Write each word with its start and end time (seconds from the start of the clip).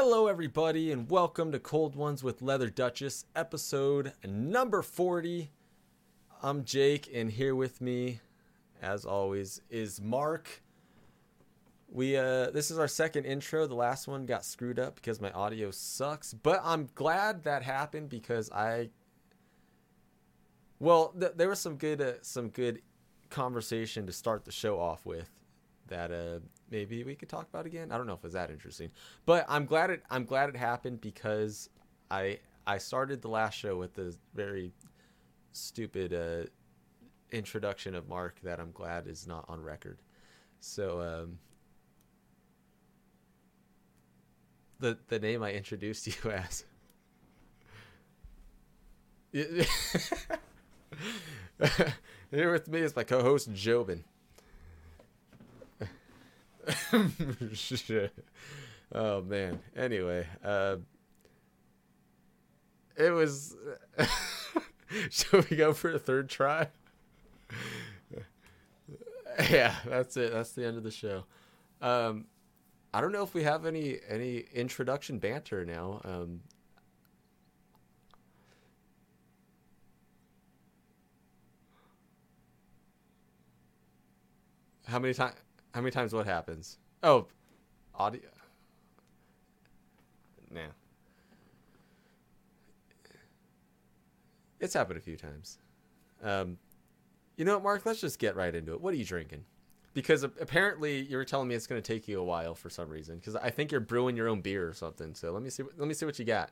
Hello, 0.00 0.28
everybody, 0.28 0.92
and 0.92 1.10
welcome 1.10 1.50
to 1.50 1.58
Cold 1.58 1.96
Ones 1.96 2.22
with 2.22 2.40
Leather 2.40 2.70
Duchess, 2.70 3.24
episode 3.34 4.12
number 4.24 4.80
40. 4.80 5.50
I'm 6.40 6.64
Jake, 6.64 7.10
and 7.12 7.28
here 7.28 7.56
with 7.56 7.80
me, 7.80 8.20
as 8.80 9.04
always, 9.04 9.60
is 9.70 10.00
Mark. 10.00 10.62
We 11.88 12.16
uh 12.16 12.52
this 12.52 12.70
is 12.70 12.78
our 12.78 12.86
second 12.86 13.24
intro. 13.24 13.66
The 13.66 13.74
last 13.74 14.06
one 14.06 14.24
got 14.24 14.44
screwed 14.44 14.78
up 14.78 14.94
because 14.94 15.20
my 15.20 15.32
audio 15.32 15.72
sucks, 15.72 16.32
but 16.32 16.60
I'm 16.62 16.88
glad 16.94 17.42
that 17.42 17.64
happened 17.64 18.08
because 18.08 18.52
I 18.52 18.90
well, 20.78 21.12
th- 21.18 21.32
there 21.34 21.48
was 21.48 21.58
some 21.58 21.74
good 21.74 22.00
uh, 22.00 22.12
some 22.22 22.50
good 22.50 22.82
conversation 23.30 24.06
to 24.06 24.12
start 24.12 24.44
the 24.44 24.52
show 24.52 24.78
off 24.78 25.04
with 25.04 25.28
that 25.88 26.12
uh 26.12 26.38
maybe 26.70 27.04
we 27.04 27.14
could 27.14 27.28
talk 27.28 27.48
about 27.48 27.66
again. 27.66 27.92
I 27.92 27.96
don't 27.96 28.06
know 28.06 28.14
if 28.14 28.24
it's 28.24 28.34
that 28.34 28.50
interesting, 28.50 28.90
but 29.26 29.44
I'm 29.48 29.64
glad 29.64 29.90
it 29.90 30.02
I'm 30.10 30.24
glad 30.24 30.48
it 30.48 30.56
happened 30.56 31.00
because 31.00 31.68
I 32.10 32.38
I 32.66 32.78
started 32.78 33.22
the 33.22 33.28
last 33.28 33.54
show 33.54 33.76
with 33.76 33.94
the 33.94 34.14
very 34.34 34.72
stupid 35.52 36.12
uh, 36.12 36.48
introduction 37.32 37.94
of 37.94 38.08
Mark 38.08 38.40
that 38.42 38.60
I'm 38.60 38.72
glad 38.72 39.06
is 39.06 39.26
not 39.26 39.44
on 39.48 39.62
record. 39.62 39.98
So 40.60 41.00
um, 41.00 41.38
the 44.80 44.98
the 45.08 45.18
name 45.18 45.42
I 45.42 45.52
introduced 45.52 46.06
you 46.24 46.30
as. 46.30 46.64
Here 52.30 52.52
with 52.52 52.68
me 52.68 52.80
is 52.80 52.96
my 52.96 53.04
co-host 53.04 53.52
Jobin. 53.52 54.04
Oh 58.94 59.20
man. 59.20 59.60
Anyway, 59.76 60.26
uh, 60.42 60.76
it 62.96 63.10
was. 63.10 63.56
Should 65.10 65.50
we 65.50 65.56
go 65.56 65.72
for 65.74 65.92
a 65.92 65.98
third 65.98 66.28
try? 66.30 66.68
yeah, 69.50 69.74
that's 69.86 70.16
it. 70.16 70.32
That's 70.32 70.52
the 70.52 70.66
end 70.66 70.76
of 70.76 70.82
the 70.84 70.90
show. 70.90 71.24
Um, 71.80 72.26
I 72.94 73.00
don't 73.00 73.12
know 73.12 73.22
if 73.24 73.34
we 73.34 73.44
have 73.44 73.66
any 73.66 73.98
any 74.08 74.44
introduction 74.54 75.18
banter 75.18 75.64
now. 75.64 76.00
Um, 76.04 76.40
how 84.86 84.98
many 84.98 85.14
times? 85.14 85.34
How 85.78 85.82
many 85.82 85.92
times? 85.92 86.12
What 86.12 86.26
happens? 86.26 86.76
Oh, 87.04 87.28
audio. 87.94 88.28
Nah. 90.50 90.62
It's 94.58 94.74
happened 94.74 94.98
a 94.98 95.00
few 95.00 95.16
times. 95.16 95.58
Um, 96.20 96.58
you 97.36 97.44
know 97.44 97.54
what, 97.54 97.62
Mark? 97.62 97.86
Let's 97.86 98.00
just 98.00 98.18
get 98.18 98.34
right 98.34 98.52
into 98.52 98.72
it. 98.72 98.80
What 98.80 98.92
are 98.92 98.96
you 98.96 99.04
drinking? 99.04 99.44
Because 99.94 100.24
apparently 100.24 101.02
you 101.02 101.16
were 101.16 101.24
telling 101.24 101.46
me 101.46 101.54
it's 101.54 101.68
going 101.68 101.80
to 101.80 101.92
take 101.92 102.08
you 102.08 102.18
a 102.18 102.24
while 102.24 102.56
for 102.56 102.70
some 102.70 102.88
reason. 102.88 103.18
Because 103.18 103.36
I 103.36 103.50
think 103.50 103.70
you're 103.70 103.80
brewing 103.80 104.16
your 104.16 104.26
own 104.26 104.40
beer 104.40 104.68
or 104.68 104.74
something. 104.74 105.14
So 105.14 105.30
let 105.30 105.44
me 105.44 105.50
see. 105.50 105.62
Let 105.76 105.86
me 105.86 105.94
see 105.94 106.06
what 106.06 106.18
you 106.18 106.24
got. 106.24 106.50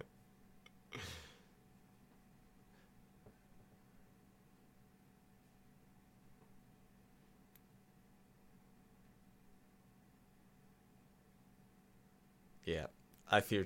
yeah, 12.65 12.87
I 13.31 13.41
fear. 13.41 13.65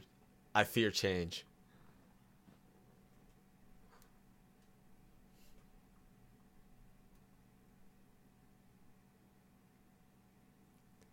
I 0.53 0.63
fear 0.63 0.91
change. 0.91 1.45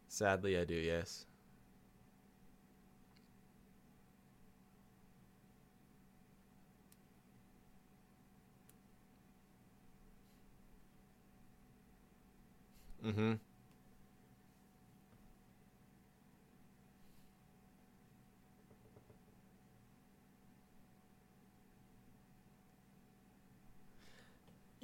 Sadly, 0.09 0.57
I 0.59 0.65
do. 0.65 0.75
Yes. 0.75 1.27
Mm-hmm. 13.05 13.33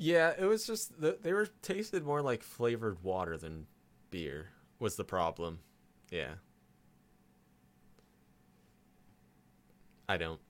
Yeah, 0.01 0.33
it 0.39 0.45
was 0.45 0.65
just 0.65 1.01
the, 1.01 1.19
they 1.21 1.33
were 1.33 1.49
tasted 1.61 2.05
more 2.05 2.23
like 2.23 2.43
flavored 2.45 3.03
water 3.03 3.37
than 3.37 3.67
beer 4.11 4.51
was 4.79 4.95
the 4.95 5.05
problem. 5.05 5.59
Yeah. 6.11 6.35
I 10.09 10.17
don't. 10.17 10.41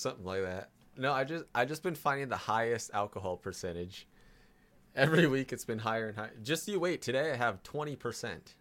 Something 0.00 0.24
like 0.24 0.40
that. 0.40 0.70
No, 0.96 1.12
I 1.12 1.24
just 1.24 1.44
I 1.54 1.66
just 1.66 1.82
been 1.82 1.94
finding 1.94 2.30
the 2.30 2.36
highest 2.36 2.90
alcohol 2.94 3.36
percentage. 3.36 4.08
Every 4.96 5.26
week 5.26 5.52
it's 5.52 5.66
been 5.66 5.78
higher 5.78 6.08
and 6.08 6.16
higher. 6.16 6.32
Just 6.42 6.66
you 6.68 6.80
wait. 6.80 7.02
Today 7.02 7.30
I 7.30 7.36
have 7.36 7.62
20%. 7.64 8.54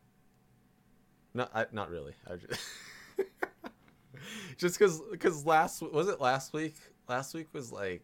Not 1.33 1.49
I, 1.55 1.65
not 1.71 1.89
really. 1.89 2.11
I 2.29 2.35
just 4.57 4.57
just 4.57 4.79
cuz 4.79 5.01
cuz 5.17 5.45
last 5.45 5.81
was 5.81 6.09
it 6.09 6.19
last 6.19 6.51
week? 6.51 6.75
Last 7.07 7.33
week 7.33 7.47
was 7.53 7.71
like 7.71 8.03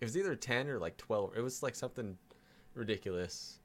it 0.00 0.04
was 0.04 0.16
either 0.16 0.34
10 0.34 0.68
or 0.68 0.80
like 0.80 0.96
12. 0.96 1.36
It 1.36 1.40
was 1.40 1.62
like 1.62 1.76
something 1.76 2.18
ridiculous. 2.74 3.60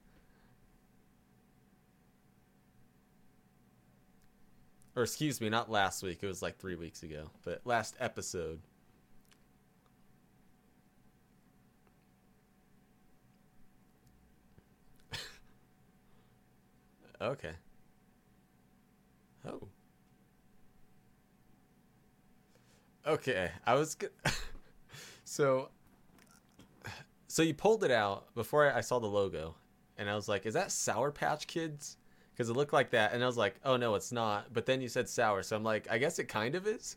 Or 4.94 5.02
excuse 5.02 5.40
me, 5.40 5.48
not 5.48 5.68
last 5.68 6.04
week. 6.04 6.20
It 6.22 6.26
was 6.26 6.40
like 6.40 6.58
3 6.58 6.76
weeks 6.76 7.02
ago, 7.02 7.30
but 7.42 7.62
last 7.64 7.96
episode. 7.98 8.60
Okay. 17.20 17.54
Oh. 19.46 19.68
Okay, 23.06 23.50
I 23.66 23.74
was 23.74 23.94
good. 23.94 24.10
so, 25.24 25.70
so 27.26 27.42
you 27.42 27.54
pulled 27.54 27.84
it 27.84 27.90
out 27.90 28.34
before 28.34 28.72
I 28.72 28.80
saw 28.80 28.98
the 28.98 29.06
logo, 29.06 29.54
and 29.96 30.08
I 30.10 30.14
was 30.14 30.28
like, 30.28 30.46
"Is 30.46 30.54
that 30.54 30.70
Sour 30.72 31.10
Patch 31.10 31.46
Kids?" 31.46 31.96
Because 32.32 32.50
it 32.50 32.54
looked 32.54 32.72
like 32.72 32.90
that, 32.90 33.12
and 33.12 33.22
I 33.22 33.26
was 33.26 33.36
like, 33.36 33.56
"Oh 33.64 33.76
no, 33.76 33.94
it's 33.94 34.12
not." 34.12 34.52
But 34.52 34.66
then 34.66 34.80
you 34.80 34.88
said 34.88 35.08
sour, 35.08 35.42
so 35.42 35.56
I'm 35.56 35.64
like, 35.64 35.90
"I 35.90 35.98
guess 35.98 36.18
it 36.18 36.24
kind 36.28 36.54
of 36.54 36.66
is." 36.66 36.96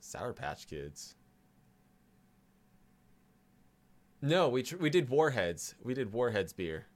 Sour 0.00 0.32
Patch 0.32 0.66
Kids. 0.66 1.16
No, 4.20 4.50
we 4.50 4.62
tr- 4.62 4.76
we 4.76 4.90
did 4.90 5.08
Warheads. 5.08 5.74
We 5.82 5.94
did 5.94 6.12
Warheads 6.12 6.52
beer. 6.52 6.86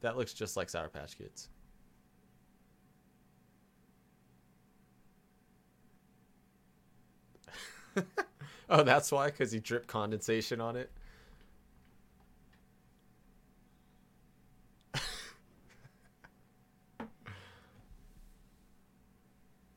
That 0.00 0.16
looks 0.16 0.32
just 0.32 0.56
like 0.56 0.70
Sour 0.70 0.88
Patch 0.88 1.16
Kids. 1.16 1.48
oh, 8.70 8.82
that's 8.82 9.10
why? 9.12 9.26
Because 9.26 9.54
you 9.54 9.60
drip 9.60 9.86
condensation 9.86 10.60
on 10.60 10.76
it? 10.76 10.90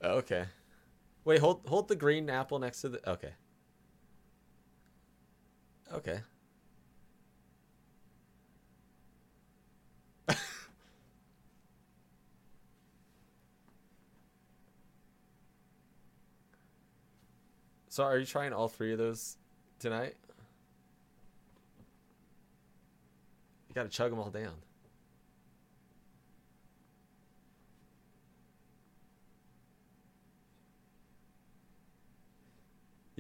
Oh, 0.04 0.18
okay. 0.18 0.46
Wait, 1.26 1.40
hold 1.40 1.62
hold 1.68 1.88
the 1.88 1.96
green 1.96 2.30
apple 2.30 2.58
next 2.60 2.82
to 2.82 2.90
the. 2.90 3.10
Okay. 3.10 3.34
Okay. 5.94 6.20
so 17.90 18.04
are 18.04 18.18
you 18.18 18.26
trying 18.26 18.54
all 18.54 18.68
three 18.68 18.92
of 18.94 18.98
those 18.98 19.38
tonight? 19.78 20.16
You 23.70 23.76
gotta 23.76 23.90
chug 23.90 24.10
them 24.10 24.20
all 24.20 24.32
down. 24.32 24.56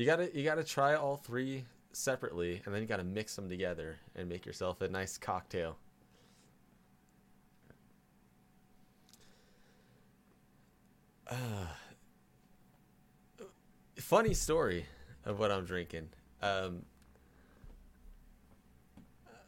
You 0.01 0.07
gotta 0.07 0.35
you 0.35 0.43
gotta 0.43 0.63
try 0.63 0.95
all 0.95 1.15
three 1.15 1.63
separately, 1.93 2.59
and 2.65 2.73
then 2.73 2.81
you 2.81 2.87
gotta 2.87 3.03
mix 3.03 3.35
them 3.35 3.47
together 3.47 3.99
and 4.15 4.27
make 4.27 4.47
yourself 4.47 4.81
a 4.81 4.87
nice 4.87 5.15
cocktail. 5.15 5.77
Uh, 11.27 11.67
funny 13.99 14.33
story 14.33 14.87
of 15.23 15.37
what 15.37 15.51
I'm 15.51 15.65
drinking. 15.65 16.09
Um, 16.41 16.81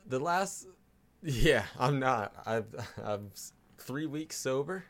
the 0.05 0.19
last, 0.19 0.67
yeah, 1.23 1.65
I'm 1.79 1.97
not. 1.97 2.31
I've 2.45 2.67
I'm 3.03 3.31
three 3.79 4.05
weeks 4.05 4.38
sober, 4.38 4.85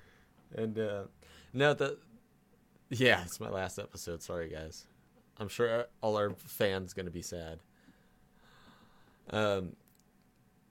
and 0.54 0.78
uh, 0.78 1.04
no, 1.54 1.72
the 1.72 1.96
yeah, 2.90 3.22
it's 3.22 3.40
my 3.40 3.48
last 3.48 3.78
episode. 3.78 4.22
Sorry, 4.22 4.50
guys. 4.50 4.86
I'm 5.38 5.48
sure 5.48 5.86
all 6.00 6.16
our 6.16 6.30
fans 6.30 6.92
gonna 6.92 7.10
be 7.10 7.22
sad. 7.22 7.60
Um, 9.30 9.76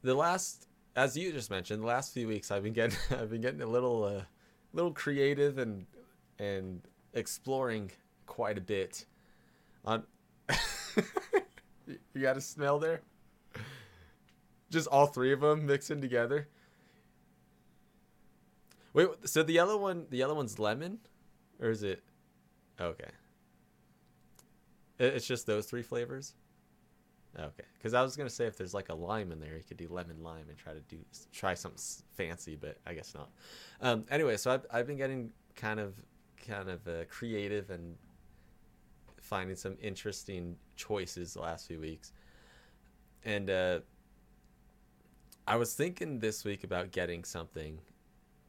the 0.02 0.16
last, 0.16 0.68
as 0.96 1.18
you 1.18 1.32
just 1.32 1.52
mentioned, 1.52 1.82
the 1.82 1.88
last 1.88 2.14
few 2.14 2.28
weeks 2.28 2.52
I've 2.52 2.64
been 2.64 2.74
getting 2.74 2.98
I've 3.12 3.30
been 3.30 3.42
getting 3.42 3.62
a 3.62 3.68
little 3.68 4.04
uh, 4.04 4.24
little 4.74 4.92
creative 4.92 5.58
and 5.58 5.86
and 6.40 6.82
exploring 7.14 7.92
quite 8.26 8.58
a 8.58 8.62
bit. 8.62 9.06
On, 9.86 10.04
you 11.88 12.22
got 12.22 12.38
a 12.38 12.42
smell 12.42 12.80
there. 12.80 13.02
Just 14.72 14.88
all 14.88 15.06
three 15.06 15.32
of 15.32 15.42
them 15.42 15.66
mixing 15.66 16.02
together. 16.02 16.48
Wait, 18.94 19.08
so 19.26 19.44
the 19.44 19.54
yellow 19.54 19.78
one, 19.78 20.06
the 20.10 20.18
yellow 20.18 20.34
one's 20.34 20.58
lemon, 20.58 21.00
or 21.62 21.70
is 21.70 21.84
it? 21.84 22.02
Okay. 22.80 23.10
It's 25.00 25.28
just 25.28 25.46
those 25.46 25.66
three 25.66 25.82
flavors. 25.82 26.36
Okay, 27.38 27.66
because 27.78 27.94
I 27.94 28.02
was 28.02 28.16
gonna 28.16 28.30
say 28.30 28.46
if 28.46 28.58
there's 28.58 28.74
like 28.74 28.90
a 28.90 28.94
lime 28.94 29.32
in 29.32 29.40
there, 29.42 29.58
you 29.58 29.64
could 29.68 29.78
do 29.78 29.88
lemon 29.90 30.24
lime 30.24 30.46
and 30.48 30.58
try 30.58 30.74
to 30.74 30.80
do 30.82 30.98
try 31.34 31.54
something 31.54 31.82
fancy, 32.14 32.56
but 32.56 32.78
I 32.86 32.94
guess 32.94 33.14
not. 33.14 33.30
Um, 33.82 34.06
anyway, 34.10 34.38
so 34.38 34.52
I've 34.52 34.66
I've 34.72 34.88
been 34.88 34.96
getting 34.98 35.32
kind 35.56 35.80
of 35.82 35.96
kind 36.48 36.70
of 36.70 36.88
uh, 36.88 37.04
creative 37.10 37.72
and 37.72 37.96
finding 39.20 39.58
some 39.58 39.76
interesting 39.82 40.56
choices 40.78 41.34
the 41.34 41.42
last 41.42 41.68
few 41.68 41.82
weeks, 41.82 42.14
and 43.26 43.50
uh, 43.50 43.80
I 45.46 45.58
was 45.58 45.74
thinking 45.74 46.20
this 46.20 46.46
week 46.46 46.64
about 46.64 46.92
getting 46.92 47.26
something, 47.26 47.80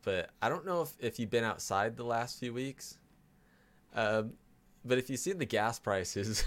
but 0.03 0.31
I 0.41 0.49
don't 0.49 0.65
know 0.65 0.83
if 0.83 0.95
if 1.01 1.19
you've 1.19 1.31
been 1.31 1.45
outside 1.45 1.97
the 1.97 2.05
last 2.05 2.39
few 2.39 2.55
weeks. 2.55 2.99
Um, 3.95 4.35
but 4.87 4.99
if 4.99 5.11
you 5.11 5.17
see 5.17 5.33
the 5.33 5.45
gas 5.45 5.79
prices, 5.79 6.45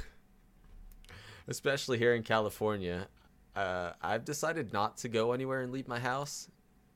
especially 1.47 1.97
here 1.97 2.15
in 2.15 2.23
California, 2.23 3.07
uh, 3.55 3.91
I've 4.01 4.25
decided 4.25 4.71
not 4.71 4.97
to 4.97 5.09
go 5.09 5.33
anywhere 5.33 5.61
and 5.61 5.71
leave 5.71 5.87
my 5.87 5.99
house 5.99 6.49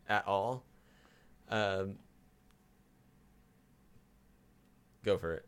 at 0.08 0.26
all. 0.28 0.64
Um, 1.50 1.96
go 5.04 5.18
for 5.18 5.34
it. 5.34 5.46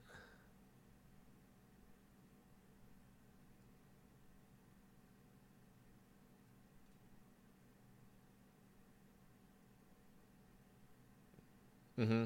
Mm-hmm. 11.98 12.26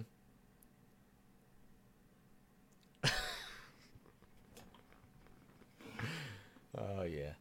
Oh 6.80 7.04
yeah. 7.04 7.34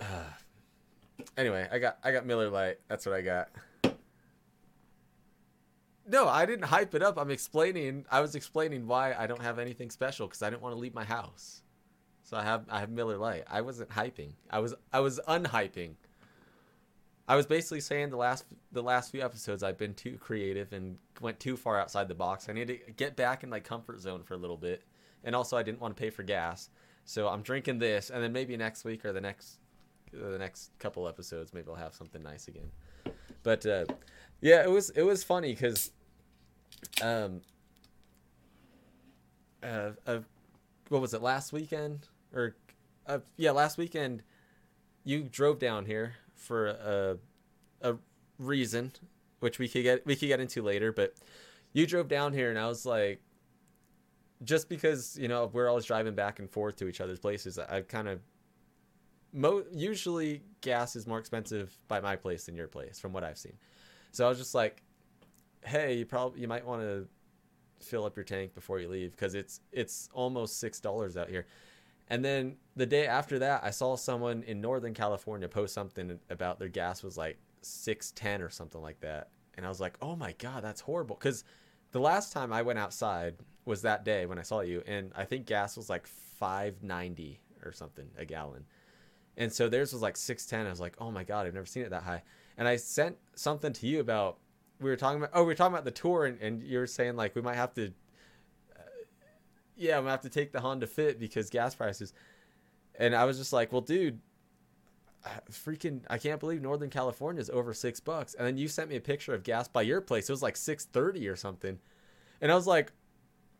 Uh, 0.00 0.04
anyway, 1.36 1.68
I 1.70 1.78
got 1.78 1.98
I 2.02 2.12
got 2.12 2.26
Miller 2.26 2.50
Lite. 2.50 2.78
That's 2.88 3.06
what 3.06 3.14
I 3.14 3.20
got. 3.20 3.48
No, 6.06 6.28
I 6.28 6.44
didn't 6.44 6.66
hype 6.66 6.94
it 6.94 7.02
up. 7.02 7.16
I'm 7.18 7.30
explaining. 7.30 8.04
I 8.10 8.20
was 8.20 8.34
explaining 8.34 8.86
why 8.86 9.14
I 9.14 9.26
don't 9.26 9.40
have 9.40 9.58
anything 9.58 9.90
special 9.90 10.26
because 10.26 10.42
I 10.42 10.50
didn't 10.50 10.62
want 10.62 10.74
to 10.74 10.78
leave 10.78 10.94
my 10.94 11.04
house. 11.04 11.62
So 12.22 12.36
I 12.36 12.42
have 12.42 12.64
I 12.70 12.80
have 12.80 12.90
Miller 12.90 13.16
Lite. 13.16 13.44
I 13.50 13.60
wasn't 13.60 13.90
hyping. 13.90 14.32
I 14.50 14.58
was 14.58 14.74
I 14.92 15.00
was 15.00 15.20
unhyping. 15.28 15.94
I 17.26 17.36
was 17.36 17.46
basically 17.46 17.80
saying 17.80 18.10
the 18.10 18.18
last 18.18 18.44
the 18.72 18.82
last 18.82 19.10
few 19.10 19.22
episodes 19.22 19.62
I've 19.62 19.78
been 19.78 19.94
too 19.94 20.18
creative 20.18 20.72
and 20.72 20.98
went 21.20 21.40
too 21.40 21.56
far 21.56 21.80
outside 21.80 22.08
the 22.08 22.14
box. 22.14 22.48
I 22.48 22.52
need 22.52 22.68
to 22.68 22.78
get 22.96 23.16
back 23.16 23.42
in 23.44 23.50
my 23.50 23.60
comfort 23.60 24.00
zone 24.00 24.22
for 24.22 24.34
a 24.34 24.38
little 24.38 24.58
bit. 24.58 24.82
And 25.22 25.34
also 25.34 25.56
I 25.56 25.62
didn't 25.62 25.80
want 25.80 25.96
to 25.96 26.00
pay 26.00 26.10
for 26.10 26.22
gas. 26.22 26.68
So 27.04 27.28
I'm 27.28 27.42
drinking 27.42 27.78
this, 27.78 28.10
and 28.10 28.22
then 28.22 28.32
maybe 28.32 28.56
next 28.56 28.84
week 28.84 29.04
or 29.04 29.12
the 29.12 29.20
next 29.20 29.58
the 30.12 30.38
next 30.38 30.70
couple 30.78 31.08
episodes, 31.08 31.52
maybe 31.52 31.68
I'll 31.68 31.74
have 31.74 31.94
something 31.94 32.22
nice 32.22 32.48
again. 32.48 32.70
But 33.42 33.66
uh, 33.66 33.84
yeah, 34.40 34.62
it 34.62 34.70
was 34.70 34.90
it 34.90 35.02
was 35.02 35.22
funny 35.24 35.52
because 35.52 35.90
um 37.02 37.40
uh, 39.62 39.90
uh, 40.06 40.18
what 40.88 41.00
was 41.00 41.14
it 41.14 41.22
last 41.22 41.52
weekend 41.52 42.08
or 42.34 42.54
uh, 43.06 43.18
yeah 43.36 43.50
last 43.50 43.78
weekend 43.78 44.22
you 45.04 45.22
drove 45.22 45.58
down 45.58 45.86
here 45.86 46.14
for 46.34 46.66
a 46.68 47.18
a 47.82 47.96
reason 48.38 48.92
which 49.40 49.58
we 49.58 49.68
could 49.68 49.82
get 49.82 50.04
we 50.06 50.14
could 50.16 50.28
get 50.28 50.40
into 50.40 50.62
later 50.62 50.92
but 50.92 51.14
you 51.72 51.86
drove 51.86 52.08
down 52.08 52.32
here 52.32 52.50
and 52.50 52.58
I 52.58 52.66
was 52.66 52.84
like 52.84 53.20
just 54.42 54.68
because 54.68 55.16
you 55.20 55.28
know 55.28 55.50
we're 55.52 55.68
always 55.68 55.84
driving 55.84 56.14
back 56.14 56.38
and 56.38 56.50
forth 56.50 56.76
to 56.76 56.88
each 56.88 57.00
other's 57.00 57.20
places, 57.20 57.58
I 57.58 57.82
kind 57.82 58.08
of 58.08 58.20
mo- 59.32 59.64
usually 59.72 60.42
gas 60.60 60.96
is 60.96 61.06
more 61.06 61.18
expensive 61.18 61.76
by 61.88 62.00
my 62.00 62.16
place 62.16 62.46
than 62.46 62.56
your 62.56 62.68
place, 62.68 62.98
from 62.98 63.12
what 63.12 63.24
I've 63.24 63.38
seen. 63.38 63.58
So 64.12 64.24
I 64.24 64.28
was 64.28 64.38
just 64.38 64.54
like, 64.54 64.82
hey, 65.62 65.98
you 65.98 66.06
probably 66.06 66.40
you 66.40 66.48
might 66.48 66.64
want 66.64 66.82
to 66.82 67.06
fill 67.80 68.04
up 68.04 68.16
your 68.16 68.24
tank 68.24 68.54
before 68.54 68.80
you 68.80 68.88
leave 68.88 69.10
because 69.10 69.34
it's 69.34 69.60
it's 69.72 70.08
almost 70.12 70.58
six 70.58 70.80
dollars 70.80 71.16
out 71.16 71.28
here. 71.28 71.46
And 72.08 72.24
then 72.24 72.56
the 72.76 72.86
day 72.86 73.06
after 73.06 73.38
that, 73.38 73.64
I 73.64 73.70
saw 73.70 73.96
someone 73.96 74.42
in 74.42 74.60
Northern 74.60 74.92
California 74.94 75.48
post 75.48 75.72
something 75.74 76.18
about 76.28 76.58
their 76.58 76.68
gas 76.68 77.02
was 77.02 77.16
like 77.16 77.38
six 77.62 78.12
ten 78.12 78.42
or 78.42 78.50
something 78.50 78.80
like 78.80 79.00
that, 79.00 79.28
and 79.56 79.66
I 79.66 79.68
was 79.68 79.80
like, 79.80 79.96
oh 80.02 80.16
my 80.16 80.32
god, 80.38 80.62
that's 80.62 80.80
horrible 80.80 81.16
because 81.16 81.44
the 81.94 82.00
last 82.00 82.32
time 82.32 82.52
I 82.52 82.62
went 82.62 82.80
outside 82.80 83.36
was 83.64 83.82
that 83.82 84.04
day 84.04 84.26
when 84.26 84.36
I 84.36 84.42
saw 84.42 84.62
you, 84.62 84.82
and 84.84 85.12
I 85.14 85.24
think 85.24 85.46
gas 85.46 85.76
was 85.76 85.88
like 85.88 86.08
five 86.08 86.82
ninety 86.82 87.38
or 87.64 87.70
something 87.70 88.10
a 88.18 88.24
gallon, 88.24 88.64
and 89.36 89.52
so 89.52 89.68
theirs 89.68 89.92
was 89.92 90.02
like 90.02 90.16
six 90.16 90.44
ten. 90.44 90.66
I 90.66 90.70
was 90.70 90.80
like, 90.80 90.96
oh 90.98 91.12
my 91.12 91.22
god, 91.22 91.46
I've 91.46 91.54
never 91.54 91.66
seen 91.66 91.84
it 91.84 91.90
that 91.90 92.02
high. 92.02 92.24
And 92.58 92.66
I 92.66 92.74
sent 92.74 93.16
something 93.36 93.72
to 93.74 93.86
you 93.86 94.00
about 94.00 94.38
we 94.80 94.90
were 94.90 94.96
talking 94.96 95.18
about 95.18 95.30
oh 95.34 95.42
we 95.42 95.46
were 95.46 95.54
talking 95.54 95.72
about 95.72 95.84
the 95.84 95.92
tour, 95.92 96.24
and, 96.24 96.40
and 96.40 96.64
you 96.64 96.78
were 96.78 96.88
saying 96.88 97.14
like 97.14 97.36
we 97.36 97.42
might 97.42 97.54
have 97.54 97.72
to, 97.74 97.92
uh, 98.76 98.82
yeah, 99.76 100.00
we 100.00 100.08
have 100.08 100.22
to 100.22 100.28
take 100.28 100.50
the 100.50 100.60
Honda 100.60 100.88
Fit 100.88 101.20
because 101.20 101.48
gas 101.48 101.76
prices, 101.76 102.12
and 102.98 103.14
I 103.14 103.24
was 103.24 103.38
just 103.38 103.52
like, 103.52 103.70
well, 103.70 103.82
dude. 103.82 104.18
Freaking! 105.50 106.00
I 106.10 106.18
can't 106.18 106.40
believe 106.40 106.60
Northern 106.60 106.90
California 106.90 107.40
is 107.40 107.50
over 107.50 107.72
six 107.72 108.00
bucks. 108.00 108.34
And 108.34 108.46
then 108.46 108.56
you 108.56 108.68
sent 108.68 108.90
me 108.90 108.96
a 108.96 109.00
picture 109.00 109.34
of 109.34 109.42
gas 109.42 109.68
by 109.68 109.82
your 109.82 110.00
place. 110.00 110.28
It 110.28 110.32
was 110.32 110.42
like 110.42 110.56
six 110.56 110.84
thirty 110.84 111.28
or 111.28 111.36
something, 111.36 111.78
and 112.40 112.52
I 112.52 112.54
was 112.54 112.66
like, 112.66 112.92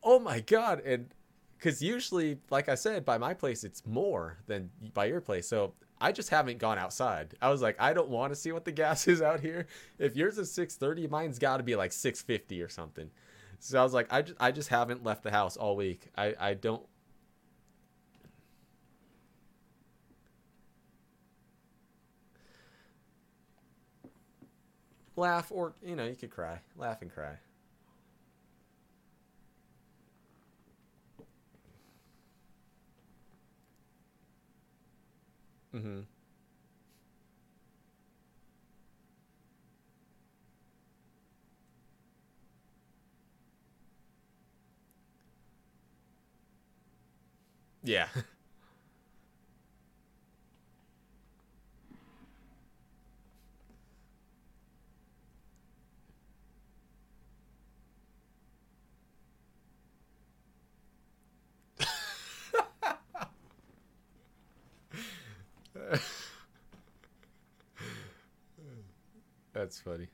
oh 0.04 0.18
my 0.18 0.40
god 0.40 0.80
and 0.84 1.08
because 1.56 1.82
usually 1.82 2.38
like 2.50 2.68
i 2.68 2.74
said 2.74 3.04
by 3.04 3.18
my 3.18 3.32
place 3.32 3.64
it's 3.64 3.84
more 3.86 4.38
than 4.46 4.70
by 4.92 5.06
your 5.06 5.20
place 5.20 5.48
so 5.48 5.72
i 6.00 6.12
just 6.12 6.28
haven't 6.28 6.58
gone 6.58 6.78
outside 6.78 7.34
i 7.40 7.48
was 7.48 7.62
like 7.62 7.74
i 7.80 7.92
don't 7.92 8.10
want 8.10 8.30
to 8.30 8.36
see 8.36 8.52
what 8.52 8.64
the 8.64 8.72
gas 8.82 9.08
is 9.08 9.22
out 9.22 9.40
here 9.40 9.66
if 9.98 10.14
yours 10.14 10.38
is 10.38 10.52
630 10.52 11.08
mine's 11.08 11.38
got 11.38 11.56
to 11.56 11.62
be 11.62 11.74
like 11.74 11.90
650 11.90 12.62
or 12.62 12.68
something 12.68 13.10
so 13.58 13.80
i 13.80 13.82
was 13.82 13.94
like 13.94 14.12
i 14.12 14.22
just, 14.22 14.36
I 14.38 14.52
just 14.52 14.68
haven't 14.68 15.02
left 15.02 15.22
the 15.22 15.30
house 15.30 15.56
all 15.56 15.74
week 15.74 16.08
i, 16.16 16.34
I 16.38 16.54
don't 16.54 16.84
laugh 25.16 25.50
or 25.50 25.74
you 25.82 25.96
know 25.96 26.04
you 26.04 26.14
could 26.16 26.30
cry 26.30 26.58
laugh 26.76 27.02
and 27.02 27.12
cry 27.12 27.36
Mm-hmm. 35.74 36.00
Yeah. 47.82 48.08
That's 69.64 69.80
funny. 69.80 70.08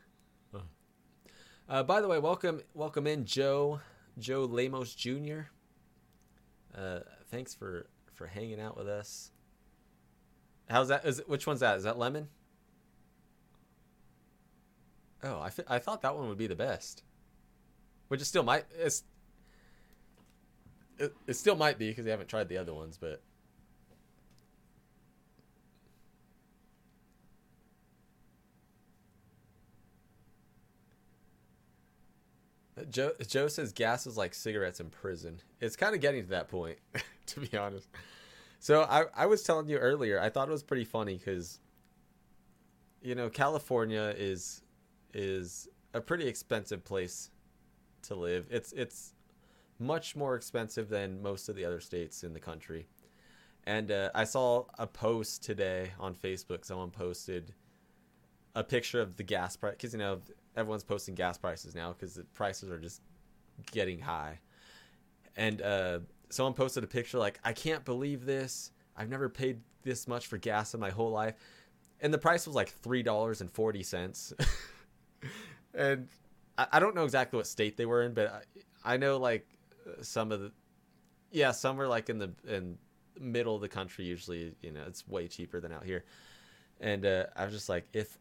Uh, 1.68 1.82
by 1.82 2.00
the 2.00 2.06
way, 2.06 2.20
welcome 2.20 2.60
welcome 2.72 3.04
in 3.08 3.24
Joe 3.24 3.80
Joe 4.16 4.44
Lamos 4.44 4.94
Jr. 4.94 5.40
Uh, 6.72 7.00
thanks 7.32 7.52
for 7.52 7.88
for 8.14 8.28
hanging 8.28 8.60
out 8.60 8.76
with 8.76 8.86
us. 8.86 9.32
How's 10.68 10.86
that? 10.86 11.04
Is 11.04 11.18
it, 11.18 11.28
which 11.28 11.48
one's 11.48 11.58
that? 11.58 11.76
Is 11.78 11.82
that 11.82 11.98
lemon? 11.98 12.28
Oh, 15.24 15.40
I, 15.40 15.50
I 15.66 15.80
thought 15.80 16.02
that 16.02 16.16
one 16.16 16.28
would 16.28 16.38
be 16.38 16.46
the 16.46 16.54
best. 16.54 17.02
Which 18.06 18.20
it 18.20 18.26
still 18.26 18.44
might. 18.44 18.66
It's, 18.78 19.02
it, 20.96 21.12
it 21.26 21.34
still 21.34 21.56
might 21.56 21.76
be 21.76 21.88
because 21.88 22.04
we 22.04 22.12
haven't 22.12 22.28
tried 22.28 22.48
the 22.48 22.58
other 22.58 22.72
ones, 22.72 22.98
but 23.00 23.20
Joe, 32.90 33.12
Joe 33.26 33.48
says 33.48 33.72
gas 33.72 34.06
is 34.06 34.16
like 34.16 34.34
cigarettes 34.34 34.80
in 34.80 34.90
prison. 34.90 35.40
It's 35.60 35.76
kind 35.76 35.94
of 35.94 36.00
getting 36.00 36.22
to 36.22 36.30
that 36.30 36.48
point, 36.48 36.78
to 37.26 37.40
be 37.40 37.56
honest. 37.56 37.88
So 38.58 38.82
I, 38.82 39.04
I 39.14 39.26
was 39.26 39.42
telling 39.42 39.68
you 39.68 39.78
earlier, 39.78 40.20
I 40.20 40.28
thought 40.28 40.48
it 40.48 40.52
was 40.52 40.62
pretty 40.62 40.84
funny 40.84 41.16
because, 41.16 41.60
you 43.02 43.14
know, 43.14 43.30
California 43.30 44.14
is 44.16 44.62
is 45.12 45.68
a 45.94 46.00
pretty 46.00 46.26
expensive 46.26 46.84
place 46.84 47.30
to 48.02 48.14
live. 48.14 48.46
It's 48.50 48.72
it's 48.72 49.14
much 49.78 50.14
more 50.14 50.34
expensive 50.34 50.88
than 50.88 51.22
most 51.22 51.48
of 51.48 51.56
the 51.56 51.64
other 51.64 51.80
states 51.80 52.22
in 52.22 52.34
the 52.34 52.40
country. 52.40 52.86
And 53.64 53.90
uh, 53.90 54.10
I 54.14 54.24
saw 54.24 54.64
a 54.78 54.86
post 54.86 55.42
today 55.42 55.92
on 55.98 56.14
Facebook. 56.14 56.64
Someone 56.64 56.90
posted 56.90 57.54
a 58.54 58.64
picture 58.64 59.00
of 59.00 59.16
the 59.16 59.22
gas 59.22 59.56
price 59.56 59.74
because 59.74 59.92
you 59.92 59.98
know 59.98 60.20
everyone's 60.56 60.84
posting 60.84 61.14
gas 61.14 61.38
prices 61.38 61.74
now 61.74 61.92
because 61.92 62.14
the 62.14 62.24
prices 62.34 62.70
are 62.70 62.78
just 62.78 63.02
getting 63.70 63.98
high. 63.98 64.38
And 65.36 65.62
uh, 65.62 66.00
someone 66.28 66.54
posted 66.54 66.84
a 66.84 66.86
picture 66.86 67.18
like, 67.18 67.38
I 67.44 67.52
can't 67.52 67.84
believe 67.84 68.24
this. 68.24 68.72
I've 68.96 69.08
never 69.08 69.28
paid 69.28 69.60
this 69.82 70.08
much 70.08 70.26
for 70.26 70.38
gas 70.38 70.74
in 70.74 70.80
my 70.80 70.90
whole 70.90 71.10
life. 71.10 71.34
And 72.00 72.12
the 72.12 72.18
price 72.18 72.46
was 72.46 72.56
like 72.56 72.74
$3.40. 72.82 74.32
and 75.74 76.08
I, 76.58 76.66
I, 76.72 76.80
don't 76.80 76.94
know 76.94 77.04
exactly 77.04 77.36
what 77.36 77.46
state 77.46 77.76
they 77.76 77.86
were 77.86 78.02
in, 78.02 78.14
but 78.14 78.44
I, 78.84 78.94
I 78.94 78.96
know 78.96 79.18
like 79.18 79.46
some 80.02 80.32
of 80.32 80.40
the, 80.40 80.52
yeah, 81.30 81.52
some 81.52 81.80
are 81.80 81.86
like 81.86 82.08
in 82.08 82.18
the 82.18 82.32
in 82.48 82.78
middle 83.20 83.54
of 83.54 83.60
the 83.60 83.68
country 83.68 84.04
usually, 84.04 84.54
you 84.62 84.72
know, 84.72 84.82
it's 84.86 85.06
way 85.06 85.28
cheaper 85.28 85.60
than 85.60 85.72
out 85.72 85.84
here. 85.84 86.04
And 86.80 87.04
uh, 87.04 87.26
I 87.36 87.44
was 87.44 87.54
just 87.54 87.68
like, 87.68 87.86
if 87.92 88.18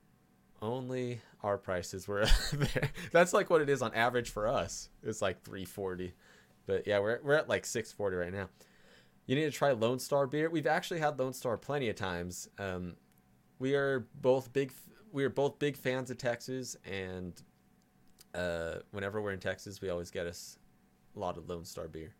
only 0.61 1.21
our 1.43 1.57
prices 1.57 2.07
were 2.07 2.25
there. 2.53 2.91
That's 3.11 3.33
like 3.33 3.49
what 3.49 3.61
it 3.61 3.69
is 3.69 3.81
on 3.81 3.93
average 3.93 4.29
for 4.29 4.47
us. 4.47 4.89
It's 5.03 5.21
like 5.21 5.41
340. 5.43 6.13
But 6.65 6.85
yeah, 6.85 6.99
we're 6.99 7.19
we're 7.23 7.35
at 7.35 7.49
like 7.49 7.65
640 7.65 8.15
right 8.17 8.33
now. 8.33 8.49
You 9.25 9.35
need 9.35 9.45
to 9.45 9.51
try 9.51 9.71
Lone 9.71 9.99
Star 9.99 10.27
beer. 10.27 10.49
We've 10.49 10.67
actually 10.67 10.99
had 10.99 11.19
Lone 11.19 11.33
Star 11.33 11.57
plenty 11.57 11.89
of 11.89 11.95
times. 11.95 12.49
Um, 12.57 12.95
we 13.59 13.75
are 13.75 14.07
both 14.21 14.51
big 14.53 14.71
we 15.11 15.23
are 15.23 15.29
both 15.29 15.59
big 15.59 15.75
fans 15.75 16.11
of 16.11 16.17
Texas 16.17 16.75
and 16.85 17.41
uh, 18.33 18.75
whenever 18.91 19.21
we're 19.21 19.31
in 19.31 19.39
Texas, 19.39 19.81
we 19.81 19.89
always 19.89 20.11
get 20.11 20.27
us 20.27 20.57
a 21.15 21.19
lot 21.19 21.37
of 21.37 21.49
Lone 21.49 21.65
Star 21.65 21.87
beer. 21.87 22.13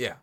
Yeah. 0.00 0.14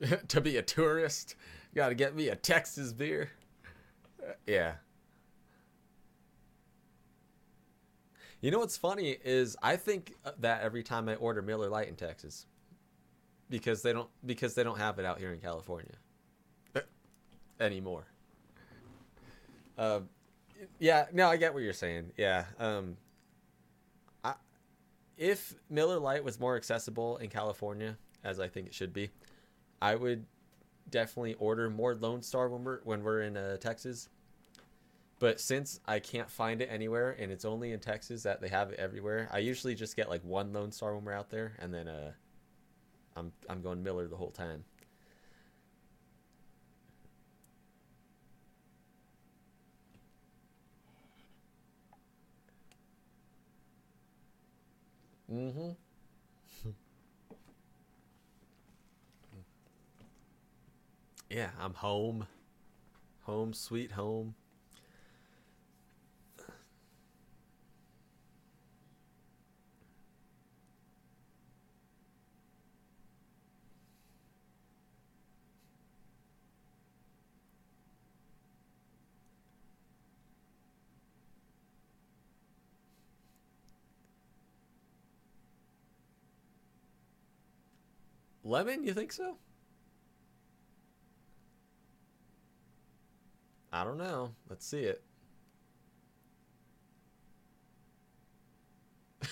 to 0.28 0.40
be 0.40 0.56
a 0.56 0.62
tourist, 0.62 1.34
got 1.74 1.90
to 1.90 1.94
get 1.94 2.16
me 2.16 2.28
a 2.30 2.34
Texas 2.34 2.94
beer. 2.94 3.32
Uh, 4.22 4.32
yeah. 4.46 4.76
You 8.40 8.50
know 8.50 8.60
what's 8.60 8.78
funny 8.78 9.18
is 9.22 9.54
I 9.62 9.76
think 9.76 10.14
uh, 10.24 10.30
that 10.38 10.62
every 10.62 10.82
time 10.82 11.10
I 11.10 11.16
order 11.16 11.42
Miller 11.42 11.68
Lite 11.68 11.88
in 11.88 11.96
Texas 11.96 12.46
because 13.50 13.82
they 13.82 13.92
don't 13.92 14.08
because 14.24 14.54
they 14.54 14.64
don't 14.64 14.78
have 14.78 14.98
it 14.98 15.04
out 15.04 15.18
here 15.18 15.34
in 15.34 15.40
California 15.40 15.96
anymore. 17.60 18.06
Uh, 19.76 20.00
yeah, 20.78 21.06
no, 21.12 21.28
I 21.28 21.36
get 21.36 21.54
what 21.54 21.62
you're 21.62 21.72
saying. 21.72 22.12
Yeah, 22.16 22.44
um, 22.58 22.96
I, 24.24 24.34
if 25.16 25.54
Miller 25.70 25.98
Lite 25.98 26.24
was 26.24 26.40
more 26.40 26.56
accessible 26.56 27.18
in 27.18 27.28
California, 27.28 27.96
as 28.24 28.40
I 28.40 28.48
think 28.48 28.66
it 28.66 28.74
should 28.74 28.92
be, 28.92 29.10
I 29.80 29.94
would 29.94 30.26
definitely 30.90 31.34
order 31.34 31.70
more 31.70 31.94
Lone 31.94 32.22
Star 32.22 32.48
when 32.48 32.64
we're 32.64 32.80
when 32.82 33.02
we're 33.02 33.22
in 33.22 33.36
uh, 33.36 33.56
Texas. 33.58 34.08
But 35.20 35.40
since 35.40 35.80
I 35.86 35.98
can't 35.98 36.30
find 36.30 36.62
it 36.62 36.68
anywhere, 36.70 37.16
and 37.18 37.32
it's 37.32 37.44
only 37.44 37.72
in 37.72 37.80
Texas 37.80 38.22
that 38.22 38.40
they 38.40 38.48
have 38.48 38.70
it 38.70 38.78
everywhere, 38.78 39.28
I 39.32 39.38
usually 39.38 39.74
just 39.74 39.96
get 39.96 40.08
like 40.08 40.22
one 40.24 40.52
Lone 40.52 40.70
Star 40.70 40.94
when 40.94 41.04
we're 41.04 41.12
out 41.12 41.30
there, 41.30 41.56
and 41.58 41.72
then 41.74 41.88
uh, 41.88 42.12
I'm 43.16 43.32
I'm 43.48 43.60
going 43.60 43.82
Miller 43.82 44.06
the 44.08 44.16
whole 44.16 44.30
time. 44.30 44.64
Mm-hmm. 55.32 55.70
yeah, 61.30 61.50
I'm 61.60 61.74
home. 61.74 62.26
Home, 63.22 63.54
sweet 63.54 63.92
home. 63.92 64.34
Lemon, 88.48 88.82
you 88.82 88.94
think 88.94 89.12
so? 89.12 89.36
I 93.70 93.84
don't 93.84 93.98
know. 93.98 94.30
Let's 94.48 94.66
see 94.66 94.84
it. 94.84 95.02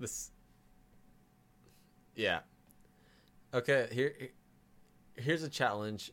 this 0.00 0.32
Yeah. 2.16 2.40
Okay, 3.54 3.86
here 3.92 4.14
here's 5.14 5.44
a 5.44 5.48
challenge. 5.48 6.10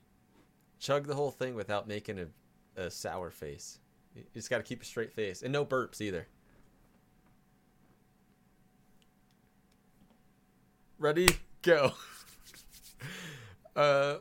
Chug 0.78 1.08
the 1.08 1.16
whole 1.16 1.32
thing 1.32 1.56
without 1.56 1.88
making 1.88 2.20
a 2.20 2.28
a 2.76 2.90
sour 2.90 3.30
face. 3.30 3.80
You 4.16 4.24
just 4.34 4.50
got 4.50 4.58
to 4.58 4.64
keep 4.64 4.82
a 4.82 4.86
straight 4.86 5.14
face 5.14 5.42
and 5.42 5.54
no 5.54 5.66
burps 5.66 6.02
either. 6.02 6.28
Ready? 10.98 11.28
Go. 11.62 11.94
uh, 13.76 14.18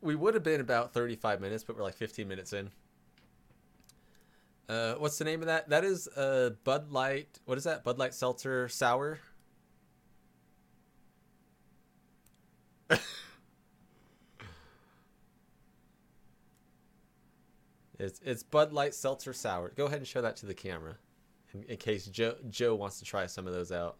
we 0.00 0.14
would 0.14 0.34
have 0.34 0.42
been 0.42 0.60
about 0.60 0.92
35 0.92 1.40
minutes, 1.40 1.64
but 1.64 1.76
we're 1.76 1.82
like 1.82 1.96
15 1.96 2.26
minutes 2.26 2.52
in. 2.52 2.70
Uh, 4.68 4.94
what's 4.94 5.18
the 5.18 5.24
name 5.24 5.40
of 5.40 5.46
that? 5.46 5.68
That 5.68 5.84
is 5.84 6.08
uh 6.08 6.50
Bud 6.64 6.90
Light. 6.90 7.38
What 7.44 7.58
is 7.58 7.64
that? 7.64 7.84
Bud 7.84 7.98
Light 7.98 8.14
Seltzer 8.14 8.68
Sour. 8.68 9.18
It's 18.04 18.20
it's 18.22 18.42
Bud 18.42 18.72
Light 18.72 18.94
Seltzer 18.94 19.32
Sour. 19.32 19.72
Go 19.74 19.86
ahead 19.86 19.98
and 19.98 20.06
show 20.06 20.20
that 20.20 20.36
to 20.36 20.46
the 20.46 20.54
camera, 20.54 20.96
in, 21.54 21.62
in 21.64 21.76
case 21.78 22.04
Joe 22.06 22.36
Joe 22.50 22.74
wants 22.74 22.98
to 22.98 23.04
try 23.04 23.26
some 23.26 23.46
of 23.46 23.54
those 23.54 23.72
out. 23.72 23.96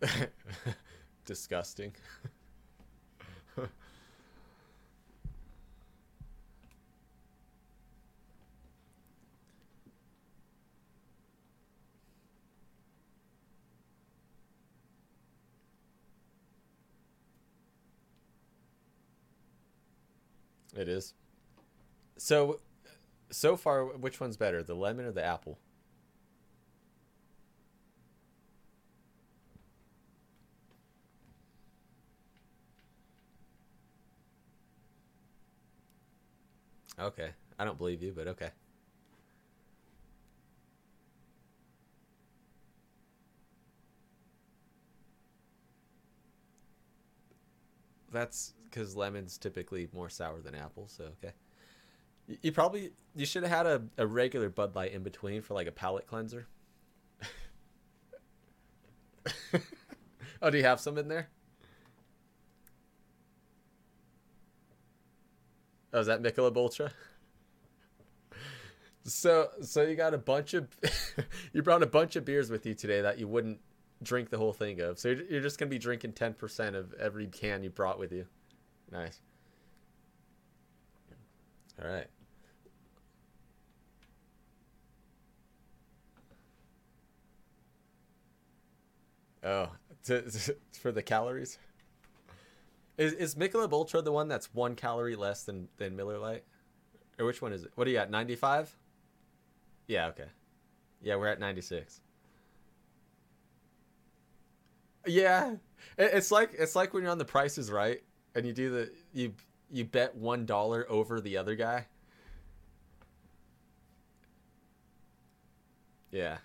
Disgusting. 1.24 1.92
It 20.76 20.88
is. 20.88 21.14
So, 22.16 22.60
so 23.30 23.56
far, 23.56 23.84
which 23.84 24.20
one's 24.20 24.36
better, 24.36 24.62
the 24.62 24.74
lemon 24.74 25.06
or 25.06 25.12
the 25.12 25.24
apple? 25.24 25.58
Okay. 36.98 37.30
I 37.58 37.64
don't 37.64 37.78
believe 37.78 38.02
you, 38.02 38.12
but 38.14 38.26
okay. 38.28 38.50
That's 48.12 48.52
because 48.74 48.96
lemon's 48.96 49.38
typically 49.38 49.88
more 49.92 50.08
sour 50.08 50.40
than 50.40 50.54
apple, 50.54 50.88
so 50.88 51.04
okay. 51.04 51.32
You, 52.26 52.38
you 52.42 52.52
probably 52.52 52.90
you 53.14 53.24
should 53.24 53.44
have 53.44 53.52
had 53.52 53.66
a, 53.66 53.82
a 53.98 54.06
regular 54.06 54.48
Bud 54.48 54.74
Light 54.74 54.92
in 54.92 55.02
between 55.02 55.42
for 55.42 55.54
like 55.54 55.68
a 55.68 55.72
palate 55.72 56.06
cleanser. 56.06 56.48
oh, 60.42 60.50
do 60.50 60.58
you 60.58 60.64
have 60.64 60.80
some 60.80 60.98
in 60.98 61.06
there? 61.08 61.28
Oh, 65.92 66.00
is 66.00 66.08
that 66.08 66.20
Michelob 66.22 66.56
Ultra? 66.56 66.90
So, 69.06 69.50
so 69.60 69.82
you 69.82 69.94
got 69.96 70.14
a 70.14 70.18
bunch 70.18 70.54
of, 70.54 70.66
you 71.52 71.62
brought 71.62 71.82
a 71.82 71.86
bunch 71.86 72.16
of 72.16 72.24
beers 72.24 72.50
with 72.50 72.64
you 72.66 72.72
today 72.74 73.02
that 73.02 73.18
you 73.18 73.28
wouldn't 73.28 73.60
drink 74.02 74.30
the 74.30 74.38
whole 74.38 74.54
thing 74.54 74.80
of. 74.80 74.98
So 74.98 75.10
you're, 75.10 75.24
you're 75.24 75.40
just 75.42 75.58
gonna 75.58 75.68
be 75.68 75.78
drinking 75.78 76.14
ten 76.14 76.34
percent 76.34 76.74
of 76.74 76.92
every 76.94 77.26
can 77.26 77.62
you 77.62 77.70
brought 77.70 77.98
with 77.98 78.12
you. 78.12 78.26
Nice. 78.90 79.20
All 81.82 81.88
right. 81.88 82.06
Oh, 89.42 89.68
to, 90.04 90.22
to, 90.22 90.56
for 90.80 90.92
the 90.92 91.02
calories. 91.02 91.58
Is 92.96 93.12
is 93.12 93.34
Michelob 93.34 93.72
Ultra 93.72 94.00
the 94.02 94.12
one 94.12 94.28
that's 94.28 94.54
one 94.54 94.76
calorie 94.76 95.16
less 95.16 95.42
than 95.42 95.68
than 95.76 95.96
Miller 95.96 96.18
Lite? 96.18 96.44
Or 97.18 97.26
which 97.26 97.42
one 97.42 97.52
is 97.52 97.64
it? 97.64 97.72
What 97.74 97.86
are 97.86 97.90
you 97.90 97.98
at? 97.98 98.10
Ninety 98.10 98.36
five. 98.36 98.74
Yeah. 99.88 100.06
Okay. 100.08 100.28
Yeah, 101.02 101.16
we're 101.16 101.26
at 101.26 101.40
ninety 101.40 101.60
six. 101.60 102.00
Yeah, 105.06 105.56
it's 105.98 106.30
like 106.30 106.52
it's 106.56 106.74
like 106.74 106.94
when 106.94 107.02
you're 107.02 107.12
on 107.12 107.18
The 107.18 107.26
Price 107.26 107.58
is 107.58 107.70
Right 107.70 108.02
and 108.34 108.46
you 108.46 108.52
do 108.52 108.70
the 108.70 108.90
you 109.12 109.32
you 109.70 109.84
bet 109.84 110.14
one 110.16 110.46
dollar 110.46 110.86
over 110.88 111.20
the 111.20 111.36
other 111.36 111.54
guy. 111.54 111.86
Yeah. 116.10 116.38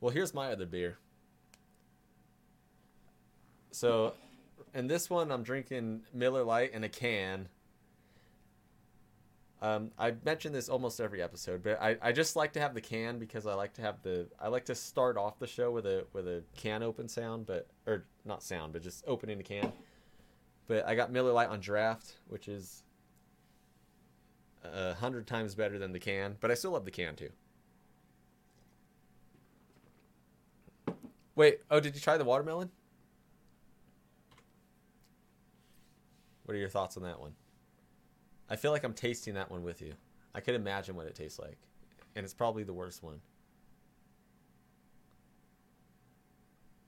Well, 0.00 0.12
here's 0.12 0.34
my 0.34 0.52
other 0.52 0.66
beer. 0.66 0.98
So, 3.70 4.12
in 4.74 4.86
this 4.86 5.08
one, 5.10 5.32
I'm 5.32 5.42
drinking 5.42 6.02
Miller 6.12 6.42
Lite 6.42 6.72
in 6.72 6.84
a 6.84 6.88
can. 6.88 7.48
Um, 9.64 9.92
I 9.98 10.12
mention 10.26 10.52
this 10.52 10.68
almost 10.68 11.00
every 11.00 11.22
episode, 11.22 11.62
but 11.62 11.80
I, 11.80 11.96
I 12.02 12.12
just 12.12 12.36
like 12.36 12.52
to 12.52 12.60
have 12.60 12.74
the 12.74 12.82
can 12.82 13.18
because 13.18 13.46
I 13.46 13.54
like 13.54 13.72
to 13.74 13.80
have 13.80 14.02
the 14.02 14.26
I 14.38 14.48
like 14.48 14.66
to 14.66 14.74
start 14.74 15.16
off 15.16 15.38
the 15.38 15.46
show 15.46 15.70
with 15.70 15.86
a 15.86 16.04
with 16.12 16.28
a 16.28 16.42
can 16.54 16.82
open 16.82 17.08
sound, 17.08 17.46
but 17.46 17.66
or 17.86 18.04
not 18.26 18.42
sound, 18.42 18.74
but 18.74 18.82
just 18.82 19.04
opening 19.06 19.38
the 19.38 19.42
can. 19.42 19.72
But 20.66 20.86
I 20.86 20.94
got 20.94 21.10
Miller 21.10 21.32
Lite 21.32 21.48
on 21.48 21.60
draft, 21.60 22.16
which 22.28 22.46
is 22.46 22.82
a 24.62 24.92
hundred 24.92 25.26
times 25.26 25.54
better 25.54 25.78
than 25.78 25.92
the 25.92 25.98
can, 25.98 26.36
but 26.40 26.50
I 26.50 26.54
still 26.54 26.72
love 26.72 26.84
the 26.84 26.90
can 26.90 27.16
too. 27.16 27.30
Wait, 31.36 31.60
oh, 31.70 31.80
did 31.80 31.94
you 31.94 32.02
try 32.02 32.18
the 32.18 32.24
watermelon? 32.24 32.70
What 36.44 36.54
are 36.54 36.60
your 36.60 36.68
thoughts 36.68 36.98
on 36.98 37.02
that 37.04 37.18
one? 37.18 37.32
I 38.48 38.56
feel 38.56 38.70
like 38.72 38.84
I'm 38.84 38.94
tasting 38.94 39.34
that 39.34 39.50
one 39.50 39.62
with 39.62 39.80
you. 39.82 39.94
I 40.34 40.40
could 40.40 40.54
imagine 40.54 40.96
what 40.96 41.06
it 41.06 41.14
tastes 41.14 41.38
like. 41.38 41.58
And 42.16 42.24
it's 42.24 42.34
probably 42.34 42.62
the 42.64 42.72
worst 42.72 43.02
one. 43.02 43.20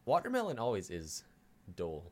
Watermelon 0.06 0.58
always 0.58 0.88
is 0.88 1.24
dull. 1.74 2.10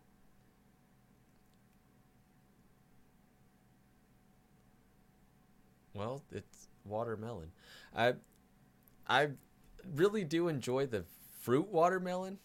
Well, 5.95 6.23
it's 6.33 6.69
watermelon. 6.85 7.53
I 7.95 8.15
I 9.07 9.31
really 9.95 10.25
do 10.25 10.49
enjoy 10.49 10.87
the 10.87 11.05
fruit 11.43 11.69
watermelon, 11.69 12.39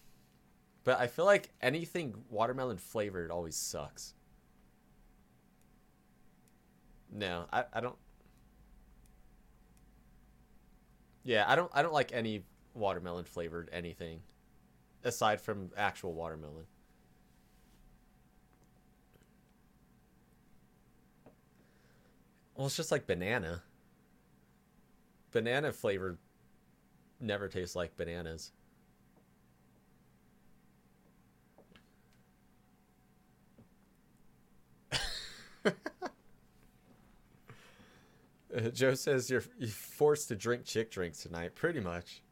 but 0.84 0.98
I 1.00 1.06
feel 1.08 1.24
like 1.26 1.50
anything 1.62 2.24
watermelon 2.30 2.78
flavored 2.78 3.30
always 3.30 3.56
sucks. 3.56 4.14
No, 7.12 7.46
I, 7.52 7.64
I 7.72 7.80
don't. 7.80 7.96
Yeah, 11.24 11.44
I 11.46 11.56
don't 11.56 11.70
I 11.74 11.82
don't 11.82 11.92
like 11.92 12.12
any 12.12 12.44
watermelon 12.74 13.24
flavored 13.24 13.68
anything 13.72 14.20
aside 15.04 15.40
from 15.40 15.70
actual 15.76 16.14
watermelon. 16.14 16.66
Well, 22.54 22.66
it's 22.66 22.76
just 22.76 22.92
like 22.92 23.06
banana. 23.06 23.62
Banana 25.32 25.72
flavored 25.72 26.18
never 27.20 27.48
tastes 27.48 27.76
like 27.76 27.96
bananas. 27.96 28.52
Uh, 38.54 38.60
Joe 38.72 38.94
says 38.94 39.30
you're, 39.30 39.44
you're 39.58 39.68
forced 39.68 40.28
to 40.28 40.36
drink 40.36 40.64
chick 40.64 40.90
drinks 40.90 41.22
tonight. 41.22 41.54
Pretty 41.54 41.80
much. 41.80 42.22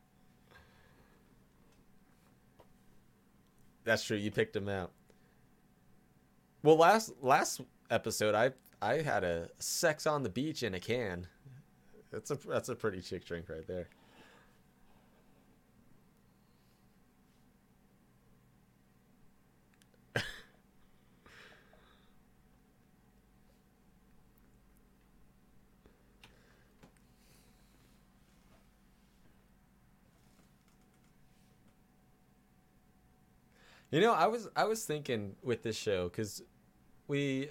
That's 3.84 4.04
true. 4.04 4.16
You 4.16 4.30
picked 4.30 4.54
him 4.54 4.68
out. 4.68 4.92
Well, 6.62 6.76
last 6.76 7.12
last 7.22 7.60
episode, 7.90 8.34
I 8.34 8.50
I 8.82 9.00
had 9.00 9.24
a 9.24 9.48
sex 9.58 10.06
on 10.06 10.22
the 10.22 10.28
beach 10.28 10.62
in 10.62 10.74
a 10.74 10.80
can. 10.80 11.26
That's 12.10 12.30
a 12.30 12.38
that's 12.46 12.68
a 12.68 12.74
pretty 12.74 13.00
chick 13.00 13.24
drink 13.24 13.48
right 13.48 13.66
there. 13.66 13.88
You 33.98 34.04
know, 34.04 34.14
I 34.14 34.28
was 34.28 34.46
I 34.54 34.62
was 34.62 34.84
thinking 34.84 35.34
with 35.42 35.64
this 35.64 35.76
show 35.76 36.04
because 36.04 36.40
we 37.08 37.50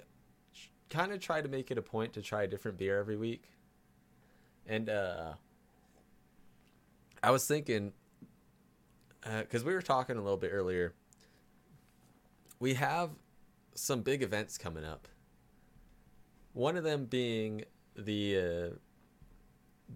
kind 0.88 1.12
of 1.12 1.20
try 1.20 1.42
to 1.42 1.48
make 1.48 1.70
it 1.70 1.76
a 1.76 1.82
point 1.82 2.14
to 2.14 2.22
try 2.22 2.44
a 2.44 2.46
different 2.46 2.78
beer 2.78 2.98
every 2.98 3.18
week, 3.18 3.42
and 4.66 4.88
uh, 4.88 5.34
I 7.22 7.32
was 7.32 7.46
thinking 7.46 7.92
because 9.20 9.62
uh, 9.62 9.66
we 9.66 9.74
were 9.74 9.82
talking 9.82 10.16
a 10.16 10.22
little 10.22 10.38
bit 10.38 10.48
earlier. 10.50 10.94
We 12.60 12.72
have 12.72 13.10
some 13.74 14.00
big 14.00 14.22
events 14.22 14.56
coming 14.56 14.86
up. 14.86 15.06
One 16.54 16.78
of 16.78 16.82
them 16.82 17.04
being 17.04 17.66
the 17.94 18.38
uh, 18.38 18.76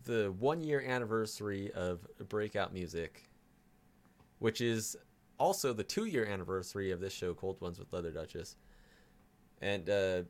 the 0.05 0.35
one 0.39 0.61
year 0.61 0.85
anniversary 0.87 1.73
of 1.73 2.07
Breakout 2.29 2.75
Music, 2.75 3.23
which 4.39 4.61
is 4.61 4.99
also 5.39 5.73
the 5.73 5.85
two 5.85 6.05
year 6.05 6.25
anniversary 6.25 6.91
of 6.91 7.01
this 7.01 7.13
show, 7.13 7.35
Cold 7.35 7.61
Ones 7.61 7.79
with 7.79 7.93
Leather 7.93 8.11
Duchess. 8.11 8.57
And 9.61 9.89
uh, 9.89 10.23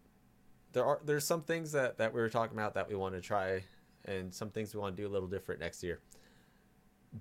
there 0.72 0.84
are 0.84 1.00
there's 1.04 1.26
some 1.26 1.42
things 1.42 1.72
that, 1.72 1.98
that 1.98 2.12
we 2.12 2.20
were 2.20 2.28
talking 2.28 2.56
about 2.56 2.74
that 2.74 2.88
we 2.88 2.94
want 2.94 3.14
to 3.14 3.20
try, 3.20 3.62
and 4.04 4.32
some 4.32 4.50
things 4.50 4.74
we 4.74 4.80
want 4.80 4.96
to 4.96 5.02
do 5.02 5.08
a 5.08 5.12
little 5.12 5.28
different 5.28 5.60
next 5.60 5.82
year. 5.82 6.00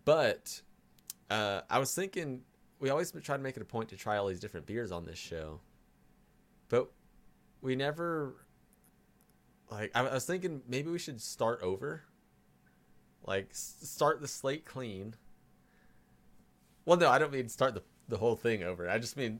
But 0.05 0.61
uh, 1.29 1.61
I 1.69 1.79
was 1.79 1.93
thinking 1.93 2.41
we 2.79 2.89
always 2.89 3.11
try 3.23 3.37
to 3.37 3.43
make 3.43 3.57
it 3.57 3.61
a 3.61 3.65
point 3.65 3.89
to 3.89 3.95
try 3.95 4.17
all 4.17 4.27
these 4.27 4.39
different 4.39 4.65
beers 4.65 4.91
on 4.91 5.05
this 5.05 5.19
show, 5.19 5.59
but 6.69 6.91
we 7.61 7.75
never 7.75 8.45
like. 9.69 9.91
I, 9.95 10.01
I 10.01 10.13
was 10.13 10.25
thinking 10.25 10.61
maybe 10.67 10.89
we 10.89 10.99
should 10.99 11.21
start 11.21 11.61
over, 11.61 12.03
like 13.25 13.49
start 13.51 14.21
the 14.21 14.27
slate 14.27 14.65
clean. 14.65 15.15
Well, 16.85 16.97
no, 16.97 17.09
I 17.09 17.19
don't 17.19 17.31
mean 17.31 17.49
start 17.49 17.75
the 17.75 17.83
the 18.07 18.17
whole 18.17 18.35
thing 18.35 18.63
over. 18.63 18.89
I 18.89 18.97
just 18.97 19.15
mean 19.15 19.39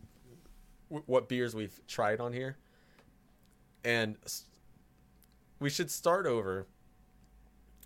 w- 0.90 1.04
what 1.08 1.28
beers 1.28 1.54
we've 1.54 1.80
tried 1.88 2.20
on 2.20 2.34
here, 2.34 2.58
and 3.84 4.18
we 5.60 5.70
should 5.70 5.92
start 5.92 6.26
over 6.26 6.68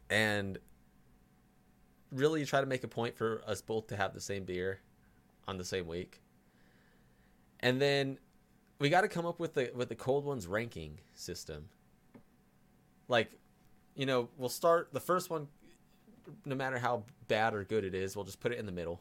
and 0.09 0.59
really 2.11 2.45
try 2.45 2.61
to 2.61 2.67
make 2.67 2.83
a 2.83 2.87
point 2.87 3.17
for 3.17 3.41
us 3.47 3.61
both 3.61 3.87
to 3.87 3.97
have 3.97 4.13
the 4.13 4.21
same 4.21 4.43
beer 4.43 4.79
on 5.47 5.57
the 5.57 5.65
same 5.65 5.87
week. 5.87 6.21
And 7.61 7.81
then 7.81 8.19
we 8.79 8.89
got 8.89 9.01
to 9.01 9.07
come 9.07 9.25
up 9.25 9.39
with 9.39 9.53
the 9.53 9.71
with 9.73 9.89
the 9.89 9.95
cold 9.95 10.25
ones 10.25 10.47
ranking 10.47 10.99
system. 11.13 11.69
Like, 13.07 13.31
you 13.95 14.05
know, 14.05 14.29
we'll 14.37 14.49
start 14.49 14.89
the 14.91 14.99
first 14.99 15.29
one 15.29 15.47
no 16.43 16.55
matter 16.55 16.79
how 16.79 17.03
bad 17.27 17.53
or 17.53 17.63
good 17.63 17.83
it 17.83 17.93
is, 17.93 18.15
we'll 18.15 18.25
just 18.25 18.39
put 18.39 18.51
it 18.51 18.57
in 18.57 18.65
the 18.65 18.71
middle 18.71 18.99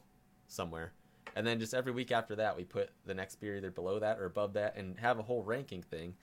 somewhere. 0.55 0.93
And 1.37 1.47
then 1.47 1.59
just 1.59 1.75
every 1.75 1.93
week 1.93 2.13
after 2.13 2.37
that, 2.37 2.57
we 2.57 2.65
put 2.65 2.91
the 3.07 3.15
next 3.15 3.37
beer 3.37 3.57
either 3.57 3.71
below 3.71 3.99
that 3.99 4.19
or 4.19 4.25
above 4.27 4.53
that 4.55 4.77
and 4.77 4.99
have 5.01 5.19
a 5.19 5.23
whole 5.23 5.43
ranking 5.43 5.83
thing. 5.83 6.15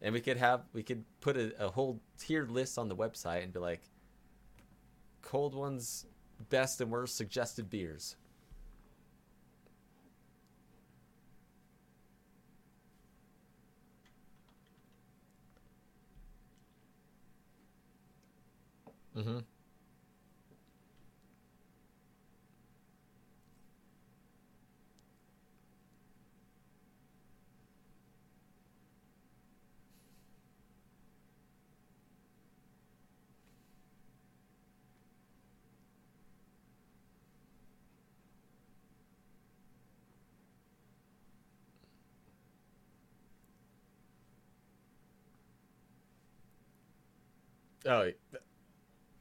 And 0.00 0.14
we 0.14 0.20
could 0.20 0.36
have 0.36 0.62
we 0.72 0.82
could 0.82 1.04
put 1.20 1.36
a, 1.36 1.66
a 1.66 1.68
whole 1.68 2.00
tiered 2.18 2.50
list 2.50 2.78
on 2.78 2.88
the 2.88 2.96
website 2.96 3.42
and 3.42 3.52
be 3.52 3.58
like 3.58 3.82
cold 5.22 5.54
ones 5.54 6.06
best 6.48 6.80
and 6.80 6.90
worst 6.90 7.16
suggested 7.16 7.68
beers. 7.68 8.16
Mm-hmm. 19.16 19.38
Oh, 47.86 48.10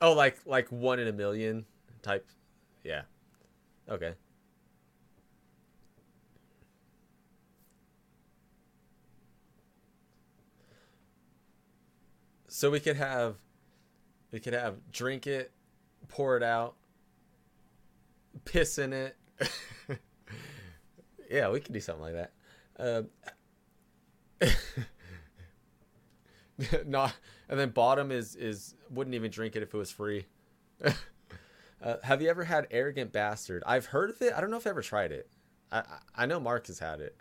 oh, 0.02 0.13
like 0.13 0.38
like 0.45 0.69
one 0.69 1.00
in 1.00 1.08
a 1.08 1.13
million 1.13 1.65
type. 2.02 2.28
Yeah. 2.84 3.04
Okay. 3.89 4.13
So 12.48 12.69
we 12.69 12.80
could 12.82 12.98
have, 12.98 13.36
we 14.32 14.39
could 14.39 14.54
have 14.54 14.76
drink 14.91 15.28
it, 15.28 15.52
pour 16.10 16.36
it 16.36 16.43
out, 16.43 16.76
piss 18.43 18.78
in 18.78 18.91
it. 18.91 19.15
yeah, 21.32 21.50
we 21.50 21.62
could 21.62 21.74
do 21.74 21.80
something 21.80 22.04
like 22.04 22.15
that. 22.15 22.34
Uh, 24.41 24.45
not 26.86 27.13
and 27.48 27.60
then 27.60 27.69
bottom 27.69 28.12
is 28.12 28.36
is 28.36 28.76
wouldn't 28.89 29.15
even 29.15 29.32
drink 29.32 29.56
it 29.56 29.63
if 29.63 29.74
it 29.74 29.78
was 29.78 29.91
free. 29.91 30.26
uh, 30.86 31.95
have 32.04 32.22
you 32.22 32.30
ever 32.30 32.43
had 32.43 32.67
arrogant 32.72 33.12
bastard? 33.12 33.63
I've 33.65 33.88
heard 33.88 34.10
of 34.10 34.22
it. 34.22 34.34
I 34.36 34.41
don't 34.41 34.52
know 34.52 34.58
if 34.58 34.67
I 34.67 34.72
ever 34.72 34.82
tried 34.82 35.12
it. 35.12 35.30
I 35.72 35.84
I 36.15 36.26
know 36.26 36.39
Mark 36.39 36.67
has 36.67 36.80
had 36.80 37.00
it. 37.02 37.15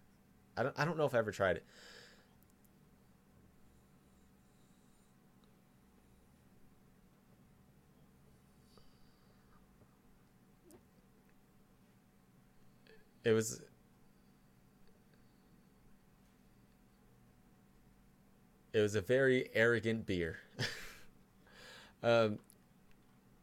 I 0.56 0.62
don't 0.64 0.74
I 0.78 0.84
don't 0.84 0.98
know 0.98 1.06
if 1.06 1.14
I 1.14 1.18
ever 1.18 1.32
tried 1.32 1.56
it. 1.56 1.64
It 13.24 13.32
was 13.32 13.60
It 18.78 18.82
was 18.82 18.94
a 18.94 19.00
very 19.00 19.50
arrogant 19.54 20.06
beer. 20.06 20.38
um, 22.04 22.38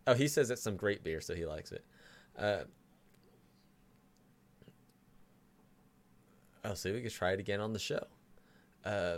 oh, 0.08 0.14
he 0.14 0.30
says 0.30 0.50
it's 0.50 0.62
some 0.62 0.78
great 0.78 1.04
beer, 1.04 1.20
so 1.20 1.36
he 1.36 1.46
likes 1.46 1.74
it. 1.74 1.84
Uh, 2.38 2.64
see 6.74 6.90
if 6.90 6.96
we 6.96 7.02
could 7.02 7.12
try 7.12 7.34
it 7.34 7.40
again 7.42 7.60
on 7.60 7.74
the 7.74 7.80
show. 7.80 8.08
Uh, 8.86 9.18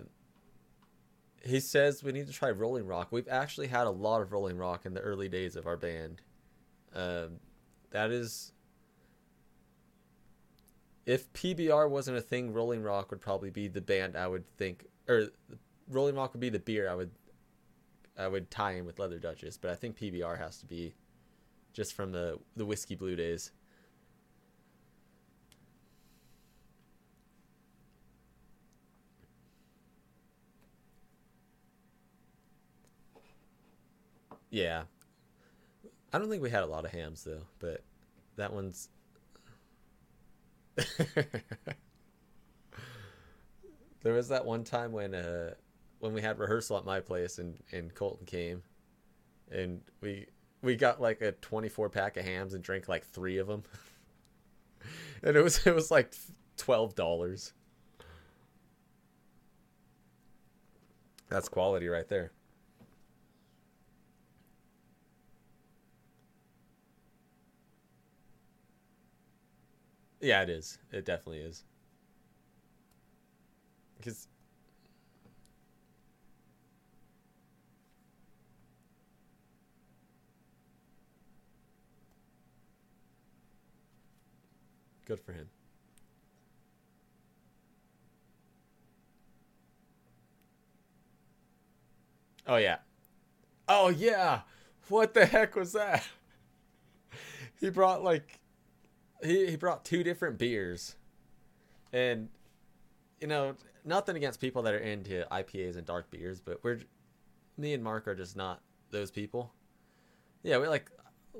he 1.43 1.59
says 1.59 2.03
we 2.03 2.11
need 2.11 2.25
to 2.25 2.33
try 2.33 2.49
Rolling 2.49 2.87
Rock. 2.87 3.09
We've 3.11 3.27
actually 3.27 3.67
had 3.67 3.85
a 3.85 3.91
lot 3.91 4.21
of 4.21 4.31
Rolling 4.31 4.57
Rock 4.57 4.87
in 4.87 4.95
the 4.95 5.01
early 5.01 5.29
days 5.29 5.55
of 5.55 5.67
our 5.67 5.77
band. 5.77 6.21
Um, 6.95 7.39
that 7.91 8.09
is, 8.09 8.53
if 11.05 11.31
PBR 11.33 11.87
wasn't 11.91 12.17
a 12.17 12.21
thing, 12.21 12.53
Rolling 12.53 12.81
Rock 12.81 13.11
would 13.11 13.21
probably 13.21 13.51
be 13.51 13.67
the 13.67 13.81
band 13.81 14.15
I 14.15 14.27
would 14.27 14.45
think, 14.57 14.87
or 15.07 15.27
Rolling 15.89 16.15
Rock 16.15 16.33
would 16.33 16.41
be 16.41 16.49
the 16.49 16.59
beer 16.59 16.89
I 16.89 16.95
would 16.95 17.11
I 18.17 18.27
would 18.27 18.49
tie 18.49 18.73
in 18.73 18.85
with 18.85 18.99
Leather 18.99 19.19
Duchess, 19.19 19.57
but 19.57 19.69
I 19.71 19.75
think 19.75 19.97
PBR 19.97 20.37
has 20.39 20.57
to 20.59 20.65
be 20.65 20.95
just 21.73 21.93
from 21.93 22.11
the 22.11 22.39
the 22.55 22.65
whiskey 22.65 22.95
blue 22.95 23.15
days. 23.15 23.51
Yeah. 34.49 34.83
I 36.13 36.19
don't 36.19 36.29
think 36.29 36.41
we 36.41 36.49
had 36.49 36.63
a 36.63 36.67
lot 36.67 36.85
of 36.85 36.91
Hamm's 36.91 37.23
though, 37.23 37.43
but 37.59 37.83
that 38.37 38.53
one's 38.53 38.89
There 44.03 44.13
was 44.13 44.29
that 44.29 44.45
one 44.45 44.63
time 44.63 44.91
when 44.91 45.13
uh 45.13 45.53
when 45.99 46.13
we 46.13 46.21
had 46.21 46.39
rehearsal 46.39 46.77
at 46.77 46.85
my 46.85 46.99
place 46.99 47.37
and 47.39 47.57
and 47.71 47.93
Colton 47.93 48.25
came, 48.25 48.63
and 49.51 49.81
we 50.01 50.27
we 50.61 50.75
got 50.75 51.01
like 51.01 51.21
a 51.21 51.31
24 51.33 51.89
pack 51.89 52.17
of 52.17 52.25
Hamm's 52.25 52.53
and 52.53 52.63
drank 52.63 52.87
like 52.87 53.05
three 53.05 53.37
of 53.37 53.47
them, 53.47 53.63
and 55.23 55.35
it 55.35 55.43
was 55.43 55.65
it 55.65 55.75
was 55.75 55.91
like 55.91 56.13
twelve 56.57 56.95
dollars. 56.95 57.53
That's 61.29 61.47
quality 61.49 61.87
right 61.87 62.07
there. 62.07 62.31
Yeah, 70.19 70.41
it 70.43 70.49
is. 70.49 70.77
It 70.91 71.05
definitely 71.05 71.39
is. 71.39 71.63
Because 73.97 74.27
Good 85.07 85.21
for 85.21 85.31
him. 85.31 85.47
Oh 92.45 92.57
yeah. 92.57 92.79
Oh 93.69 93.87
yeah. 93.87 94.41
What 94.89 95.13
the 95.13 95.25
heck 95.25 95.55
was 95.55 95.71
that? 95.73 96.05
He 97.59 97.71
brought 97.71 98.03
like 98.03 98.39
he 99.23 99.47
he 99.47 99.55
brought 99.55 99.83
two 99.83 100.03
different 100.03 100.37
beers, 100.37 100.95
and 101.91 102.29
you 103.19 103.25
know 103.25 103.55
nothing 103.83 104.15
against 104.15 104.39
people 104.39 104.61
that 104.61 104.75
are 104.75 104.79
into 104.79 105.25
IPAs 105.31 105.75
and 105.75 105.83
dark 105.83 106.11
beers, 106.11 106.39
but 106.39 106.63
we're 106.63 106.81
me 107.57 107.73
and 107.73 107.83
Mark 107.83 108.07
are 108.07 108.13
just 108.13 108.35
not 108.35 108.61
those 108.91 109.09
people. 109.09 109.51
Yeah, 110.43 110.59
we 110.59 110.67
like 110.67 110.91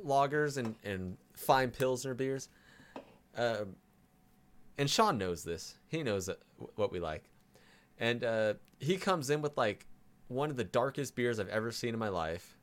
lagers 0.03 0.57
and 0.57 0.73
and 0.83 1.17
fine 1.35 1.69
pilsner 1.69 2.15
beers. 2.15 2.49
Um, 3.37 3.75
and 4.77 4.89
Sean 4.89 5.17
knows 5.17 5.43
this. 5.43 5.75
He 5.87 6.03
knows 6.03 6.29
what 6.75 6.91
we 6.91 6.99
like, 6.99 7.29
and 7.99 8.23
uh, 8.23 8.53
he 8.79 8.97
comes 8.97 9.29
in 9.29 9.41
with 9.41 9.57
like 9.57 9.85
one 10.27 10.49
of 10.49 10.57
the 10.57 10.63
darkest 10.63 11.15
beers 11.15 11.39
I've 11.39 11.47
ever 11.49 11.71
seen 11.71 11.93
in 11.93 11.99
my 11.99 12.09
life, 12.09 12.57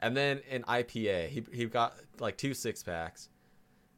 and 0.00 0.16
then 0.16 0.40
an 0.50 0.62
IPA. 0.64 1.28
He 1.28 1.44
he 1.52 1.66
got 1.66 1.96
like 2.20 2.36
two 2.36 2.54
six 2.54 2.82
packs, 2.82 3.28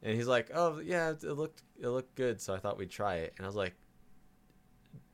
and 0.03 0.15
he's 0.15 0.27
like, 0.27 0.51
"Oh 0.55 0.79
yeah, 0.79 1.11
it 1.11 1.23
looked 1.23 1.63
it 1.81 1.89
looked 1.89 2.15
good, 2.15 2.41
so 2.41 2.55
I 2.55 2.59
thought 2.59 2.79
we'd 2.79 2.91
try 2.91 3.17
it." 3.17 3.35
And 3.37 3.47
I 3.47 3.49
was 3.49 3.57
like, 3.57 3.75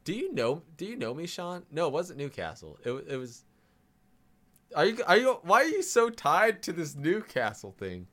"Do 0.04 0.12
you 0.12 0.32
know 0.32 0.62
Do 0.76 0.86
you 0.86 0.96
know 0.96 1.14
me, 1.14 1.26
Sean? 1.26 1.64
No, 1.70 1.86
it 1.86 1.92
wasn't 1.92 2.18
Newcastle. 2.18 2.78
It 2.84 2.92
it 3.08 3.16
was." 3.16 3.44
Are 4.74 4.86
you 4.86 5.02
are 5.06 5.16
you 5.18 5.32
why 5.42 5.62
are 5.62 5.68
you 5.68 5.82
so 5.82 6.08
tied 6.08 6.62
to 6.62 6.72
this 6.72 6.94
Newcastle 6.94 7.72
thing? 7.72 8.06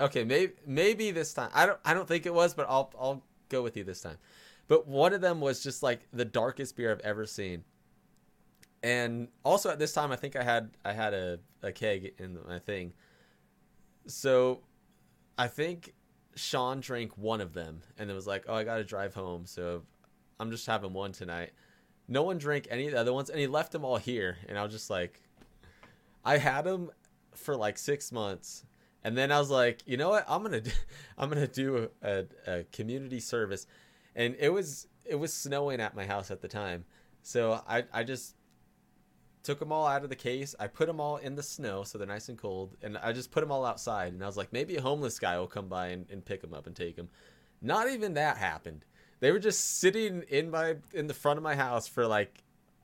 Okay, 0.00 0.24
maybe 0.24 0.52
maybe 0.66 1.10
this 1.10 1.34
time. 1.34 1.50
I 1.52 1.66
don't 1.66 1.78
I 1.84 1.92
don't 1.92 2.06
think 2.06 2.26
it 2.26 2.34
was, 2.34 2.54
but 2.54 2.66
I'll 2.68 2.92
I'll 2.98 3.22
go 3.48 3.62
with 3.62 3.76
you 3.76 3.84
this 3.84 4.00
time. 4.00 4.18
But 4.68 4.86
one 4.86 5.12
of 5.12 5.20
them 5.20 5.40
was 5.40 5.62
just 5.62 5.82
like 5.82 6.06
the 6.12 6.24
darkest 6.24 6.76
beer 6.76 6.92
I've 6.92 7.00
ever 7.00 7.26
seen. 7.26 7.64
And 8.82 9.28
also 9.44 9.70
at 9.70 9.78
this 9.78 9.92
time 9.92 10.12
I 10.12 10.16
think 10.16 10.36
I 10.36 10.44
had 10.44 10.70
I 10.84 10.92
had 10.92 11.14
a, 11.14 11.40
a 11.62 11.72
keg 11.72 12.14
in 12.18 12.38
my 12.46 12.58
thing. 12.60 12.92
So 14.06 14.60
I 15.36 15.48
think 15.48 15.94
Sean 16.36 16.80
drank 16.80 17.18
one 17.18 17.40
of 17.40 17.52
them 17.52 17.82
and 17.98 18.08
it 18.10 18.14
was 18.14 18.26
like, 18.26 18.44
"Oh, 18.46 18.54
I 18.54 18.62
got 18.62 18.76
to 18.76 18.84
drive 18.84 19.14
home, 19.14 19.46
so 19.46 19.82
I'm 20.38 20.50
just 20.50 20.66
having 20.66 20.92
one 20.92 21.10
tonight." 21.10 21.50
No 22.06 22.22
one 22.22 22.38
drank 22.38 22.68
any 22.70 22.86
of 22.86 22.92
the 22.92 23.00
other 23.00 23.12
ones 23.12 23.30
and 23.30 23.40
he 23.40 23.48
left 23.48 23.72
them 23.72 23.84
all 23.84 23.96
here 23.96 24.38
and 24.48 24.56
I 24.56 24.62
was 24.62 24.72
just 24.72 24.90
like 24.90 25.20
I 26.24 26.38
had 26.38 26.62
them 26.62 26.90
for 27.34 27.56
like 27.56 27.78
6 27.78 28.12
months 28.12 28.64
and 29.04 29.16
then 29.16 29.30
I 29.32 29.38
was 29.38 29.50
like, 29.50 29.82
you 29.86 29.96
know 29.96 30.10
what? 30.10 30.24
I'm 30.28 30.42
gonna 30.42 30.60
do, 30.60 30.70
I'm 31.18 31.28
gonna 31.28 31.46
do 31.46 31.88
a, 32.02 32.24
a, 32.46 32.64
community 32.72 33.20
service, 33.20 33.66
and 34.14 34.36
it 34.38 34.50
was 34.50 34.86
it 35.04 35.14
was 35.14 35.32
snowing 35.32 35.80
at 35.80 35.94
my 35.94 36.04
house 36.04 36.30
at 36.30 36.40
the 36.40 36.48
time, 36.48 36.84
so 37.22 37.62
I 37.68 37.84
I 37.92 38.04
just 38.04 38.34
took 39.42 39.58
them 39.58 39.72
all 39.72 39.86
out 39.86 40.04
of 40.04 40.10
the 40.10 40.16
case. 40.16 40.54
I 40.60 40.66
put 40.66 40.86
them 40.86 41.00
all 41.00 41.16
in 41.16 41.34
the 41.34 41.42
snow 41.42 41.82
so 41.82 41.96
they're 41.96 42.06
nice 42.06 42.28
and 42.28 42.36
cold, 42.36 42.76
and 42.82 42.98
I 42.98 43.12
just 43.12 43.30
put 43.30 43.40
them 43.40 43.50
all 43.50 43.64
outside. 43.64 44.12
And 44.12 44.22
I 44.22 44.26
was 44.26 44.36
like, 44.36 44.52
maybe 44.52 44.76
a 44.76 44.82
homeless 44.82 45.18
guy 45.18 45.38
will 45.38 45.46
come 45.46 45.68
by 45.68 45.88
and, 45.88 46.06
and 46.10 46.24
pick 46.24 46.42
them 46.42 46.52
up 46.52 46.66
and 46.66 46.76
take 46.76 46.96
them. 46.96 47.08
Not 47.62 47.88
even 47.88 48.14
that 48.14 48.36
happened. 48.36 48.84
They 49.20 49.32
were 49.32 49.38
just 49.38 49.78
sitting 49.78 50.22
in 50.28 50.50
my 50.50 50.76
in 50.92 51.06
the 51.06 51.14
front 51.14 51.38
of 51.38 51.42
my 51.42 51.56
house 51.56 51.88
for 51.88 52.06
like 52.06 52.42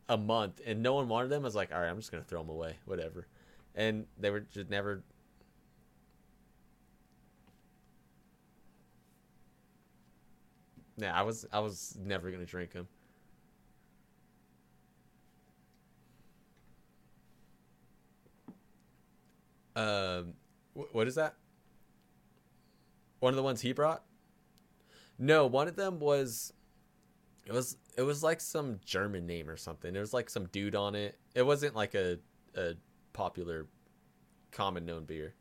a 0.09 0.16
month, 0.16 0.61
and 0.64 0.83
no 0.83 0.94
one 0.94 1.09
wanted 1.09 1.29
them. 1.29 1.42
I 1.42 1.44
was 1.44 1.55
like, 1.55 1.72
all 1.72 1.81
right, 1.81 1.90
I'm 1.90 1.96
just 1.96 2.11
gonna 2.11 2.24
throw 2.24 2.40
them 2.40 2.50
away, 2.50 2.77
whatever. 2.85 3.27
And 3.74 4.07
they 4.18 4.31
were 4.31 4.40
just 4.40 4.70
never 4.70 5.03
Yeah, 10.97 11.15
I 11.15 11.23
was 11.23 11.45
I 11.53 11.61
was 11.61 11.97
never 12.03 12.31
gonna 12.31 12.47
drink 12.47 12.73
him. 12.73 12.87
Um, 19.77 20.35
what 20.75 21.07
is 21.09 21.15
that? 21.17 21.35
One 23.19 23.33
of 23.33 23.37
the 23.37 23.43
ones 23.43 23.61
he 23.63 23.73
brought? 23.73 24.05
No, 25.19 25.47
one 25.47 25.69
of 25.69 25.77
them 25.77 25.99
was. 26.01 26.53
It 27.47 27.53
was 27.53 27.77
it 27.97 28.03
was 28.03 28.23
like 28.23 28.41
some 28.41 28.81
German 28.85 29.27
name 29.27 29.51
or 29.51 29.57
something. 29.57 29.93
There 29.93 30.03
was 30.03 30.15
like 30.15 30.31
some 30.31 30.47
dude 30.47 30.75
on 30.77 30.95
it. 30.95 31.19
It 31.35 31.43
wasn't 31.45 31.75
like 31.77 31.95
a 31.95 32.19
a 32.57 32.75
popular, 33.13 33.67
common 34.53 34.87
known 34.87 35.05
beer. 35.05 35.35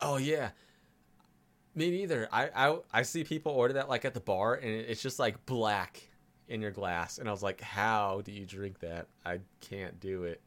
Oh 0.00 0.16
yeah, 0.16 0.50
me 1.80 1.90
neither. 1.90 2.28
I, 2.32 2.50
I 2.54 2.78
I 2.92 3.02
see 3.02 3.24
people 3.24 3.52
order 3.52 3.74
that 3.74 3.88
like 3.88 4.04
at 4.04 4.14
the 4.14 4.20
bar, 4.20 4.54
and 4.54 4.70
it's 4.70 5.02
just 5.02 5.18
like 5.18 5.44
black 5.46 6.02
in 6.48 6.60
your 6.62 6.70
glass, 6.70 7.18
and 7.18 7.28
I 7.28 7.32
was 7.32 7.42
like, 7.42 7.60
how 7.60 8.22
do 8.24 8.32
you 8.32 8.46
drink 8.46 8.80
that? 8.80 9.08
I 9.24 9.40
can't 9.60 9.98
do 10.00 10.24
it. 10.24 10.40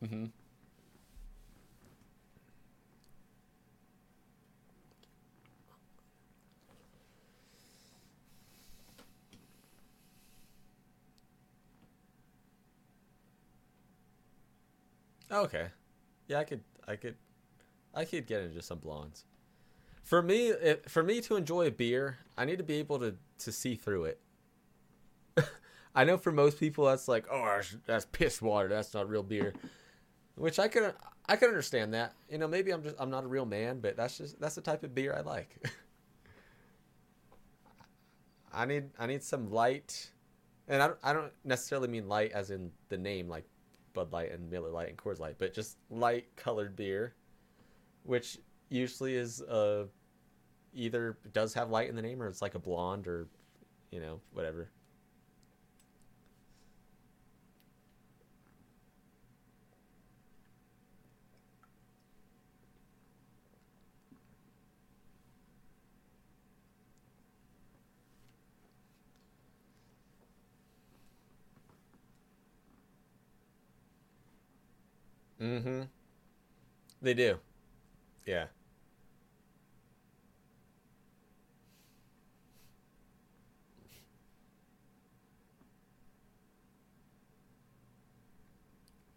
mm-hmm. 0.04 0.24
Okay. 15.32 15.68
Yeah, 16.28 16.38
I 16.38 16.44
could 16.44 16.60
I 16.86 16.96
could 16.96 17.16
I 17.94 18.04
could 18.04 18.26
get 18.26 18.42
into 18.42 18.62
some 18.62 18.78
blondes. 18.78 19.24
For 20.02 20.20
me, 20.20 20.52
for 20.88 21.02
me 21.02 21.20
to 21.22 21.36
enjoy 21.36 21.68
a 21.68 21.70
beer, 21.70 22.18
I 22.36 22.44
need 22.44 22.58
to 22.58 22.64
be 22.64 22.74
able 22.74 22.98
to 22.98 23.14
to 23.38 23.52
see 23.52 23.74
through 23.74 24.04
it. 24.04 24.20
I 25.94 26.04
know 26.04 26.16
for 26.16 26.32
most 26.32 26.58
people 26.58 26.86
that's 26.86 27.06
like, 27.08 27.26
oh, 27.30 27.44
that's, 27.44 27.76
that's 27.86 28.06
piss 28.06 28.42
water. 28.42 28.68
That's 28.68 28.92
not 28.94 29.08
real 29.08 29.22
beer. 29.22 29.54
Which 30.34 30.58
I 30.58 30.68
could 30.68 30.94
I 31.26 31.36
could 31.36 31.48
understand 31.48 31.94
that. 31.94 32.14
You 32.28 32.38
know, 32.38 32.48
maybe 32.48 32.72
I'm 32.72 32.82
just 32.82 32.96
I'm 32.98 33.10
not 33.10 33.24
a 33.24 33.28
real 33.28 33.46
man, 33.46 33.80
but 33.80 33.96
that's 33.96 34.18
just 34.18 34.40
that's 34.40 34.54
the 34.54 34.60
type 34.60 34.82
of 34.82 34.94
beer 34.94 35.14
I 35.14 35.20
like. 35.20 35.68
I 38.52 38.66
need 38.66 38.90
I 38.98 39.06
need 39.06 39.22
some 39.22 39.50
light, 39.50 40.10
and 40.68 40.82
I 40.82 40.88
don't, 40.88 40.98
I 41.02 41.12
don't 41.14 41.32
necessarily 41.44 41.88
mean 41.88 42.06
light 42.06 42.32
as 42.32 42.50
in 42.50 42.70
the 42.90 42.98
name 42.98 43.28
like 43.28 43.44
Bud 43.92 44.12
Light 44.12 44.32
and 44.32 44.50
Miller 44.50 44.70
Light 44.70 44.88
and 44.88 44.96
Coors 44.96 45.18
Light, 45.18 45.36
but 45.38 45.54
just 45.54 45.78
light 45.90 46.26
colored 46.36 46.76
beer, 46.76 47.14
which 48.04 48.38
usually 48.68 49.16
is 49.16 49.42
uh 49.42 49.84
either 50.74 51.18
does 51.32 51.52
have 51.54 51.70
light 51.70 51.88
in 51.88 51.96
the 51.96 52.02
name 52.02 52.22
or 52.22 52.28
it's 52.28 52.40
like 52.40 52.54
a 52.54 52.58
blonde 52.58 53.06
or 53.06 53.28
you 53.90 54.00
know 54.00 54.20
whatever. 54.32 54.70
Mm-hmm. 75.42 75.82
They 77.02 77.14
do. 77.14 77.38
Yeah. 78.24 78.46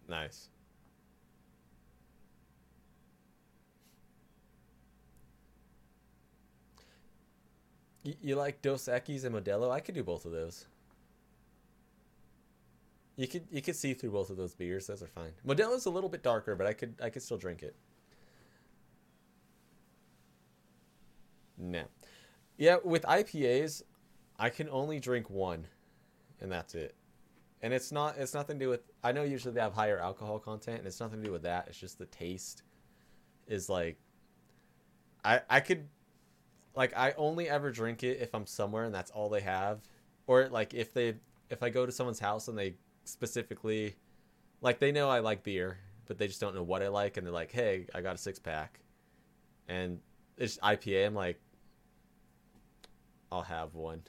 Nice. 0.07 0.49
You, 8.03 8.13
you 8.21 8.35
like 8.35 8.61
Dos 8.61 8.85
Equis 8.87 9.25
and 9.25 9.35
Modelo? 9.35 9.71
I 9.71 9.79
could 9.79 9.95
do 9.95 10.03
both 10.03 10.25
of 10.25 10.31
those. 10.31 10.65
You 13.15 13.27
could 13.27 13.45
you 13.49 13.61
could 13.61 13.75
see 13.75 13.93
through 13.93 14.11
both 14.11 14.29
of 14.29 14.37
those 14.37 14.53
beers. 14.53 14.87
Those 14.87 15.01
are 15.01 15.07
fine. 15.07 15.31
Modelo's 15.47 15.85
a 15.85 15.89
little 15.89 16.09
bit 16.09 16.21
darker, 16.21 16.55
but 16.55 16.67
I 16.67 16.73
could 16.73 16.95
I 17.01 17.09
could 17.09 17.21
still 17.21 17.37
drink 17.37 17.63
it. 17.63 17.75
No. 21.57 21.83
Yeah, 22.57 22.77
with 22.83 23.03
IPAs, 23.03 23.83
I 24.37 24.49
can 24.49 24.69
only 24.69 24.99
drink 24.99 25.29
one, 25.29 25.67
and 26.41 26.51
that's 26.51 26.75
it. 26.75 26.95
And 27.61 27.73
it's 27.73 27.91
not 27.91 28.17
it's 28.17 28.33
nothing 28.33 28.59
to 28.59 28.65
do 28.65 28.69
with 28.69 28.81
I 29.03 29.13
know 29.13 29.23
usually 29.23 29.53
they 29.53 29.61
have 29.61 29.73
higher 29.73 29.99
alcohol 29.99 30.39
content, 30.39 30.79
and 30.79 30.87
it's 30.87 30.99
nothing 30.99 31.19
to 31.19 31.25
do 31.25 31.31
with 31.31 31.43
that. 31.43 31.67
It's 31.67 31.79
just 31.79 31.97
the 31.97 32.05
taste 32.07 32.63
is 33.47 33.69
like 33.69 33.97
I 35.23 35.41
I 35.49 35.59
could 35.61 35.87
like 36.75 36.95
I 36.97 37.13
only 37.17 37.49
ever 37.49 37.71
drink 37.71 38.03
it 38.03 38.19
if 38.21 38.35
I'm 38.35 38.45
somewhere 38.45 38.83
and 38.83 38.93
that's 38.93 39.11
all 39.11 39.29
they 39.29 39.41
have 39.41 39.81
or 40.27 40.49
like 40.49 40.73
if 40.73 40.93
they 40.93 41.15
if 41.49 41.63
I 41.63 41.69
go 41.69 41.85
to 41.85 41.91
someone's 41.91 42.19
house 42.19 42.47
and 42.47 42.57
they 42.57 42.75
specifically 43.05 43.95
like 44.61 44.79
they 44.79 44.91
know 44.91 45.09
I 45.09 45.19
like 45.19 45.43
beer, 45.43 45.77
but 46.07 46.17
they 46.17 46.27
just 46.27 46.41
don't 46.41 46.55
know 46.55 46.63
what 46.63 46.81
I 46.81 46.87
like, 46.87 47.17
and 47.17 47.25
they're 47.25 47.33
like, 47.33 47.51
"Hey, 47.51 47.87
I 47.93 48.01
got 48.01 48.15
a 48.15 48.17
six 48.17 48.39
pack," 48.39 48.79
and 49.67 49.99
it's 50.37 50.57
IPA. 50.57 51.07
I'm 51.07 51.15
like, 51.15 51.39
I'll 53.31 53.43
have 53.43 53.75
one, 53.75 54.01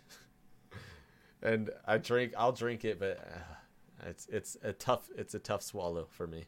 and 1.42 1.70
I 1.87 1.98
drink. 1.98 2.32
I'll 2.37 2.52
drink 2.52 2.85
it, 2.85 2.98
but 2.98 3.18
uh, 3.18 4.09
it's 4.09 4.26
it's 4.26 4.56
a 4.62 4.72
tough 4.72 5.09
it's 5.16 5.35
a 5.35 5.38
tough 5.38 5.62
swallow 5.62 6.06
for 6.11 6.26
me. 6.26 6.46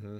Mm-hmm. 0.00 0.18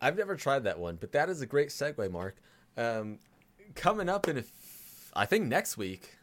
I've 0.00 0.18
never 0.18 0.36
tried 0.36 0.64
that 0.64 0.78
one, 0.78 0.96
but 1.00 1.12
that 1.12 1.30
is 1.30 1.40
a 1.40 1.46
great 1.46 1.68
segue, 1.70 2.10
Mark. 2.10 2.36
Um, 2.76 3.18
coming 3.74 4.08
up 4.08 4.28
in, 4.28 4.44
I 5.14 5.24
think 5.24 5.46
next 5.46 5.78
week, 5.78 6.16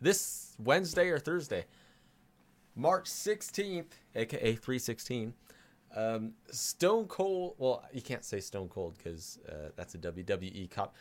this 0.00 0.56
Wednesday 0.58 1.08
or 1.08 1.20
Thursday, 1.20 1.66
March 2.74 3.04
16th, 3.04 3.92
aka 4.16 4.54
316, 4.56 5.34
um, 5.94 6.32
Stone 6.50 7.06
Cold. 7.06 7.54
Well, 7.58 7.84
you 7.92 8.02
can't 8.02 8.24
say 8.24 8.40
Stone 8.40 8.68
Cold 8.68 8.96
because 8.98 9.38
uh, 9.48 9.70
that's 9.76 9.94
a 9.94 9.98
WWE 9.98 10.68
cop. 10.70 10.96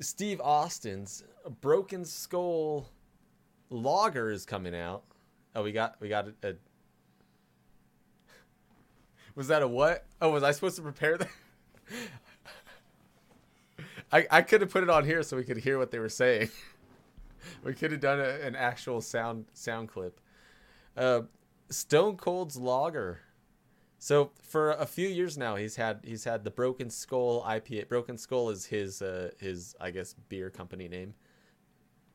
Steve 0.00 0.40
Austin's 0.40 1.24
Broken 1.60 2.04
Skull 2.04 2.88
Lager 3.68 4.30
is 4.30 4.46
coming 4.46 4.74
out. 4.74 5.04
Oh, 5.54 5.62
we 5.62 5.72
got 5.72 5.96
we 6.00 6.08
got 6.08 6.28
a, 6.28 6.48
a 6.48 6.52
was 9.34 9.48
that 9.48 9.62
a 9.62 9.68
what? 9.68 10.06
Oh, 10.20 10.30
was 10.30 10.42
I 10.42 10.52
supposed 10.52 10.76
to 10.76 10.82
prepare 10.82 11.18
that? 11.18 11.28
I 14.12 14.26
I 14.30 14.42
could 14.42 14.62
have 14.62 14.70
put 14.70 14.82
it 14.82 14.90
on 14.90 15.04
here 15.04 15.22
so 15.22 15.36
we 15.36 15.44
could 15.44 15.58
hear 15.58 15.78
what 15.78 15.90
they 15.90 15.98
were 15.98 16.08
saying. 16.08 16.50
we 17.64 17.74
could 17.74 17.92
have 17.92 18.00
done 18.00 18.20
a, 18.20 18.40
an 18.40 18.56
actual 18.56 19.00
sound 19.00 19.46
sound 19.52 19.88
clip. 19.88 20.20
Uh, 20.96 21.22
Stone 21.68 22.16
Cold's 22.16 22.56
Lager. 22.56 23.20
So 24.02 24.30
for 24.42 24.70
a 24.72 24.86
few 24.86 25.06
years 25.06 25.36
now, 25.36 25.56
he's 25.56 25.76
had 25.76 26.00
he's 26.02 26.24
had 26.24 26.42
the 26.42 26.50
Broken 26.50 26.88
Skull 26.88 27.44
IPA. 27.46 27.86
Broken 27.86 28.16
Skull 28.16 28.48
is 28.48 28.64
his 28.64 29.02
uh, 29.02 29.30
his 29.38 29.76
I 29.78 29.90
guess 29.90 30.14
beer 30.30 30.48
company 30.48 30.88
name. 30.88 31.12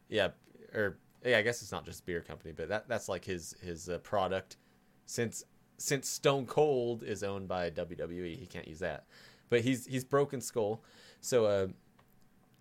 Yeah, 0.09 0.29
or 0.73 0.97
yeah, 1.23 1.37
I 1.37 1.43
guess 1.43 1.61
it's 1.61 1.71
not 1.71 1.85
just 1.85 2.03
beer 2.03 2.21
company, 2.21 2.53
but 2.57 2.69
that 2.69 2.89
that's 2.89 3.07
like 3.07 3.23
his 3.23 3.55
his 3.61 3.87
uh, 3.87 3.99
product. 3.99 4.57
Since 5.05 5.43
since 5.77 6.09
Stone 6.09 6.47
Cold 6.47 7.03
is 7.03 7.21
owned 7.23 7.47
by 7.47 7.69
WWE, 7.69 8.35
he 8.35 8.47
can't 8.47 8.67
use 8.67 8.79
that. 8.79 9.05
But 9.49 9.61
he's 9.61 9.85
he's 9.85 10.03
Broken 10.03 10.41
Skull, 10.41 10.83
so 11.21 11.45
uh, 11.45 11.67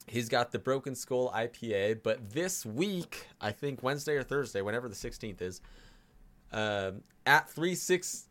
he's 0.06 0.28
got 0.28 0.52
the 0.52 0.58
Broken 0.58 0.94
Skull 0.94 1.32
IPA. 1.34 2.02
But 2.02 2.32
this 2.34 2.66
week, 2.66 3.26
I 3.40 3.52
think 3.52 3.82
Wednesday 3.82 4.16
or 4.16 4.22
Thursday, 4.22 4.60
whenever 4.60 4.86
the 4.86 4.94
sixteenth 4.94 5.40
is, 5.40 5.62
um, 6.52 7.04
at 7.24 7.48
three 7.48 7.74
six 7.74 8.28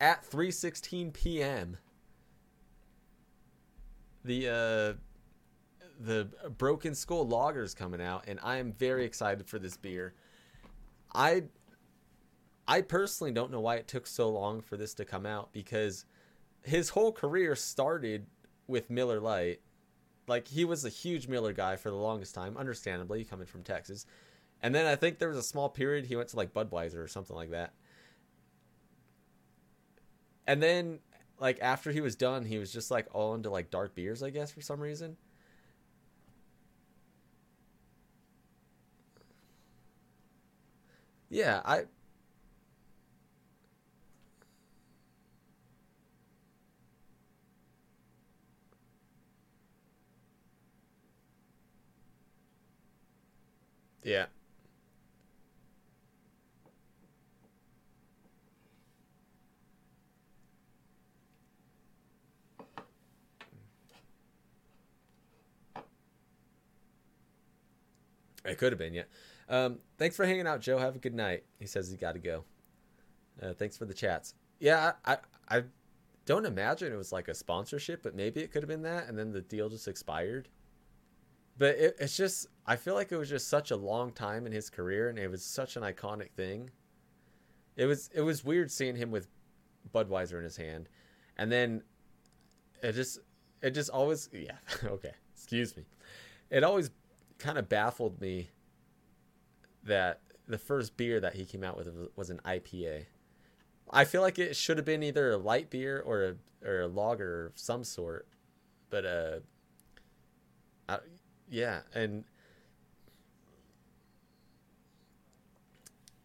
at 0.00 0.24
three 0.24 0.50
sixteen 0.50 1.10
p.m. 1.10 1.76
The 4.24 4.48
uh, 4.48 4.92
the 6.00 6.28
Broken 6.58 6.94
Skull 6.94 7.26
Lager 7.26 7.62
is 7.62 7.74
coming 7.74 8.00
out, 8.00 8.24
and 8.26 8.38
I 8.42 8.56
am 8.56 8.72
very 8.72 9.04
excited 9.04 9.46
for 9.46 9.58
this 9.58 9.76
beer. 9.76 10.14
I 11.14 11.44
I 12.66 12.80
personally 12.80 13.32
don't 13.32 13.50
know 13.50 13.60
why 13.60 13.76
it 13.76 13.88
took 13.88 14.06
so 14.06 14.28
long 14.30 14.60
for 14.60 14.76
this 14.76 14.94
to 14.94 15.04
come 15.04 15.26
out 15.26 15.52
because 15.52 16.06
his 16.62 16.88
whole 16.88 17.12
career 17.12 17.54
started 17.54 18.26
with 18.66 18.90
Miller 18.90 19.20
Lite. 19.20 19.60
Like 20.26 20.48
he 20.48 20.64
was 20.64 20.84
a 20.84 20.88
huge 20.88 21.28
Miller 21.28 21.52
guy 21.52 21.76
for 21.76 21.90
the 21.90 21.96
longest 21.96 22.34
time, 22.34 22.56
understandably 22.56 23.24
coming 23.24 23.46
from 23.46 23.62
Texas. 23.62 24.06
And 24.62 24.74
then 24.74 24.86
I 24.86 24.96
think 24.96 25.18
there 25.18 25.28
was 25.28 25.36
a 25.36 25.42
small 25.42 25.68
period 25.68 26.06
he 26.06 26.16
went 26.16 26.30
to 26.30 26.36
like 26.36 26.54
Budweiser 26.54 26.96
or 26.96 27.08
something 27.08 27.36
like 27.36 27.50
that. 27.50 27.74
And 30.46 30.62
then 30.62 31.00
like 31.38 31.58
after 31.60 31.90
he 31.92 32.00
was 32.00 32.16
done, 32.16 32.44
he 32.44 32.58
was 32.58 32.72
just 32.72 32.90
like 32.90 33.06
all 33.12 33.34
into 33.34 33.50
like 33.50 33.70
dark 33.70 33.94
beers, 33.94 34.22
I 34.22 34.30
guess, 34.30 34.50
for 34.52 34.60
some 34.60 34.80
reason. 34.80 35.16
Yeah, 41.30 41.60
I 41.64 41.84
Yeah. 54.02 54.26
It 68.44 68.58
could 68.58 68.72
have 68.72 68.78
been, 68.78 68.94
yeah. 68.94 69.04
Um, 69.48 69.78
thanks 69.98 70.16
for 70.16 70.24
hanging 70.26 70.46
out, 70.46 70.60
Joe. 70.60 70.78
Have 70.78 70.96
a 70.96 70.98
good 70.98 71.14
night. 71.14 71.44
He 71.58 71.66
says 71.66 71.90
he 71.90 71.96
got 71.96 72.12
to 72.12 72.18
go. 72.18 72.44
Uh, 73.42 73.52
thanks 73.52 73.76
for 73.76 73.84
the 73.84 73.94
chats. 73.94 74.34
Yeah, 74.60 74.92
I, 75.04 75.18
I 75.48 75.64
don't 76.24 76.46
imagine 76.46 76.92
it 76.92 76.96
was 76.96 77.12
like 77.12 77.28
a 77.28 77.34
sponsorship, 77.34 78.02
but 78.02 78.14
maybe 78.14 78.40
it 78.40 78.52
could 78.52 78.62
have 78.62 78.68
been 78.68 78.82
that, 78.82 79.08
and 79.08 79.18
then 79.18 79.32
the 79.32 79.40
deal 79.40 79.68
just 79.68 79.88
expired 79.88 80.48
but 81.56 81.76
it, 81.76 81.96
it's 81.98 82.16
just 82.16 82.46
I 82.66 82.76
feel 82.76 82.94
like 82.94 83.12
it 83.12 83.16
was 83.16 83.28
just 83.28 83.48
such 83.48 83.70
a 83.70 83.76
long 83.76 84.12
time 84.12 84.46
in 84.46 84.52
his 84.52 84.70
career, 84.70 85.08
and 85.08 85.18
it 85.18 85.30
was 85.30 85.44
such 85.44 85.76
an 85.76 85.82
iconic 85.82 86.32
thing. 86.32 86.70
It 87.76 87.86
was 87.86 88.10
it 88.14 88.22
was 88.22 88.44
weird 88.44 88.70
seeing 88.70 88.96
him 88.96 89.10
with 89.10 89.28
Budweiser 89.94 90.38
in 90.38 90.44
his 90.44 90.56
hand, 90.56 90.88
and 91.36 91.50
then 91.50 91.82
it 92.82 92.92
just 92.92 93.18
it 93.62 93.70
just 93.70 93.90
always 93.90 94.28
yeah 94.32 94.58
okay 94.84 95.12
excuse 95.34 95.76
me, 95.76 95.84
it 96.50 96.64
always 96.64 96.90
kind 97.38 97.58
of 97.58 97.68
baffled 97.68 98.20
me 98.20 98.48
that 99.84 100.20
the 100.46 100.58
first 100.58 100.96
beer 100.96 101.20
that 101.20 101.34
he 101.34 101.44
came 101.44 101.64
out 101.64 101.76
with 101.76 101.88
was 102.16 102.30
an 102.30 102.40
IPA. 102.44 103.06
I 103.90 104.04
feel 104.04 104.22
like 104.22 104.38
it 104.38 104.56
should 104.56 104.78
have 104.78 104.86
been 104.86 105.02
either 105.02 105.32
a 105.32 105.36
light 105.36 105.70
beer 105.70 106.00
or 106.04 106.24
a 106.24 106.34
or 106.66 106.80
a 106.82 106.88
lager 106.88 107.46
of 107.46 107.58
some 107.58 107.84
sort, 107.84 108.26
but 108.88 109.04
uh, 109.04 109.38
I, 110.88 110.98
yeah, 111.50 111.80
and 111.94 112.24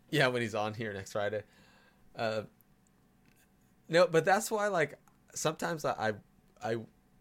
yeah, 0.09 0.27
when 0.27 0.41
he's 0.41 0.55
on 0.55 0.73
here 0.73 0.93
next 0.93 1.11
Friday. 1.11 1.43
Uh, 2.15 2.43
no, 3.87 4.07
but 4.07 4.25
that's 4.25 4.49
why 4.49 4.67
like 4.67 4.95
sometimes 5.33 5.85
I 5.85 6.13
I, 6.63 6.77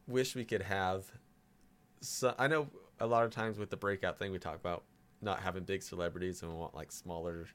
wish 0.07 0.35
we 0.35 0.45
could 0.45 0.63
have. 0.63 1.05
So 2.01 2.35
I 2.39 2.47
know 2.47 2.69
a 3.01 3.07
lot 3.07 3.25
of 3.25 3.31
times 3.31 3.59
with 3.59 3.71
the 3.71 3.77
breakout 3.77 4.19
thing 4.19 4.33
we 4.33 4.39
talk 4.39 4.57
about 4.57 4.85
not 5.21 5.41
having 5.41 5.65
big 5.65 5.83
celebrities 5.83 6.43
and 6.43 6.51
we 6.51 6.57
want 6.57 6.75
like 6.75 6.93
smaller, 6.93 7.47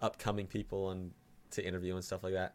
upcoming 0.00 0.46
people 0.46 0.90
and 0.90 1.12
to 1.50 1.66
interview 1.66 1.94
and 1.94 2.04
stuff 2.04 2.22
like 2.22 2.34
that. 2.34 2.54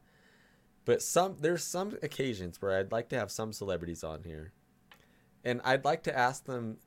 But 0.85 1.01
some 1.01 1.37
there's 1.39 1.63
some 1.63 1.97
occasions 2.01 2.61
where 2.61 2.77
I'd 2.77 2.91
like 2.91 3.09
to 3.09 3.19
have 3.19 3.31
some 3.31 3.51
celebrities 3.51 4.03
on 4.03 4.23
here, 4.23 4.53
and 5.43 5.59
I'd 5.63 5.83
like 5.83 6.03
to 6.03 6.17
ask 6.17 6.45
them 6.45 6.77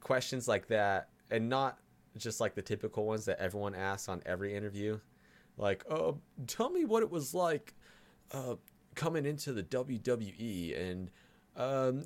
questions 0.00 0.48
like 0.48 0.66
that 0.66 1.08
and 1.30 1.48
not 1.48 1.78
just 2.16 2.40
like 2.40 2.54
the 2.54 2.62
typical 2.62 3.06
ones 3.06 3.24
that 3.24 3.38
everyone 3.38 3.74
asks 3.74 4.08
on 4.08 4.20
every 4.26 4.54
interview 4.54 4.98
like 5.56 5.84
uh 5.90 6.12
tell 6.46 6.70
me 6.70 6.84
what 6.84 7.02
it 7.02 7.10
was 7.10 7.34
like 7.34 7.74
uh 8.32 8.54
coming 8.94 9.24
into 9.24 9.52
the 9.52 9.62
WWE 9.62 10.80
and 10.80 11.10
um 11.56 12.04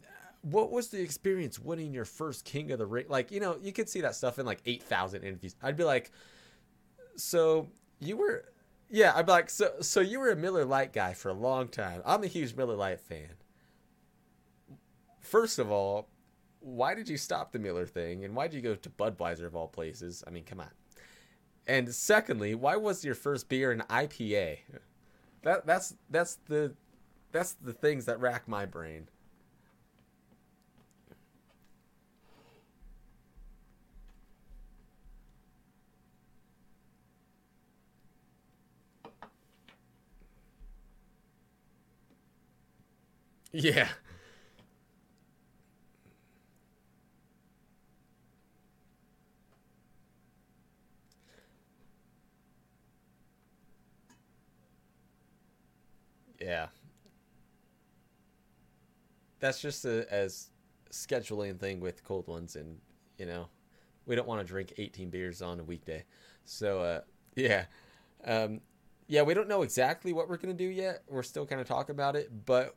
what 0.50 0.70
was 0.70 0.88
the 0.88 1.00
experience 1.00 1.58
winning 1.58 1.92
your 1.92 2.04
first 2.04 2.44
king 2.44 2.70
of 2.70 2.78
the 2.78 2.86
ring 2.86 3.06
like 3.08 3.30
you 3.30 3.40
know 3.40 3.58
you 3.62 3.72
could 3.72 3.88
see 3.88 4.00
that 4.00 4.14
stuff 4.14 4.38
in 4.38 4.46
like 4.46 4.60
8000 4.64 5.22
interviews 5.22 5.56
i'd 5.62 5.76
be 5.76 5.84
like 5.84 6.10
so 7.16 7.68
you 8.00 8.16
were 8.16 8.44
yeah 8.90 9.12
i'd 9.16 9.26
be 9.26 9.32
like 9.32 9.50
so 9.50 9.72
so 9.80 10.00
you 10.00 10.20
were 10.20 10.30
a 10.30 10.36
miller 10.36 10.64
lite 10.64 10.92
guy 10.92 11.14
for 11.14 11.30
a 11.30 11.34
long 11.34 11.68
time 11.68 12.00
i'm 12.04 12.22
a 12.22 12.28
huge 12.28 12.54
miller 12.54 12.76
lite 12.76 13.00
fan 13.00 13.34
first 15.20 15.58
of 15.58 15.70
all 15.70 16.08
why 16.66 16.94
did 16.94 17.08
you 17.08 17.16
stop 17.16 17.52
the 17.52 17.60
Miller 17.60 17.86
thing 17.86 18.24
and 18.24 18.34
why 18.34 18.48
did 18.48 18.56
you 18.56 18.62
go 18.62 18.74
to 18.74 18.90
Budweiser 18.90 19.46
of 19.46 19.54
all 19.54 19.68
places? 19.68 20.24
I 20.26 20.30
mean, 20.30 20.42
come 20.42 20.58
on. 20.58 20.70
And 21.68 21.92
secondly, 21.94 22.54
why 22.56 22.76
was 22.76 23.04
your 23.04 23.14
first 23.14 23.48
beer 23.48 23.70
an 23.70 23.84
IPA? 23.88 24.58
That 25.42 25.64
that's 25.64 25.94
that's 26.10 26.38
the 26.48 26.74
that's 27.30 27.52
the 27.52 27.72
things 27.72 28.04
that 28.06 28.20
rack 28.20 28.48
my 28.48 28.66
brain. 28.66 29.08
Yeah. 43.56 43.88
Yeah. 56.40 56.66
That's 59.40 59.60
just 59.60 59.84
a 59.84 60.10
as 60.12 60.50
scheduling 60.90 61.58
thing 61.58 61.80
with 61.80 62.04
cold 62.04 62.26
ones 62.26 62.56
and 62.56 62.78
you 63.18 63.26
know, 63.26 63.48
we 64.06 64.14
don't 64.16 64.28
want 64.28 64.40
to 64.40 64.46
drink 64.46 64.74
18 64.78 65.10
beers 65.10 65.42
on 65.42 65.60
a 65.60 65.64
weekday. 65.64 66.04
So 66.44 66.80
uh 66.80 67.00
yeah. 67.36 67.66
Um 68.24 68.60
yeah, 69.08 69.22
we 69.22 69.34
don't 69.34 69.48
know 69.48 69.62
exactly 69.62 70.12
what 70.12 70.28
we're 70.28 70.38
going 70.38 70.56
to 70.56 70.64
do 70.64 70.70
yet. 70.70 71.02
We're 71.08 71.22
still 71.22 71.46
kind 71.46 71.60
of 71.60 71.68
talking 71.68 71.94
about 71.94 72.16
it, 72.16 72.30
but 72.46 72.76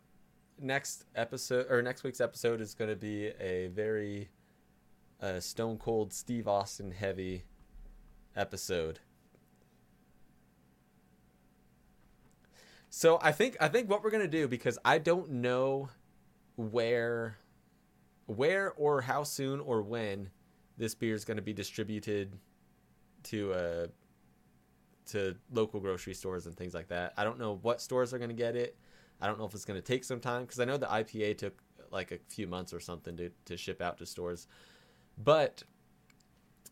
next 0.62 1.06
episode 1.16 1.68
or 1.70 1.82
next 1.82 2.04
week's 2.04 2.22
episode 2.22 2.62
is 2.62 2.74
going 2.74 2.90
to 2.90 2.96
be 2.96 3.28
a 3.40 3.68
very 3.68 4.30
uh, 5.22 5.40
stone 5.40 5.78
cold 5.78 6.14
Steve 6.14 6.48
Austin 6.48 6.92
heavy 6.92 7.44
episode. 8.36 9.00
So 12.90 13.20
I 13.22 13.32
think 13.32 13.56
I 13.60 13.68
think 13.68 13.90
what 13.90 14.04
we're 14.04 14.10
gonna 14.10 14.28
do 14.28 14.48
because 14.48 14.80
I 14.84 14.98
don't 14.98 15.30
know 15.30 15.90
where 16.56 17.38
where 18.26 18.72
or 18.74 19.02
how 19.02 19.24
soon 19.24 19.60
or 19.60 19.82
when 19.84 20.32
this 20.78 20.96
beer 20.96 21.14
is 21.14 21.24
gonna 21.24 21.42
be 21.42 21.54
distributed 21.54 22.36
to 23.24 23.54
uh 23.54 23.88
to 25.08 25.36
local 25.52 25.80
grocery 25.80 26.14
stores 26.14 26.46
and 26.48 26.56
things 26.56 26.74
like 26.74 26.88
that. 26.88 27.14
I 27.16 27.24
don't 27.24 27.40
know 27.40 27.60
what 27.62 27.80
stores 27.80 28.14
are 28.14 28.20
gonna 28.20 28.34
get 28.34 28.56
it. 28.56 28.76
I 29.22 29.28
don't 29.28 29.40
know 29.40 29.46
if 29.46 29.54
it's 29.54 29.66
gonna 29.66 29.82
take 29.82 30.04
some 30.04 30.20
time 30.20 30.44
because 30.44 30.60
I 30.60 30.66
know 30.66 30.78
the 30.78 30.88
IPA 30.88 31.38
took 31.38 31.62
like 31.92 32.12
a 32.12 32.20
few 32.28 32.48
months 32.48 32.74
or 32.74 32.80
something 32.80 33.18
to 33.18 33.30
to 33.46 33.58
ship 33.58 33.82
out 33.82 33.98
to 33.98 34.06
stores, 34.06 34.48
but 35.18 35.64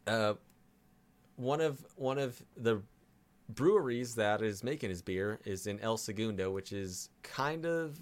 uh, 0.05 0.33
one 1.35 1.61
of 1.61 1.85
one 1.95 2.17
of 2.17 2.41
the 2.55 2.81
breweries 3.49 4.15
that 4.15 4.41
is 4.41 4.63
making 4.63 4.89
his 4.89 5.01
beer 5.01 5.39
is 5.45 5.67
in 5.67 5.79
El 5.79 5.97
Segundo, 5.97 6.51
which 6.51 6.73
is 6.73 7.09
kind 7.23 7.65
of 7.65 7.99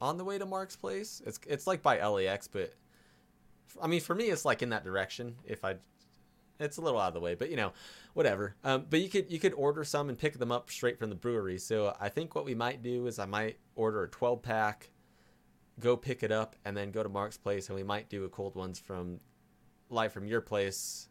on 0.00 0.16
the 0.16 0.24
way 0.24 0.38
to 0.38 0.46
Mark's 0.46 0.76
Place. 0.76 1.22
It's 1.26 1.38
it's 1.46 1.66
like 1.66 1.82
by 1.82 2.04
LAX, 2.04 2.48
but 2.48 2.74
I 3.80 3.86
mean 3.86 4.00
for 4.00 4.14
me 4.14 4.24
it's 4.24 4.44
like 4.44 4.62
in 4.62 4.70
that 4.70 4.84
direction. 4.84 5.36
If 5.44 5.64
I, 5.64 5.76
it's 6.60 6.76
a 6.76 6.80
little 6.80 7.00
out 7.00 7.08
of 7.08 7.14
the 7.14 7.20
way, 7.20 7.34
but 7.34 7.50
you 7.50 7.56
know, 7.56 7.72
whatever. 8.14 8.56
Um, 8.64 8.86
but 8.88 9.00
you 9.00 9.08
could 9.08 9.30
you 9.30 9.38
could 9.38 9.54
order 9.54 9.84
some 9.84 10.08
and 10.08 10.18
pick 10.18 10.38
them 10.38 10.52
up 10.52 10.70
straight 10.70 10.98
from 10.98 11.10
the 11.10 11.16
brewery. 11.16 11.58
So 11.58 11.94
I 12.00 12.08
think 12.08 12.34
what 12.34 12.44
we 12.44 12.54
might 12.54 12.82
do 12.82 13.06
is 13.06 13.18
I 13.18 13.26
might 13.26 13.58
order 13.76 14.02
a 14.04 14.08
12 14.08 14.42
pack, 14.42 14.90
go 15.78 15.96
pick 15.96 16.22
it 16.22 16.32
up, 16.32 16.56
and 16.64 16.76
then 16.76 16.90
go 16.90 17.02
to 17.02 17.08
Mark's 17.08 17.36
Place, 17.36 17.68
and 17.68 17.76
we 17.76 17.84
might 17.84 18.08
do 18.08 18.24
a 18.24 18.28
cold 18.28 18.54
ones 18.54 18.78
from 18.78 19.20
live 19.90 20.12
from 20.12 20.26
your 20.26 20.40
place. 20.40 21.08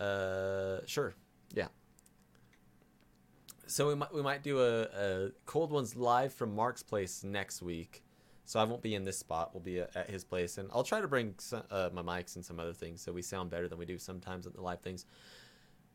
Uh, 0.00 0.78
sure, 0.86 1.14
yeah 1.54 1.68
so 3.72 3.88
we 3.88 3.94
might 3.94 4.12
we 4.12 4.22
might 4.22 4.42
do 4.42 4.60
a, 4.60 4.82
a 4.82 5.30
cold 5.46 5.70
ones 5.70 5.96
live 5.96 6.32
from 6.32 6.54
Mark's 6.54 6.82
place 6.82 7.24
next 7.24 7.62
week. 7.62 8.02
So 8.44 8.58
I 8.60 8.64
won't 8.64 8.82
be 8.82 8.94
in 8.94 9.04
this 9.04 9.18
spot. 9.18 9.50
We'll 9.54 9.62
be 9.62 9.80
at 9.80 10.10
his 10.10 10.24
place, 10.24 10.58
and 10.58 10.68
I'll 10.72 10.82
try 10.82 11.00
to 11.00 11.08
bring 11.08 11.34
some, 11.38 11.62
uh, 11.70 11.90
my 11.92 12.02
mics 12.02 12.36
and 12.36 12.44
some 12.44 12.58
other 12.58 12.72
things 12.72 13.00
so 13.00 13.12
we 13.12 13.22
sound 13.22 13.50
better 13.50 13.68
than 13.68 13.78
we 13.78 13.86
do 13.86 13.98
sometimes 13.98 14.46
at 14.46 14.54
the 14.54 14.60
live 14.60 14.80
things. 14.80 15.06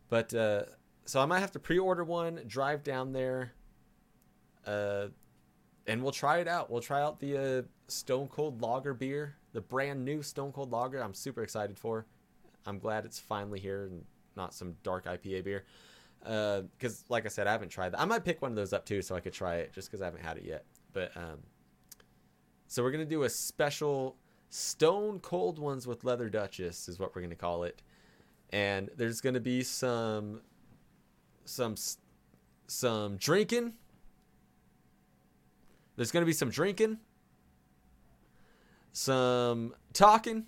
But 0.10 0.34
uh, 0.34 0.64
so 1.06 1.22
I 1.22 1.26
might 1.26 1.40
have 1.40 1.52
to 1.54 1.60
pre-order 1.60 2.04
one, 2.04 2.42
drive 2.48 2.84
down 2.84 3.12
there, 3.12 3.54
uh, 4.66 5.08
and 5.86 6.02
we'll 6.02 6.12
try 6.12 6.40
it 6.40 6.48
out. 6.48 6.70
We'll 6.70 6.82
try 6.82 7.02
out 7.02 7.20
the 7.20 7.38
uh, 7.38 7.62
Stone 7.88 8.30
Cold 8.30 8.62
Lager 8.62 8.94
beer, 8.94 9.36
the 9.54 9.62
brand 9.62 10.04
new 10.04 10.22
Stone 10.22 10.54
Cold 10.54 10.72
Lager. 10.72 11.02
I'm 11.02 11.14
super 11.14 11.44
excited 11.44 11.78
for. 11.78 12.06
I'm 12.66 12.80
glad 12.80 13.06
it's 13.06 13.20
finally 13.20 13.60
here 13.60 13.86
and 13.86 14.04
not 14.36 14.54
some 14.54 14.76
dark 14.84 15.06
IPA 15.06 15.44
beer 15.44 15.66
because 16.20 17.02
uh, 17.02 17.06
like 17.10 17.26
I 17.26 17.30
said, 17.30 17.48
I 17.48 17.52
haven't 17.52 17.70
tried 17.70 17.90
that. 17.90 18.02
I 18.02 18.06
might 18.06 18.26
pick 18.26 18.42
one 18.42 18.52
of 18.52 18.56
those 18.56 18.74
up 18.74 18.86
too, 18.86 19.02
so 19.02 19.16
I 19.16 19.20
could 19.20 19.34
try 19.34 19.56
it 19.56 19.74
just 19.74 19.90
because 19.90 20.02
I 20.02 20.06
haven't 20.06 20.24
had 20.24 20.38
it 20.38 20.44
yet. 20.44 20.66
But 20.94 21.16
um, 21.16 21.40
so 22.68 22.84
we're 22.84 22.92
gonna 22.92 23.06
do 23.06 23.24
a 23.24 23.30
special 23.30 24.18
stone 24.50 25.20
cold 25.20 25.60
ones 25.60 25.88
with 25.88 26.04
leather 26.04 26.30
duchess 26.30 26.88
is 26.88 27.00
what 27.00 27.16
we're 27.16 27.22
gonna 27.22 27.36
call 27.36 27.64
it, 27.64 27.82
and 28.52 28.90
there's 28.96 29.22
gonna 29.22 29.40
be 29.40 29.64
some 29.64 30.42
some 31.46 31.76
some 32.68 33.18
drinking. 33.18 33.74
There's 35.96 36.12
gonna 36.12 36.26
be 36.26 36.34
some 36.34 36.50
drinking, 36.50 37.00
some 38.92 39.74
talking, 39.94 40.46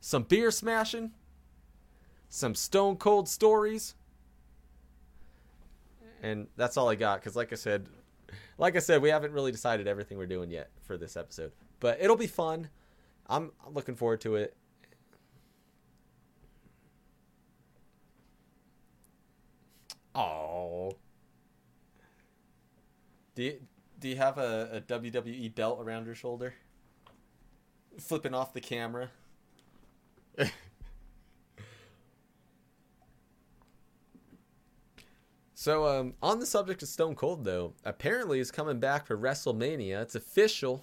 some 0.00 0.24
beer 0.24 0.50
smashing, 0.50 1.12
some 2.28 2.54
stone 2.54 2.96
cold 2.96 3.28
stories. 3.28 3.94
And 6.22 6.46
that's 6.56 6.76
all 6.76 6.88
I 6.88 6.94
got 6.94 7.20
because, 7.20 7.34
like 7.36 7.52
I 7.52 7.56
said, 7.56 7.88
like 8.62 8.76
I 8.76 8.78
said, 8.78 9.02
we 9.02 9.08
haven't 9.08 9.32
really 9.32 9.50
decided 9.50 9.88
everything 9.88 10.18
we're 10.18 10.26
doing 10.26 10.48
yet 10.48 10.70
for 10.82 10.96
this 10.96 11.16
episode, 11.16 11.50
but 11.80 11.98
it'll 12.00 12.16
be 12.16 12.28
fun. 12.28 12.70
I'm 13.26 13.50
looking 13.68 13.96
forward 13.96 14.20
to 14.20 14.36
it. 14.36 14.56
Oh. 20.14 20.92
Do 23.34 23.42
you, 23.42 23.60
do 23.98 24.08
you 24.08 24.16
have 24.16 24.38
a, 24.38 24.68
a 24.74 24.80
WWE 24.80 25.52
belt 25.56 25.80
around 25.82 26.06
your 26.06 26.14
shoulder? 26.14 26.54
Flipping 27.98 28.32
off 28.32 28.52
the 28.52 28.60
camera. 28.60 29.10
So, 35.62 35.86
um, 35.86 36.14
on 36.20 36.40
the 36.40 36.46
subject 36.46 36.82
of 36.82 36.88
Stone 36.88 37.14
Cold, 37.14 37.44
though, 37.44 37.74
apparently 37.84 38.38
he's 38.38 38.50
coming 38.50 38.80
back 38.80 39.06
for 39.06 39.16
WrestleMania. 39.16 40.02
It's 40.02 40.16
official. 40.16 40.82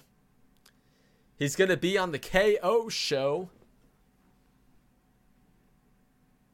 He's 1.36 1.54
going 1.54 1.68
to 1.68 1.76
be 1.76 1.98
on 1.98 2.12
the 2.12 2.18
KO 2.18 2.88
show. 2.88 3.50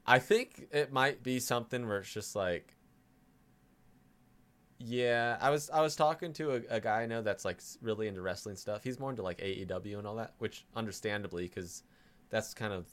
I 0.05 0.19
think 0.19 0.67
it 0.73 0.93
might 0.93 1.23
be 1.23 1.39
something 1.39 1.87
where 1.87 1.99
it's 1.99 2.13
just 2.13 2.35
like, 2.35 2.75
yeah, 4.81 5.39
I 5.41 5.51
was 5.51 5.71
I 5.71 5.81
was 5.81 5.95
talking 5.95 6.33
to 6.33 6.57
a, 6.57 6.63
a 6.69 6.81
guy 6.81 7.03
I 7.03 7.07
know 7.07 7.23
that's 7.23 7.45
like 7.45 7.61
really 7.81 8.09
into 8.09 8.23
wrestling 8.23 8.57
stuff. 8.57 8.83
He's 8.83 8.99
more 8.99 9.11
into 9.11 9.23
like 9.23 9.39
AEW 9.39 9.99
and 9.99 10.07
all 10.07 10.17
that, 10.17 10.35
which 10.39 10.67
understandably 10.75 11.45
because 11.45 11.85
that's 12.31 12.55
kind 12.55 12.73
of 12.73 12.89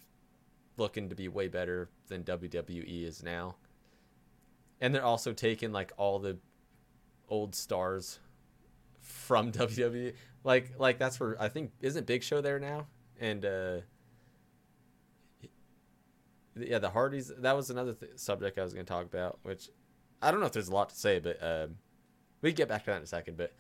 looking 0.78 1.10
to 1.10 1.16
be 1.16 1.28
way 1.28 1.48
better 1.48 1.90
than 2.08 2.24
WWE 2.24 3.08
is 3.08 3.24
now 3.24 3.56
and 4.84 4.94
they're 4.94 5.06
also 5.06 5.32
taking 5.32 5.72
like 5.72 5.94
all 5.96 6.20
the 6.20 6.38
old 7.30 7.56
stars 7.56 8.20
from 9.00 9.52
WWE. 9.54 10.14
Like 10.44 10.74
like 10.78 11.00
that's 11.00 11.20
where 11.20 11.42
I 11.42 11.48
think 11.48 11.72
isn't 11.80 12.06
Big 12.06 12.22
Show 12.22 12.42
there 12.42 12.60
now, 12.60 12.88
and 13.20 13.46
uh, 13.46 13.78
yeah, 16.58 16.80
the 16.80 16.90
Hardys. 16.90 17.32
That 17.40 17.56
was 17.56 17.70
another 17.70 17.94
th- 17.94 18.12
subject 18.18 18.60
I 18.60 18.64
was 18.64 18.74
going 18.74 18.86
to 18.86 18.92
talk 18.92 19.06
about, 19.06 19.40
which 19.44 19.70
I 20.22 20.32
don't 20.32 20.42
know 20.42 20.48
if 20.48 20.52
there's 20.52 20.68
a 20.68 20.74
lot 20.74 20.90
to 20.90 20.96
say, 20.96 21.20
but 21.20 21.42
um, 21.42 21.78
we 22.42 22.52
can 22.52 22.58
get 22.58 22.68
back 22.68 22.84
to 22.84 22.92
that 22.92 22.98
in 22.98 23.04
a 23.04 23.08
second. 23.08 23.38
But 23.38 23.54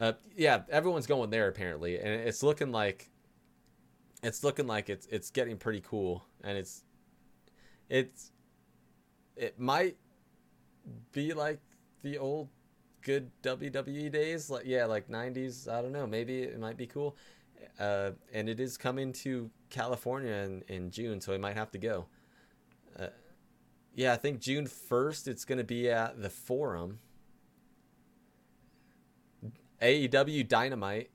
uh, 0.00 0.14
yeah, 0.34 0.62
everyone's 0.70 1.06
going 1.06 1.28
there 1.28 1.48
apparently, 1.48 1.98
and 1.98 2.08
it's 2.08 2.42
looking 2.42 2.72
like 2.72 3.10
it's 4.22 4.42
looking 4.42 4.66
like 4.66 4.88
it's 4.88 5.06
it's 5.08 5.30
getting 5.30 5.58
pretty 5.58 5.82
cool, 5.86 6.24
and 6.42 6.56
it's 6.56 6.82
it's 7.90 8.32
it 9.36 9.60
might 9.60 9.98
be 11.12 11.32
like 11.32 11.60
the 12.02 12.18
old 12.18 12.48
good 13.02 13.30
WWE 13.42 14.10
days, 14.10 14.50
like 14.50 14.64
yeah, 14.66 14.84
like 14.84 15.08
'90s. 15.08 15.68
I 15.68 15.82
don't 15.82 15.92
know. 15.92 16.06
Maybe 16.06 16.42
it 16.42 16.58
might 16.58 16.76
be 16.76 16.86
cool. 16.86 17.16
Uh, 17.78 18.10
and 18.32 18.48
it 18.48 18.60
is 18.60 18.76
coming 18.76 19.12
to 19.12 19.50
California 19.70 20.32
in, 20.32 20.62
in 20.68 20.90
June, 20.90 21.20
so 21.20 21.32
we 21.32 21.38
might 21.38 21.56
have 21.56 21.70
to 21.70 21.78
go. 21.78 22.06
Uh, 22.98 23.08
yeah, 23.94 24.12
I 24.12 24.16
think 24.16 24.40
June 24.40 24.66
first. 24.66 25.28
It's 25.28 25.44
going 25.44 25.58
to 25.58 25.64
be 25.64 25.90
at 25.90 26.20
the 26.20 26.30
Forum. 26.30 26.98
AEW 29.80 30.48
Dynamite, 30.48 31.10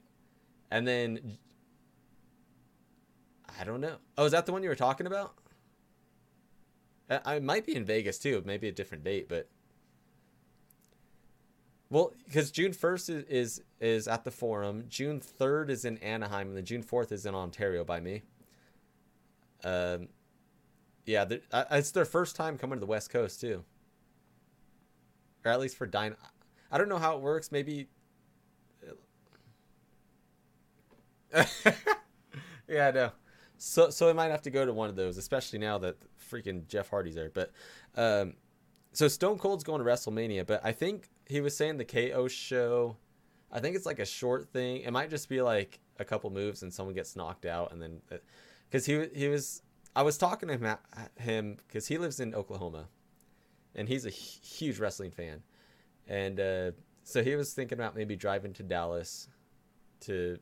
and 0.69 0.87
then 0.87 1.37
I 3.59 3.63
don't 3.63 3.81
know. 3.81 3.97
Oh, 4.17 4.25
is 4.25 4.31
that 4.31 4.45
the 4.45 4.51
one 4.51 4.63
you 4.63 4.69
were 4.69 4.75
talking 4.75 5.07
about? 5.07 5.33
I, 7.09 7.35
I 7.35 7.39
might 7.39 7.65
be 7.65 7.75
in 7.75 7.85
Vegas 7.85 8.19
too. 8.19 8.43
Maybe 8.45 8.67
a 8.67 8.71
different 8.71 9.03
date, 9.03 9.27
but 9.27 9.49
well, 11.91 12.13
because 12.25 12.51
June 12.51 12.71
first 12.71 13.09
is, 13.09 13.25
is 13.25 13.61
is 13.81 14.07
at 14.07 14.23
the 14.23 14.31
Forum. 14.31 14.85
June 14.87 15.19
third 15.19 15.69
is 15.69 15.83
in 15.83 15.97
Anaheim, 15.97 16.47
and 16.47 16.57
then 16.57 16.63
June 16.63 16.81
fourth 16.81 17.11
is 17.11 17.25
in 17.25 17.35
Ontario 17.35 17.83
by 17.83 17.99
me. 17.99 18.21
Um, 19.65 20.07
yeah, 21.05 21.25
it's 21.69 21.91
their 21.91 22.05
first 22.05 22.37
time 22.37 22.57
coming 22.57 22.77
to 22.77 22.79
the 22.79 22.85
West 22.85 23.09
Coast 23.09 23.41
too, 23.41 23.65
or 25.43 25.51
at 25.51 25.59
least 25.59 25.75
for 25.75 25.85
Dine. 25.85 26.15
I 26.71 26.77
don't 26.77 26.87
know 26.87 26.97
how 26.97 27.17
it 27.17 27.21
works. 27.21 27.51
Maybe. 27.51 27.89
yeah, 32.69 32.87
I 32.87 32.91
know. 32.91 33.11
So 33.57 33.89
so 33.89 34.09
I 34.09 34.13
might 34.13 34.31
have 34.31 34.43
to 34.43 34.49
go 34.49 34.65
to 34.65 34.71
one 34.71 34.87
of 34.89 34.95
those, 34.95 35.17
especially 35.17 35.59
now 35.59 35.77
that 35.79 35.97
freaking 36.31 36.65
Jeff 36.69 36.89
Hardy's 36.89 37.15
there. 37.15 37.29
But 37.33 37.51
um, 37.97 38.35
so 38.93 39.09
Stone 39.09 39.39
Cold's 39.39 39.65
going 39.65 39.83
to 39.83 39.85
WrestleMania, 39.85 40.47
but 40.47 40.61
I 40.63 40.71
think 40.71 41.09
he 41.31 41.39
was 41.39 41.55
saying 41.55 41.77
the 41.77 41.85
KO 41.85 42.27
show. 42.27 42.97
I 43.51 43.61
think 43.61 43.75
it's 43.75 43.85
like 43.85 43.99
a 43.99 44.05
short 44.05 44.49
thing. 44.51 44.81
It 44.81 44.91
might 44.91 45.09
just 45.09 45.29
be 45.29 45.41
like 45.41 45.79
a 45.97 46.03
couple 46.03 46.29
moves 46.29 46.61
and 46.61 46.73
someone 46.73 46.93
gets 46.93 47.15
knocked 47.15 47.45
out, 47.45 47.71
and 47.71 47.81
then 47.81 48.01
because 48.69 48.87
uh, 48.87 49.07
he 49.13 49.19
he 49.21 49.27
was 49.29 49.61
I 49.95 50.03
was 50.03 50.17
talking 50.17 50.49
to 50.49 50.57
him 50.57 50.77
him 51.17 51.57
because 51.67 51.87
he 51.87 51.97
lives 51.97 52.19
in 52.19 52.35
Oklahoma, 52.35 52.87
and 53.75 53.87
he's 53.87 54.05
a 54.05 54.09
huge 54.09 54.77
wrestling 54.77 55.11
fan, 55.11 55.41
and 56.05 56.39
uh, 56.39 56.71
so 57.03 57.23
he 57.23 57.35
was 57.35 57.53
thinking 57.53 57.77
about 57.77 57.95
maybe 57.95 58.17
driving 58.17 58.51
to 58.53 58.63
Dallas 58.63 59.29
to 60.01 60.37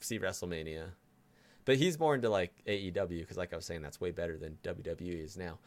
see 0.00 0.18
WrestleMania, 0.18 0.90
but 1.64 1.76
he's 1.76 1.98
more 1.98 2.14
into 2.14 2.28
like 2.28 2.52
AEW 2.66 3.20
because, 3.20 3.38
like 3.38 3.54
I 3.54 3.56
was 3.56 3.64
saying, 3.64 3.80
that's 3.80 4.00
way 4.00 4.10
better 4.10 4.36
than 4.36 4.58
WWE 4.62 5.24
is 5.24 5.38
now. 5.38 5.58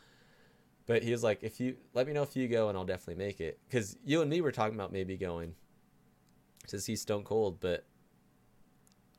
But 0.87 1.03
he 1.03 1.11
was 1.11 1.21
like, 1.21 1.43
if 1.43 1.59
you 1.59 1.75
let 1.93 2.07
me 2.07 2.13
know 2.13 2.23
if 2.23 2.35
you 2.35 2.47
go, 2.47 2.69
and 2.69 2.77
I'll 2.77 2.85
definitely 2.85 3.23
make 3.23 3.41
it. 3.41 3.59
Because 3.67 3.97
you 4.05 4.21
and 4.21 4.29
me 4.29 4.41
were 4.41 4.53
talking 4.53 4.73
about 4.73 4.91
maybe 4.91 5.17
going 5.17 5.53
to 6.67 6.79
see 6.79 6.95
Stone 6.95 7.23
Cold, 7.23 7.59
but 7.59 7.85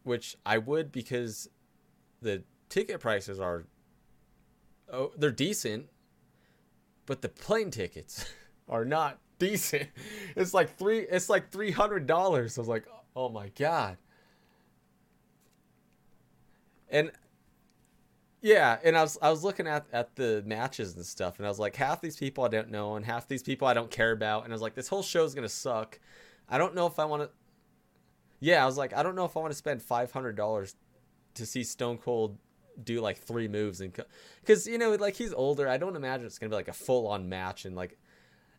which 0.03 0.37
I 0.47 0.57
would 0.59 0.91
because 0.91 1.51
the 2.23 2.43
ticket 2.71 3.01
prices 3.01 3.39
are 3.39 3.67
oh 4.91 5.13
they're 5.17 5.31
decent, 5.31 5.87
but 7.05 7.21
the 7.21 7.29
plane 7.29 7.71
tickets 7.71 8.25
are 8.69 8.87
not 8.87 9.19
decent. 9.39 9.89
It's 10.37 10.55
like 10.55 10.79
three 10.79 11.01
it's 11.01 11.29
like 11.29 11.51
three 11.51 11.71
hundred 11.71 12.07
dollars. 12.07 12.57
I 12.57 12.63
was 12.63 12.69
like, 12.69 12.87
oh 13.15 13.29
my 13.29 13.51
god. 13.51 13.99
And 16.91 17.13
yeah, 18.41 18.79
and 18.85 18.97
I 18.97 19.03
was 19.03 19.19
I 19.21 19.31
was 19.31 19.43
looking 19.43 19.67
at 19.67 19.87
at 19.93 20.15
the 20.17 20.43
matches 20.47 20.95
and 20.95 21.05
stuff, 21.05 21.39
and 21.39 21.47
I 21.47 21.49
was 21.49 21.59
like, 21.59 21.77
half 21.77 22.01
these 22.01 22.17
people 22.17 22.45
I 22.45 22.49
don't 22.49 22.71
know, 22.71 22.97
and 22.97 23.05
half 23.05 23.27
these 23.27 23.43
people 23.43 23.67
I 23.67 23.75
don't 23.75 23.91
care 23.91 24.13
about, 24.13 24.45
and 24.45 24.53
I 24.53 24.55
was 24.55 24.63
like, 24.63 24.75
this 24.75 24.89
whole 24.89 25.03
show 25.03 25.25
is 25.25 25.35
gonna 25.35 25.49
suck. 25.49 25.99
I 26.49 26.59
don't 26.59 26.75
know 26.75 26.87
if 26.87 26.99
I 26.99 27.05
want 27.05 27.23
to. 27.23 27.31
Yeah, 28.41 28.63
I 28.63 28.67
was 28.67 28.77
like, 28.77 28.95
I 28.95 29.03
don't 29.03 29.17
know 29.17 29.25
if 29.25 29.37
I 29.37 29.41
want 29.41 29.53
to 29.53 29.59
spend 29.59 29.83
five 29.83 30.13
hundred 30.13 30.37
dollars 30.37 30.77
to 31.35 31.47
see 31.47 31.65
Stone 31.65 31.99
Cold 31.99 32.39
do 32.83 33.01
like 33.01 33.19
three 33.19 33.49
moves 33.49 33.81
and 33.81 33.93
because 34.41 34.67
you 34.67 34.79
know 34.79 34.93
like 34.95 35.17
he's 35.17 35.33
older. 35.33 35.69
I 35.69 35.77
don't 35.77 35.97
imagine 35.97 36.27
it's 36.27 36.39
gonna 36.39 36.51
be 36.51 36.57
like 36.57 36.69
a 36.69 36.73
full 36.73 37.09
on 37.09 37.29
match 37.29 37.65
and 37.65 37.75
like, 37.75 37.99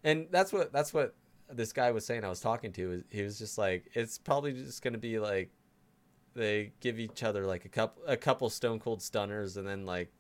and 0.03 0.27
that's 0.30 0.51
what 0.51 0.73
that's 0.73 0.93
what 0.93 1.15
this 1.49 1.73
guy 1.73 1.91
was 1.91 2.05
saying. 2.05 2.23
I 2.23 2.30
was 2.30 2.41
talking 2.41 2.71
to. 2.73 3.03
He 3.09 3.23
was 3.23 3.39
just 3.39 3.57
like, 3.57 3.89
it's 3.93 4.17
probably 4.17 4.53
just 4.53 4.82
gonna 4.82 4.97
be 4.97 5.19
like 5.19 5.51
they 6.36 6.71
give 6.80 6.99
each 6.99 7.23
other 7.23 7.45
like 7.45 7.65
a 7.65 7.69
couple 7.69 8.03
a 8.05 8.17
couple 8.17 8.49
stone 8.49 8.80
cold 8.80 9.01
stunners 9.01 9.57
and 9.57 9.67
then 9.67 9.86
like 9.86 10.11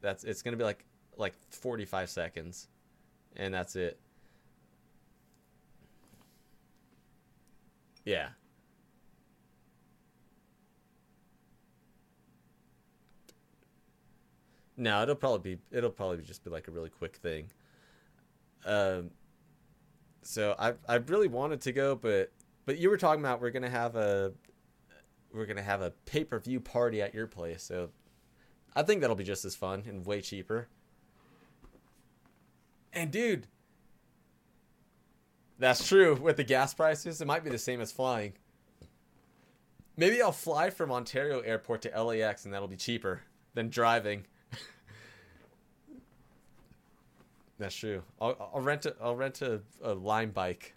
that's 0.00 0.24
it's 0.24 0.42
gonna 0.42 0.56
be 0.56 0.64
like 0.64 0.84
like 1.16 1.34
45 1.50 2.10
seconds 2.10 2.68
and 3.36 3.52
that's 3.52 3.76
it. 3.76 3.98
Yeah. 8.04 8.28
No 14.76 15.02
it'll 15.02 15.14
probably 15.14 15.56
be 15.56 15.62
it'll 15.76 15.90
probably 15.90 16.22
just 16.22 16.44
be 16.44 16.50
like 16.50 16.68
a 16.68 16.70
really 16.70 16.90
quick 16.90 17.16
thing. 17.16 17.50
Um 18.64 19.10
so 20.22 20.56
i 20.58 20.72
i 20.88 20.96
really 20.96 21.28
wanted 21.28 21.60
to 21.60 21.70
go 21.72 21.94
but 21.94 22.32
but 22.64 22.78
you 22.78 22.90
were 22.90 22.96
talking 22.96 23.20
about 23.20 23.40
we're 23.40 23.50
gonna 23.50 23.70
have 23.70 23.94
a 23.94 24.32
we're 25.36 25.46
gonna 25.46 25.62
have 25.62 25.82
a 25.82 25.92
pay 26.06 26.24
per 26.24 26.38
view 26.40 26.58
party 26.58 27.02
at 27.02 27.14
your 27.14 27.26
place. 27.26 27.62
So 27.62 27.90
I 28.74 28.82
think 28.82 29.00
that'll 29.00 29.16
be 29.16 29.24
just 29.24 29.44
as 29.44 29.54
fun 29.54 29.84
and 29.86 30.04
way 30.04 30.20
cheaper. 30.20 30.68
And 32.92 33.10
dude, 33.10 33.46
that's 35.58 35.86
true. 35.86 36.14
With 36.14 36.36
the 36.36 36.44
gas 36.44 36.74
prices, 36.74 37.20
it 37.20 37.26
might 37.26 37.44
be 37.44 37.50
the 37.50 37.58
same 37.58 37.80
as 37.80 37.92
flying. 37.92 38.32
Maybe 39.96 40.20
I'll 40.20 40.32
fly 40.32 40.70
from 40.70 40.92
Ontario 40.92 41.40
Airport 41.40 41.82
to 41.82 42.02
LAX, 42.02 42.44
and 42.44 42.52
that'll 42.52 42.68
be 42.68 42.76
cheaper 42.76 43.22
than 43.54 43.70
driving. 43.70 44.26
that's 47.58 47.74
true. 47.74 48.02
I'll, 48.20 48.50
I'll 48.54 48.60
rent 48.60 48.86
a 48.86 48.94
I'll 49.00 49.16
rent 49.16 49.42
a, 49.42 49.60
a 49.82 49.94
Lime 49.94 50.30
bike 50.30 50.74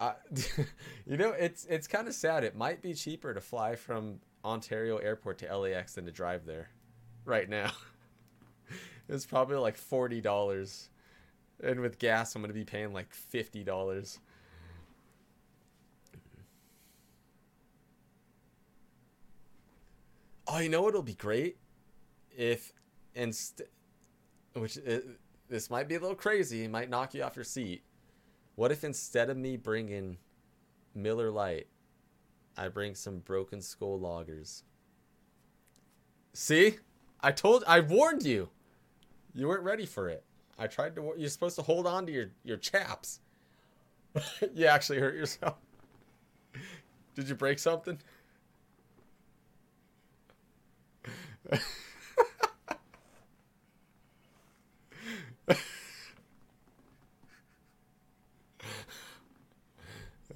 I, 0.00 0.14
you 1.06 1.16
know, 1.16 1.30
it's 1.30 1.64
it's 1.66 1.86
kind 1.86 2.08
of 2.08 2.14
sad. 2.14 2.44
It 2.44 2.56
might 2.56 2.82
be 2.82 2.94
cheaper 2.94 3.34
to 3.34 3.40
fly 3.40 3.76
from 3.76 4.20
Ontario 4.44 4.96
Airport 4.98 5.38
to 5.38 5.56
LAX 5.56 5.94
than 5.94 6.06
to 6.06 6.12
drive 6.12 6.46
there, 6.46 6.70
right 7.24 7.48
now. 7.48 7.72
it's 9.08 9.26
probably 9.26 9.56
like 9.56 9.76
forty 9.76 10.20
dollars, 10.20 10.90
and 11.62 11.80
with 11.80 11.98
gas, 11.98 12.34
I'm 12.34 12.42
gonna 12.42 12.54
be 12.54 12.64
paying 12.64 12.92
like 12.92 13.12
fifty 13.12 13.62
dollars. 13.62 14.18
Oh, 20.48 20.58
you 20.58 20.68
know 20.68 20.82
what'll 20.82 21.02
be 21.02 21.14
great 21.14 21.56
if 22.30 22.72
instead, 23.14 23.66
which 24.54 24.78
uh, 24.78 24.98
this 25.48 25.70
might 25.70 25.88
be 25.88 25.96
a 25.96 26.00
little 26.00 26.14
crazy, 26.14 26.64
it 26.64 26.70
might 26.70 26.88
knock 26.88 27.14
you 27.14 27.22
off 27.24 27.34
your 27.34 27.44
seat 27.44 27.82
what 28.56 28.72
if 28.72 28.82
instead 28.82 29.30
of 29.30 29.36
me 29.36 29.56
bringing 29.56 30.16
Miller 30.94 31.30
Lite, 31.30 31.68
I 32.56 32.68
bring 32.68 32.94
some 32.94 33.18
Broken 33.18 33.60
Skull 33.60 34.00
Lagers? 34.00 34.62
See? 36.32 36.78
I 37.20 37.32
told 37.32 37.64
I 37.66 37.80
warned 37.80 38.24
you. 38.24 38.48
You 39.34 39.48
weren't 39.48 39.62
ready 39.62 39.86
for 39.86 40.08
it. 40.08 40.24
I 40.58 40.66
tried 40.66 40.96
to 40.96 41.14
you're 41.18 41.28
supposed 41.28 41.56
to 41.56 41.62
hold 41.62 41.86
on 41.86 42.06
to 42.06 42.12
your 42.12 42.30
your 42.44 42.56
chaps. 42.56 43.20
you 44.54 44.66
actually 44.66 44.98
hurt 44.98 45.14
yourself. 45.14 45.56
Did 47.14 47.28
you 47.28 47.34
break 47.34 47.58
something? 47.58 47.98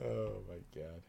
Oh 0.03 0.43
my 0.49 0.57
god. 0.75 1.03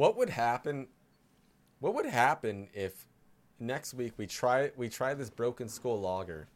What 0.00 0.16
would 0.16 0.30
happen? 0.30 0.86
What 1.80 1.94
would 1.94 2.06
happen 2.06 2.68
if 2.72 3.04
next 3.58 3.92
week 3.92 4.14
we 4.16 4.26
try 4.26 4.70
we 4.74 4.88
try 4.88 5.12
this 5.12 5.28
Broken 5.28 5.68
Skull 5.68 6.00
Lager, 6.00 6.48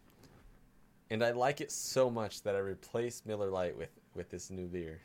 and 1.10 1.22
I 1.22 1.32
like 1.32 1.60
it 1.60 1.70
so 1.70 2.08
much 2.08 2.40
that 2.44 2.54
I 2.54 2.58
replace 2.60 3.20
Miller 3.26 3.50
Lite 3.50 3.76
with 3.76 3.90
with 4.14 4.30
this 4.30 4.50
new 4.50 4.66
beer? 4.66 5.02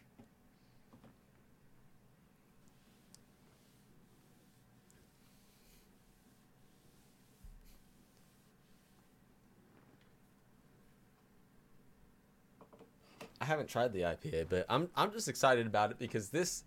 I 13.42 13.44
haven't 13.44 13.68
tried 13.68 13.92
the 13.92 14.04
IPA, 14.04 14.46
but 14.48 14.66
I'm 14.70 14.90
I'm 14.96 15.12
just 15.12 15.28
excited 15.28 15.68
about 15.68 15.92
it 15.92 16.00
because 16.00 16.30
this 16.30 16.64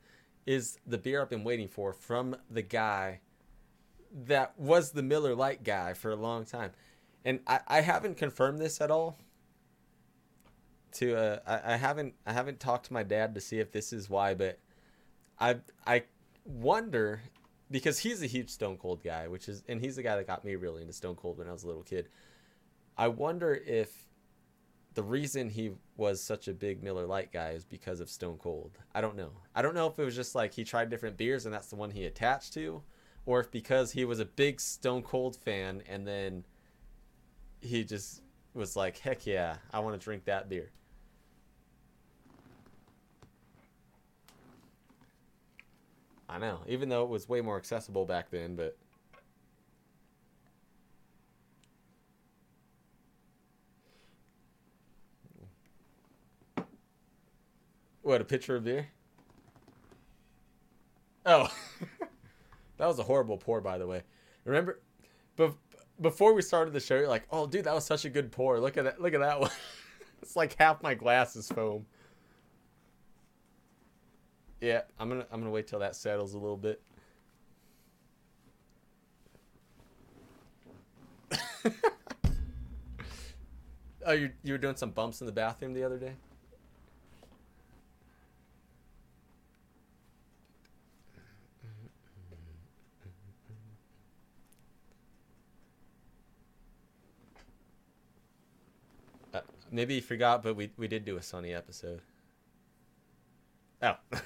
is 0.46 0.78
the 0.86 0.98
beer 0.98 1.22
I've 1.22 1.30
been 1.30 1.44
waiting 1.44 1.68
for 1.68 1.92
from 1.92 2.36
the 2.50 2.62
guy 2.62 3.20
that 4.26 4.58
was 4.58 4.92
the 4.92 5.02
Miller 5.02 5.34
Lite 5.34 5.64
guy 5.64 5.94
for 5.94 6.10
a 6.10 6.16
long 6.16 6.44
time. 6.44 6.72
And 7.24 7.40
I, 7.46 7.60
I 7.66 7.80
haven't 7.80 8.16
confirmed 8.16 8.58
this 8.58 8.80
at 8.80 8.90
all. 8.90 9.18
To 10.96 11.16
uh, 11.16 11.38
I, 11.46 11.74
I 11.74 11.76
haven't 11.76 12.14
I 12.26 12.32
haven't 12.34 12.60
talked 12.60 12.86
to 12.86 12.92
my 12.92 13.02
dad 13.02 13.34
to 13.34 13.40
see 13.40 13.58
if 13.60 13.72
this 13.72 13.94
is 13.94 14.10
why, 14.10 14.34
but 14.34 14.58
I 15.40 15.56
I 15.86 16.02
wonder 16.44 17.22
because 17.70 18.00
he's 18.00 18.22
a 18.22 18.26
huge 18.26 18.50
Stone 18.50 18.76
Cold 18.76 19.02
guy, 19.02 19.26
which 19.28 19.48
is 19.48 19.62
and 19.68 19.80
he's 19.80 19.96
the 19.96 20.02
guy 20.02 20.16
that 20.16 20.26
got 20.26 20.44
me 20.44 20.54
really 20.54 20.82
into 20.82 20.92
Stone 20.92 21.14
Cold 21.14 21.38
when 21.38 21.48
I 21.48 21.52
was 21.52 21.64
a 21.64 21.66
little 21.66 21.82
kid. 21.82 22.08
I 22.98 23.08
wonder 23.08 23.54
if 23.54 24.06
the 24.94 25.02
reason 25.02 25.48
he 25.48 25.72
was 25.96 26.22
such 26.22 26.48
a 26.48 26.52
big 26.52 26.82
Miller 26.82 27.06
Lite 27.06 27.32
guy 27.32 27.50
is 27.50 27.64
because 27.64 28.00
of 28.00 28.10
Stone 28.10 28.38
Cold. 28.38 28.78
I 28.94 29.00
don't 29.00 29.16
know. 29.16 29.30
I 29.54 29.62
don't 29.62 29.74
know 29.74 29.86
if 29.86 29.98
it 29.98 30.04
was 30.04 30.16
just 30.16 30.34
like 30.34 30.52
he 30.52 30.64
tried 30.64 30.90
different 30.90 31.16
beers 31.16 31.46
and 31.46 31.54
that's 31.54 31.68
the 31.68 31.76
one 31.76 31.90
he 31.90 32.04
attached 32.04 32.52
to, 32.54 32.82
or 33.24 33.40
if 33.40 33.50
because 33.50 33.92
he 33.92 34.04
was 34.04 34.20
a 34.20 34.24
big 34.24 34.60
Stone 34.60 35.02
Cold 35.02 35.36
fan 35.36 35.82
and 35.88 36.06
then 36.06 36.44
he 37.60 37.84
just 37.84 38.22
was 38.54 38.76
like, 38.76 38.98
heck 38.98 39.26
yeah, 39.26 39.56
I 39.72 39.80
want 39.80 39.98
to 39.98 40.04
drink 40.04 40.24
that 40.26 40.48
beer. 40.48 40.70
I 46.28 46.38
know, 46.38 46.60
even 46.66 46.88
though 46.88 47.02
it 47.02 47.10
was 47.10 47.28
way 47.28 47.40
more 47.42 47.56
accessible 47.58 48.06
back 48.06 48.30
then, 48.30 48.56
but 48.56 48.76
What, 58.02 58.20
a 58.20 58.24
pitcher 58.24 58.56
of 58.56 58.64
beer? 58.64 58.88
Oh. 61.24 61.52
that 62.76 62.86
was 62.86 62.98
a 62.98 63.04
horrible 63.04 63.38
pour, 63.38 63.60
by 63.60 63.78
the 63.78 63.86
way. 63.86 64.02
Remember, 64.44 64.80
be- 65.36 65.52
before 66.00 66.34
we 66.34 66.42
started 66.42 66.74
the 66.74 66.80
show, 66.80 66.96
you're 66.96 67.08
like, 67.08 67.26
oh, 67.30 67.46
dude, 67.46 67.64
that 67.64 67.74
was 67.74 67.84
such 67.84 68.04
a 68.04 68.10
good 68.10 68.32
pour. 68.32 68.58
Look 68.58 68.76
at 68.76 68.84
that. 68.84 69.00
Look 69.00 69.14
at 69.14 69.20
that 69.20 69.40
one. 69.40 69.50
it's 70.22 70.34
like 70.34 70.56
half 70.58 70.82
my 70.82 70.94
glass 70.94 71.36
is 71.36 71.48
foam. 71.48 71.86
Yeah, 74.60 74.82
I'm 74.98 75.08
gonna 75.08 75.26
I'm 75.32 75.40
gonna 75.40 75.50
wait 75.50 75.66
till 75.66 75.80
that 75.80 75.96
settles 75.96 76.34
a 76.34 76.38
little 76.38 76.56
bit. 76.56 76.80
oh, 84.06 84.12
you 84.12 84.30
you 84.44 84.52
were 84.52 84.58
doing 84.58 84.76
some 84.76 84.90
bumps 84.90 85.20
in 85.20 85.26
the 85.26 85.32
bathroom 85.32 85.72
the 85.72 85.82
other 85.82 85.98
day. 85.98 86.12
Maybe 99.72 99.94
you 99.94 100.02
forgot, 100.02 100.42
but 100.42 100.54
we 100.54 100.70
we 100.76 100.86
did 100.86 101.04
do 101.04 101.16
a 101.16 101.22
sunny 101.22 101.52
episode. 101.52 102.00
Oh. 103.82 103.96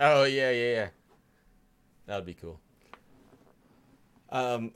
oh 0.00 0.24
yeah, 0.24 0.50
yeah, 0.50 0.72
yeah. 0.72 0.88
That 2.06 2.16
would 2.16 2.26
be 2.26 2.34
cool. 2.34 2.58
Um, 4.30 4.72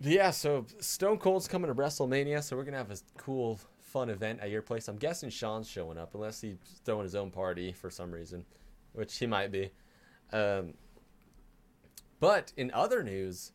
yeah, 0.00 0.30
so 0.30 0.64
Stone 0.78 1.18
Cold's 1.18 1.46
coming 1.46 1.68
to 1.68 1.74
WrestleMania, 1.74 2.42
so 2.42 2.56
we're 2.56 2.64
gonna 2.64 2.78
have 2.78 2.90
a 2.90 2.98
cool, 3.18 3.60
fun 3.82 4.08
event 4.08 4.40
at 4.40 4.50
your 4.50 4.62
place. 4.62 4.88
I'm 4.88 4.96
guessing 4.96 5.30
Sean's 5.30 5.68
showing 5.68 5.98
up, 5.98 6.14
unless 6.14 6.40
he's 6.40 6.56
throwing 6.84 7.04
his 7.04 7.14
own 7.14 7.30
party 7.30 7.72
for 7.72 7.90
some 7.90 8.10
reason, 8.10 8.44
which 8.92 9.18
he 9.18 9.26
might 9.26 9.52
be. 9.52 9.70
Um, 10.32 10.74
but 12.18 12.52
in 12.56 12.70
other 12.72 13.02
news, 13.02 13.52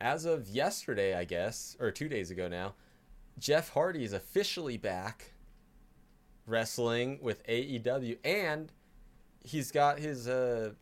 as 0.00 0.24
of 0.24 0.48
yesterday, 0.48 1.14
I 1.14 1.24
guess, 1.24 1.76
or 1.78 1.90
two 1.92 2.08
days 2.08 2.30
ago 2.30 2.48
now, 2.48 2.74
Jeff 3.38 3.70
Hardy 3.70 4.04
is 4.04 4.12
officially 4.12 4.76
back 4.76 5.32
wrestling 6.46 7.18
with 7.22 7.46
AEW, 7.46 8.18
and 8.24 8.72
he's 9.44 9.70
got 9.70 9.98
his 9.98 10.28
uh, 10.28 10.72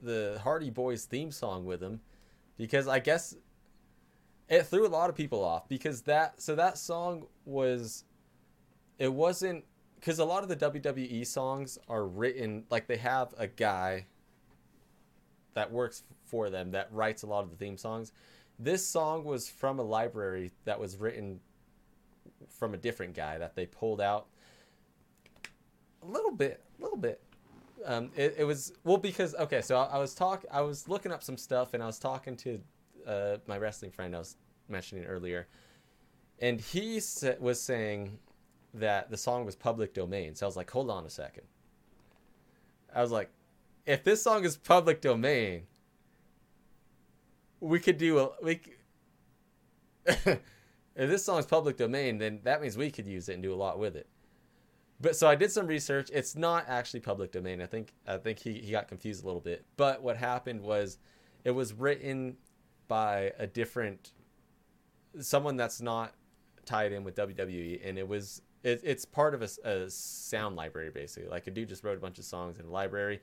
the 0.00 0.40
Hardy 0.42 0.70
Boys 0.70 1.04
theme 1.04 1.30
song 1.30 1.66
with 1.66 1.82
him, 1.82 2.00
because 2.56 2.88
I 2.88 2.98
guess 2.98 3.34
it 4.50 4.66
threw 4.66 4.86
a 4.86 4.88
lot 4.88 5.08
of 5.08 5.16
people 5.16 5.42
off 5.44 5.68
because 5.68 6.02
that 6.02 6.42
so 6.42 6.56
that 6.56 6.76
song 6.76 7.26
was 7.44 8.04
it 8.98 9.12
wasn't 9.12 9.64
because 9.94 10.18
a 10.18 10.24
lot 10.24 10.42
of 10.42 10.48
the 10.48 10.56
WWE 10.56 11.26
songs 11.26 11.78
are 11.88 12.04
written 12.04 12.64
like 12.68 12.86
they 12.86 12.96
have 12.96 13.32
a 13.38 13.46
guy 13.46 14.06
that 15.54 15.70
works 15.70 16.02
for 16.24 16.50
them 16.50 16.72
that 16.72 16.88
writes 16.92 17.22
a 17.22 17.26
lot 17.26 17.44
of 17.44 17.50
the 17.50 17.56
theme 17.56 17.76
songs. 17.76 18.12
This 18.58 18.86
song 18.86 19.24
was 19.24 19.48
from 19.48 19.78
a 19.78 19.82
library 19.82 20.52
that 20.64 20.78
was 20.78 20.96
written 20.96 21.40
from 22.48 22.74
a 22.74 22.76
different 22.76 23.14
guy 23.14 23.38
that 23.38 23.54
they 23.54 23.66
pulled 23.66 24.00
out 24.00 24.26
a 26.02 26.06
little 26.06 26.32
bit, 26.32 26.62
a 26.78 26.82
little 26.82 26.98
bit. 26.98 27.22
Um, 27.84 28.10
it, 28.16 28.34
it 28.38 28.44
was 28.44 28.72
well 28.84 28.98
because 28.98 29.34
okay, 29.36 29.62
so 29.62 29.76
I, 29.76 29.84
I 29.84 29.98
was 29.98 30.14
talk, 30.14 30.44
I 30.50 30.60
was 30.60 30.88
looking 30.88 31.12
up 31.12 31.22
some 31.22 31.36
stuff 31.36 31.72
and 31.72 31.82
I 31.82 31.86
was 31.86 31.98
talking 31.98 32.36
to 32.38 32.60
uh, 33.10 33.38
my 33.46 33.58
wrestling 33.58 33.90
friend 33.90 34.14
I 34.14 34.20
was 34.20 34.36
mentioning 34.68 35.04
earlier, 35.04 35.48
and 36.38 36.60
he 36.60 37.00
sa- 37.00 37.34
was 37.40 37.60
saying 37.60 38.18
that 38.74 39.10
the 39.10 39.16
song 39.16 39.44
was 39.44 39.56
public 39.56 39.92
domain. 39.92 40.34
So 40.34 40.46
I 40.46 40.48
was 40.48 40.56
like, 40.56 40.70
hold 40.70 40.90
on 40.90 41.04
a 41.04 41.10
second. 41.10 41.44
I 42.94 43.02
was 43.02 43.10
like, 43.10 43.30
if 43.84 44.04
this 44.04 44.22
song 44.22 44.44
is 44.44 44.56
public 44.56 45.00
domain, 45.00 45.64
we 47.58 47.80
could 47.80 47.98
do 47.98 48.18
a 48.18 48.30
we. 48.42 48.60
if 50.06 50.40
this 50.94 51.24
song's 51.24 51.46
public 51.46 51.76
domain, 51.76 52.18
then 52.18 52.40
that 52.44 52.62
means 52.62 52.76
we 52.76 52.90
could 52.90 53.06
use 53.06 53.28
it 53.28 53.34
and 53.34 53.42
do 53.42 53.52
a 53.52 53.56
lot 53.56 53.78
with 53.78 53.96
it. 53.96 54.06
But 55.00 55.16
so 55.16 55.26
I 55.28 55.34
did 55.34 55.50
some 55.50 55.66
research. 55.66 56.10
It's 56.12 56.36
not 56.36 56.66
actually 56.68 57.00
public 57.00 57.32
domain. 57.32 57.60
I 57.60 57.66
think 57.66 57.92
I 58.06 58.18
think 58.18 58.38
he, 58.38 58.54
he 58.54 58.70
got 58.70 58.86
confused 58.86 59.24
a 59.24 59.26
little 59.26 59.40
bit. 59.40 59.64
But 59.76 60.02
what 60.02 60.16
happened 60.16 60.60
was 60.60 60.98
it 61.44 61.50
was 61.50 61.72
written 61.72 62.36
by 62.90 63.32
a 63.38 63.46
different 63.46 64.10
someone 65.20 65.56
that's 65.56 65.80
not 65.80 66.12
tied 66.66 66.90
in 66.90 67.04
with 67.04 67.14
WWE 67.14 67.80
and 67.88 67.96
it 67.96 68.06
was 68.06 68.42
it, 68.64 68.80
it's 68.82 69.04
part 69.04 69.32
of 69.32 69.42
a 69.42 69.88
sound 69.88 70.56
library 70.56 70.90
basically. 70.90 71.30
Like 71.30 71.46
a 71.46 71.52
dude 71.52 71.68
just 71.68 71.84
wrote 71.84 71.96
a 71.96 72.00
bunch 72.00 72.18
of 72.18 72.24
songs 72.24 72.58
in 72.58 72.66
a 72.66 72.70
library. 72.70 73.20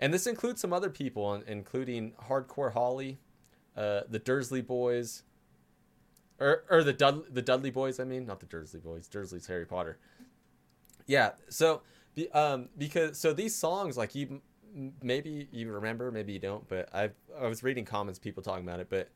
And 0.00 0.14
this 0.14 0.28
includes 0.28 0.60
some 0.60 0.72
other 0.72 0.90
people 0.90 1.42
including 1.46 2.12
Hardcore 2.28 2.72
Holly, 2.72 3.18
uh, 3.76 4.02
the 4.08 4.20
Dursley 4.20 4.62
Boys, 4.62 5.24
or 6.38 6.62
or 6.70 6.84
the 6.84 6.92
Dud- 6.92 7.34
the 7.34 7.42
Dudley 7.42 7.70
Boys. 7.70 7.98
I 7.98 8.04
mean, 8.04 8.26
not 8.26 8.38
the 8.38 8.46
Dursley 8.46 8.80
Boys. 8.80 9.08
Dursley's 9.08 9.46
Harry 9.48 9.66
Potter. 9.66 9.98
Yeah. 11.06 11.32
So, 11.48 11.82
um, 12.32 12.68
because 12.78 13.18
so 13.18 13.32
these 13.32 13.54
songs, 13.54 13.96
like 13.96 14.14
you, 14.14 14.40
maybe 15.02 15.48
you 15.52 15.70
remember, 15.70 16.10
maybe 16.10 16.32
you 16.32 16.38
don't, 16.38 16.66
but 16.68 16.88
I 16.94 17.10
I 17.38 17.46
was 17.46 17.62
reading 17.62 17.84
comments, 17.84 18.18
people 18.18 18.42
talking 18.42 18.64
about 18.64 18.80
it, 18.80 18.88
but 18.90 19.08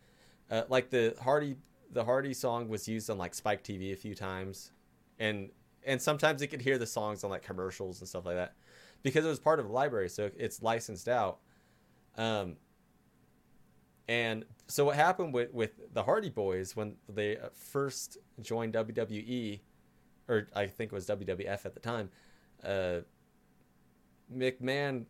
uh, 0.51 0.63
like 0.69 0.91
the 0.91 1.15
Hardy 1.21 1.57
the 1.91 2.05
Hardy 2.05 2.35
song 2.35 2.69
was 2.69 2.87
used 2.89 3.11
on 3.11 3.19
like 3.19 3.35
Spike 3.35 3.65
TV 3.65 3.93
a 3.93 3.97
few 3.97 4.15
times, 4.15 4.73
and 5.19 5.51
and 5.85 6.01
sometimes 6.01 6.43
you 6.43 6.49
could 6.49 6.63
hear 6.63 6.79
the 6.79 6.87
songs 6.87 7.25
on 7.25 7.31
like 7.31 7.43
commercials 7.43 8.01
and 8.01 8.09
stuff 8.09 8.27
like 8.27 8.37
that, 8.37 8.55
because 9.03 9.25
it 9.25 9.29
was 9.29 9.41
part 9.41 9.59
of 9.59 9.67
the 9.67 9.73
library, 9.73 10.09
so 10.09 10.31
it's 10.37 10.63
licensed 10.63 11.09
out. 11.09 11.39
Um, 12.17 12.57
and 14.09 14.45
so 14.69 14.87
what 14.87 14.97
happened 14.97 15.35
with 15.35 15.53
with 15.53 15.93
the 15.93 16.03
Hardy 16.03 16.31
Boys 16.31 16.77
when 16.77 16.97
they 17.09 17.37
uh, 17.37 17.49
first 17.53 18.19
joined 18.41 18.75
WWE, 18.75 19.61
or 20.29 20.49
I 20.55 20.67
think 20.67 20.93
it 20.93 20.95
was 20.95 21.07
WWF 21.07 21.67
at 21.67 21.75
the 21.75 21.81
time, 21.81 22.11
uh, 22.65 23.01
McMahon 24.35 25.07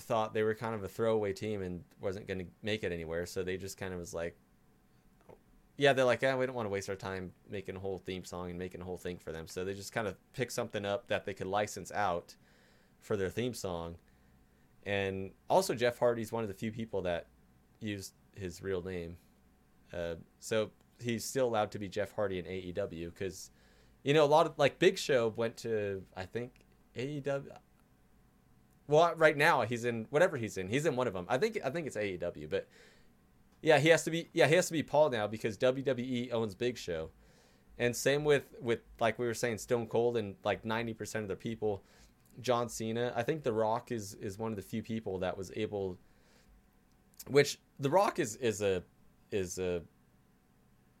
thought 0.00 0.34
they 0.34 0.42
were 0.42 0.54
kind 0.54 0.74
of 0.74 0.82
a 0.82 0.88
throwaway 0.88 1.32
team 1.32 1.62
and 1.62 1.82
wasn't 2.00 2.26
going 2.26 2.40
to 2.40 2.46
make 2.62 2.82
it 2.84 2.92
anywhere, 2.92 3.26
so 3.26 3.42
they 3.42 3.56
just 3.56 3.76
kind 3.76 3.92
of 3.92 4.00
was 4.00 4.14
like, 4.14 4.36
yeah, 5.76 5.92
they're 5.92 6.04
like, 6.04 6.22
yeah, 6.22 6.36
we 6.36 6.44
don't 6.44 6.54
want 6.54 6.66
to 6.66 6.70
waste 6.70 6.90
our 6.90 6.96
time 6.96 7.32
making 7.48 7.76
a 7.76 7.78
whole 7.78 7.98
theme 7.98 8.24
song 8.24 8.50
and 8.50 8.58
making 8.58 8.80
a 8.80 8.84
whole 8.84 8.98
thing 8.98 9.18
for 9.18 9.32
them, 9.32 9.46
so 9.46 9.64
they 9.64 9.74
just 9.74 9.92
kind 9.92 10.08
of 10.08 10.16
picked 10.32 10.52
something 10.52 10.84
up 10.84 11.06
that 11.08 11.24
they 11.24 11.34
could 11.34 11.46
license 11.46 11.92
out 11.92 12.34
for 13.00 13.16
their 13.16 13.30
theme 13.30 13.54
song. 13.54 13.96
And 14.84 15.30
also, 15.48 15.74
Jeff 15.74 15.98
Hardy's 15.98 16.32
one 16.32 16.42
of 16.42 16.48
the 16.48 16.54
few 16.54 16.72
people 16.72 17.02
that 17.02 17.26
used 17.80 18.14
his 18.34 18.62
real 18.62 18.82
name. 18.82 19.16
Uh, 19.92 20.14
so 20.38 20.70
he's 20.98 21.24
still 21.24 21.46
allowed 21.46 21.70
to 21.72 21.78
be 21.78 21.88
Jeff 21.88 22.12
Hardy 22.12 22.38
in 22.38 22.44
AEW 22.44 23.12
because, 23.12 23.50
you 24.02 24.14
know, 24.14 24.24
a 24.24 24.26
lot 24.26 24.46
of 24.46 24.58
like 24.58 24.78
Big 24.78 24.98
Show 24.98 25.32
went 25.36 25.56
to 25.58 26.02
I 26.16 26.24
think 26.24 26.64
AEW. 26.96 27.42
Well, 28.90 29.14
right 29.16 29.36
now 29.36 29.62
he's 29.62 29.84
in 29.84 30.06
whatever 30.10 30.36
he's 30.36 30.56
in. 30.56 30.68
He's 30.68 30.84
in 30.84 30.96
one 30.96 31.06
of 31.06 31.12
them. 31.12 31.24
I 31.28 31.38
think 31.38 31.58
I 31.64 31.70
think 31.70 31.86
it's 31.86 31.96
AEW, 31.96 32.50
but 32.50 32.68
yeah, 33.62 33.78
he 33.78 33.88
has 33.88 34.02
to 34.04 34.10
be 34.10 34.28
yeah 34.32 34.48
he 34.48 34.56
has 34.56 34.66
to 34.66 34.72
be 34.72 34.82
Paul 34.82 35.10
now 35.10 35.28
because 35.28 35.56
WWE 35.58 36.32
owns 36.32 36.56
Big 36.56 36.76
Show, 36.76 37.10
and 37.78 37.94
same 37.94 38.24
with 38.24 38.54
with 38.60 38.80
like 38.98 39.16
we 39.16 39.26
were 39.26 39.34
saying 39.34 39.58
Stone 39.58 39.86
Cold 39.86 40.16
and 40.16 40.34
like 40.44 40.64
ninety 40.64 40.92
percent 40.92 41.22
of 41.22 41.28
the 41.28 41.36
people. 41.36 41.84
John 42.40 42.68
Cena. 42.68 43.12
I 43.14 43.22
think 43.22 43.44
The 43.44 43.52
Rock 43.52 43.92
is 43.92 44.14
is 44.14 44.38
one 44.38 44.50
of 44.50 44.56
the 44.56 44.62
few 44.62 44.82
people 44.82 45.18
that 45.18 45.36
was 45.36 45.52
able 45.54 45.98
which 47.28 47.58
The 47.78 47.90
Rock 47.90 48.18
is 48.18 48.34
is 48.36 48.60
a 48.60 48.82
is 49.30 49.58
a 49.58 49.82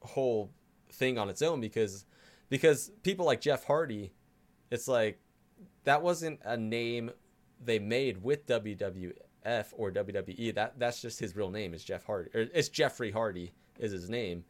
whole 0.02 0.52
thing 0.92 1.18
on 1.18 1.28
its 1.28 1.42
own 1.42 1.60
because 1.60 2.04
because 2.50 2.92
people 3.02 3.26
like 3.26 3.40
Jeff 3.40 3.64
Hardy, 3.64 4.12
it's 4.70 4.86
like 4.86 5.18
that 5.84 6.02
wasn't 6.02 6.38
a 6.44 6.56
name 6.56 7.10
they 7.62 7.78
made 7.78 8.22
with 8.22 8.46
WWF 8.46 9.12
or 9.72 9.90
WWE. 9.90 10.54
That 10.54 10.78
that's 10.78 11.00
just 11.02 11.20
his 11.20 11.36
real 11.36 11.50
name 11.50 11.74
is 11.74 11.84
Jeff 11.84 12.04
Hardy. 12.04 12.30
Or 12.34 12.46
it's 12.54 12.68
Jeffrey 12.68 13.10
Hardy 13.10 13.52
is 13.78 13.92
his 13.92 14.08
name. 14.08 14.44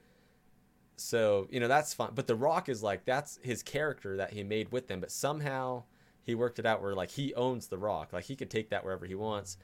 So, 0.96 1.48
you 1.50 1.60
know, 1.60 1.68
that's 1.68 1.94
fine. 1.94 2.10
But 2.14 2.26
The 2.26 2.34
Rock 2.34 2.68
is 2.68 2.82
like 2.82 3.04
that's 3.04 3.38
his 3.42 3.62
character 3.62 4.16
that 4.18 4.32
he 4.32 4.44
made 4.44 4.70
with 4.70 4.86
them, 4.86 5.00
but 5.00 5.10
somehow 5.10 5.84
he 6.22 6.34
worked 6.34 6.58
it 6.58 6.66
out 6.66 6.82
where 6.82 6.94
like 6.94 7.10
he 7.10 7.34
owns 7.34 7.68
The 7.68 7.78
Rock. 7.78 8.12
Like 8.12 8.24
he 8.24 8.36
could 8.36 8.50
take 8.50 8.70
that 8.70 8.84
wherever 8.84 9.06
he 9.06 9.14
wants. 9.14 9.56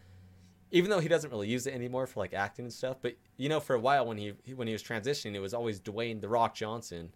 Even 0.72 0.90
though 0.90 0.98
he 0.98 1.08
doesn't 1.08 1.30
really 1.30 1.48
use 1.48 1.66
it 1.66 1.74
anymore 1.74 2.06
for 2.06 2.20
like 2.20 2.34
acting 2.34 2.64
and 2.64 2.72
stuff, 2.72 2.96
but 3.00 3.16
you 3.36 3.48
know, 3.48 3.60
for 3.60 3.76
a 3.76 3.80
while 3.80 4.06
when 4.06 4.18
he 4.18 4.32
when 4.54 4.66
he 4.66 4.72
was 4.72 4.82
transitioning, 4.82 5.34
it 5.34 5.40
was 5.40 5.54
always 5.54 5.80
Dwayne 5.80 6.20
The 6.20 6.28
Rock 6.28 6.54
Johnson. 6.54 7.12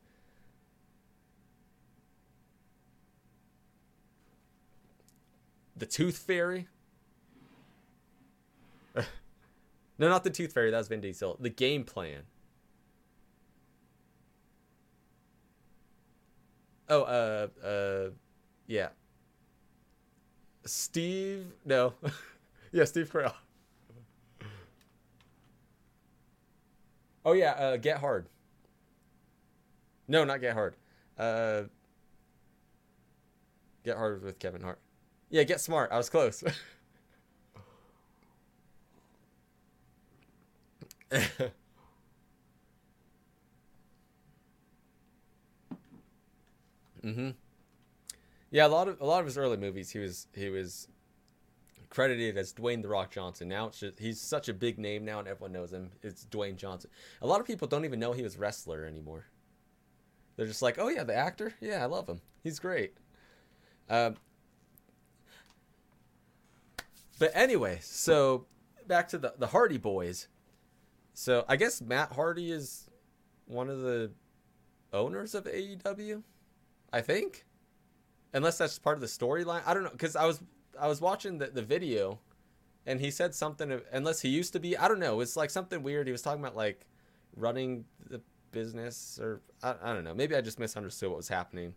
The 5.81 5.87
Tooth 5.87 6.19
Fairy. 6.19 6.69
no, 8.95 9.03
not 9.99 10.25
the 10.25 10.31
Tooth 10.31 10.53
Fairy. 10.53 10.71
That 10.71 10.77
was 10.77 10.89
Vin 10.89 11.01
Diesel. 11.01 11.39
The 11.41 11.49
Game 11.49 11.85
Plan. 11.85 12.25
Oh, 16.91 17.03
uh, 17.03 17.47
uh, 17.67 18.11
yeah. 18.67 18.89
Steve, 20.67 21.47
no, 21.65 21.95
yeah, 22.73 22.85
Steve 22.85 23.11
Carell. 23.11 23.33
Oh 27.25 27.33
yeah, 27.33 27.53
uh, 27.53 27.77
Get 27.79 27.99
Hard. 27.99 28.27
No, 30.09 30.25
not 30.25 30.43
Get 30.43 30.53
Hard. 30.53 30.77
Uh, 31.17 31.63
Get 33.83 33.97
Hard 33.97 34.23
with 34.23 34.39
Kevin 34.39 34.61
Hart. 34.61 34.79
Yeah, 35.31 35.45
Get 35.45 35.61
Smart. 35.61 35.91
I 35.93 35.97
was 35.97 36.11
close. 36.11 36.43
mm-hmm. 47.05 47.31
Yeah, 48.51 48.67
a 48.67 48.69
lot 48.69 48.89
of 48.89 49.01
a 49.01 49.05
lot 49.07 49.21
of 49.21 49.27
his 49.27 49.39
early 49.39 49.57
movies, 49.57 49.91
he 49.91 49.99
was 49.99 50.27
he 50.35 50.49
was 50.51 50.89
credited 51.89 52.37
as 52.37 52.53
Dwayne 52.53 52.83
the 52.83 52.89
Rock 52.89 53.11
Johnson. 53.11 53.49
Now 53.49 53.71
just 53.71 53.99
he's 53.99 54.21
such 54.21 54.49
a 54.49 54.55
big 54.55 54.79
name 54.79 55.05
now, 55.05 55.19
and 55.19 55.29
everyone 55.29 55.53
knows 55.53 55.73
him. 55.73 55.91
It's 56.03 56.25
Dwayne 56.27 56.57
Johnson. 56.57 56.91
A 57.23 57.27
lot 57.27 57.41
of 57.41 57.47
people 57.47 57.69
don't 57.69 57.85
even 57.85 58.01
know 58.01 58.13
he 58.13 58.23
was 58.23 58.39
wrestler 58.39 58.85
anymore. 58.85 59.27
They're 60.37 60.47
just 60.47 60.63
like, 60.63 60.79
oh 60.79 60.89
yeah, 60.89 61.05
the 61.05 61.15
actor. 61.15 61.55
Yeah, 61.61 61.83
I 61.83 61.87
love 61.87 62.09
him. 62.09 62.21
He's 62.43 62.59
great. 62.59 62.95
Um, 63.89 64.17
but 67.21 67.31
anyway, 67.35 67.79
so 67.83 68.47
back 68.89 69.07
to 69.09 69.19
the 69.19 69.35
the 69.39 69.47
Hardy 69.47 69.77
Boys. 69.77 70.27
So 71.13 71.45
I 71.49 71.57
guess 71.57 71.83
Matt 71.83 72.13
Hardy 72.13 72.51
is 72.51 72.89
one 73.45 73.69
of 73.69 73.83
the 73.83 74.11
owners 74.93 75.35
of 75.35 75.45
AEW. 75.45 76.23
I 76.93 77.03
think, 77.03 77.45
unless 78.33 78.57
that's 78.57 78.79
part 78.79 78.97
of 78.97 79.03
the 79.03 79.07
storyline. 79.07 79.61
I 79.67 79.75
don't 79.75 79.85
know 79.85 79.91
because 79.91 80.17
I 80.17 80.25
was 80.25 80.43
I 80.81 80.89
was 80.89 81.03
watching 81.03 81.37
the 81.37 81.49
the 81.49 81.63
video, 81.63 82.19
and 82.87 82.99
he 82.99 83.11
said 83.11 83.35
something. 83.35 83.83
Unless 83.93 84.23
he 84.23 84.31
used 84.31 84.55
to 84.55 84.59
be, 84.59 84.79
I 84.79 84.89
don't 84.89 84.99
know. 84.99 85.21
It's 85.21 85.37
like 85.37 85.51
something 85.51 85.83
weird. 85.83 86.07
He 86.07 86.13
was 86.13 86.23
talking 86.23 86.41
about 86.41 86.57
like 86.57 86.87
running 87.37 87.85
the 88.09 88.23
business, 88.51 89.21
or 89.21 89.43
I, 89.63 89.75
I 89.83 89.93
don't 89.93 90.05
know. 90.05 90.15
Maybe 90.15 90.35
I 90.35 90.41
just 90.41 90.59
misunderstood 90.59 91.11
what 91.11 91.19
was 91.19 91.29
happening. 91.29 91.75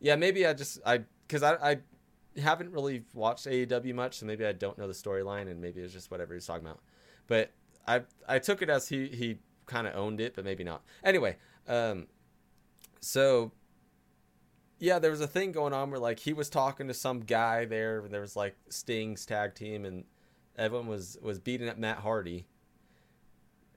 Yeah, 0.00 0.16
maybe 0.16 0.44
I 0.44 0.54
just 0.54 0.80
I 0.84 1.02
because 1.28 1.44
I 1.44 1.54
I 1.54 1.78
haven't 2.38 2.72
really 2.72 3.04
watched 3.14 3.46
AEW 3.46 3.94
much, 3.94 4.18
so 4.18 4.26
maybe 4.26 4.44
I 4.46 4.52
don't 4.52 4.76
know 4.78 4.86
the 4.86 4.92
storyline, 4.92 5.50
and 5.50 5.60
maybe 5.60 5.80
it's 5.80 5.92
just 5.92 6.10
whatever 6.10 6.34
he's 6.34 6.46
talking 6.46 6.66
about. 6.66 6.80
But 7.26 7.52
I 7.86 8.02
I 8.28 8.38
took 8.38 8.62
it 8.62 8.70
as 8.70 8.88
he 8.88 9.08
he 9.08 9.38
kind 9.66 9.86
of 9.86 9.94
owned 9.96 10.20
it, 10.20 10.34
but 10.34 10.44
maybe 10.44 10.64
not. 10.64 10.82
Anyway, 11.04 11.36
um, 11.68 12.06
so 13.00 13.52
yeah, 14.78 14.98
there 14.98 15.10
was 15.10 15.20
a 15.20 15.26
thing 15.26 15.52
going 15.52 15.72
on 15.72 15.90
where 15.90 16.00
like 16.00 16.18
he 16.18 16.32
was 16.32 16.50
talking 16.50 16.88
to 16.88 16.94
some 16.94 17.20
guy 17.20 17.64
there, 17.64 18.00
and 18.00 18.12
there 18.12 18.20
was 18.20 18.36
like 18.36 18.56
Sting's 18.68 19.24
tag 19.24 19.54
team, 19.54 19.84
and 19.84 20.04
everyone 20.56 20.86
was 20.86 21.16
was 21.22 21.38
beating 21.38 21.68
up 21.68 21.78
Matt 21.78 21.98
Hardy, 21.98 22.46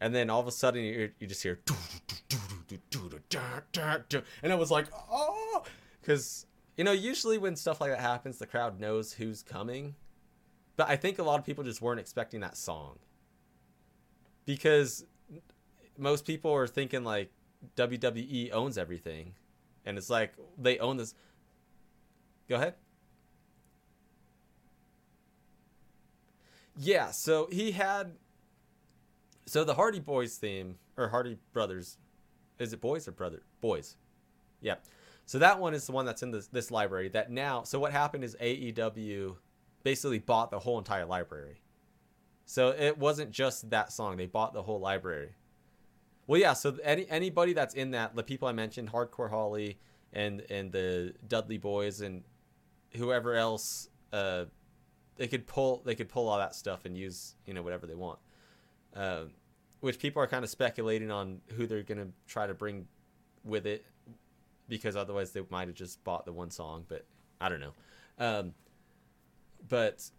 and 0.01 0.13
then 0.13 0.29
all 0.29 0.39
of 0.41 0.47
a 0.47 0.51
sudden 0.51 0.83
you 0.83 1.11
you 1.19 1.27
just 1.27 1.43
hear, 1.43 1.59
and 4.43 4.51
I 4.51 4.55
was 4.55 4.71
like, 4.71 4.87
oh, 5.11 5.63
because 6.01 6.45
you 6.79 6.85
know 6.85 6.93
usually 6.93 7.37
when 7.37 7.57
stuff 7.57 7.81
like 7.81 7.91
that 7.91 7.99
happens, 7.99 8.37
the 8.37 8.45
crowd 8.45 8.79
knows 8.79 9.11
who's 9.11 9.43
coming, 9.43 9.95
but 10.77 10.87
I 10.87 10.95
think 10.95 11.19
a 11.19 11.23
lot 11.23 11.37
of 11.37 11.45
people 11.45 11.61
just 11.65 11.81
weren't 11.81 11.99
expecting 11.99 12.39
that 12.39 12.55
song 12.55 12.99
because 14.45 15.03
most 15.97 16.25
people 16.25 16.53
are 16.53 16.67
thinking 16.67 17.03
like 17.03 17.33
WWE 17.75 18.53
owns 18.53 18.77
everything 18.77 19.33
and 19.85 19.97
it's 19.97 20.09
like 20.09 20.35
they 20.57 20.79
own 20.79 20.95
this. 20.95 21.15
Go 22.47 22.55
ahead. 22.55 22.75
Yeah, 26.77 27.11
so 27.11 27.49
he 27.51 27.71
had. 27.71 28.13
So 29.47 29.65
the 29.65 29.73
Hardy 29.73 29.99
Boys 29.99 30.37
theme 30.37 30.77
or 30.95 31.09
Hardy 31.09 31.39
Brothers, 31.51 31.97
is 32.57 32.71
it 32.71 32.79
boys 32.79 33.05
or 33.05 33.11
brother 33.11 33.41
boys? 33.59 33.97
Yeah. 34.61 34.75
So 35.29 35.37
that 35.37 35.59
one 35.59 35.75
is 35.75 35.85
the 35.85 35.91
one 35.91 36.07
that's 36.07 36.23
in 36.23 36.31
this 36.31 36.47
this 36.47 36.71
library. 36.71 37.07
That 37.09 37.29
now, 37.29 37.61
so 37.61 37.79
what 37.79 37.91
happened 37.91 38.23
is 38.23 38.35
AEW 38.41 39.35
basically 39.83 40.17
bought 40.17 40.49
the 40.49 40.57
whole 40.57 40.79
entire 40.79 41.05
library. 41.05 41.61
So 42.45 42.69
it 42.69 42.97
wasn't 42.97 43.29
just 43.29 43.69
that 43.69 43.93
song; 43.93 44.17
they 44.17 44.25
bought 44.25 44.53
the 44.53 44.63
whole 44.63 44.79
library. 44.79 45.35
Well, 46.25 46.41
yeah. 46.41 46.53
So 46.53 46.79
any 46.83 47.07
anybody 47.11 47.53
that's 47.53 47.75
in 47.75 47.91
that, 47.91 48.15
the 48.15 48.23
people 48.23 48.47
I 48.47 48.53
mentioned, 48.53 48.91
Hardcore 48.91 49.29
Holly 49.29 49.77
and 50.13 50.41
and 50.49 50.71
the 50.71 51.13
Dudley 51.27 51.59
Boys 51.59 52.01
and 52.01 52.23
whoever 52.97 53.35
else, 53.35 53.87
uh, 54.11 54.45
they 55.17 55.27
could 55.27 55.45
pull 55.45 55.83
they 55.85 55.93
could 55.93 56.09
pull 56.09 56.27
all 56.27 56.39
that 56.39 56.55
stuff 56.55 56.85
and 56.85 56.97
use 56.97 57.35
you 57.45 57.53
know 57.53 57.61
whatever 57.61 57.85
they 57.85 57.93
want. 57.93 58.17
Uh, 58.95 59.25
which 59.81 59.99
people 59.99 60.23
are 60.23 60.27
kind 60.27 60.43
of 60.43 60.49
speculating 60.49 61.11
on 61.11 61.39
who 61.55 61.67
they're 61.67 61.83
gonna 61.83 62.07
try 62.25 62.47
to 62.47 62.55
bring 62.55 62.87
with 63.43 63.67
it, 63.67 63.85
because 64.69 64.95
otherwise 64.95 65.31
they 65.31 65.41
might 65.49 65.67
have 65.67 65.75
just 65.75 66.03
bought 66.03 66.25
the 66.25 66.31
one 66.31 66.51
song. 66.51 66.85
But 66.87 67.05
I 67.41 67.49
don't 67.49 67.59
know. 67.59 67.73
Um, 68.17 68.53
but 69.67 70.09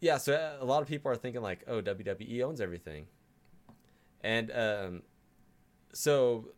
yeah, 0.00 0.18
so 0.18 0.56
a 0.60 0.64
lot 0.64 0.82
of 0.82 0.88
people 0.88 1.10
are 1.10 1.16
thinking 1.16 1.42
like, 1.42 1.64
oh, 1.66 1.82
WWE 1.82 2.42
owns 2.42 2.60
everything 2.60 3.06
and 4.26 4.50
um, 4.50 5.02
so, 5.92 6.48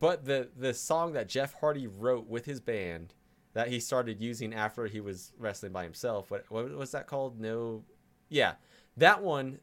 but 0.00 0.24
the 0.24 0.48
the 0.56 0.74
song 0.74 1.12
that 1.12 1.28
Jeff 1.28 1.54
Hardy 1.54 1.86
wrote 1.86 2.26
with 2.26 2.46
his 2.46 2.60
band 2.60 3.14
that 3.54 3.68
he 3.68 3.78
started 3.78 4.20
using 4.20 4.52
after 4.52 4.86
he 4.86 5.00
was 5.00 5.32
wrestling 5.38 5.70
by 5.70 5.84
himself. 5.84 6.32
What 6.32 6.44
what 6.50 6.68
was 6.70 6.90
that 6.90 7.06
called? 7.06 7.38
No, 7.38 7.84
yeah, 8.28 8.54
that 8.96 9.22
one 9.22 9.60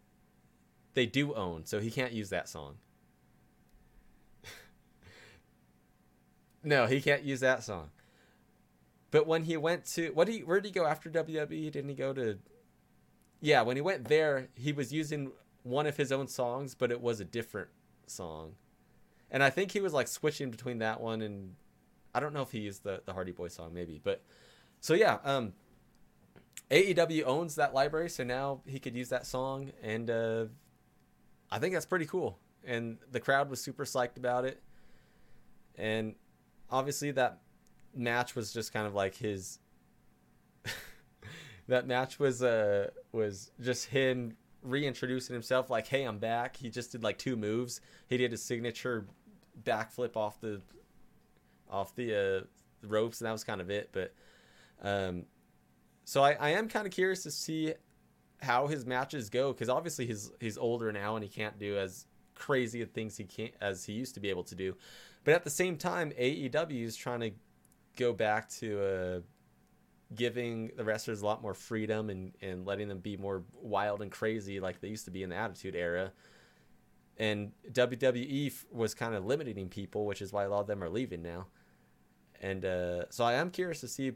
they 0.93 1.05
do 1.05 1.33
own, 1.33 1.65
so 1.65 1.79
he 1.79 1.91
can't 1.91 2.13
use 2.13 2.29
that 2.29 2.47
song. 2.47 2.75
No, 6.64 6.86
he 6.86 7.01
can't 7.01 7.24
use 7.24 7.39
that 7.41 7.64
song. 7.64 7.89
But 9.12 9.26
when 9.28 9.43
he 9.43 9.57
went 9.57 9.86
to 9.93 10.10
what 10.14 10.26
did 10.28 10.34
he 10.36 10.43
where 10.43 10.60
did 10.62 10.68
he 10.68 10.74
go 10.74 10.86
after 10.86 11.10
WWE? 11.10 11.72
Didn't 11.72 11.89
he 11.89 11.95
go 11.95 12.14
to 12.14 12.38
Yeah, 13.41 13.62
when 13.62 13.78
he 13.78 13.82
went 13.82 14.07
there, 14.07 14.49
he 14.55 14.74
was 14.74 14.91
using 14.93 15.32
one 15.64 15.88
of 15.88 15.97
his 15.97 16.12
own 16.12 16.28
songs, 16.28 16.76
but 16.76 16.91
it 16.91 17.01
was 17.01 17.20
a 17.20 17.26
different 17.26 17.70
song. 18.07 18.55
And 19.32 19.43
I 19.43 19.49
think 19.49 19.72
he 19.72 19.82
was 19.82 19.93
like 19.93 20.07
switching 20.07 20.51
between 20.51 20.80
that 20.80 21.01
one 21.01 21.22
and 21.22 21.55
I 22.14 22.20
don't 22.20 22.34
know 22.34 22.41
if 22.41 22.51
he 22.51 22.60
used 22.60 22.84
the 22.84 23.01
the 23.05 23.14
Hardy 23.14 23.32
Boy 23.32 23.47
song 23.47 23.74
maybe, 23.74 23.99
but 24.03 24.24
so 24.80 24.93
yeah, 24.93 25.20
um 25.24 25.53
AEW 26.70 27.24
owns 27.26 27.55
that 27.55 27.74
library, 27.74 28.10
so 28.10 28.24
now 28.24 28.62
he 28.68 28.80
could 28.80 28.95
use 28.95 29.10
that 29.10 29.26
song 29.26 29.72
and 29.82 30.10
uh 30.10 30.45
I 31.51 31.60
think 31.60 31.74
that's 31.74 31.86
pretty 31.86 32.05
cool. 32.05 32.39
And 32.66 32.97
the 33.12 33.20
crowd 33.20 33.49
was 33.49 33.62
super 33.62 33.86
psyched 33.86 34.18
about 34.18 34.45
it. 34.45 34.62
And 35.76 36.16
obviously 36.72 37.11
that 37.11 37.39
match 37.95 38.36
was 38.36 38.53
just 38.53 38.72
kind 38.74 38.86
of 38.86 38.93
like 38.93 39.15
his 39.15 39.59
that 41.67 41.88
match 41.88 42.20
was 42.20 42.43
uh 42.43 42.89
was 43.11 43.51
just 43.59 43.86
him 43.88 44.36
reintroducing 44.61 45.34
himself 45.34 45.70
like 45.70 45.88
hey 45.88 46.03
i'm 46.03 46.20
back 46.20 46.57
he 46.57 46.70
just 46.70 46.91
did 46.91 47.03
like 47.03 47.17
two 47.17 47.36
moves 47.36 47.82
he 48.07 48.17
did 48.17 48.34
a 48.34 48.38
signature 48.38 49.05
backflip 49.63 50.15
off 50.15 50.39
the 50.41 50.61
off 51.70 51.95
the 51.95 52.13
uh 52.13 52.88
ropes 52.88 53.22
and 53.22 53.28
that 53.28 53.32
was 53.32 53.43
kind 53.43 53.61
of 53.61 53.70
it 53.70 53.89
but 53.91 54.13
um 54.84 55.24
so 56.05 56.24
i, 56.24 56.34
I 56.34 56.49
am 56.51 56.67
kind 56.67 56.86
of 56.86 56.91
curious 56.91 57.24
to 57.24 57.32
see 57.32 57.74
how 58.41 58.67
his 58.67 58.86
matches 58.86 59.30
go 59.30 59.51
because 59.51 59.70
obviously 59.70 60.05
he's 60.05 60.32
he's 60.39 60.57
older 60.57 60.91
now 60.91 61.15
and 61.15 61.24
he 61.24 61.30
can't 61.30 61.57
do 61.59 61.78
as 61.78 62.05
crazy 62.36 62.84
things 62.86 63.17
he 63.17 63.26
can't 63.26 63.53
as 63.61 63.84
he 63.84 63.93
used 63.93 64.15
to 64.15 64.20
be 64.20 64.30
able 64.30 64.45
to 64.45 64.55
do. 64.55 64.76
But 65.24 65.34
at 65.34 65.43
the 65.43 65.49
same 65.49 65.78
time, 65.78 66.11
AEW 66.20 66.84
is 66.84 66.95
trying 66.95 67.20
to 67.22 67.32
go 67.97 68.13
back 68.13 68.49
to 68.49 68.82
uh, 68.82 69.20
giving 70.15 70.72
the 70.76 70.84
wrestlers 70.84 71.22
a 71.22 71.26
lot 71.26 71.41
more 71.41 71.53
freedom 71.53 72.09
and, 72.09 72.34
and 72.41 72.65
letting 72.65 72.88
them 72.88 72.99
be 72.99 73.17
more 73.17 73.43
wild 73.53 74.01
and 74.01 74.11
crazy 74.11 74.59
like 74.59 74.82
they 74.82 74.88
used 74.88 75.05
to 75.05 75.11
be 75.11 75.24
in 75.24 75.30
the 75.30 75.36
Attitude 75.36 75.76
Era. 75.76 76.11
And 77.17 77.51
WWE 77.72 78.53
was 78.72 78.93
kind 78.93 79.13
of 79.13 79.26
limiting 79.26 79.67
people, 79.67 80.05
which 80.05 80.22
is 80.22 80.32
why 80.32 80.45
a 80.45 80.49
lot 80.49 80.61
of 80.61 80.67
them 80.67 80.82
are 80.82 80.89
leaving 80.89 81.22
now. 81.22 81.47
And 82.41 82.63
uh, 82.63 83.09
so 83.09 83.26
I 83.26 83.34
am 83.34 83.51
curious 83.51 83.82
to 83.82 83.89
see 83.89 84.13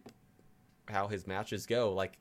how 0.88 1.08
his 1.08 1.28
matches 1.28 1.66
go. 1.66 1.94
Like, 1.94 2.18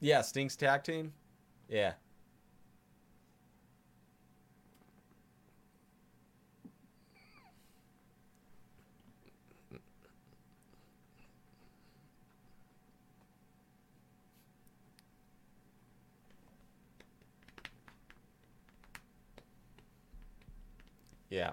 yeah, 0.00 0.22
Sting's 0.22 0.56
tag 0.56 0.82
team. 0.82 1.12
Yeah. 1.68 1.92
Yeah. 21.30 21.52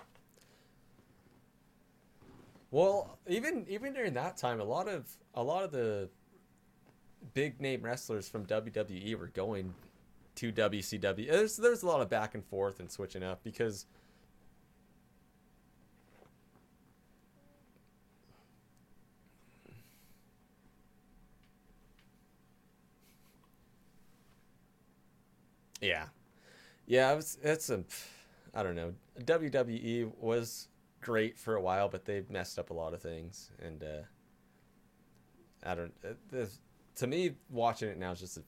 Well, 2.72 3.18
even 3.28 3.66
even 3.70 3.94
during 3.94 4.14
that 4.16 4.38
time, 4.38 4.60
a 4.60 4.64
lot 4.64 4.88
of 4.88 5.08
a 5.34 5.44
lot 5.44 5.64
of 5.64 5.72
the 5.72 6.10
big 7.34 7.60
name 7.62 7.82
wrestlers 7.82 8.28
from 8.30 8.46
WWE 8.46 9.16
were 9.16 9.28
going 9.28 9.74
to 10.36 10.52
WCW. 10.52 11.30
There's 11.30 11.58
there's 11.58 11.84
a 11.84 11.88
lot 11.88 12.02
of 12.02 12.10
back 12.10 12.36
and 12.36 12.46
forth 12.46 12.80
and 12.80 12.92
switching 12.92 13.24
up 13.24 13.44
because 13.44 13.86
yeah, 25.82 26.06
yeah, 26.88 27.14
it 27.14 27.18
was, 27.18 27.40
it's 27.44 27.70
a 27.72 27.84
I 28.54 28.64
don't 28.64 28.76
know. 28.76 28.94
WWE 29.22 30.12
was 30.20 30.68
great 31.02 31.38
for 31.38 31.56
a 31.56 31.62
while, 31.62 31.90
but 31.90 32.06
they've 32.06 32.30
messed 32.30 32.58
up 32.60 32.70
a 32.70 32.74
lot 32.74 32.94
of 32.94 33.02
things, 33.02 33.52
and 33.62 33.84
uh, 33.84 34.02
I 35.64 35.76
don't. 35.76 35.94
Uh, 36.04 36.46
to 36.96 37.08
me, 37.08 37.36
watching 37.50 37.90
it 37.90 37.98
now 37.98 38.12
is 38.12 38.20
just 38.20 38.38
a 38.38 38.44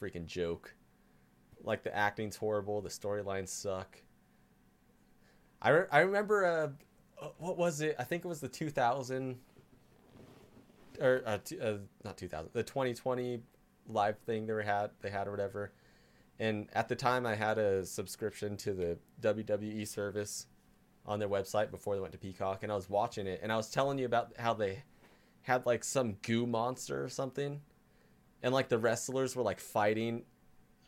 freaking 0.00 0.26
joke. 0.26 0.74
Like 1.62 1.82
the 1.82 1.96
acting's 1.96 2.36
horrible, 2.36 2.80
the 2.80 2.88
storylines 2.88 3.48
suck. 3.48 4.02
I 5.60 5.70
re- 5.70 5.86
I 5.92 6.00
remember 6.00 6.44
uh, 6.44 7.26
what 7.38 7.56
was 7.56 7.80
it? 7.80 7.94
I 7.98 8.04
think 8.04 8.24
it 8.24 8.28
was 8.28 8.40
the 8.40 8.48
2000 8.48 9.38
or 11.00 11.22
uh, 11.24 11.38
t- 11.44 11.60
uh, 11.60 11.76
not 12.04 12.16
2000, 12.16 12.50
the 12.52 12.62
2020 12.62 13.40
live 13.88 14.18
thing 14.18 14.46
they 14.46 14.52
were 14.52 14.62
had 14.62 14.90
they 15.00 15.10
had 15.10 15.28
or 15.28 15.30
whatever. 15.30 15.72
And 16.42 16.66
at 16.72 16.88
the 16.88 16.96
time, 16.96 17.24
I 17.24 17.36
had 17.36 17.56
a 17.56 17.86
subscription 17.86 18.56
to 18.56 18.74
the 18.74 18.98
WWE 19.20 19.86
service 19.86 20.48
on 21.06 21.20
their 21.20 21.28
website 21.28 21.70
before 21.70 21.94
they 21.94 22.00
went 22.00 22.14
to 22.14 22.18
Peacock, 22.18 22.64
and 22.64 22.72
I 22.72 22.74
was 22.74 22.90
watching 22.90 23.28
it, 23.28 23.38
and 23.44 23.52
I 23.52 23.56
was 23.56 23.70
telling 23.70 23.96
you 23.96 24.06
about 24.06 24.32
how 24.36 24.52
they 24.52 24.82
had 25.42 25.66
like 25.66 25.84
some 25.84 26.16
goo 26.22 26.44
monster 26.44 27.04
or 27.04 27.08
something, 27.08 27.60
and 28.42 28.52
like 28.52 28.68
the 28.68 28.78
wrestlers 28.78 29.36
were 29.36 29.44
like 29.44 29.60
fighting 29.60 30.24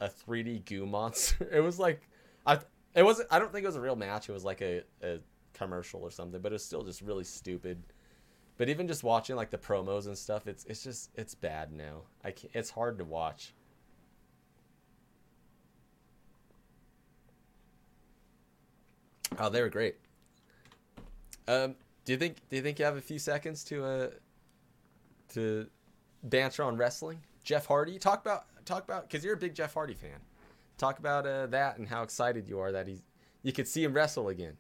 a 0.01 0.09
3D 0.09 0.65
goo 0.65 0.87
monster. 0.99 1.49
It 1.53 1.61
was 1.61 1.79
like, 1.79 2.01
I 2.45 2.59
it 2.93 3.05
wasn't. 3.05 3.29
I 3.31 3.39
don't 3.39 3.53
think 3.53 3.63
it 3.63 3.69
was 3.69 3.77
a 3.77 3.81
real 3.81 3.95
match. 3.95 4.29
It 4.29 4.33
was 4.33 4.45
like 4.45 4.61
a, 4.61 4.83
a 5.05 5.21
commercial 5.53 6.03
or 6.03 6.11
something, 6.11 6.41
but 6.41 6.53
it's 6.53 6.65
still 6.65 6.83
just 6.83 7.01
really 7.01 7.23
stupid. 7.23 7.81
But 8.57 8.69
even 8.69 8.89
just 8.89 9.05
watching 9.05 9.37
like 9.37 9.51
the 9.51 9.59
promos 9.59 10.07
and 10.07 10.19
stuff, 10.19 10.49
it's 10.49 10.65
it's 10.65 10.83
just 10.83 11.11
it's 11.15 11.37
bad 11.37 11.73
now. 11.73 12.03
I 12.25 12.33
can't, 12.33 12.51
it's 12.57 12.71
hard 12.71 12.99
to 12.99 13.05
watch. 13.05 13.55
Oh, 19.39 19.49
they 19.49 19.63
were 19.63 19.69
great. 19.69 19.97
Um, 21.47 21.75
do 22.05 22.13
you 22.13 22.19
think 22.19 22.37
do 22.49 22.57
you 22.57 22.63
think 22.63 22.79
you 22.79 22.85
have 22.85 22.97
a 22.97 23.01
few 23.01 23.19
seconds 23.19 23.65
to 23.65 23.85
uh 23.85 24.11
to 25.31 25.67
banter 26.23 26.63
on 26.63 26.77
wrestling? 26.77 27.21
Jeff 27.43 27.67
Hardy, 27.67 27.99
talk 27.99 28.21
about 28.21 28.47
talk 28.65 28.85
about 28.85 29.09
because 29.09 29.25
you're 29.25 29.35
a 29.35 29.39
big 29.39 29.55
Jeff 29.55 29.75
Hardy 29.75 29.95
fan. 29.95 30.21
Talk 30.79 30.99
about 30.99 31.27
uh, 31.27 31.47
that 31.47 31.79
and 31.79 31.89
how 31.89 32.03
excited 32.03 32.49
you 32.49 32.59
are 32.59 32.73
that 32.73 32.87
he's 32.87 33.03
you 33.43 33.53
could 33.53 33.69
see 33.69 33.85
him 33.85 33.93
wrestle 33.93 34.29
again. 34.29 34.57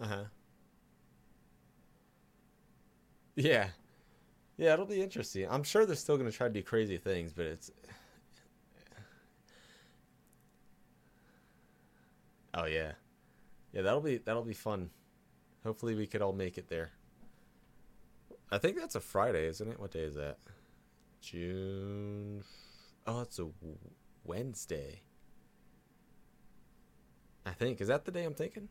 Uh 0.00 0.06
huh. 0.06 0.24
Yeah. 3.36 3.68
Yeah, 4.58 4.74
it'll 4.74 4.86
be 4.86 5.02
interesting. 5.02 5.46
I'm 5.50 5.62
sure 5.64 5.86
they're 5.86 5.96
still 5.96 6.18
going 6.18 6.30
to 6.30 6.36
try 6.36 6.48
to 6.48 6.54
do 6.54 6.62
crazy 6.62 6.98
things, 6.98 7.32
but 7.32 7.46
it's. 7.46 7.70
Oh 12.54 12.66
yeah, 12.66 12.92
yeah. 13.72 13.82
That'll 13.82 14.00
be 14.00 14.18
that'll 14.18 14.44
be 14.44 14.54
fun. 14.54 14.90
Hopefully, 15.64 15.94
we 15.96 16.06
could 16.06 16.22
all 16.22 16.32
make 16.34 16.58
it 16.58 16.68
there. 16.68 16.92
I 18.50 18.58
think 18.58 18.76
that's 18.76 18.94
a 18.94 19.00
Friday, 19.00 19.46
isn't 19.46 19.68
it? 19.70 19.78
What 19.80 19.92
day 19.92 20.00
is 20.00 20.14
that? 20.16 20.38
June 21.20 22.44
Oh, 23.06 23.22
it's 23.22 23.38
a 23.38 23.48
Wednesday. 24.24 25.02
I 27.44 27.50
think 27.50 27.80
is 27.80 27.88
that 27.88 28.04
the 28.06 28.12
day 28.12 28.24
I'm 28.24 28.34
thinking. 28.34 28.68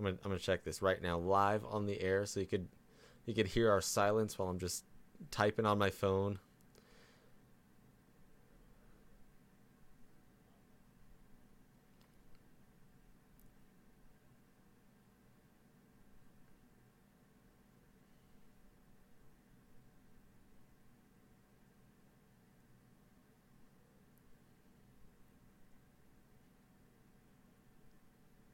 I'm 0.00 0.06
gonna 0.06 0.18
I'm 0.24 0.30
gonna 0.30 0.40
check 0.40 0.64
this 0.64 0.80
right 0.82 1.00
now 1.02 1.18
live 1.18 1.64
on 1.66 1.86
the 1.86 2.00
air 2.00 2.24
so 2.26 2.40
you 2.40 2.46
could 2.46 2.68
you 3.26 3.34
could 3.34 3.48
hear 3.48 3.70
our 3.70 3.82
silence 3.82 4.38
while 4.38 4.48
I'm 4.48 4.58
just 4.58 4.84
typing 5.30 5.66
on 5.66 5.78
my 5.78 5.90
phone. 5.90 6.38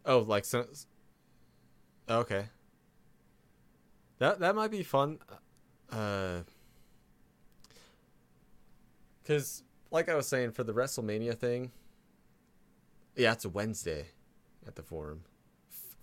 Oh, 0.05 0.21
like 0.21 0.45
so. 0.45 0.67
Okay. 2.09 2.47
That 4.19 4.41
that 4.41 4.55
might 4.55 4.71
be 4.71 4.83
fun. 4.83 5.19
Uh. 5.91 6.41
Because, 9.23 9.65
like 9.91 10.09
I 10.09 10.15
was 10.15 10.29
saying, 10.29 10.53
for 10.53 10.63
the 10.63 10.73
WrestleMania 10.73 11.37
thing. 11.37 11.73
Yeah, 13.17 13.33
it's 13.33 13.45
a 13.45 13.49
Wednesday, 13.49 14.07
at 14.67 14.77
the 14.77 14.83
forum. 14.83 15.23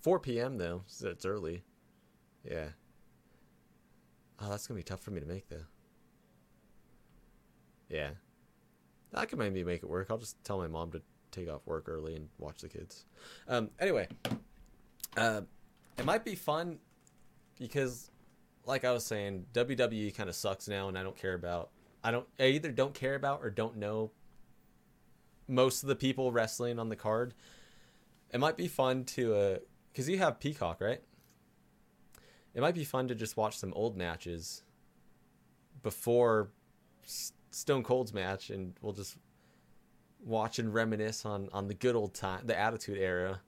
4 0.02 0.18
p.m. 0.18 0.58
though, 0.58 0.82
so 0.86 1.08
it's 1.08 1.24
early. 1.24 1.62
Yeah. 2.44 2.68
Oh, 4.38 4.50
that's 4.50 4.66
gonna 4.66 4.76
be 4.76 4.82
tough 4.82 5.00
for 5.00 5.10
me 5.10 5.20
to 5.20 5.26
make 5.26 5.48
though. 5.48 5.64
Yeah. 7.88 8.10
I 9.14 9.24
can 9.26 9.38
maybe 9.38 9.64
make 9.64 9.82
it 9.82 9.88
work. 9.88 10.08
I'll 10.10 10.18
just 10.18 10.42
tell 10.44 10.58
my 10.58 10.66
mom 10.66 10.90
to 10.92 11.00
take 11.30 11.48
off 11.48 11.66
work 11.66 11.88
early 11.88 12.16
and 12.16 12.28
watch 12.38 12.60
the 12.60 12.68
kids. 12.68 13.06
Um, 13.48 13.70
anyway, 13.78 14.08
uh, 15.16 15.42
it 15.98 16.04
might 16.04 16.24
be 16.24 16.34
fun 16.34 16.78
because, 17.58 18.10
like 18.66 18.84
I 18.84 18.92
was 18.92 19.04
saying, 19.04 19.46
WWE 19.52 20.14
kind 20.14 20.28
of 20.28 20.34
sucks 20.34 20.68
now, 20.68 20.88
and 20.88 20.98
I 20.98 21.02
don't 21.02 21.16
care 21.16 21.34
about. 21.34 21.70
I 22.02 22.10
don't. 22.10 22.26
I 22.38 22.46
either 22.46 22.70
don't 22.70 22.94
care 22.94 23.14
about 23.14 23.40
or 23.42 23.50
don't 23.50 23.76
know 23.76 24.10
most 25.48 25.82
of 25.82 25.88
the 25.88 25.96
people 25.96 26.32
wrestling 26.32 26.78
on 26.78 26.88
the 26.88 26.96
card. 26.96 27.34
It 28.32 28.40
might 28.40 28.56
be 28.56 28.68
fun 28.68 29.04
to, 29.04 29.60
because 29.92 30.08
uh, 30.08 30.12
you 30.12 30.18
have 30.18 30.40
Peacock, 30.40 30.80
right? 30.80 31.02
It 32.54 32.60
might 32.60 32.74
be 32.74 32.84
fun 32.84 33.08
to 33.08 33.14
just 33.14 33.36
watch 33.36 33.58
some 33.58 33.72
old 33.74 33.96
matches 33.96 34.62
before 35.82 36.50
Stone 37.50 37.82
Cold's 37.82 38.12
match, 38.12 38.50
and 38.50 38.74
we'll 38.80 38.92
just 38.92 39.16
watch 40.24 40.58
and 40.58 40.72
reminisce 40.72 41.24
on 41.26 41.48
on 41.52 41.68
the 41.68 41.74
good 41.74 41.94
old 41.94 42.14
time, 42.14 42.46
the 42.46 42.58
Attitude 42.58 42.98
Era. 42.98 43.40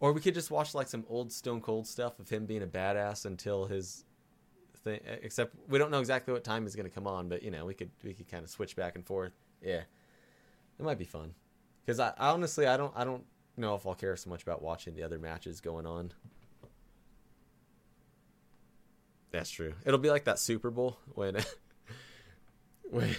Or 0.00 0.12
we 0.12 0.20
could 0.20 0.34
just 0.34 0.50
watch 0.50 0.74
like 0.74 0.88
some 0.88 1.04
old 1.08 1.30
Stone 1.30 1.60
Cold 1.60 1.86
stuff 1.86 2.18
of 2.18 2.28
him 2.28 2.46
being 2.46 2.62
a 2.62 2.66
badass 2.66 3.26
until 3.26 3.66
his 3.66 4.04
thing. 4.82 5.00
Except 5.22 5.54
we 5.68 5.78
don't 5.78 5.90
know 5.90 6.00
exactly 6.00 6.32
what 6.32 6.42
time 6.42 6.62
he's 6.62 6.74
going 6.74 6.88
to 6.88 6.94
come 6.94 7.06
on, 7.06 7.28
but 7.28 7.42
you 7.42 7.50
know 7.50 7.66
we 7.66 7.74
could 7.74 7.90
we 8.02 8.14
could 8.14 8.28
kind 8.28 8.42
of 8.42 8.50
switch 8.50 8.76
back 8.76 8.96
and 8.96 9.06
forth. 9.06 9.32
Yeah, 9.62 9.82
it 10.78 10.82
might 10.82 10.98
be 10.98 11.04
fun. 11.04 11.34
Because 11.84 12.00
I, 12.00 12.12
I 12.18 12.30
honestly 12.30 12.66
I 12.66 12.78
don't 12.78 12.92
I 12.96 13.04
don't 13.04 13.24
know 13.58 13.74
if 13.74 13.86
I'll 13.86 13.94
care 13.94 14.16
so 14.16 14.30
much 14.30 14.42
about 14.42 14.62
watching 14.62 14.94
the 14.94 15.02
other 15.02 15.18
matches 15.18 15.60
going 15.60 15.86
on. 15.86 16.12
That's 19.30 19.50
true. 19.50 19.74
It'll 19.84 20.00
be 20.00 20.10
like 20.10 20.24
that 20.24 20.38
Super 20.38 20.70
Bowl 20.70 20.98
when 21.14 21.36
when 22.90 23.14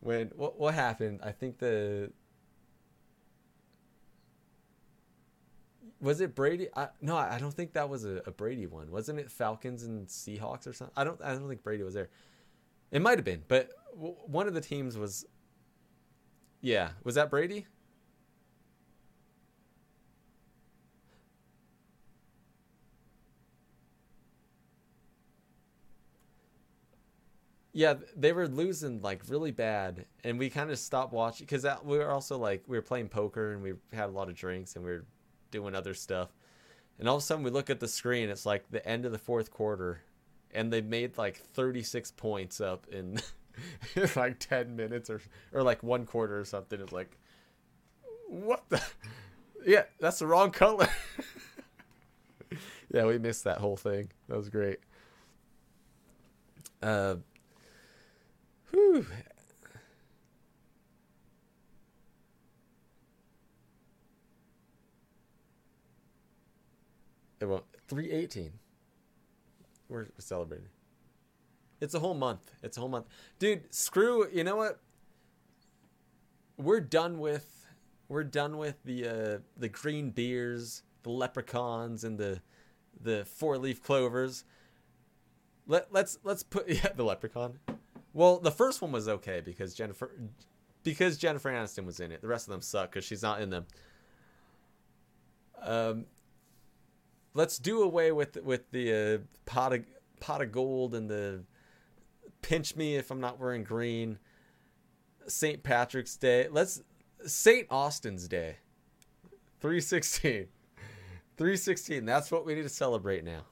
when 0.00 0.26
what 0.36 0.58
what 0.58 0.74
happened? 0.74 1.20
I 1.22 1.32
think 1.32 1.58
the 1.58 2.12
was 6.04 6.20
it 6.20 6.34
Brady? 6.34 6.68
I, 6.76 6.88
no, 7.00 7.16
I 7.16 7.38
don't 7.38 7.52
think 7.52 7.72
that 7.72 7.88
was 7.88 8.04
a, 8.04 8.22
a, 8.26 8.30
Brady 8.30 8.66
one. 8.66 8.90
Wasn't 8.90 9.18
it 9.18 9.30
Falcons 9.30 9.84
and 9.84 10.06
Seahawks 10.06 10.66
or 10.66 10.72
something? 10.72 10.92
I 10.96 11.02
don't. 11.02 11.20
I 11.22 11.32
don't 11.32 11.48
think 11.48 11.62
Brady 11.62 11.82
was 11.82 11.94
there. 11.94 12.10
It 12.92 13.00
might 13.02 13.18
have 13.18 13.24
been, 13.24 13.42
but 13.48 13.70
w- 13.94 14.14
one 14.26 14.46
of 14.46 14.54
the 14.54 14.60
teams 14.60 14.96
was. 14.98 15.24
Yeah, 16.60 16.90
was 17.02 17.14
that 17.16 17.30
Brady? 17.30 17.66
yeah, 27.74 27.94
they 28.16 28.32
were 28.32 28.46
losing 28.46 29.02
like 29.02 29.22
really 29.28 29.50
bad, 29.50 30.06
and 30.22 30.38
we 30.38 30.48
kind 30.48 30.70
of 30.70 30.78
stopped 30.78 31.12
watching 31.12 31.44
because 31.44 31.66
we 31.82 31.98
were 31.98 32.10
also 32.10 32.38
like 32.38 32.62
we 32.68 32.78
were 32.78 32.82
playing 32.82 33.08
poker 33.08 33.52
and 33.52 33.62
we 33.62 33.72
had 33.92 34.08
a 34.08 34.12
lot 34.12 34.28
of 34.28 34.36
drinks 34.36 34.76
and 34.76 34.84
we 34.84 34.92
were 34.92 35.04
doing 35.54 35.74
other 35.74 35.94
stuff, 35.94 36.28
and 36.98 37.08
all 37.08 37.16
of 37.16 37.22
a 37.22 37.24
sudden 37.24 37.44
we 37.44 37.50
look 37.50 37.70
at 37.70 37.80
the 37.80 37.88
screen, 37.88 38.28
it's 38.28 38.44
like 38.44 38.70
the 38.70 38.86
end 38.86 39.06
of 39.06 39.12
the 39.12 39.18
fourth 39.18 39.50
quarter, 39.50 40.02
and 40.52 40.72
they 40.72 40.80
made 40.82 41.16
like 41.16 41.36
thirty 41.38 41.82
six 41.82 42.10
points 42.10 42.60
up 42.60 42.86
in, 42.92 43.20
like 44.16 44.38
ten 44.40 44.76
minutes 44.76 45.08
or 45.08 45.20
or 45.52 45.62
like 45.62 45.82
one 45.82 46.04
quarter 46.04 46.38
or 46.38 46.44
something. 46.44 46.80
It's 46.80 46.92
like, 46.92 47.16
what 48.28 48.64
the? 48.68 48.82
Yeah, 49.64 49.84
that's 49.98 50.18
the 50.18 50.26
wrong 50.26 50.50
color. 50.50 50.88
yeah, 52.92 53.06
we 53.06 53.18
missed 53.18 53.44
that 53.44 53.58
whole 53.58 53.76
thing. 53.76 54.10
That 54.28 54.36
was 54.36 54.50
great. 54.50 54.80
Uh, 56.82 57.16
Whew. 58.74 59.06
It 67.44 67.48
won't. 67.48 67.64
318. 67.88 68.52
We're 69.90 70.06
celebrating. 70.16 70.68
It's 71.78 71.92
a 71.92 71.98
whole 71.98 72.14
month. 72.14 72.52
It's 72.62 72.78
a 72.78 72.80
whole 72.80 72.88
month. 72.88 73.04
Dude, 73.38 73.64
screw, 73.68 74.26
you 74.32 74.44
know 74.44 74.56
what? 74.56 74.80
We're 76.56 76.80
done 76.80 77.18
with 77.18 77.66
we're 78.08 78.24
done 78.24 78.56
with 78.56 78.82
the 78.84 79.06
uh 79.06 79.38
the 79.58 79.68
green 79.68 80.08
beers, 80.08 80.84
the 81.02 81.10
leprechauns 81.10 82.02
and 82.02 82.16
the 82.16 82.40
the 82.98 83.26
four-leaf 83.26 83.82
clovers. 83.82 84.44
Let 85.66 85.92
let's 85.92 86.18
let's 86.24 86.42
put 86.42 86.66
yeah, 86.68 86.92
the 86.96 87.04
leprechaun. 87.04 87.58
Well, 88.14 88.38
the 88.38 88.52
first 88.52 88.80
one 88.80 88.90
was 88.90 89.06
okay 89.06 89.42
because 89.44 89.74
Jennifer 89.74 90.10
because 90.82 91.18
Jennifer 91.18 91.50
Aniston 91.50 91.84
was 91.84 92.00
in 92.00 92.10
it. 92.10 92.22
The 92.22 92.28
rest 92.28 92.46
of 92.46 92.52
them 92.52 92.62
suck 92.62 92.92
because 92.92 93.04
she's 93.04 93.22
not 93.22 93.42
in 93.42 93.50
them. 93.50 93.66
Um, 95.60 96.06
let's 97.34 97.58
do 97.58 97.82
away 97.82 98.12
with 98.12 98.36
with 98.42 98.70
the 98.70 98.92
uh, 98.92 99.18
pot 99.44 99.72
of 99.72 99.84
pot 100.20 100.40
of 100.40 100.52
gold 100.52 100.94
and 100.94 101.10
the 101.10 101.42
pinch 102.40 102.76
me 102.76 102.96
if 102.96 103.10
I'm 103.10 103.20
not 103.20 103.38
wearing 103.38 103.64
green. 103.64 104.18
St. 105.26 105.62
Patrick's 105.62 106.16
Day. 106.16 106.48
Let's 106.50 106.82
St. 107.26 107.66
Austin's 107.70 108.28
Day. 108.28 108.56
316. 109.60 110.46
316. 111.36 112.04
That's 112.04 112.30
what 112.30 112.44
we 112.44 112.54
need 112.54 112.62
to 112.62 112.68
celebrate 112.68 113.24
now. 113.24 113.44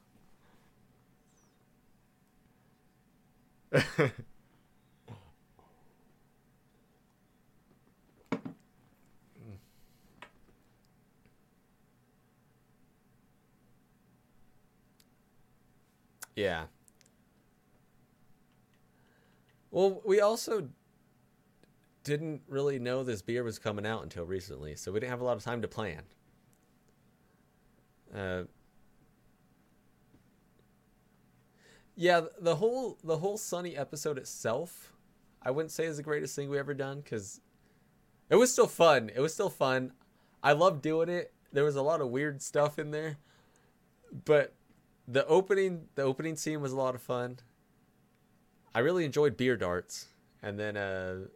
Yeah. 16.34 16.64
Well, 19.70 20.02
we 20.04 20.20
also 20.20 20.68
didn't 22.04 22.42
really 22.48 22.78
know 22.78 23.04
this 23.04 23.22
beer 23.22 23.42
was 23.42 23.58
coming 23.58 23.86
out 23.86 24.02
until 24.02 24.24
recently, 24.24 24.76
so 24.76 24.92
we 24.92 25.00
didn't 25.00 25.10
have 25.10 25.20
a 25.20 25.24
lot 25.24 25.36
of 25.36 25.44
time 25.44 25.62
to 25.62 25.68
plan. 25.68 26.02
Uh, 28.14 28.42
yeah, 31.94 32.22
the 32.40 32.56
whole 32.56 32.98
the 33.02 33.18
whole 33.18 33.38
Sunny 33.38 33.76
episode 33.76 34.18
itself, 34.18 34.92
I 35.42 35.50
wouldn't 35.50 35.70
say 35.70 35.84
is 35.84 35.96
the 35.96 36.02
greatest 36.02 36.36
thing 36.36 36.50
we 36.50 36.58
ever 36.58 36.74
done 36.74 37.00
because 37.00 37.40
it 38.28 38.36
was 38.36 38.52
still 38.52 38.66
fun. 38.66 39.10
It 39.14 39.20
was 39.20 39.32
still 39.32 39.50
fun. 39.50 39.92
I 40.42 40.52
loved 40.52 40.82
doing 40.82 41.08
it. 41.08 41.32
There 41.52 41.64
was 41.64 41.76
a 41.76 41.82
lot 41.82 42.00
of 42.00 42.08
weird 42.08 42.42
stuff 42.42 42.78
in 42.78 42.90
there, 42.90 43.18
but 44.24 44.54
the 45.07 45.26
opening 45.26 45.88
the 45.94 46.03
opening 46.03 46.36
scene 46.36 46.61
was 46.61 46.72
a 46.72 46.76
lot 46.76 46.94
of 46.94 47.03
fun. 47.03 47.38
I 48.74 48.80
really 48.80 49.05
enjoyed 49.05 49.36
beer 49.36 49.57
darts, 49.57 50.09
and 50.42 50.59
then 50.59 50.76
uh, 50.76 51.26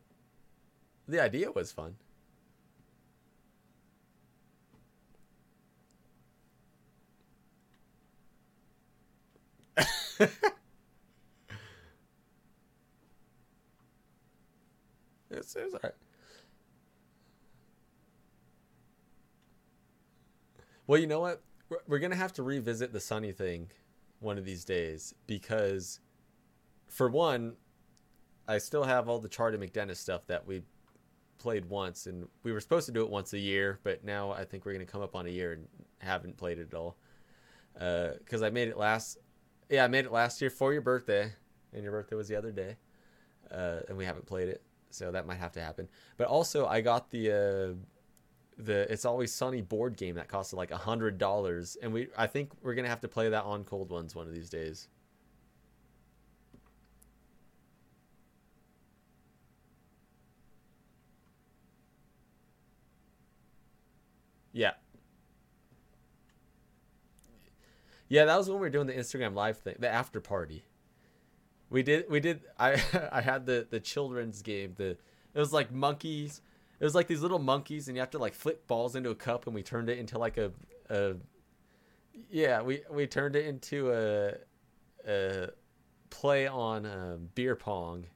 the 1.08 1.20
idea 1.20 1.50
was 1.50 1.72
fun. 1.72 1.96
It's, 15.30 15.54
it's 15.56 15.74
all 15.74 15.80
right. 15.82 15.92
Well, 20.86 21.00
you 21.00 21.06
know 21.06 21.20
what? 21.20 21.42
We're, 21.86 21.98
gonna 21.98 22.16
have 22.16 22.32
to 22.34 22.42
revisit 22.42 22.92
the 22.92 23.00
Sunny 23.00 23.32
thing 23.32 23.70
one 24.20 24.38
of 24.38 24.44
these 24.44 24.64
days 24.64 25.14
because, 25.26 26.00
for 26.86 27.08
one, 27.08 27.56
I 28.46 28.58
still 28.58 28.84
have 28.84 29.08
all 29.08 29.18
the 29.18 29.28
Chardee 29.28 29.58
MacDennis 29.58 29.96
stuff 29.96 30.26
that 30.28 30.46
we 30.46 30.62
played 31.38 31.66
once, 31.66 32.06
and 32.06 32.28
we 32.44 32.52
were 32.52 32.60
supposed 32.60 32.86
to 32.86 32.92
do 32.92 33.02
it 33.02 33.10
once 33.10 33.32
a 33.32 33.38
year, 33.38 33.80
but 33.82 34.04
now 34.04 34.30
I 34.30 34.44
think 34.44 34.64
we're 34.64 34.72
gonna 34.72 34.84
come 34.84 35.02
up 35.02 35.16
on 35.16 35.26
a 35.26 35.30
year 35.30 35.52
and 35.52 35.66
haven't 35.98 36.36
played 36.36 36.58
it 36.58 36.68
at 36.72 36.74
all. 36.74 36.96
Because 37.74 38.42
uh, 38.42 38.46
I 38.46 38.50
made 38.50 38.68
it 38.68 38.76
last, 38.76 39.18
yeah, 39.68 39.84
I 39.84 39.88
made 39.88 40.04
it 40.04 40.12
last 40.12 40.40
year 40.40 40.50
for 40.50 40.72
your 40.72 40.82
birthday, 40.82 41.32
and 41.72 41.82
your 41.82 41.92
birthday 41.92 42.16
was 42.16 42.28
the 42.28 42.36
other 42.36 42.52
day, 42.52 42.76
uh, 43.50 43.80
and 43.88 43.96
we 43.96 44.04
haven't 44.04 44.26
played 44.26 44.48
it, 44.48 44.62
so 44.90 45.10
that 45.10 45.26
might 45.26 45.38
have 45.38 45.52
to 45.52 45.60
happen. 45.60 45.88
But 46.16 46.28
also, 46.28 46.66
I 46.66 46.80
got 46.80 47.10
the 47.10 47.32
uh, 47.32 47.95
the 48.56 48.90
It's 48.92 49.04
Always 49.04 49.32
Sunny 49.32 49.60
board 49.62 49.96
game 49.96 50.14
that 50.16 50.28
costed 50.28 50.54
like 50.54 50.70
a 50.70 50.76
hundred 50.78 51.18
dollars, 51.18 51.76
and 51.82 51.92
we 51.92 52.08
I 52.16 52.26
think 52.26 52.50
we're 52.62 52.74
gonna 52.74 52.88
have 52.88 53.00
to 53.02 53.08
play 53.08 53.28
that 53.28 53.44
on 53.44 53.64
cold 53.64 53.90
ones 53.90 54.14
one 54.14 54.26
of 54.26 54.34
these 54.34 54.50
days. 54.50 54.88
Yeah. 64.52 64.72
Yeah, 68.08 68.24
that 68.24 68.36
was 68.36 68.48
when 68.48 68.56
we 68.56 68.60
were 68.60 68.70
doing 68.70 68.86
the 68.86 68.92
Instagram 68.94 69.34
live 69.34 69.58
thing, 69.58 69.76
the 69.78 69.88
after 69.88 70.20
party. 70.20 70.64
We 71.68 71.82
did 71.82 72.08
we 72.08 72.20
did 72.20 72.42
I 72.58 72.82
I 73.12 73.20
had 73.20 73.46
the 73.46 73.66
the 73.68 73.80
children's 73.80 74.42
game, 74.42 74.74
the 74.76 74.90
it 75.34 75.38
was 75.38 75.52
like 75.52 75.72
monkeys. 75.72 76.40
It 76.78 76.84
was 76.84 76.94
like 76.94 77.06
these 77.06 77.22
little 77.22 77.38
monkeys 77.38 77.88
and 77.88 77.96
you 77.96 78.00
have 78.00 78.10
to 78.10 78.18
like 78.18 78.34
flip 78.34 78.66
balls 78.66 78.96
into 78.96 79.10
a 79.10 79.14
cup 79.14 79.46
and 79.46 79.54
we 79.54 79.62
turned 79.62 79.88
it 79.88 79.98
into 79.98 80.18
like 80.18 80.36
a 80.36 80.52
a 80.90 81.14
yeah, 82.30 82.62
we 82.62 82.82
we 82.90 83.06
turned 83.06 83.36
it 83.36 83.46
into 83.46 83.92
a 83.92 84.34
a 85.08 85.50
play 86.10 86.46
on 86.46 86.86
um, 86.86 87.28
beer 87.34 87.56
pong 87.56 88.06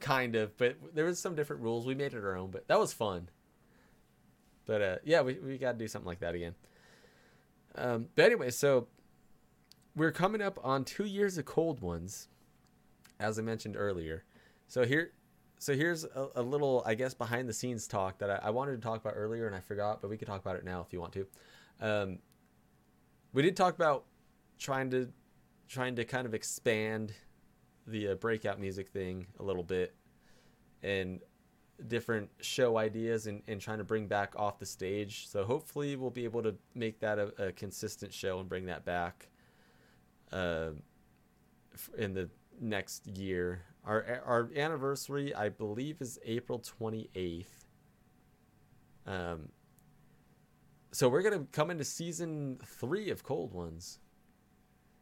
kind 0.00 0.36
of, 0.36 0.56
but 0.56 0.76
there 0.94 1.04
was 1.04 1.18
some 1.18 1.34
different 1.34 1.62
rules. 1.62 1.86
We 1.86 1.94
made 1.94 2.14
it 2.14 2.24
our 2.24 2.36
own, 2.36 2.50
but 2.50 2.68
that 2.68 2.78
was 2.78 2.92
fun. 2.92 3.28
But 4.66 4.82
uh, 4.82 4.96
yeah, 5.04 5.22
we 5.22 5.34
we 5.34 5.58
got 5.58 5.72
to 5.72 5.78
do 5.78 5.88
something 5.88 6.06
like 6.06 6.20
that 6.20 6.34
again. 6.34 6.54
Um, 7.74 8.08
but 8.14 8.26
anyway, 8.26 8.50
so 8.50 8.88
we're 9.96 10.12
coming 10.12 10.40
up 10.42 10.58
on 10.62 10.84
two 10.84 11.04
years 11.04 11.38
of 11.38 11.44
cold 11.44 11.80
ones, 11.80 12.28
as 13.18 13.38
I 13.38 13.42
mentioned 13.42 13.76
earlier. 13.76 14.24
So 14.68 14.84
here, 14.84 15.12
so 15.58 15.74
here's 15.74 16.04
a, 16.04 16.28
a 16.36 16.42
little, 16.42 16.82
I 16.86 16.94
guess, 16.94 17.14
behind 17.14 17.48
the 17.48 17.52
scenes 17.52 17.86
talk 17.86 18.18
that 18.18 18.30
I, 18.30 18.40
I, 18.44 18.50
wanted 18.50 18.72
to 18.72 18.78
talk 18.78 19.00
about 19.00 19.14
earlier 19.16 19.46
and 19.46 19.56
I 19.56 19.60
forgot, 19.60 20.00
but 20.00 20.08
we 20.08 20.16
could 20.16 20.28
talk 20.28 20.40
about 20.40 20.56
it 20.56 20.64
now 20.64 20.80
if 20.80 20.92
you 20.92 21.00
want 21.00 21.12
to. 21.14 21.26
Um, 21.80 22.18
we 23.32 23.42
did 23.42 23.56
talk 23.56 23.74
about 23.74 24.04
trying 24.58 24.90
to 24.90 25.10
trying 25.68 25.96
to 25.96 26.04
kind 26.04 26.26
of 26.26 26.34
expand 26.34 27.12
the 27.86 28.08
uh, 28.08 28.14
breakout 28.14 28.58
music 28.58 28.88
thing 28.88 29.26
a 29.38 29.42
little 29.42 29.62
bit 29.62 29.94
and 30.82 31.20
different 31.86 32.28
show 32.40 32.76
ideas 32.78 33.26
and, 33.26 33.42
and 33.46 33.60
trying 33.60 33.78
to 33.78 33.84
bring 33.84 34.06
back 34.06 34.34
off 34.36 34.58
the 34.58 34.66
stage. 34.66 35.28
So 35.28 35.44
hopefully 35.44 35.94
we'll 35.96 36.10
be 36.10 36.24
able 36.24 36.42
to 36.42 36.54
make 36.74 37.00
that 37.00 37.18
a, 37.18 37.48
a 37.48 37.52
consistent 37.52 38.12
show 38.12 38.40
and 38.40 38.48
bring 38.48 38.66
that 38.66 38.84
back 38.84 39.28
uh, 40.32 40.70
in 41.96 42.14
the 42.14 42.28
next 42.60 43.06
year. 43.06 43.62
Our 43.88 44.22
our 44.26 44.50
anniversary, 44.54 45.34
I 45.34 45.48
believe, 45.48 46.02
is 46.02 46.18
April 46.24 46.58
twenty 46.60 47.08
eighth. 47.14 47.64
Um. 49.06 49.48
So 50.92 51.08
we're 51.08 51.22
gonna 51.22 51.46
come 51.52 51.70
into 51.70 51.84
season 51.84 52.60
three 52.64 53.10
of 53.10 53.22
Cold 53.24 53.54
Ones, 53.54 53.98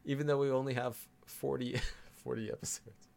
even 0.05 0.26
though 0.26 0.39
we 0.39 0.51
only 0.51 0.74
have 0.74 0.97
40, 1.26 1.80
40 2.24 2.51
episodes. 2.51 3.09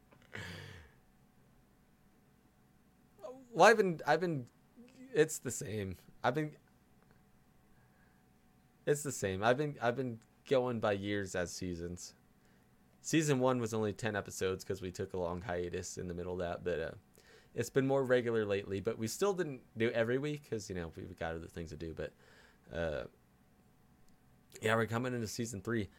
Well, 3.51 3.67
I've 3.67 3.77
been, 3.77 3.99
I've 4.07 4.21
been, 4.21 4.45
it's 5.13 5.39
the 5.39 5.51
same. 5.51 5.97
I've 6.23 6.35
been, 6.35 6.51
it's 8.85 9.03
the 9.03 9.11
same. 9.11 9.43
I've 9.43 9.57
been, 9.57 9.75
I've 9.81 9.95
been 9.95 10.19
going 10.49 10.79
by 10.79 10.93
years 10.93 11.35
as 11.35 11.51
seasons. 11.51 12.13
Season 13.09 13.39
one 13.39 13.59
was 13.59 13.73
only 13.73 13.91
ten 13.91 14.15
episodes 14.15 14.63
because 14.63 14.83
we 14.83 14.91
took 14.91 15.13
a 15.13 15.17
long 15.17 15.41
hiatus 15.41 15.97
in 15.97 16.07
the 16.07 16.13
middle 16.13 16.33
of 16.33 16.37
that, 16.37 16.63
but 16.63 16.79
uh, 16.79 16.91
it's 17.55 17.71
been 17.71 17.87
more 17.87 18.03
regular 18.03 18.45
lately. 18.45 18.81
But 18.81 18.99
we 18.99 19.07
still 19.07 19.33
didn't 19.33 19.61
do 19.75 19.89
every 19.89 20.19
week 20.19 20.43
because 20.43 20.69
you 20.69 20.75
know 20.75 20.91
we've 20.95 21.17
got 21.17 21.33
other 21.33 21.47
things 21.47 21.71
to 21.71 21.75
do. 21.75 21.95
But 21.95 22.13
uh, 22.71 23.05
yeah, 24.61 24.75
we're 24.75 24.85
coming 24.85 25.15
into 25.15 25.25
season 25.25 25.59
three. 25.59 25.89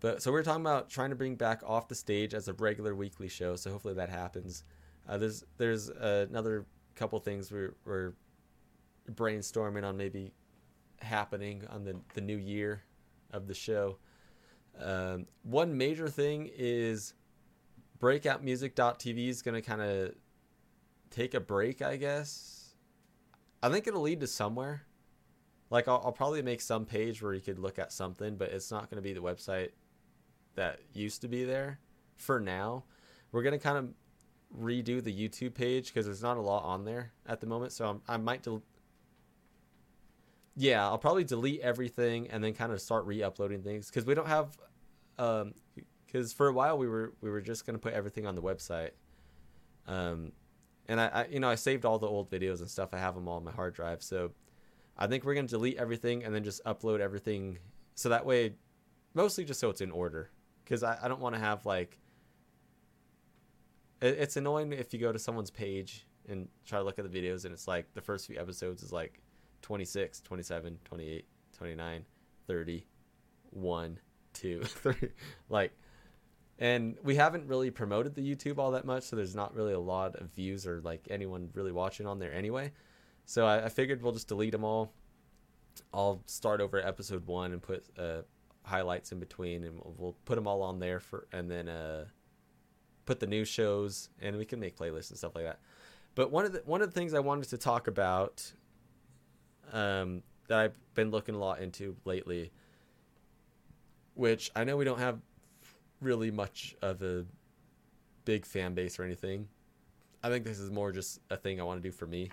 But 0.00 0.22
so 0.22 0.30
we're 0.30 0.42
talking 0.42 0.60
about 0.60 0.90
trying 0.90 1.08
to 1.08 1.16
bring 1.16 1.34
back 1.34 1.62
off 1.64 1.88
the 1.88 1.94
stage 1.94 2.34
as 2.34 2.46
a 2.46 2.52
regular 2.52 2.94
weekly 2.94 3.28
show. 3.28 3.56
So 3.56 3.70
hopefully 3.70 3.94
that 3.94 4.10
happens. 4.10 4.64
Uh, 5.08 5.16
there's 5.16 5.44
there's 5.56 5.88
uh, 5.88 6.26
another 6.28 6.66
couple 6.94 7.18
things 7.20 7.50
we're, 7.50 7.74
we're 7.86 8.12
brainstorming 9.12 9.82
on 9.82 9.96
maybe 9.96 10.34
happening 11.00 11.62
on 11.70 11.84
the 11.84 11.96
the 12.12 12.20
new 12.20 12.36
year 12.36 12.82
of 13.32 13.46
the 13.46 13.54
show. 13.54 13.96
Um, 14.80 15.26
one 15.42 15.76
major 15.76 16.08
thing 16.08 16.50
is 16.56 17.14
breakoutmusic.tv 18.00 19.28
is 19.28 19.42
going 19.42 19.54
to 19.54 19.62
kind 19.62 19.82
of 19.82 20.14
take 21.10 21.34
a 21.34 21.40
break, 21.40 21.82
I 21.82 21.96
guess. 21.96 22.74
I 23.62 23.68
think 23.68 23.86
it'll 23.86 24.02
lead 24.02 24.20
to 24.20 24.26
somewhere. 24.26 24.82
Like 25.70 25.88
I'll, 25.88 26.00
I'll 26.04 26.12
probably 26.12 26.42
make 26.42 26.60
some 26.60 26.84
page 26.84 27.20
where 27.22 27.34
you 27.34 27.40
could 27.40 27.58
look 27.58 27.78
at 27.78 27.92
something, 27.92 28.36
but 28.36 28.50
it's 28.50 28.70
not 28.70 28.90
going 28.90 28.96
to 28.96 29.02
be 29.02 29.12
the 29.12 29.20
website 29.20 29.70
that 30.54 30.80
used 30.92 31.20
to 31.22 31.28
be 31.28 31.44
there 31.44 31.80
for 32.16 32.40
now. 32.40 32.84
We're 33.32 33.42
going 33.42 33.58
to 33.58 33.58
kind 33.58 33.78
of 33.78 33.88
redo 34.56 35.02
the 35.02 35.12
YouTube 35.12 35.54
page 35.54 35.88
because 35.88 36.06
there's 36.06 36.22
not 36.22 36.36
a 36.36 36.40
lot 36.40 36.64
on 36.64 36.84
there 36.84 37.12
at 37.26 37.40
the 37.40 37.46
moment. 37.46 37.72
So 37.72 37.86
I'm, 37.86 38.02
i 38.08 38.16
might, 38.16 38.42
del- 38.42 38.62
yeah, 40.56 40.84
I'll 40.84 40.98
probably 40.98 41.24
delete 41.24 41.60
everything 41.60 42.28
and 42.30 42.42
then 42.42 42.54
kind 42.54 42.72
of 42.72 42.80
start 42.80 43.04
re-uploading 43.04 43.62
things 43.62 43.88
because 43.88 44.06
we 44.06 44.14
don't 44.14 44.26
have, 44.26 44.56
um, 45.18 45.54
because 46.06 46.32
for 46.32 46.48
a 46.48 46.52
while 46.52 46.78
we 46.78 46.88
were 46.88 47.12
we 47.20 47.30
were 47.30 47.40
just 47.40 47.66
gonna 47.66 47.78
put 47.78 47.92
everything 47.92 48.26
on 48.26 48.34
the 48.34 48.42
website, 48.42 48.90
um, 49.86 50.32
and 50.86 51.00
I, 51.00 51.06
I 51.06 51.26
you 51.26 51.40
know 51.40 51.48
I 51.48 51.54
saved 51.54 51.84
all 51.84 51.98
the 51.98 52.06
old 52.06 52.30
videos 52.30 52.60
and 52.60 52.70
stuff. 52.70 52.90
I 52.92 52.98
have 52.98 53.14
them 53.14 53.28
all 53.28 53.36
on 53.36 53.44
my 53.44 53.52
hard 53.52 53.74
drive. 53.74 54.02
So 54.02 54.32
I 54.96 55.06
think 55.06 55.24
we're 55.24 55.34
gonna 55.34 55.48
delete 55.48 55.76
everything 55.76 56.24
and 56.24 56.34
then 56.34 56.44
just 56.44 56.64
upload 56.64 57.00
everything 57.00 57.58
so 57.98 58.10
that 58.10 58.24
way, 58.24 58.54
mostly 59.14 59.44
just 59.44 59.58
so 59.58 59.70
it's 59.70 59.80
in 59.80 59.90
order 59.90 60.30
because 60.62 60.84
I, 60.84 60.96
I 61.02 61.08
don't 61.08 61.20
want 61.20 61.34
to 61.34 61.40
have 61.40 61.66
like 61.66 61.98
it's 64.00 64.36
annoying 64.36 64.72
if 64.72 64.94
you 64.94 65.00
go 65.00 65.10
to 65.10 65.18
someone's 65.18 65.50
page 65.50 66.06
and 66.28 66.46
try 66.64 66.78
to 66.78 66.84
look 66.84 67.00
at 67.00 67.10
the 67.10 67.20
videos 67.20 67.44
and 67.44 67.52
it's 67.52 67.66
like 67.66 67.92
the 67.94 68.00
first 68.00 68.28
few 68.28 68.38
episodes 68.38 68.84
is 68.84 68.92
like 68.92 69.20
26 69.62 70.20
27 70.20 70.78
28 70.84 71.26
29 71.56 72.04
30 72.46 72.86
1 73.50 73.98
2 74.34 74.62
3 74.62 74.94
like 75.48 75.72
and 76.58 76.96
we 77.02 77.14
haven't 77.14 77.46
really 77.46 77.70
promoted 77.70 78.14
the 78.14 78.22
youtube 78.22 78.58
all 78.58 78.72
that 78.72 78.84
much 78.84 79.04
so 79.04 79.16
there's 79.16 79.34
not 79.34 79.54
really 79.54 79.72
a 79.72 79.80
lot 79.80 80.16
of 80.16 80.28
views 80.34 80.66
or 80.66 80.80
like 80.82 81.06
anyone 81.10 81.50
really 81.54 81.72
watching 81.72 82.06
on 82.06 82.18
there 82.18 82.32
anyway. 82.32 82.72
So 83.26 83.46
i, 83.46 83.66
I 83.66 83.68
figured 83.68 84.02
we'll 84.02 84.12
just 84.12 84.28
delete 84.28 84.52
them 84.52 84.64
all. 84.64 84.92
I'll 85.92 86.22
start 86.26 86.60
over 86.60 86.78
at 86.78 86.86
episode 86.86 87.26
one 87.26 87.52
and 87.52 87.62
put 87.62 87.84
uh, 87.98 88.22
highlights 88.62 89.12
in 89.12 89.20
between 89.20 89.64
and 89.64 89.74
we'll, 89.76 89.94
we'll 89.96 90.16
put 90.24 90.34
them 90.34 90.46
all 90.46 90.62
on 90.62 90.78
there 90.78 90.98
for 90.98 91.26
and 91.32 91.50
then 91.50 91.68
uh 91.68 92.06
put 93.08 93.20
the 93.20 93.26
new 93.26 93.46
shows, 93.46 94.10
and 94.20 94.36
we 94.36 94.44
can 94.44 94.60
make 94.60 94.76
playlists 94.76 95.08
and 95.08 95.16
stuff 95.16 95.34
like 95.34 95.44
that. 95.44 95.60
But 96.14 96.30
one 96.30 96.44
of 96.44 96.52
the 96.52 96.62
one 96.66 96.82
of 96.82 96.92
the 96.92 97.00
things 97.00 97.14
I 97.14 97.20
wanted 97.20 97.48
to 97.48 97.56
talk 97.56 97.88
about 97.88 98.52
um, 99.72 100.22
that 100.48 100.58
I've 100.58 100.94
been 100.94 101.10
looking 101.10 101.34
a 101.34 101.38
lot 101.38 101.60
into 101.60 101.96
lately, 102.04 102.52
which 104.18 104.50
I 104.54 104.64
know 104.64 104.76
we 104.76 104.84
don't 104.84 104.98
have 104.98 105.20
really 106.00 106.30
much 106.30 106.76
of 106.82 107.02
a 107.02 107.24
big 108.24 108.44
fan 108.44 108.74
base 108.74 108.98
or 108.98 109.04
anything. 109.04 109.48
I 110.22 110.28
think 110.28 110.44
this 110.44 110.58
is 110.58 110.70
more 110.70 110.92
just 110.92 111.20
a 111.30 111.36
thing 111.36 111.60
I 111.60 111.64
want 111.64 111.82
to 111.82 111.88
do 111.88 111.92
for 111.92 112.06
me 112.06 112.30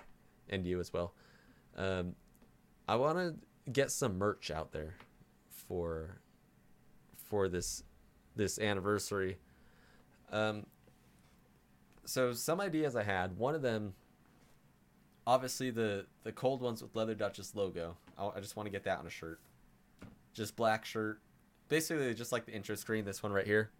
and 0.48 0.66
you 0.66 0.80
as 0.80 0.92
well. 0.92 1.14
Um, 1.76 2.14
I 2.88 2.96
want 2.96 3.18
to 3.18 3.70
get 3.70 3.90
some 3.90 4.18
merch 4.18 4.50
out 4.50 4.72
there 4.72 4.94
for 5.48 6.20
for 7.16 7.48
this 7.48 7.82
this 8.36 8.58
anniversary 8.58 9.38
um, 10.32 10.66
so 12.04 12.32
some 12.32 12.60
ideas 12.60 12.96
I 12.96 13.02
had. 13.02 13.36
One 13.36 13.54
of 13.54 13.62
them, 13.62 13.94
obviously 15.26 15.70
the 15.70 16.06
the 16.24 16.32
cold 16.32 16.60
ones 16.60 16.82
with 16.82 16.94
leather 16.94 17.14
Duchess 17.14 17.54
logo. 17.54 17.96
I, 18.18 18.28
I 18.36 18.40
just 18.40 18.56
want 18.56 18.66
to 18.66 18.70
get 18.70 18.84
that 18.84 18.98
on 18.98 19.06
a 19.06 19.10
shirt. 19.10 19.40
Just 20.32 20.56
black 20.56 20.84
shirt, 20.84 21.20
basically 21.68 22.12
just 22.14 22.32
like 22.32 22.46
the 22.46 22.52
intro 22.52 22.74
screen. 22.74 23.04
This 23.04 23.22
one 23.22 23.32
right 23.32 23.46
here. 23.46 23.70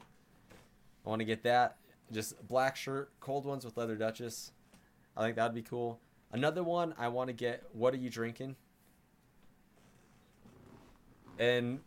I 0.00 1.08
want 1.08 1.20
to 1.20 1.24
get 1.24 1.42
that. 1.44 1.76
just 2.12 2.46
black 2.46 2.76
shirt, 2.76 3.10
cold 3.20 3.44
ones 3.44 3.64
with 3.64 3.76
leather 3.76 3.96
Duchess. 3.96 4.52
I 5.16 5.22
think 5.22 5.36
that'd 5.36 5.54
be 5.54 5.62
cool. 5.62 6.00
Another 6.32 6.62
one 6.62 6.94
I 6.98 7.08
want 7.08 7.28
to 7.28 7.32
get. 7.32 7.64
What 7.72 7.94
are 7.94 7.98
you 7.98 8.10
drinking? 8.10 8.56
And 11.38 11.80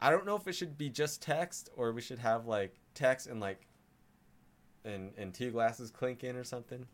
I 0.00 0.10
don't 0.10 0.26
know 0.26 0.36
if 0.36 0.46
it 0.46 0.54
should 0.54 0.78
be 0.78 0.88
just 0.88 1.22
text 1.22 1.70
or 1.76 1.92
we 1.92 2.00
should 2.00 2.18
have 2.18 2.46
like 2.46 2.74
text 2.94 3.26
and 3.26 3.40
like 3.40 3.66
and 4.84 5.12
and 5.18 5.34
two 5.34 5.50
glasses 5.50 5.90
clinking 5.90 6.36
or 6.36 6.44
something. 6.44 6.86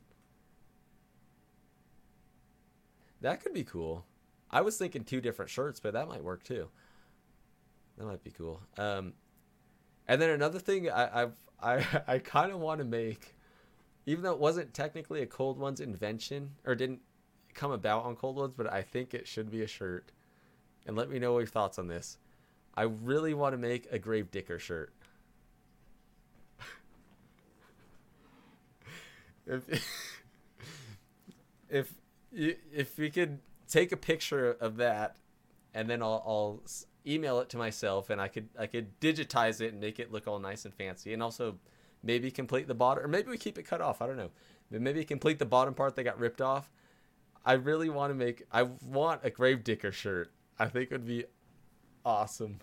That 3.20 3.42
could 3.42 3.54
be 3.54 3.64
cool. 3.64 4.04
I 4.52 4.60
was 4.60 4.76
thinking 4.76 5.04
two 5.04 5.20
different 5.20 5.50
shirts, 5.50 5.80
but 5.80 5.94
that 5.94 6.08
might 6.08 6.22
work 6.22 6.44
too. 6.44 6.68
That 7.96 8.06
might 8.06 8.22
be 8.22 8.30
cool. 8.30 8.60
Um, 8.76 9.14
and 10.06 10.20
then 10.20 10.30
another 10.30 10.58
thing 10.58 10.90
I 10.90 11.22
I've, 11.22 11.36
I 11.62 11.86
I 12.06 12.18
kind 12.18 12.52
of 12.52 12.58
want 12.58 12.80
to 12.80 12.84
make, 12.84 13.34
even 14.04 14.24
though 14.24 14.32
it 14.32 14.40
wasn't 14.40 14.74
technically 14.74 15.22
a 15.22 15.26
Cold 15.26 15.58
Ones 15.58 15.80
invention 15.80 16.50
or 16.66 16.74
didn't 16.74 17.00
come 17.54 17.70
about 17.70 18.04
on 18.04 18.16
Cold 18.16 18.36
Ones, 18.36 18.54
but 18.56 18.72
I 18.72 18.82
think 18.82 19.14
it 19.14 19.26
should 19.26 19.50
be 19.50 19.62
a 19.62 19.66
shirt. 19.66 20.12
And 20.86 20.96
let 20.96 21.08
me 21.08 21.20
know 21.20 21.38
your 21.38 21.46
thoughts 21.46 21.78
on 21.78 21.86
this. 21.86 22.18
I 22.74 22.82
really 22.82 23.34
want 23.34 23.52
to 23.52 23.58
make 23.58 23.86
a 23.92 23.98
Grave 23.98 24.30
Dicker 24.30 24.58
shirt. 24.58 24.92
if 29.46 29.68
if 31.70 31.94
if 32.32 32.98
we 32.98 33.10
could 33.10 33.38
take 33.72 33.90
a 33.90 33.96
picture 33.96 34.52
of 34.60 34.76
that 34.76 35.16
and 35.72 35.88
then 35.88 36.02
I'll, 36.02 36.22
I'll 36.26 36.60
email 37.06 37.40
it 37.40 37.48
to 37.50 37.56
myself 37.56 38.10
and 38.10 38.20
I 38.20 38.28
could 38.28 38.48
I 38.58 38.66
could 38.66 39.00
digitize 39.00 39.62
it 39.62 39.72
and 39.72 39.80
make 39.80 39.98
it 39.98 40.12
look 40.12 40.28
all 40.28 40.38
nice 40.38 40.66
and 40.66 40.74
fancy 40.74 41.14
and 41.14 41.22
also 41.22 41.58
maybe 42.02 42.30
complete 42.30 42.68
the 42.68 42.74
bottom 42.74 43.02
or 43.04 43.08
maybe 43.08 43.30
we 43.30 43.38
keep 43.38 43.56
it 43.56 43.62
cut 43.62 43.80
off 43.80 44.02
I 44.02 44.06
don't 44.06 44.18
know. 44.18 44.30
Maybe 44.70 45.04
complete 45.04 45.38
the 45.38 45.46
bottom 45.46 45.74
part 45.74 45.96
that 45.96 46.04
got 46.04 46.18
ripped 46.18 46.40
off. 46.40 46.70
I 47.44 47.54
really 47.54 47.88
want 47.88 48.10
to 48.10 48.14
make 48.14 48.44
I 48.52 48.64
want 48.86 49.22
a 49.24 49.30
Gravedigger 49.30 49.90
shirt. 49.90 50.30
I 50.58 50.66
think 50.66 50.90
it 50.90 50.94
would 50.94 51.06
be 51.06 51.24
awesome. 52.04 52.58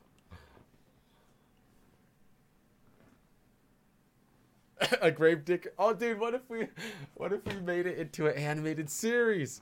A 5.01 5.09
Gravedigger 5.09 5.73
oh 5.79 5.93
dude 5.93 6.19
what 6.19 6.35
if 6.35 6.47
we 6.49 6.67
what 7.15 7.33
if 7.33 7.43
we 7.45 7.59
made 7.61 7.87
it 7.87 7.97
into 7.97 8.27
an 8.27 8.37
animated 8.37 8.91
series 8.91 9.61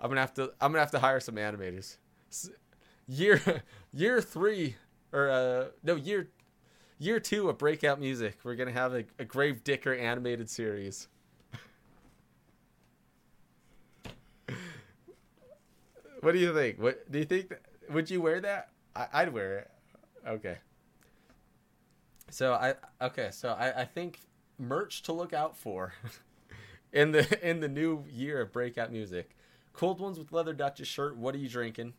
I'm 0.00 0.08
gonna 0.08 0.20
have 0.20 0.34
to 0.34 0.52
I'm 0.60 0.72
gonna 0.72 0.80
have 0.80 0.90
to 0.92 0.98
hire 0.98 1.20
some 1.20 1.36
animators. 1.36 1.96
Year 3.06 3.40
year 3.92 4.20
three 4.20 4.76
or 5.12 5.30
uh 5.30 5.64
no 5.82 5.94
year 5.94 6.28
year 6.98 7.20
two 7.20 7.48
of 7.48 7.58
breakout 7.58 8.00
music 8.00 8.38
we're 8.44 8.54
gonna 8.56 8.72
have 8.72 8.94
a, 8.94 9.04
a 9.18 9.24
grave 9.24 9.64
dicker 9.64 9.94
animated 9.94 10.48
series. 10.50 11.08
What 16.20 16.32
do 16.32 16.38
you 16.40 16.52
think? 16.52 16.80
What 16.80 17.10
do 17.10 17.18
you 17.20 17.24
think 17.24 17.48
that, 17.50 17.62
would 17.90 18.10
you 18.10 18.20
wear 18.20 18.40
that? 18.40 18.70
I, 18.96 19.06
i'd 19.14 19.32
wear 19.32 19.58
it. 19.58 19.70
Okay. 20.26 20.58
So 22.30 22.52
i 22.54 22.74
okay 23.00 23.30
so 23.32 23.50
i 23.50 23.82
i 23.82 23.84
think 23.84 24.20
merch 24.58 25.02
to 25.02 25.12
look 25.12 25.32
out 25.32 25.56
for 25.56 25.94
in 26.92 27.12
the 27.12 27.48
in 27.48 27.60
the 27.60 27.68
new 27.68 28.04
year 28.10 28.40
of 28.40 28.52
breakout 28.52 28.92
music 28.92 29.34
cold 29.78 30.00
ones 30.00 30.18
with 30.18 30.32
leather 30.32 30.52
duchess 30.52 30.88
shirt 30.88 31.16
what 31.16 31.34
are 31.34 31.38
you 31.38 31.48
drinking 31.48 31.94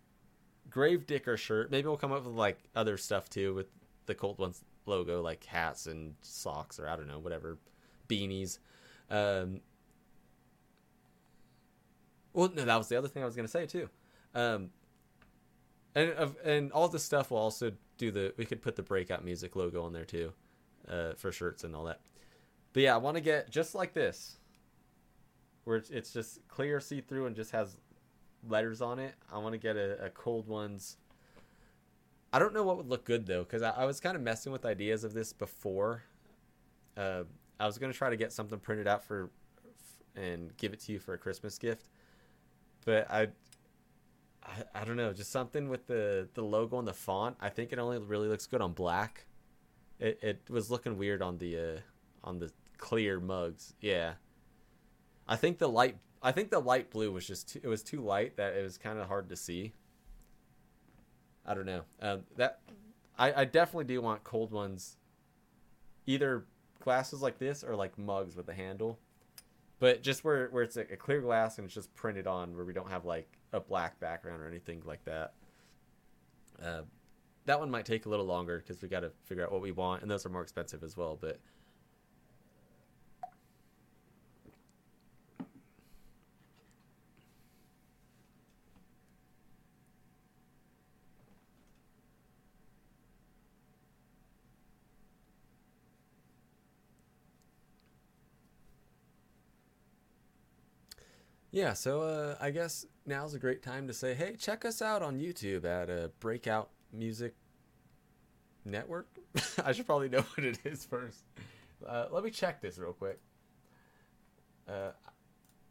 Grave 0.70 1.08
Dicker 1.08 1.38
shirt. 1.38 1.72
Maybe 1.72 1.88
we'll 1.88 1.98
come 1.98 2.12
up 2.12 2.26
with 2.26 2.36
like 2.36 2.60
other 2.76 2.98
stuff 2.98 3.30
too 3.30 3.54
with 3.54 3.68
the 4.06 4.16
Cold 4.16 4.40
Ones 4.40 4.64
logo, 4.86 5.22
like 5.22 5.44
hats 5.46 5.88
and 5.88 6.16
socks 6.22 6.80
or 6.80 6.88
I 6.88 6.96
don't 6.96 7.08
know, 7.08 7.20
whatever, 7.20 7.58
beanies. 8.08 8.60
Um, 9.10 9.62
well, 12.34 12.52
no, 12.56 12.66
that 12.66 12.78
was 12.78 12.88
the 12.88 12.98
other 12.98 13.08
thing 13.08 13.24
I 13.24 13.26
was 13.26 13.36
gonna 13.36 13.48
say 13.48 13.66
too. 13.66 13.90
Um, 14.36 14.70
and 15.96 16.14
and 16.44 16.72
all 16.72 16.88
this 16.88 17.04
stuff 17.04 17.32
will 17.32 17.40
also 17.40 17.72
do 17.98 18.12
the. 18.12 18.34
We 18.38 18.46
could 18.46 18.62
put 18.62 18.76
the 18.76 18.84
breakout 18.84 19.26
music 19.26 19.56
logo 19.56 19.84
on 19.84 19.94
there 19.94 20.06
too, 20.06 20.34
uh, 20.88 21.14
for 21.18 21.32
shirts 21.32 21.64
and 21.64 21.76
all 21.76 21.86
that. 21.86 22.02
But 22.74 22.84
yeah, 22.84 22.94
I 22.94 22.98
want 22.98 23.18
to 23.18 23.22
get 23.22 23.50
just 23.50 23.74
like 23.74 23.94
this, 23.94 24.38
where 25.64 25.78
it's, 25.78 25.90
it's 25.90 26.14
just 26.14 26.48
clear, 26.48 26.80
see 26.80 27.02
through, 27.02 27.26
and 27.26 27.36
just 27.36 27.52
has 27.52 27.78
letters 28.48 28.82
on 28.82 29.00
it. 29.00 29.16
I 29.32 29.38
want 29.38 29.54
to 29.54 29.58
get 29.58 29.76
a, 29.76 30.06
a, 30.06 30.10
cold 30.10 30.48
ones. 30.48 30.98
I 32.32 32.40
don't 32.40 32.54
know 32.54 32.64
what 32.64 32.78
would 32.78 32.88
look 32.88 33.06
good 33.06 33.26
though, 33.26 33.44
because 33.44 33.62
I, 33.62 33.72
I, 33.72 33.86
was 33.86 34.00
kind 34.00 34.16
of 34.16 34.22
messing 34.22 34.52
with 34.52 34.66
ideas 34.66 35.04
of 35.04 35.14
this 35.14 35.34
before. 35.34 36.04
Uh, 36.96 37.24
I 37.60 37.66
was 37.66 37.78
gonna 37.78 37.94
try 37.94 38.10
to 38.10 38.16
get 38.16 38.32
something 38.32 38.60
printed 38.60 38.88
out 38.88 39.04
for, 39.04 39.30
and 40.16 40.56
give 40.58 40.74
it 40.74 40.80
to 40.82 40.92
you 40.92 41.00
for 41.00 41.14
a 41.14 41.18
Christmas 41.18 41.58
gift, 41.58 41.90
but 42.86 43.10
I, 43.10 43.28
I, 44.44 44.64
I 44.76 44.84
don't 44.86 44.96
know, 44.96 45.14
just 45.14 45.32
something 45.32 45.70
with 45.70 45.88
the 45.88 46.28
the 46.34 46.42
logo 46.42 46.80
and 46.80 46.88
the 46.88 46.94
font. 46.94 47.36
I 47.42 47.50
think 47.50 47.74
it 47.74 47.80
only 47.80 47.98
really 48.00 48.28
looks 48.28 48.48
good 48.48 48.62
on 48.62 48.74
black. 48.74 49.26
It 50.00 50.20
it 50.22 50.50
was 50.50 50.72
looking 50.72 50.98
weird 50.98 51.22
on 51.22 51.38
the 51.38 51.58
uh, 51.58 51.80
on 52.24 52.40
the 52.40 52.52
clear 52.78 53.20
mugs. 53.20 53.74
Yeah. 53.82 54.14
I 55.30 55.36
think 55.36 55.60
the 55.60 55.70
light 55.70 55.96
I 56.22 56.34
think 56.34 56.50
the 56.50 56.60
light 56.60 56.90
blue 56.90 57.12
was 57.14 57.26
just 57.26 57.54
too, 57.54 57.62
it 57.64 57.68
was 57.68 57.84
too 57.84 58.02
light 58.02 58.36
that 58.38 58.56
it 58.56 58.64
was 58.64 58.78
kind 58.78 59.00
of 59.00 59.08
hard 59.08 59.30
to 59.30 59.38
see. 59.38 59.74
I 61.46 61.54
don't 61.54 61.68
know. 61.68 61.84
Um, 62.02 62.24
that 62.36 62.60
I, 63.18 63.42
I 63.42 63.46
definitely 63.46 63.86
do 63.86 64.02
want 64.02 64.24
cold 64.24 64.52
ones. 64.52 64.98
Either 66.08 66.46
glasses 66.84 67.22
like 67.22 67.38
this 67.38 67.64
or 67.64 67.76
like 67.76 67.98
mugs 67.98 68.36
with 68.36 68.50
a 68.50 68.54
handle, 68.54 68.98
but 69.78 70.02
just 70.02 70.24
where 70.24 70.48
where 70.48 70.64
it's 70.64 70.76
like 70.76 70.92
a 70.92 70.98
clear 70.98 71.22
glass 71.22 71.60
and 71.60 71.66
it's 71.66 71.76
just 71.76 71.94
printed 71.94 72.26
on, 72.26 72.56
where 72.56 72.66
we 72.66 72.74
don't 72.74 72.90
have 72.90 73.06
like 73.06 73.38
a 73.54 73.60
black 73.60 74.00
background 74.00 74.42
or 74.42 74.48
anything 74.48 74.82
like 74.86 75.06
that. 75.06 75.34
Uh, 76.62 76.82
that 77.46 77.60
one 77.60 77.70
might 77.70 77.86
take 77.86 78.08
a 78.08 78.10
little 78.10 78.26
longer 78.26 78.58
because 78.66 78.82
we 78.82 78.90
got 78.90 79.02
to 79.02 79.12
figure 79.26 79.46
out 79.46 79.52
what 79.52 79.62
we 79.62 79.72
want, 79.72 80.02
and 80.02 80.10
those 80.10 80.26
are 80.26 80.30
more 80.30 80.42
expensive 80.42 80.84
as 80.84 80.98
well. 80.98 81.18
But 81.20 81.40
Yeah, 101.60 101.74
so 101.74 102.04
uh, 102.04 102.36
I 102.40 102.52
guess 102.52 102.86
now's 103.06 103.34
a 103.34 103.38
great 103.38 103.62
time 103.62 103.86
to 103.88 103.94
say, 103.94 104.14
hey, 104.14 104.38
check 104.40 104.64
us 104.64 104.82
out 104.82 105.02
on 105.02 105.20
YouTube 105.20 105.66
at 105.66 105.90
uh, 105.90 106.08
Breakout 106.22 106.70
Music 106.94 107.36
Network. 108.64 109.10
I 109.66 109.74
should 109.74 109.86
probably 109.86 110.08
know 110.08 110.22
what 110.36 110.46
it 110.46 110.60
is 110.64 110.86
first. 110.86 111.26
Uh, 111.86 112.06
let 112.12 112.24
me 112.24 112.32
check 112.32 112.62
this 112.62 112.78
real 112.78 112.94
quick. 112.94 113.20
Uh, 114.70 114.92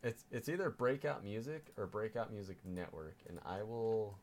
it's 0.02 0.26
it's 0.30 0.50
either 0.50 0.68
Breakout 0.68 1.24
Music 1.24 1.72
or 1.78 1.86
Breakout 1.86 2.30
Music 2.30 2.58
Network, 2.66 3.16
and 3.26 3.38
I 3.46 3.62
will 3.62 4.18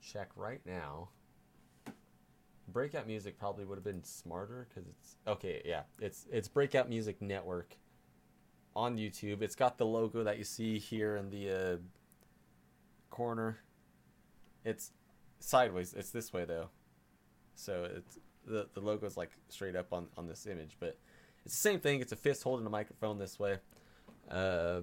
check 0.00 0.30
right 0.34 0.62
now. 0.66 1.10
Breakout 2.66 3.06
Music 3.06 3.38
probably 3.38 3.64
would 3.64 3.76
have 3.76 3.84
been 3.84 4.02
smarter 4.02 4.66
because 4.68 4.88
it's 4.88 5.14
okay. 5.28 5.62
Yeah, 5.64 5.82
it's 6.00 6.26
it's 6.32 6.48
Breakout 6.48 6.88
Music 6.88 7.22
Network 7.22 7.76
on 8.74 8.96
YouTube. 8.96 9.42
It's 9.42 9.54
got 9.54 9.78
the 9.78 9.86
logo 9.86 10.24
that 10.24 10.38
you 10.38 10.44
see 10.44 10.78
here 10.78 11.16
in 11.16 11.30
the 11.30 11.50
uh, 11.50 11.76
corner. 13.10 13.58
It's 14.64 14.92
sideways. 15.40 15.94
It's 15.94 16.10
this 16.10 16.32
way 16.32 16.44
though, 16.44 16.68
so 17.54 17.88
it's 17.96 18.18
the 18.46 18.68
the 18.74 18.80
logo 18.80 19.06
is 19.06 19.16
like 19.16 19.30
straight 19.48 19.76
up 19.76 19.92
on 19.92 20.08
on 20.16 20.26
this 20.26 20.46
image, 20.46 20.76
but 20.80 20.98
it's 21.44 21.54
the 21.54 21.60
same 21.60 21.80
thing. 21.80 22.00
It's 22.00 22.12
a 22.12 22.16
fist 22.16 22.42
holding 22.42 22.66
a 22.66 22.70
microphone 22.70 23.18
this 23.18 23.38
way. 23.38 23.58
Uh, 24.30 24.82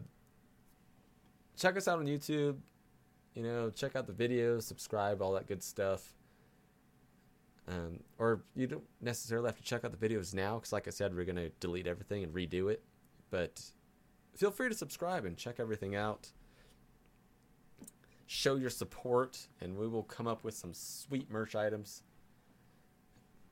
check 1.58 1.78
us 1.78 1.88
out 1.88 2.00
on 2.00 2.06
YouTube. 2.06 2.58
You 3.36 3.44
know, 3.44 3.70
check 3.70 3.96
out 3.96 4.08
the 4.08 4.14
videos, 4.14 4.64
subscribe, 4.64 5.22
all 5.22 5.34
that 5.34 5.48
good 5.48 5.64
stuff. 5.64 6.14
Um, 7.68 8.00
or 8.18 8.42
you 8.56 8.66
don't 8.66 8.84
necessarily 9.00 9.48
have 9.48 9.58
to 9.58 9.64
check 9.64 9.86
out 9.86 9.98
the 9.98 10.10
videos 10.10 10.34
now, 10.34 10.56
because 10.56 10.74
like 10.74 10.88
I 10.88 10.92
said, 10.92 11.16
we're 11.16 11.26
gonna 11.26 11.50
delete 11.60 11.88
everything 11.88 12.24
and 12.24 12.34
redo 12.34 12.72
it. 12.72 12.84
But 13.30 13.62
feel 14.40 14.52
free 14.52 14.70
to 14.70 14.76
subscribe 14.76 15.26
and 15.26 15.36
check 15.36 15.60
everything 15.60 15.96
out. 15.96 16.30
Show 18.26 18.56
your 18.56 18.70
support, 18.70 19.48
and 19.60 19.78
we 19.78 19.86
will 19.88 20.04
come 20.04 20.28
up 20.28 20.44
with 20.46 20.54
some 20.54 20.74
sweet 20.74 21.30
merch 21.30 21.56
items. 21.56 22.04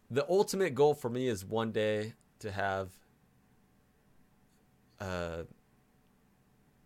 The 0.10 0.26
ultimate 0.30 0.76
goal 0.76 0.94
for 0.94 1.10
me 1.10 1.28
is 1.28 1.44
one 1.44 1.72
day 1.72 2.14
to 2.40 2.52
have. 2.52 2.90
Uh, 5.00 5.44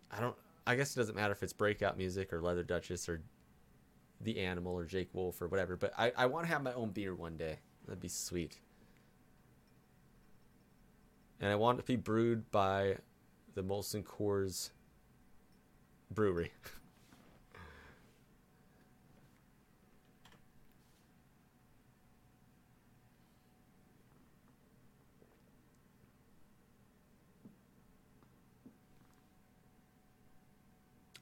I 0.09 0.19
don't. 0.19 0.35
I 0.65 0.75
guess 0.75 0.95
it 0.95 0.99
doesn't 0.99 1.15
matter 1.15 1.33
if 1.33 1.43
it's 1.43 1.53
breakout 1.53 1.97
music 1.97 2.33
or 2.33 2.41
Leather 2.41 2.63
Duchess 2.63 3.07
or 3.07 3.21
The 4.21 4.39
Animal 4.39 4.73
or 4.73 4.85
Jake 4.85 5.09
Wolf 5.13 5.41
or 5.41 5.47
whatever, 5.47 5.75
but 5.75 5.93
I, 5.97 6.11
I 6.17 6.25
want 6.25 6.45
to 6.47 6.51
have 6.51 6.63
my 6.63 6.73
own 6.73 6.89
beer 6.89 7.13
one 7.13 7.35
day. 7.37 7.59
That'd 7.85 7.99
be 7.99 8.07
sweet. 8.07 8.59
and 11.41 11.51
I 11.51 11.55
want 11.55 11.79
it 11.79 11.81
to 11.81 11.87
be 11.87 11.95
brewed 11.95 12.49
by 12.51 12.97
the 13.55 13.63
Molson 13.63 14.03
Coors 14.03 14.71
Brewery. 16.09 16.51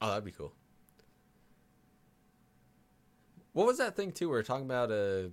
Oh, 0.02 0.08
that'd 0.08 0.24
be 0.24 0.32
cool. 0.32 0.54
What 3.52 3.68
was 3.68 3.78
that 3.80 3.96
thing 3.96 4.12
too? 4.12 4.30
We 4.30 4.36
were 4.36 4.44
talking 4.44 4.66
about 4.66 4.92
a, 4.92 5.26
uh, 5.26 5.30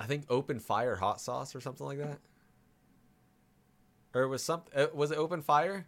I 0.00 0.06
think 0.06 0.24
open 0.28 0.58
fire 0.58 0.96
hot 0.96 1.20
sauce 1.20 1.54
or 1.54 1.60
something 1.60 1.86
like 1.86 1.98
that. 1.98 2.18
Or 4.14 4.26
was 4.26 4.42
some 4.42 4.62
uh, 4.74 4.86
was 4.92 5.12
it 5.12 5.18
open 5.18 5.42
fire? 5.42 5.86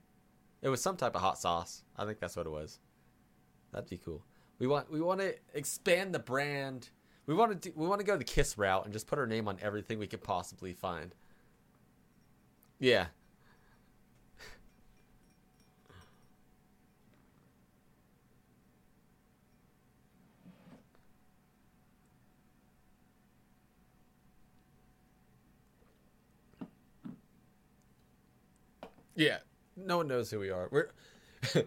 It 0.62 0.68
was 0.68 0.80
some 0.80 0.96
type 0.96 1.14
of 1.14 1.20
hot 1.20 1.38
sauce. 1.38 1.82
I 1.96 2.04
think 2.04 2.20
that's 2.20 2.36
what 2.36 2.46
it 2.46 2.50
was. 2.50 2.78
That'd 3.72 3.90
be 3.90 3.98
cool. 3.98 4.22
We 4.58 4.66
want 4.66 4.90
we 4.90 5.00
want 5.00 5.20
to 5.20 5.34
expand 5.54 6.14
the 6.14 6.18
brand. 6.18 6.90
We 7.26 7.34
want 7.34 7.60
to 7.60 7.70
do, 7.70 7.76
we 7.76 7.86
want 7.86 8.00
to 8.00 8.06
go 8.06 8.16
the 8.16 8.24
Kiss 8.24 8.56
route 8.56 8.84
and 8.84 8.92
just 8.92 9.06
put 9.06 9.18
our 9.18 9.26
name 9.26 9.48
on 9.48 9.58
everything 9.60 9.98
we 9.98 10.06
could 10.06 10.22
possibly 10.22 10.72
find. 10.72 11.14
Yeah, 12.78 13.06
Yeah, 29.14 29.38
no 29.86 29.98
one 29.98 30.08
knows 30.08 30.30
who 30.30 30.38
we 30.38 30.50
are. 30.50 30.68
We're 30.70 30.90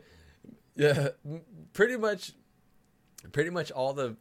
yeah, 0.75 1.09
pretty 1.73 1.97
much, 1.97 2.33
pretty 3.31 3.49
much 3.49 3.71
all 3.71 3.93
the 3.93 4.15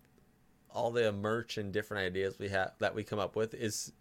all 0.70 0.90
the 0.90 1.12
merch 1.12 1.56
and 1.56 1.72
different 1.72 2.04
ideas 2.04 2.36
we 2.38 2.48
have 2.48 2.72
that 2.80 2.94
we 2.94 3.04
come 3.04 3.20
up 3.20 3.36
with 3.36 3.54
is 3.54 3.92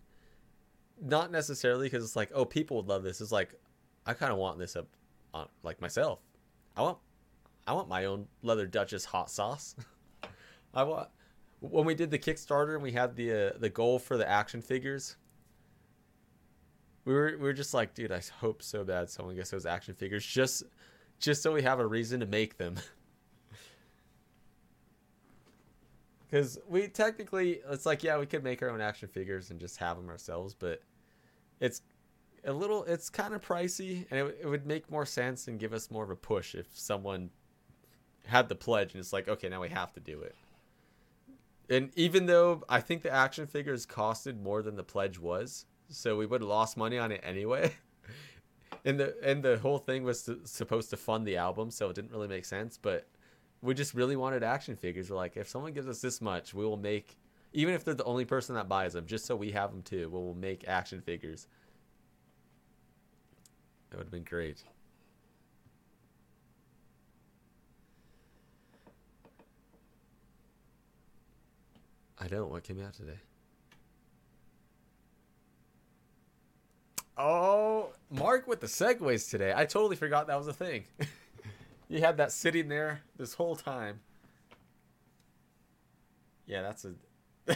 not 0.99 1.32
necessarily 1.32 1.86
because 1.86 2.03
it's 2.03 2.15
like 2.15 2.32
oh 2.34 2.45
people 2.45 2.78
would 2.78 2.88
love 2.88 3.03
this. 3.03 3.22
It's 3.22 3.32
like 3.32 3.53
I 4.06 4.14
kind 4.14 4.32
of 4.32 4.38
want 4.38 4.60
this 4.60 4.76
up 4.76 4.88
on 5.34 5.48
like 5.64 5.82
myself. 5.82 6.20
I 6.76 6.82
want 6.82 6.98
I 7.68 7.74
want 7.74 7.88
my 7.88 8.06
own 8.06 8.28
leather 8.41 8.68
Duchess 8.68 9.06
hot 9.06 9.30
sauce. 9.30 9.76
I 10.74 10.84
want 10.84 11.10
when 11.60 11.86
we 11.86 11.95
did 11.95 12.11
the 12.11 12.20
Kickstarter 12.20 12.74
and 12.74 12.84
we 12.84 12.91
had 12.91 13.15
the 13.15 13.48
uh, 13.48 13.57
the 13.57 13.70
goal 13.70 13.99
for 13.99 14.18
the 14.18 14.30
action 14.30 14.61
figures 14.61 15.15
we 17.06 17.14
were 17.14 17.36
we 17.38 17.44
were 17.44 17.54
just 17.54 17.74
like, 17.74 17.94
dude, 17.94 18.12
I 18.12 18.22
hope 18.40 18.62
so 18.62 18.84
bad 18.84 19.10
someone 19.10 19.36
gets 19.36 19.52
those 19.52 19.66
action 19.66 19.94
figures 19.94 20.26
just 20.26 20.64
just 21.20 21.42
so 21.42 21.52
we 21.54 21.62
have 21.62 21.80
a 21.80 21.88
reason 21.88 22.20
to 22.20 22.26
make 22.26 22.58
them. 22.58 22.76
Because 26.34 26.58
we 26.68 26.88
technically, 26.88 27.60
it's 27.70 27.86
like, 27.86 28.04
yeah, 28.04 28.18
we 28.18 28.26
could 28.26 28.44
make 28.44 28.64
our 28.64 28.72
own 28.72 28.82
action 28.82 29.08
figures 29.08 29.52
and 29.52 29.60
just 29.60 29.78
have 29.78 29.98
them 29.98 30.10
ourselves, 30.10 30.56
but 30.56 30.82
it's 31.60 31.84
a 32.44 32.52
little, 32.52 32.84
it's 32.86 33.08
kind 33.08 33.36
of 33.36 33.42
pricey, 33.42 34.08
and 34.10 34.20
it, 34.20 34.40
it 34.42 34.48
would 34.48 34.66
make 34.66 34.90
more 34.90 35.06
sense 35.06 35.48
and 35.48 35.60
give 35.60 35.74
us 35.74 35.92
more 35.92 36.04
of 36.04 36.10
a 36.10 36.16
push 36.16 36.56
if 36.56 36.66
someone 36.74 37.30
had 38.26 38.50
the 38.50 38.56
pledge 38.56 38.94
and 38.94 39.00
it's 39.00 39.14
like, 39.14 39.28
okay, 39.28 39.48
now 39.48 39.62
we 39.62 39.70
have 39.70 39.94
to 39.94 40.00
do 40.00 40.22
it. 40.22 40.36
And 41.70 41.92
even 41.96 42.26
though 42.26 42.64
I 42.68 42.80
think 42.80 43.04
the 43.04 43.14
action 43.14 43.46
figures 43.46 43.86
costed 43.86 44.42
more 44.42 44.64
than 44.64 44.76
the 44.76 44.84
pledge 44.84 45.20
was, 45.20 45.68
so 45.94 46.18
we 46.18 46.26
would 46.26 46.41
have 46.41 46.49
lost 46.49 46.78
money 46.78 46.98
on 46.98 47.11
it 47.11 47.22
anyway. 47.24 47.74
and 48.86 48.99
the 48.99 49.15
and 49.24 49.44
the 49.44 49.57
whole 49.57 49.78
thing 49.78 50.03
was 50.03 50.24
to, 50.24 50.40
supposed 50.45 50.90
to 50.90 50.98
fund 50.98 51.26
the 51.26 51.38
album, 51.38 51.72
so 51.72 51.90
it 51.90 51.95
didn't 51.95 52.11
really 52.11 52.28
make 52.28 52.45
sense. 52.45 52.78
But 52.78 53.07
we 53.61 53.74
just 53.74 53.94
really 53.94 54.15
wanted 54.15 54.44
action 54.44 54.76
figures. 54.76 55.10
We're 55.10 55.15
like, 55.15 55.38
if 55.38 55.48
someone 55.48 55.74
gives 55.74 55.88
us 55.88 56.02
this 56.02 56.20
much, 56.22 56.53
we 56.53 56.65
will 56.65 56.78
make, 56.78 57.15
even 57.53 57.74
if 57.74 57.86
they're 57.86 57.94
the 57.94 58.03
only 58.03 58.26
person 58.26 58.56
that 58.56 58.68
buys 58.68 58.94
them, 58.94 59.06
just 59.06 59.26
so 59.26 59.36
we 59.36 59.52
have 59.52 59.72
them 59.72 59.82
too. 59.82 60.10
We 60.10 60.20
will 60.20 60.36
make 60.36 60.68
action 60.68 61.02
figures. 61.02 61.48
That 63.90 63.98
would 63.98 64.07
have 64.07 64.11
been 64.11 64.24
great. 64.24 64.64
I 72.20 72.28
don't. 72.28 72.49
What 72.49 72.64
came 72.64 72.82
out 72.82 72.94
today? 72.94 73.20
Oh, 77.18 77.91
Mark 78.10 78.48
with 78.48 78.60
the 78.60 78.68
segues 78.68 79.30
today. 79.30 79.53
I 79.56 79.65
totally 79.65 79.95
forgot 79.95 80.27
that 80.27 80.38
was 80.38 80.48
a 80.48 80.53
thing. 80.53 80.85
you 81.90 81.99
had 81.99 82.18
that 82.18 82.31
sitting 82.31 82.68
there 82.68 83.02
this 83.18 83.34
whole 83.34 83.56
time. 83.56 83.99
Yeah, 86.45 86.61
that's 86.64 86.85
a 86.85 86.94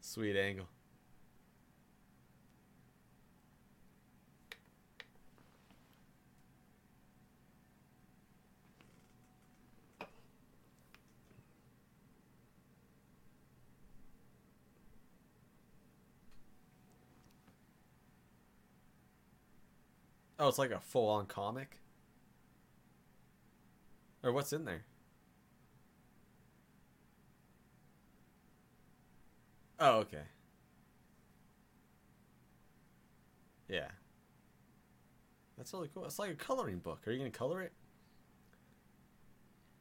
sweet 0.00 0.36
angle. 0.36 0.66
Oh, 20.40 20.48
it's 20.48 20.58
like 20.58 20.70
a 20.70 20.80
full 20.80 21.06
on 21.06 21.26
comic? 21.26 21.76
Or 24.24 24.32
what's 24.32 24.54
in 24.54 24.64
there? 24.64 24.84
Oh, 29.78 29.98
okay. 29.98 30.22
Yeah. 33.68 33.88
That's 35.58 35.74
really 35.74 35.90
cool. 35.92 36.06
It's 36.06 36.18
like 36.18 36.30
a 36.30 36.34
coloring 36.34 36.78
book. 36.78 37.06
Are 37.06 37.12
you 37.12 37.18
going 37.18 37.30
to 37.30 37.38
color 37.38 37.60
it? 37.60 37.72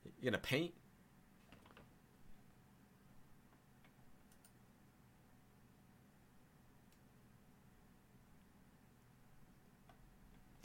You 0.04 0.30
going 0.30 0.34
to 0.34 0.40
paint? 0.40 0.74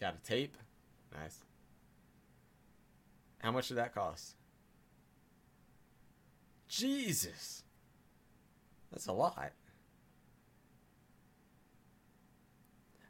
Got 0.01 0.17
a 0.23 0.27
tape. 0.27 0.57
Nice. 1.15 1.39
How 3.39 3.53
much 3.53 3.69
did 3.69 3.77
that 3.77 3.95
cost? 3.95 4.35
Jesus. 6.69 7.63
That's 8.91 9.07
a 9.07 9.13
lot. 9.13 9.53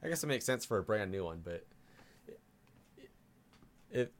I 0.02 0.08
guess 0.08 0.22
it 0.22 0.26
makes 0.26 0.44
sense 0.44 0.66
for 0.66 0.78
a 0.78 0.82
brand 0.82 1.10
new 1.10 1.24
one, 1.24 1.40
but 1.42 1.64
it, 2.28 2.40
it 3.90 4.12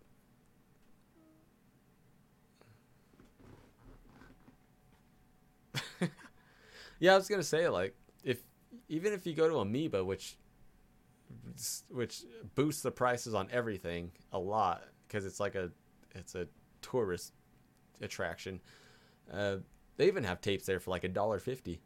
yeah, 7.01 7.13
I 7.13 7.17
was 7.17 7.29
gonna 7.29 7.43
say 7.43 7.69
like 7.69 7.95
if 8.23 8.41
even 8.89 9.13
if 9.13 9.27
you 9.27 9.35
go 9.35 9.47
to 9.49 9.59
Amoeba, 9.59 10.03
which 10.03 10.39
which 11.91 12.23
boosts 12.55 12.83
the 12.83 12.91
prices 12.91 13.35
on 13.35 13.49
everything 13.53 14.13
a 14.33 14.39
lot 14.39 14.83
because 15.07 15.25
it's 15.27 15.41
like 15.41 15.55
a 15.55 15.71
it's 16.15 16.35
a 16.35 16.47
tourist 16.83 17.33
attraction. 18.01 18.61
Uh, 19.33 19.57
they 19.97 20.07
even 20.07 20.25
have 20.25 20.41
tapes 20.41 20.67
there 20.67 20.81
for 20.81 20.91
like 20.91 21.05
a 21.05 21.09
dollar 21.09 21.39
fifty. 21.39 21.81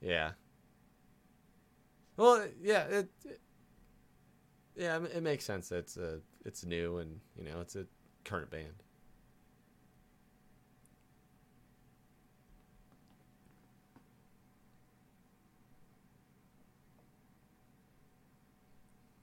Yeah. 0.00 0.32
Well, 2.16 2.46
yeah, 2.60 2.84
it, 2.84 3.10
it 3.24 3.40
yeah, 4.74 4.98
it 5.04 5.22
makes 5.22 5.44
sense. 5.44 5.72
It's 5.72 5.96
a 5.96 6.20
it's 6.44 6.64
new 6.64 6.98
and 6.98 7.20
you 7.36 7.44
know 7.44 7.60
it's 7.60 7.76
a 7.76 7.86
current 8.24 8.50
band. 8.50 8.82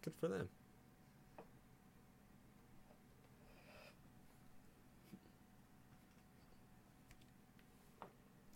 Good 0.04 0.14
for 0.20 0.28
them. 0.28 0.50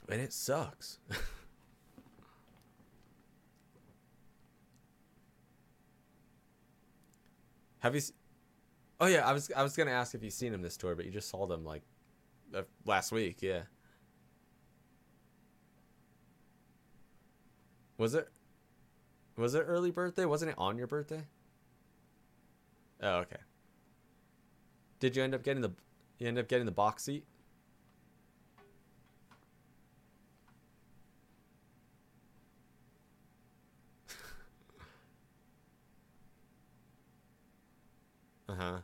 And 0.09 0.21
it 0.21 0.31
sucks. 0.33 0.99
Have 7.79 7.95
you? 7.95 8.01
Oh 8.99 9.05
yeah, 9.05 9.27
I 9.27 9.33
was 9.33 9.51
I 9.55 9.63
was 9.63 9.75
gonna 9.75 9.91
ask 9.91 10.15
if 10.15 10.23
you've 10.23 10.33
seen 10.33 10.51
them 10.51 10.61
this 10.61 10.75
tour, 10.77 10.95
but 10.95 11.05
you 11.05 11.11
just 11.11 11.29
saw 11.29 11.45
them 11.45 11.63
like 11.63 11.83
uh, 12.53 12.63
last 12.85 13.11
week. 13.11 13.41
Yeah. 13.41 13.61
Was 17.97 18.15
it? 18.15 18.27
Was 19.37 19.55
it 19.55 19.65
early 19.67 19.91
birthday? 19.91 20.25
Wasn't 20.25 20.49
it 20.49 20.57
on 20.57 20.77
your 20.77 20.87
birthday? 20.87 21.23
Oh, 23.01 23.17
okay. 23.19 23.37
Did 24.99 25.15
you 25.15 25.23
end 25.23 25.33
up 25.35 25.43
getting 25.43 25.61
the? 25.61 25.71
You 26.19 26.27
end 26.27 26.37
up 26.39 26.47
getting 26.47 26.65
the 26.65 26.71
box 26.71 27.03
seat? 27.03 27.25
uh 38.49 38.55
huh. 38.55 38.79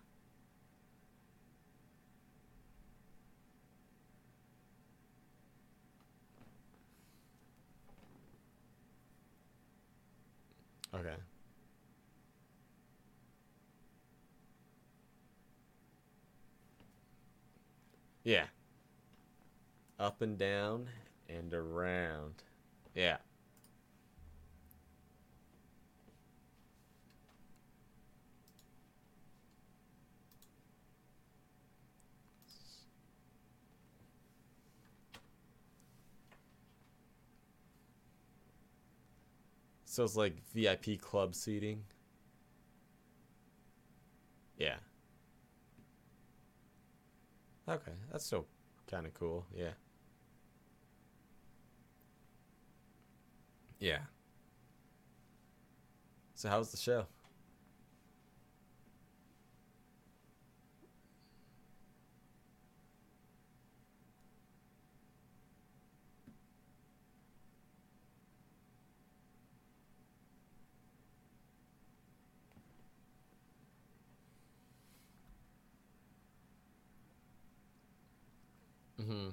Okay. 10.94 11.16
Yeah. 18.24 18.46
Up 20.00 20.22
and 20.22 20.38
down 20.38 20.88
and 21.30 21.54
around. 21.54 22.36
Yeah. 22.96 23.18
So 39.86 40.04
it's 40.04 40.16
like 40.16 40.34
VIP 40.56 41.00
club 41.00 41.36
seating. 41.36 41.84
Yeah. 44.58 44.78
Okay, 47.68 47.92
that's 48.12 48.26
still 48.26 48.46
kind 48.90 49.06
of 49.06 49.14
cool. 49.14 49.46
Yeah. 49.56 49.72
Yeah. 53.80 54.00
So 56.36 56.50
how's 56.50 56.72
the 56.72 56.78
show? 56.78 57.06
Mm-hmm. 79.02 79.30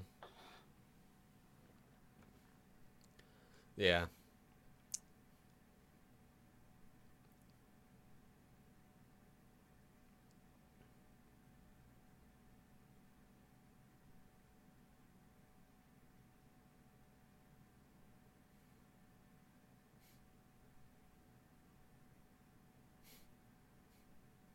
Yeah. 3.81 4.05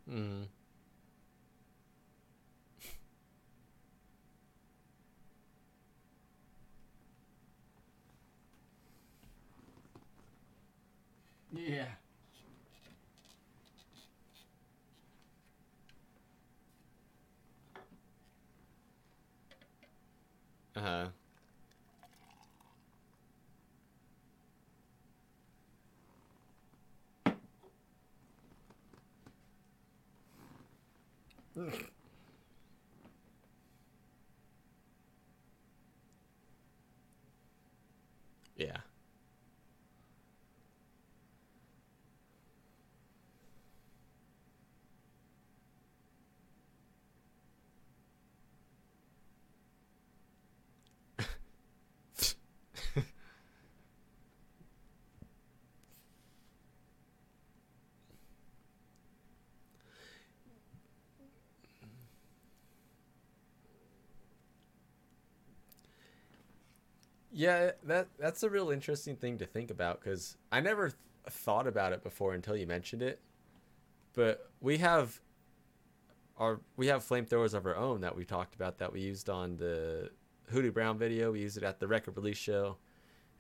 Mm-hmm. 0.10 0.44
Yeah. 11.56 11.88
Uh-huh. 20.76 21.08
Yeah. 31.58 31.95
Yeah, 67.38 67.72
that 67.84 68.08
that's 68.18 68.44
a 68.44 68.50
real 68.50 68.70
interesting 68.72 69.18
thing 69.18 69.40
to 69.40 69.46
think 69.46 69.70
about 69.70 70.00
because 70.00 70.38
I 70.54 70.62
never 70.62 70.88
th- 70.88 70.98
thought 71.30 71.68
about 71.68 71.92
it 71.92 72.02
before 72.02 72.34
until 72.34 72.56
you 72.56 72.66
mentioned 72.66 73.02
it. 73.02 73.20
But 74.14 74.50
we 74.62 74.78
have 74.78 75.20
our 76.38 76.62
we 76.78 76.88
have 76.88 77.04
flamethrowers 77.04 77.54
of 77.54 77.66
our 77.66 77.76
own 77.76 78.00
that 78.02 78.16
we 78.16 78.24
talked 78.24 78.56
about 78.56 78.78
that 78.78 78.94
we 78.94 79.02
used 79.02 79.30
on 79.30 79.58
the 79.58 80.12
Hoodoo 80.50 80.72
Brown 80.72 80.98
video. 80.98 81.34
We 81.34 81.42
used 81.42 81.58
it 81.58 81.64
at 81.64 81.78
the 81.82 81.88
record 81.88 82.16
release 82.16 82.38
show, 82.38 82.78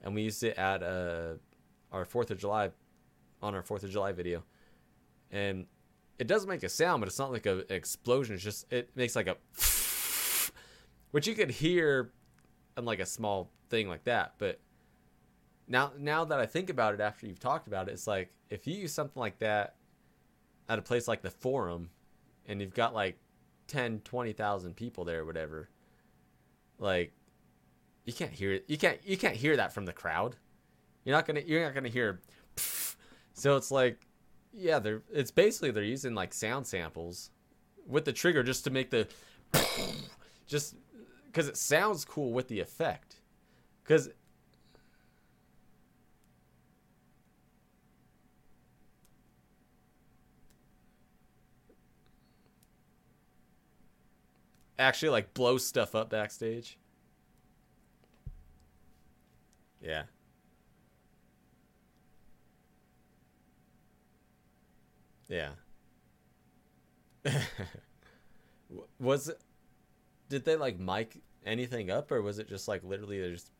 and 0.01 0.13
we 0.13 0.23
used 0.23 0.43
it 0.43 0.57
at 0.57 0.83
uh, 0.83 1.35
our 1.93 2.03
Fourth 2.03 2.31
of 2.31 2.37
July 2.37 2.71
on 3.41 3.55
our 3.55 3.63
Fourth 3.63 3.83
of 3.83 3.91
July 3.91 4.11
video. 4.11 4.43
And 5.31 5.67
it 6.19 6.27
doesn't 6.27 6.49
make 6.49 6.63
a 6.63 6.69
sound, 6.69 6.99
but 6.99 7.07
it's 7.07 7.17
not 7.17 7.31
like 7.31 7.45
an 7.45 7.63
explosion. 7.69 8.35
It's 8.35 8.43
just 8.43 8.69
it 8.73 8.89
makes 8.93 9.15
like 9.15 9.27
a 9.27 9.37
which 11.11 11.27
you 11.27 11.33
could 11.33 11.51
hear 11.51 12.11
on 12.77 12.85
like 12.85 12.99
a 12.99 13.05
small 13.05 13.49
thing 13.69 13.87
like 13.87 14.03
that. 14.05 14.33
But 14.37 14.59
now 15.67 15.91
now 15.97 16.25
that 16.25 16.39
I 16.39 16.45
think 16.45 16.69
about 16.69 16.93
it 16.93 16.99
after 16.99 17.25
you've 17.27 17.39
talked 17.39 17.67
about 17.67 17.87
it, 17.87 17.93
it's 17.93 18.07
like 18.07 18.31
if 18.49 18.67
you 18.67 18.75
use 18.75 18.93
something 18.93 19.19
like 19.19 19.39
that 19.39 19.75
at 20.69 20.79
a 20.79 20.81
place 20.81 21.07
like 21.07 21.21
the 21.21 21.29
forum 21.31 21.89
and 22.47 22.61
you've 22.61 22.73
got 22.73 22.93
like 22.93 23.17
10, 23.67 24.01
20,000 24.03 24.75
people 24.75 25.05
there 25.05 25.21
or 25.21 25.25
whatever, 25.25 25.69
like 26.79 27.13
you 28.05 28.13
can't 28.13 28.31
hear 28.31 28.53
it. 28.53 28.65
You 28.67 28.77
can't 28.77 28.99
you 29.05 29.17
can't 29.17 29.35
hear 29.35 29.57
that 29.57 29.73
from 29.73 29.85
the 29.85 29.93
crowd. 29.93 30.35
You're 31.03 31.15
not 31.15 31.25
going 31.25 31.41
to 31.41 31.47
you're 31.47 31.63
not 31.63 31.73
going 31.73 31.83
to 31.85 31.89
hear 31.89 32.21
so 33.33 33.55
it's 33.55 33.71
like 33.71 34.05
yeah, 34.53 34.79
they're 34.79 35.01
it's 35.11 35.31
basically 35.31 35.71
they're 35.71 35.83
using 35.83 36.15
like 36.15 36.33
sound 36.33 36.67
samples 36.67 37.31
with 37.87 38.05
the 38.05 38.13
trigger 38.13 38.43
just 38.43 38.63
to 38.63 38.69
make 38.69 38.89
the 38.89 39.07
just 40.47 40.75
cuz 41.35 41.47
it 41.47 41.57
sounds 41.57 42.05
cool 42.05 42.31
with 42.31 42.47
the 42.47 42.59
effect. 42.61 43.17
Cuz 43.83 44.09
actually 54.79 55.09
like 55.09 55.33
blow 55.33 55.57
stuff 55.57 55.93
up 55.93 56.09
backstage. 56.09 56.77
Yeah. 59.81 60.03
Yeah. 65.27 65.51
was 68.99 69.29
it 69.29 69.41
did 70.29 70.45
they 70.45 70.55
like 70.55 70.79
mic 70.79 71.21
anything 71.45 71.89
up 71.91 72.11
or 72.11 72.21
was 72.21 72.39
it 72.39 72.49
just 72.49 72.67
like 72.67 72.83
literally 72.83 73.19
they 73.21 73.31
just 73.31 73.51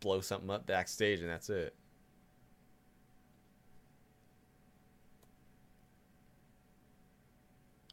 blow 0.00 0.20
something 0.20 0.50
up 0.50 0.66
backstage 0.66 1.20
and 1.20 1.30
that's 1.30 1.50
it? 1.50 1.74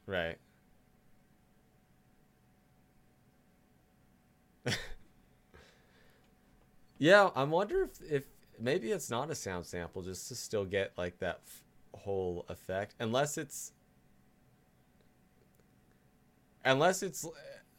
Right. 0.06 0.38
Yeah, 6.98 7.32
I 7.36 7.44
wonder 7.44 7.84
if 7.84 8.02
if 8.12 8.26
maybe 8.60 8.92
it's 8.92 9.10
not 9.10 9.30
a 9.32 9.36
sound 9.36 9.66
sample 9.66 10.02
just 10.02 10.28
to 10.28 10.36
still 10.36 10.66
get 10.66 10.92
like 10.98 11.20
that 11.20 11.42
f- 11.46 11.64
whole 12.02 12.46
effect 12.48 12.96
unless 13.00 13.38
it's 13.38 13.72
unless 16.64 17.04
it's 17.04 17.26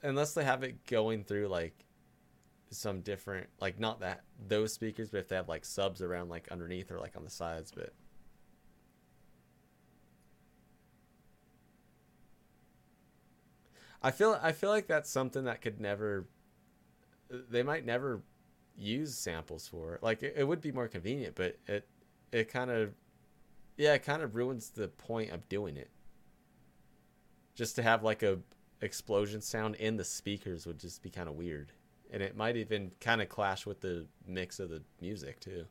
unless 0.02 0.34
they 0.34 0.44
have 0.44 0.62
it 0.62 0.84
going 0.86 1.24
through 1.24 1.48
like 1.48 1.84
some 2.70 3.00
different 3.02 3.48
like 3.60 3.78
not 3.78 4.00
that 4.00 4.22
those 4.48 4.72
speakers 4.72 5.10
but 5.10 5.18
if 5.18 5.28
they 5.28 5.36
have 5.36 5.48
like 5.48 5.64
subs 5.64 6.00
around 6.02 6.28
like 6.28 6.48
underneath 6.50 6.90
or 6.90 6.98
like 6.98 7.16
on 7.16 7.24
the 7.24 7.30
sides 7.30 7.70
but 7.70 7.92
I 14.02 14.10
feel 14.10 14.38
I 14.42 14.52
feel 14.52 14.70
like 14.70 14.86
that's 14.86 15.10
something 15.10 15.44
that 15.44 15.60
could 15.60 15.80
never 15.80 16.26
they 17.30 17.62
might 17.62 17.84
never 17.84 18.22
use 18.76 19.16
samples 19.16 19.68
for. 19.68 19.98
Like 20.02 20.22
it, 20.22 20.34
it 20.36 20.44
would 20.44 20.60
be 20.60 20.72
more 20.72 20.88
convenient 20.88 21.34
but 21.34 21.58
it 21.66 21.88
it 22.32 22.48
kind 22.48 22.70
of 22.70 22.92
yeah 23.76 23.94
it 23.94 24.02
kind 24.04 24.22
of 24.22 24.34
ruins 24.34 24.70
the 24.70 24.88
point 24.88 25.30
of 25.30 25.48
doing 25.48 25.76
it. 25.76 25.90
Just 27.54 27.76
to 27.76 27.82
have 27.82 28.02
like 28.02 28.22
a 28.22 28.38
explosion 28.82 29.40
sound 29.40 29.76
in 29.76 29.96
the 29.96 30.04
speakers 30.04 30.66
would 30.66 30.78
just 30.78 31.02
be 31.02 31.10
kind 31.10 31.28
of 31.28 31.36
weird. 31.36 31.72
And 32.12 32.22
it 32.22 32.36
might 32.36 32.56
even 32.56 32.92
kind 33.00 33.22
of 33.22 33.28
clash 33.30 33.64
with 33.66 33.80
the 33.80 34.06
mix 34.26 34.60
of 34.60 34.68
the 34.70 34.82
music 35.00 35.40
too. 35.40 35.64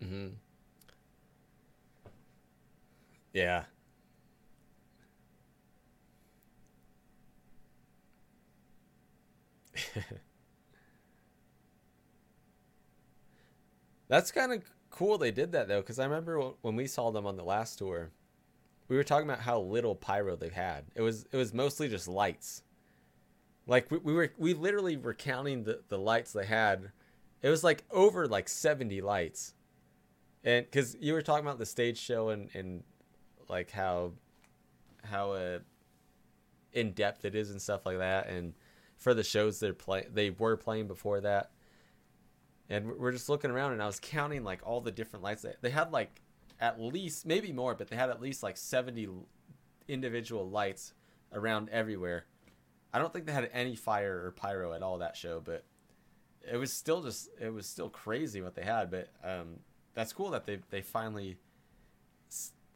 Hmm 0.00 0.36
Yeah. 3.32 3.64
That's 14.08 14.30
kind 14.30 14.52
of 14.52 14.62
cool 14.90 15.18
they 15.18 15.30
did 15.30 15.52
that 15.52 15.68
though, 15.68 15.80
because 15.80 15.98
I 15.98 16.04
remember 16.04 16.38
when 16.60 16.76
we 16.76 16.86
saw 16.86 17.10
them 17.10 17.26
on 17.26 17.36
the 17.36 17.44
last 17.44 17.78
tour, 17.78 18.10
we 18.88 18.96
were 18.96 19.04
talking 19.04 19.28
about 19.28 19.40
how 19.40 19.60
little 19.60 19.94
pyro 19.94 20.36
they've 20.36 20.52
had. 20.52 20.84
It 20.94 21.00
was 21.00 21.26
it 21.32 21.36
was 21.36 21.54
mostly 21.54 21.88
just 21.88 22.08
lights. 22.08 22.62
Like 23.66 23.90
we, 23.90 23.98
we 23.98 24.12
were 24.12 24.32
we 24.36 24.54
literally 24.54 24.96
were 24.96 25.14
counting 25.14 25.64
the, 25.64 25.80
the 25.88 25.98
lights 25.98 26.32
they 26.32 26.44
had. 26.44 26.90
It 27.40 27.48
was 27.48 27.64
like 27.64 27.84
over 27.90 28.26
like 28.28 28.48
seventy 28.48 29.00
lights, 29.00 29.54
and 30.44 30.66
because 30.66 30.96
you 31.00 31.12
were 31.14 31.22
talking 31.22 31.46
about 31.46 31.58
the 31.58 31.66
stage 31.66 31.98
show 31.98 32.28
and 32.28 32.50
and 32.54 32.82
like 33.48 33.70
how 33.70 34.12
how 35.04 35.32
uh, 35.32 35.58
in 36.72 36.92
depth 36.92 37.24
it 37.24 37.34
is 37.34 37.50
and 37.50 37.62
stuff 37.62 37.86
like 37.86 37.98
that, 37.98 38.28
and 38.28 38.52
for 39.02 39.14
the 39.14 39.24
shows 39.24 39.58
they're 39.58 39.74
play 39.74 40.06
they 40.12 40.30
were 40.30 40.56
playing 40.56 40.86
before 40.86 41.20
that. 41.20 41.50
And 42.68 42.86
we're 42.86 43.12
just 43.12 43.28
looking 43.28 43.50
around 43.50 43.72
and 43.72 43.82
i 43.82 43.86
was 43.86 44.00
counting 44.00 44.44
like 44.44 44.60
all 44.64 44.80
the 44.80 44.92
different 44.92 45.22
lights. 45.22 45.44
They, 45.60 45.70
had 45.70 45.92
like 45.92 46.22
at 46.60 46.80
least 46.80 47.26
maybe 47.26 47.52
more 47.52 47.74
but 47.74 47.88
they 47.88 47.96
had 47.96 48.10
at 48.10 48.20
least 48.20 48.42
like 48.42 48.56
70 48.56 49.08
individual 49.88 50.48
lights 50.48 50.94
around 51.32 51.68
everywhere. 51.70 52.26
I 52.94 52.98
don't 52.98 53.12
think 53.12 53.26
they 53.26 53.32
had 53.32 53.50
any 53.52 53.74
fire 53.74 54.24
or 54.24 54.30
pyro 54.30 54.72
at 54.72 54.82
all 54.82 54.98
that 54.98 55.16
show 55.16 55.40
but 55.44 55.64
it 56.50 56.56
was 56.56 56.72
still 56.72 57.02
just 57.02 57.28
it 57.40 57.52
was 57.52 57.66
still 57.66 57.90
crazy 57.90 58.40
what 58.40 58.54
they 58.54 58.64
had. 58.64 58.90
But 58.90 59.08
um 59.24 59.58
that's 59.94 60.12
cool 60.12 60.30
that 60.30 60.46
they 60.46 60.60
they 60.70 60.80
finally 60.80 61.38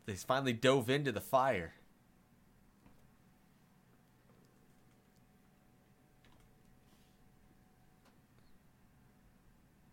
they 0.06 0.14
finally 0.14 0.52
dove 0.52 0.90
into 0.90 1.12
the 1.12 1.20
fire 1.20 1.74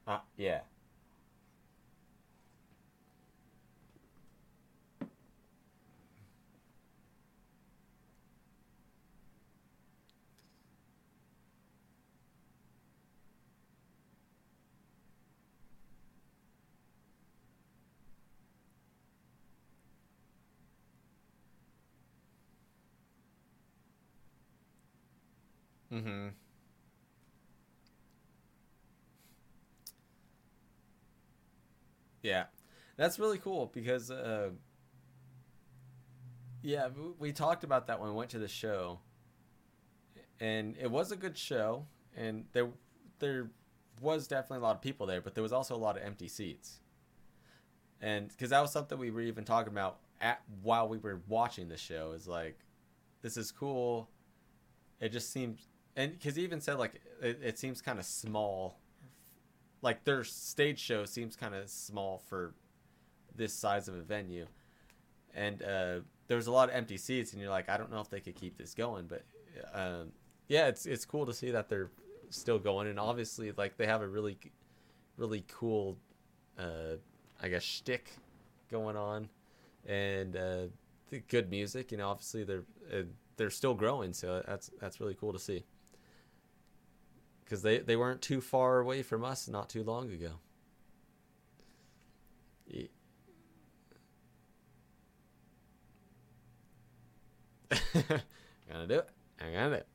uh, 0.07 0.19
yeah. 0.37 0.61
Mm-hmm 25.91 26.29
Yeah, 32.23 32.45
that's 32.97 33.19
really 33.19 33.37
cool 33.37 33.69
because, 33.73 34.09
uh, 34.09 34.49
yeah, 36.61 36.87
we 37.19 37.31
talked 37.33 37.63
about 37.63 37.87
that 37.87 37.99
when 37.99 38.09
we 38.09 38.15
went 38.15 38.31
to 38.31 38.39
the 38.39 38.47
show, 38.47 38.99
and 40.39 40.75
it 40.79 40.89
was 40.91 41.11
a 41.11 41.15
good 41.15 41.37
show, 41.37 41.85
and 42.15 42.45
there 42.53 42.69
there 43.19 43.49
was 44.01 44.27
definitely 44.27 44.57
a 44.57 44.61
lot 44.61 44.75
of 44.75 44.81
people 44.81 45.05
there, 45.05 45.21
but 45.21 45.35
there 45.35 45.43
was 45.43 45.53
also 45.53 45.75
a 45.75 45.77
lot 45.77 45.97
of 45.97 46.03
empty 46.03 46.27
seats, 46.27 46.79
and 48.01 48.29
because 48.29 48.49
that 48.49 48.61
was 48.61 48.71
something 48.71 48.97
we 48.97 49.11
were 49.11 49.21
even 49.21 49.43
talking 49.45 49.71
about 49.71 49.99
at 50.21 50.41
while 50.61 50.87
we 50.87 50.97
were 50.97 51.21
watching 51.27 51.67
the 51.69 51.77
show 51.77 52.11
is 52.13 52.27
like, 52.27 52.59
this 53.21 53.37
is 53.37 53.51
cool. 53.51 54.09
It 55.01 55.11
just 55.11 55.31
seems, 55.33 55.67
and 55.95 56.13
because 56.13 56.35
he 56.35 56.43
even 56.43 56.61
said 56.61 56.79
like 56.79 57.01
it, 57.21 57.39
it 57.43 57.59
seems 57.59 57.81
kind 57.81 57.99
of 57.99 58.05
small 58.05 58.79
like 59.83 60.03
their 60.03 60.23
stage 60.23 60.79
show 60.79 61.05
seems 61.05 61.35
kind 61.35 61.53
of 61.53 61.69
small 61.69 62.23
for 62.27 62.55
this 63.35 63.53
size 63.53 63.87
of 63.87 63.93
a 63.95 64.01
venue. 64.01 64.47
And 65.35 65.61
uh, 65.61 65.99
there 66.27 66.37
was 66.37 66.47
a 66.47 66.51
lot 66.51 66.69
of 66.69 66.75
empty 66.75 66.97
seats 66.97 67.33
and 67.33 67.41
you're 67.41 67.49
like 67.49 67.69
i 67.69 67.77
don't 67.77 67.91
know 67.91 67.99
if 67.99 68.09
they 68.09 68.19
could 68.19 68.35
keep 68.35 68.57
this 68.57 68.73
going 68.73 69.07
but 69.07 69.23
um, 69.73 70.11
yeah 70.47 70.67
it's 70.67 70.85
it's 70.85 71.05
cool 71.05 71.25
to 71.25 71.33
see 71.33 71.51
that 71.51 71.69
they're 71.69 71.91
still 72.29 72.57
going. 72.57 72.87
And 72.87 72.99
obviously 72.99 73.51
like 73.51 73.77
they 73.77 73.85
have 73.85 74.01
a 74.01 74.07
really 74.07 74.37
really 75.17 75.45
cool 75.47 75.97
uh, 76.57 76.95
i 77.41 77.47
guess 77.47 77.63
shtick 77.63 78.09
going 78.71 78.97
on 78.97 79.29
and 79.85 80.35
uh, 80.35 80.63
good 81.27 81.49
music 81.51 81.91
you 81.91 81.97
know 81.97 82.09
obviously 82.09 82.43
they're 82.43 82.63
uh, 82.91 83.03
they're 83.37 83.51
still 83.51 83.75
growing 83.75 84.13
so 84.13 84.43
that's 84.47 84.71
that's 84.79 84.99
really 84.99 85.13
cool 85.13 85.33
to 85.33 85.39
see 85.39 85.63
because 87.43 87.61
they, 87.61 87.79
they 87.79 87.95
weren't 87.95 88.21
too 88.21 88.41
far 88.41 88.79
away 88.79 89.03
from 89.03 89.23
us 89.23 89.47
not 89.47 89.69
too 89.69 89.83
long 89.83 90.11
ago. 90.11 90.39
Gonna 98.71 98.87
do 98.87 98.95
it. 98.95 99.09
I'm 99.39 99.53
gonna 99.53 99.69
do 99.69 99.75
it. 99.75 99.87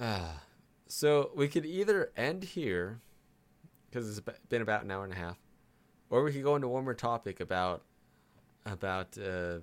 Ah, 0.00 0.42
so 0.86 1.30
we 1.34 1.48
could 1.48 1.66
either 1.66 2.12
end 2.16 2.44
here 2.44 3.00
because 3.90 4.08
it's 4.08 4.20
been 4.48 4.62
about 4.62 4.84
an 4.84 4.90
hour 4.90 5.04
and 5.04 5.12
a 5.12 5.16
half, 5.16 5.38
or 6.10 6.22
we 6.22 6.32
could 6.32 6.42
go 6.42 6.56
into 6.56 6.68
one 6.68 6.84
more 6.84 6.94
topic 6.94 7.40
about 7.40 7.82
about 8.64 9.16
uh, 9.18 9.58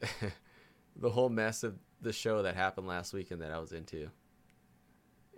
the 0.96 1.10
whole 1.10 1.28
mess 1.28 1.62
of 1.62 1.78
the 2.00 2.12
show 2.12 2.42
that 2.42 2.54
happened 2.54 2.86
last 2.86 3.12
weekend 3.12 3.40
that 3.42 3.50
I 3.50 3.58
was 3.58 3.72
into 3.72 4.10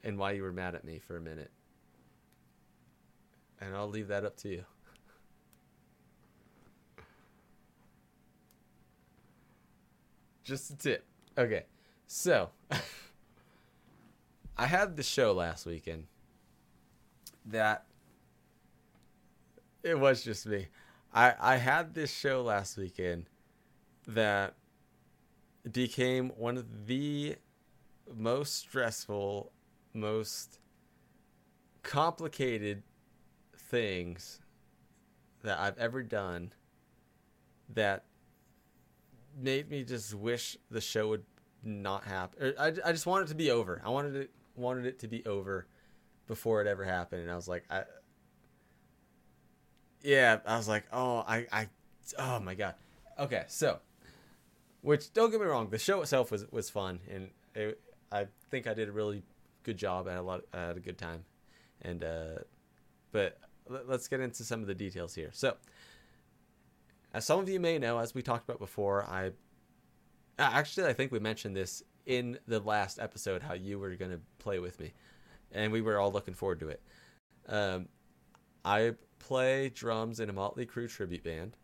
and 0.03 0.19
why 0.19 0.32
you 0.32 0.43
were 0.43 0.53
mad 0.53 0.74
at 0.74 0.85
me 0.85 0.99
for 0.99 1.16
a 1.16 1.20
minute. 1.20 1.51
And 3.61 3.74
I'll 3.74 3.89
leave 3.89 4.09
that 4.09 4.24
up 4.24 4.37
to 4.39 4.49
you. 4.49 4.65
Just 10.43 10.70
a 10.70 10.77
tip. 10.77 11.05
Okay. 11.37 11.65
So, 12.07 12.51
I 14.57 14.66
had 14.66 14.97
the 14.97 15.03
show 15.03 15.32
last 15.32 15.66
weekend 15.66 16.07
that 17.47 17.85
it 19.82 19.99
was 19.99 20.24
just 20.24 20.47
me. 20.47 20.66
I 21.12 21.35
I 21.39 21.57
had 21.57 21.95
this 21.95 22.12
show 22.12 22.43
last 22.43 22.77
weekend 22.77 23.27
that 24.09 24.55
became 25.70 26.31
one 26.31 26.57
of 26.57 26.87
the 26.87 27.37
most 28.15 28.57
stressful, 28.57 29.53
most 29.95 30.59
complicated 31.82 32.82
things 33.57 34.41
that 35.43 35.59
I've 35.59 35.78
ever 35.78 36.03
done 36.03 36.53
that 37.74 38.05
made 39.39 39.70
me 39.70 39.85
just 39.85 40.15
wish 40.15 40.57
the 40.70 40.81
show 40.81 41.09
would 41.09 41.24
not 41.62 42.05
happen. 42.05 42.55
I, 42.59 42.73
I 42.85 42.93
just 42.93 43.07
wanted 43.07 43.27
it 43.27 43.28
to 43.28 43.35
be 43.35 43.51
over. 43.51 43.81
I 43.85 43.91
wanted 43.91 44.16
it 44.16 44.31
wanted 44.57 44.87
it 44.87 44.99
to 45.01 45.09
be 45.09 45.24
over 45.24 45.66
before 46.27 46.61
it 46.61 46.66
ever 46.66 46.85
happened, 46.85 47.23
and 47.23 47.31
I 47.31 47.37
was 47.37 47.49
like, 47.49 47.65
I, 47.70 47.85
yeah, 50.03 50.39
I 50.47 50.57
was 50.57 50.69
like, 50.69 50.85
oh, 50.93 51.19
I, 51.27 51.47
I, 51.51 51.69
oh 52.19 52.41
my 52.41 52.55
god. 52.55 52.74
Okay, 53.19 53.45
so, 53.49 53.81
which 54.82 55.12
don't 55.12 55.31
get 55.31 55.40
me 55.40 55.47
wrong, 55.47 55.69
the 55.70 55.78
show 55.78 56.01
itself 56.02 56.31
was 56.31 56.51
was 56.51 56.70
fun, 56.70 57.01
and 57.11 57.31
it, 57.55 57.81
I 58.11 58.27
think 58.51 58.66
I 58.66 58.74
did 58.74 58.89
a 58.89 58.93
really 58.93 59.23
good 59.62 59.77
job. 59.77 60.07
I 60.09 60.12
had 60.12 60.20
a 60.20 60.23
lot, 60.23 60.43
I 60.52 60.61
had 60.61 60.77
a 60.77 60.81
good 60.81 60.98
time, 60.98 61.24
and 61.82 62.02
uh, 62.02 62.39
but 63.12 63.39
let, 63.69 63.89
let's 63.89 64.09
get 64.09 64.20
into 64.20 64.44
some 64.44 64.61
of 64.61 64.66
the 64.66 64.74
details 64.74 65.15
here. 65.15 65.31
So, 65.32 65.57
as 67.12 67.24
some 67.24 67.40
of 67.40 67.48
you 67.48 67.61
may 67.61 67.78
know, 67.78 67.98
as 67.98 68.15
we 68.15 68.23
talked 68.23 68.48
about 68.48 68.59
before, 68.59 69.05
I 69.05 69.32
actually 70.39 70.86
I 70.86 70.93
think 70.93 71.12
we 71.12 71.19
mentioned 71.19 71.57
this 71.57 71.82
in 72.07 72.39
the 72.47 72.61
last 72.61 72.98
episode 72.98 73.43
how 73.43 73.55
you 73.55 73.78
were 73.78 73.94
going 73.97 74.11
to 74.11 74.20
play 74.39 74.59
with 74.59 74.81
me, 74.81 74.93
and 75.52 75.73
we 75.73 75.82
were 75.82 75.98
all 75.98 76.11
looking 76.12 76.35
forward 76.35 76.61
to 76.61 76.69
it. 76.69 76.82
Um, 77.48 77.89
I 78.65 78.94
play 79.19 79.69
drums 79.69 80.20
in 80.20 80.31
a 80.31 80.32
Motley 80.32 80.66
Crue 80.66 80.89
tribute 80.89 81.23
band 81.23 81.57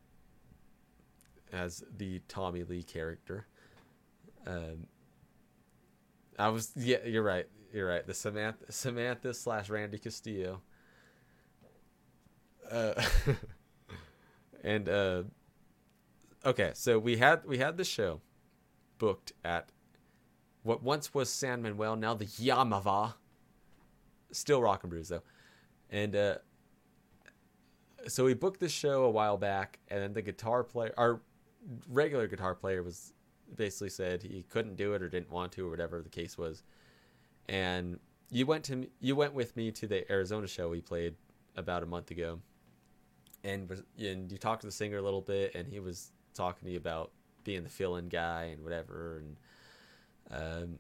as 1.52 1.85
the 1.97 2.20
Tommy 2.28 2.64
Lee 2.64 2.82
character. 2.82 3.47
Um, 4.47 4.86
I 6.39 6.48
was 6.48 6.73
yeah, 6.77 6.98
you're 7.05 7.23
right, 7.23 7.47
you're 7.73 7.89
right. 7.89 8.06
The 8.06 8.14
Samantha 8.14 8.70
Samantha 8.70 9.35
slash 9.35 9.70
Randy 9.70 9.98
Castillo. 9.98 10.60
Uh, 12.70 12.94
and 14.64 14.89
uh, 14.89 15.23
okay, 16.44 16.73
so 16.74 16.98
we 16.98 17.16
had 17.16 17.44
we 17.47 17.59
had 17.59 17.77
the 17.77 17.85
show 17.85 18.20
booked 18.98 19.32
at 19.44 19.70
what 20.62 20.82
once 20.82 21.14
was 21.14 21.31
San 21.31 21.62
Manuel, 21.62 21.97
now 21.97 22.14
the 22.14 22.27
Yamava. 22.27 23.14
Still 24.32 24.60
rock 24.60 24.82
and 24.82 24.90
brews 24.90 25.09
though, 25.09 25.23
and 25.89 26.14
uh, 26.14 26.35
so 28.09 28.24
we 28.24 28.35
booked 28.35 28.60
the 28.60 28.68
show 28.68 29.05
a 29.05 29.10
while 29.10 29.36
back, 29.36 29.78
and 29.89 30.02
then 30.02 30.12
the 30.12 30.23
guitar 30.23 30.62
player, 30.64 30.93
our 30.97 31.20
regular 31.88 32.26
guitar 32.26 32.55
player, 32.55 32.82
was 32.82 33.12
basically 33.55 33.90
said 33.90 34.22
he 34.22 34.44
couldn't 34.48 34.76
do 34.76 34.94
it 34.94 35.02
or 35.02 35.09
didn't 35.09 35.30
want 35.30 35.52
to 35.52 35.66
or 35.66 35.70
whatever 35.70 36.02
the 36.02 36.09
case 36.09 36.36
was, 36.36 36.62
and 37.48 37.98
you 38.30 38.47
went 38.47 38.64
to 38.64 38.88
you 39.01 39.16
went 39.16 39.34
with 39.34 39.56
me 39.56 39.70
to 39.72 39.86
the 39.86 40.10
Arizona 40.10 40.47
show 40.47 40.68
we 40.68 40.80
played 40.80 41.14
about 41.56 41.82
a 41.82 41.86
month 41.86 42.10
ago, 42.10 42.40
and 43.44 43.82
and 43.98 44.30
you 44.30 44.38
talked 44.38 44.62
to 44.62 44.66
the 44.66 44.72
singer 44.72 44.98
a 44.98 45.02
little 45.02 45.20
bit, 45.20 45.55
and 45.55 45.68
he 45.68 45.80
was 45.80 46.10
talking 46.34 46.66
to 46.66 46.72
you 46.72 46.78
about 46.78 47.12
being 47.44 47.62
the 47.62 47.68
fill-in 47.68 48.09
guy 48.09 48.51
and 48.52 48.62
whatever, 48.62 49.22
and 49.22 49.36
um, 50.30 50.78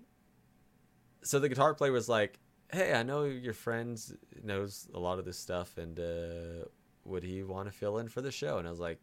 so 1.22 1.38
the 1.38 1.48
guitar 1.48 1.74
player 1.74 1.92
was 1.92 2.08
like, 2.08 2.38
"Hey, 2.72 2.94
I 2.94 3.02
know 3.02 3.24
your 3.24 3.54
friends 3.54 4.14
knows 4.42 4.88
a 4.94 4.98
lot 4.98 5.18
of 5.18 5.24
this 5.24 5.38
stuff, 5.38 5.78
and 5.78 5.98
uh, 5.98 6.66
would 7.04 7.22
he 7.22 7.42
want 7.42 7.66
to 7.68 7.72
fill 7.72 7.98
in 7.98 8.08
for 8.08 8.20
the 8.20 8.32
show?" 8.32 8.58
And 8.58 8.66
I 8.66 8.70
was 8.70 8.80
like, 8.80 8.98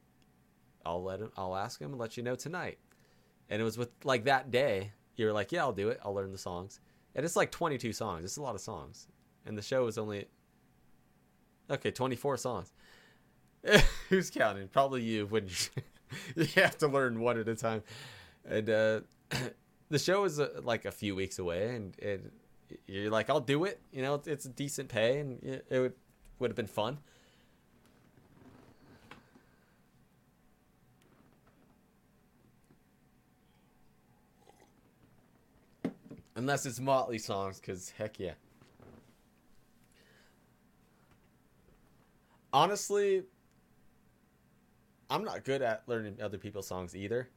"I'll 0.85 1.03
let 1.03 1.19
him. 1.19 1.31
I'll 1.37 1.55
ask 1.55 1.79
him 1.79 1.91
and 1.91 1.99
let 1.99 2.17
you 2.17 2.23
know 2.23 2.35
tonight." 2.35 2.79
And 3.49 3.61
it 3.61 3.65
was 3.65 3.77
with 3.77 3.89
like 4.03 4.25
that 4.25 4.51
day. 4.51 4.91
You 5.15 5.25
were 5.25 5.33
like, 5.33 5.51
"Yeah, 5.51 5.61
I'll 5.61 5.73
do 5.73 5.89
it. 5.89 5.99
I'll 6.03 6.13
learn 6.13 6.31
the 6.31 6.37
songs." 6.37 6.79
And 7.15 7.25
it's 7.25 7.35
like 7.35 7.51
22 7.51 7.93
songs. 7.93 8.23
It's 8.23 8.37
a 8.37 8.41
lot 8.41 8.55
of 8.55 8.61
songs, 8.61 9.07
and 9.45 9.57
the 9.57 9.61
show 9.61 9.85
was 9.85 9.97
only 9.97 10.25
okay 11.69 11.91
24 11.91 12.37
songs. 12.37 12.73
Who's 14.09 14.29
counting? 14.29 14.67
Probably 14.67 15.03
you. 15.03 15.27
When 15.27 15.47
you, 16.35 16.47
have 16.55 16.77
to 16.79 16.87
learn 16.87 17.19
one 17.19 17.39
at 17.39 17.47
a 17.47 17.55
time, 17.55 17.83
and 18.45 18.69
uh, 18.69 19.01
the 19.89 19.99
show 19.99 20.23
is 20.25 20.39
uh, 20.39 20.61
like 20.63 20.85
a 20.85 20.91
few 20.91 21.15
weeks 21.15 21.39
away, 21.39 21.75
and, 21.75 21.97
and 21.99 22.31
you're 22.87 23.11
like, 23.11 23.29
"I'll 23.29 23.39
do 23.39 23.65
it." 23.65 23.79
You 23.91 24.01
know, 24.01 24.15
it's, 24.15 24.27
it's 24.27 24.45
decent 24.45 24.89
pay, 24.89 25.19
and 25.19 25.43
it 25.43 25.65
would 25.71 25.93
would 26.39 26.49
have 26.49 26.55
been 26.55 26.67
fun. 26.67 26.99
Unless 36.35 36.65
it's 36.65 36.79
Motley 36.79 37.19
songs, 37.19 37.59
because 37.59 37.91
heck 37.91 38.19
yeah. 38.19 38.33
Honestly, 42.51 43.23
I'm 45.09 45.23
not 45.23 45.43
good 45.43 45.61
at 45.61 45.83
learning 45.87 46.21
other 46.21 46.37
people's 46.37 46.67
songs 46.67 46.95
either. 46.95 47.29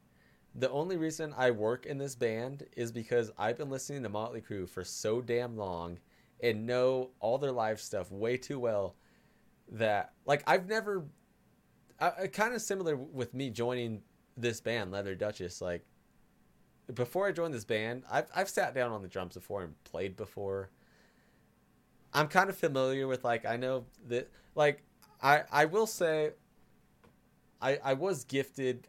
The 0.55 0.69
only 0.71 0.97
reason 0.97 1.33
I 1.37 1.51
work 1.51 1.85
in 1.85 1.99
this 1.99 2.15
band 2.15 2.65
is 2.75 2.91
because 2.91 3.31
I've 3.37 3.57
been 3.57 3.69
listening 3.69 4.01
to 4.03 4.09
Motley 4.09 4.41
Crue 4.41 4.67
for 4.67 4.83
so 4.83 5.21
damn 5.21 5.55
long 5.55 5.99
and 6.41 6.65
know 6.65 7.11
all 7.19 7.37
their 7.37 7.51
live 7.51 7.79
stuff 7.79 8.11
way 8.11 8.37
too 8.37 8.59
well 8.59 8.95
that 9.71 10.13
like 10.25 10.43
I've 10.47 10.67
never 10.67 11.05
I, 11.99 12.27
kind 12.27 12.53
of 12.53 12.61
similar 12.61 12.95
with 12.95 13.33
me 13.33 13.49
joining 13.49 14.01
this 14.35 14.61
band 14.61 14.91
Leather 14.91 15.15
Duchess 15.15 15.61
like 15.61 15.85
before 16.93 17.27
I 17.27 17.31
joined 17.31 17.53
this 17.53 17.65
band, 17.65 18.03
I've 18.09 18.27
I've 18.35 18.49
sat 18.49 18.73
down 18.73 18.91
on 18.91 19.01
the 19.01 19.07
drums 19.07 19.33
before 19.33 19.63
and 19.63 19.83
played 19.83 20.15
before. 20.15 20.69
I'm 22.13 22.27
kind 22.27 22.49
of 22.49 22.57
familiar 22.57 23.07
with 23.07 23.23
like 23.23 23.45
I 23.45 23.57
know 23.57 23.85
that 24.07 24.31
like 24.55 24.83
I 25.21 25.43
I 25.51 25.65
will 25.65 25.87
say 25.87 26.31
I 27.61 27.77
I 27.83 27.93
was 27.93 28.23
gifted 28.23 28.87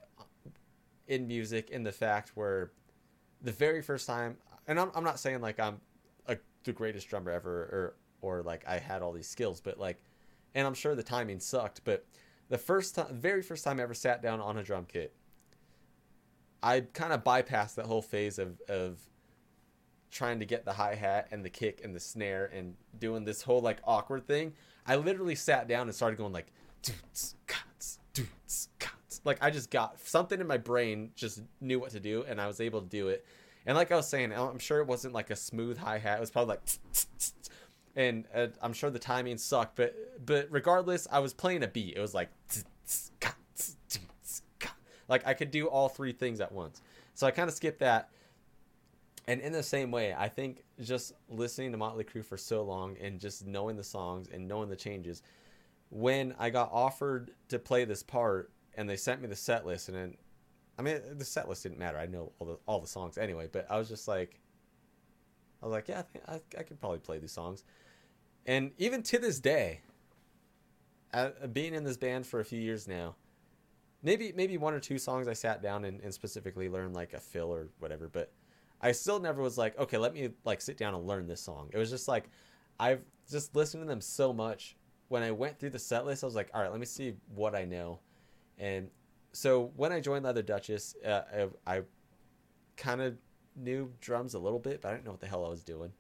in 1.07 1.27
music 1.27 1.71
in 1.71 1.83
the 1.83 1.93
fact 1.93 2.33
where 2.35 2.71
the 3.43 3.53
very 3.53 3.83
first 3.83 4.07
time 4.07 4.37
and 4.67 4.79
I'm 4.79 4.91
I'm 4.95 5.05
not 5.05 5.19
saying 5.19 5.41
like 5.41 5.59
I'm 5.59 5.81
a, 6.27 6.37
the 6.65 6.73
greatest 6.73 7.09
drummer 7.09 7.31
ever 7.33 7.51
or 7.51 7.97
or 8.21 8.43
like 8.43 8.65
I 8.67 8.79
had 8.79 9.03
all 9.03 9.13
these 9.13 9.29
skills, 9.29 9.61
but 9.61 9.79
like 9.79 10.01
and 10.55 10.67
I'm 10.67 10.75
sure 10.75 10.95
the 10.95 11.03
timing 11.03 11.41
sucked, 11.41 11.83
but 11.85 12.07
the 12.49 12.59
first 12.59 12.95
time 12.95 13.09
very 13.13 13.43
first 13.43 13.65
time 13.65 13.81
I 13.81 13.83
ever 13.83 13.95
sat 13.95 14.23
down 14.23 14.41
on 14.41 14.57
a 14.57 14.63
drum 14.63 14.87
kit 14.87 15.15
I 16.63 16.81
kind 16.81 17.13
of 17.13 17.25
bypassed 17.25 17.77
that 17.77 17.87
whole 17.87 18.03
phase 18.03 18.39
of 18.39 18.61
of 18.69 18.99
trying 20.11 20.39
to 20.41 20.47
get 20.47 20.65
the 20.65 20.73
hi 20.73 20.95
hat 20.95 21.29
and 21.31 21.45
the 21.45 21.51
kick 21.51 21.83
and 21.85 21.95
the 21.95 22.01
snare 22.01 22.51
and 22.55 22.75
doing 22.99 23.25
this 23.25 23.43
whole 23.43 23.61
like 23.61 23.79
awkward 23.85 24.27
thing. 24.27 24.53
I 24.87 24.97
literally 24.97 25.35
sat 25.35 25.69
down 25.69 25.83
and 25.83 25.95
started 25.95 26.17
going 26.17 26.33
like, 26.33 26.47
dudes, 26.83 27.37
cuts, 27.47 27.99
dudes, 28.15 28.69
cuts. 28.79 29.21
Like 29.25 29.43
I 29.43 29.51
just 29.51 29.71
got 29.71 30.01
something 30.01 30.41
in 30.41 30.47
my 30.47 30.57
brain, 30.57 31.11
just 31.15 31.43
knew 31.61 31.79
what 31.79 31.91
to 31.91 32.01
do, 32.01 32.25
and 32.27 32.41
I 32.41 32.47
was 32.47 32.61
able 32.61 32.81
to 32.81 32.89
do 32.89 33.09
it. 33.09 33.25
And 33.67 33.77
like 33.77 33.93
I 33.93 33.97
was 33.97 34.09
saying, 34.09 34.33
I'm 34.33 34.59
sure 34.59 34.81
it 34.81 34.87
wasn't 34.87 35.13
like 35.13 35.31
a 35.31 35.37
smooth 35.37 35.77
hi 35.77 35.99
hat. 35.99 36.17
It 36.17 36.21
was 36.21 36.31
probably 36.31 36.55
like, 36.55 36.63
and 37.97 38.25
uh, 38.35 38.47
I'm 38.63 38.73
sure 38.73 38.89
the 38.89 38.99
timing 38.99 39.37
sucked. 39.37 39.77
But 39.77 39.95
but 40.25 40.49
regardless, 40.51 41.07
I 41.11 41.19
was 41.19 41.35
playing 41.35 41.63
a 41.63 41.69
beat. 41.69 41.97
It 41.97 42.01
was 42.01 42.15
like, 42.15 42.31
like 45.09 45.27
I 45.27 45.35
could 45.35 45.51
do 45.51 45.67
all 45.67 45.89
three 45.89 46.13
things 46.13 46.41
at 46.41 46.53
once. 46.53 46.83
So 47.15 47.27
I 47.27 47.31
kind 47.31 47.49
of 47.49 47.55
skipped 47.55 47.81
that. 47.81 48.11
And 49.27 49.41
in 49.41 49.53
the 49.53 49.63
same 49.63 49.91
way, 49.91 50.15
I 50.17 50.29
think 50.29 50.65
just 50.81 51.13
listening 51.29 51.73
to 51.73 51.79
Motley 51.79 52.05
Crue 52.05 52.25
for 52.25 52.39
so 52.39 52.63
long 52.63 52.97
and 52.99 53.21
just 53.21 53.47
knowing 53.47 53.77
the 53.77 53.85
songs 53.85 54.29
and 54.33 54.49
knowing 54.49 54.71
the 54.71 54.77
changes, 54.77 55.23
when 55.91 56.35
I 56.39 56.51
got 56.51 56.71
offered 56.73 57.33
to 57.49 57.59
play 57.59 57.85
this 57.85 58.03
part 58.03 58.51
and 58.75 58.89
they 58.89 58.97
sent 58.97 59.21
me 59.21 59.29
the 59.29 59.37
set 59.37 59.67
list 59.67 59.89
and 59.89 60.17
I 60.79 60.83
mean 60.83 61.01
the 61.17 61.25
set 61.25 61.49
list 61.49 61.63
didn't 61.65 61.79
matter. 61.79 61.99
I 61.99 62.07
know 62.07 62.33
all 62.39 62.47
the 62.47 62.59
all 62.67 62.81
the 62.81 62.87
songs 62.87 63.19
anyway, 63.19 63.49
but 63.51 63.67
I 63.69 63.79
was 63.79 63.89
just 63.89 64.09
like, 64.09 64.41
I 65.63 65.67
was 65.67 65.73
like, 65.73 65.89
yeah, 65.89 65.99
I, 65.99 66.03
think 66.03 66.25
I, 66.29 66.41
I 66.59 66.63
could 66.63 66.81
probably 66.81 67.01
play 67.01 67.19
these 67.19 67.33
songs. 67.33 67.65
And 68.47 68.71
even 68.79 69.03
to 69.05 69.19
this 69.19 69.41
day, 69.41 69.81
uh, 71.13 71.31
being 71.53 71.75
in 71.75 71.85
this 71.85 71.97
band 71.97 72.27
for 72.27 72.41
a 72.41 72.45
few 72.45 72.61
years 72.61 72.87
now, 72.87 73.17
maybe 74.03 74.33
maybe 74.35 74.57
one 74.57 74.75
or 74.75 74.81
two 74.81 74.99
songs 74.99 75.29
I 75.29 75.33
sat 75.33 75.63
down 75.63 75.85
and, 75.85 76.01
and 76.01 76.13
specifically 76.13 76.69
learned 76.69 76.95
like 76.95 77.13
a 77.13 77.21
fill 77.21 77.53
or 77.53 77.69
whatever, 77.79 78.09
but 78.09 78.33
I 78.81 78.93
still 78.93 79.19
never 79.19 79.43
was 79.43 79.59
like, 79.59 79.79
okay, 79.79 79.99
let 79.99 80.15
me 80.15 80.31
like 80.45 80.61
sit 80.61 80.77
down 80.77 80.95
and 80.95 81.07
learn 81.07 81.27
this 81.27 81.41
song. 81.41 81.71
It 81.73 81.79
was 81.79 81.91
just 81.91 82.09
like 82.09 82.31
I've 82.79 83.03
just 83.31 83.55
listened 83.55 83.83
to 83.83 83.89
them 83.89 84.01
so 84.01 84.33
much. 84.33 84.77
When 85.09 85.23
I 85.23 85.31
went 85.31 85.59
through 85.59 85.71
the 85.71 85.79
set 85.79 86.05
list, 86.05 86.23
I 86.23 86.27
was 86.27 86.35
like, 86.35 86.51
all 86.53 86.61
right, 86.61 86.71
let 86.71 86.81
me 86.81 86.87
see 86.87 87.15
what 87.35 87.55
I 87.55 87.65
know. 87.65 88.01
And 88.59 88.91
so 89.33 89.73
when 89.77 89.91
I 89.91 90.01
joined 90.01 90.25
Leather 90.25 90.43
Duchess, 90.43 90.97
uh, 91.05 91.49
I, 91.67 91.77
I 91.79 91.83
kind 92.77 93.01
of 93.01 93.17
knew 93.57 93.93
drums 94.01 94.35
a 94.35 94.39
little 94.39 94.59
bit, 94.59 94.83
but 94.83 94.89
I 94.89 94.93
didn't 94.93 95.07
know 95.07 95.13
what 95.13 95.21
the 95.21 95.27
hell 95.27 95.47
I 95.47 95.49
was 95.49 95.65
doing. 95.65 95.93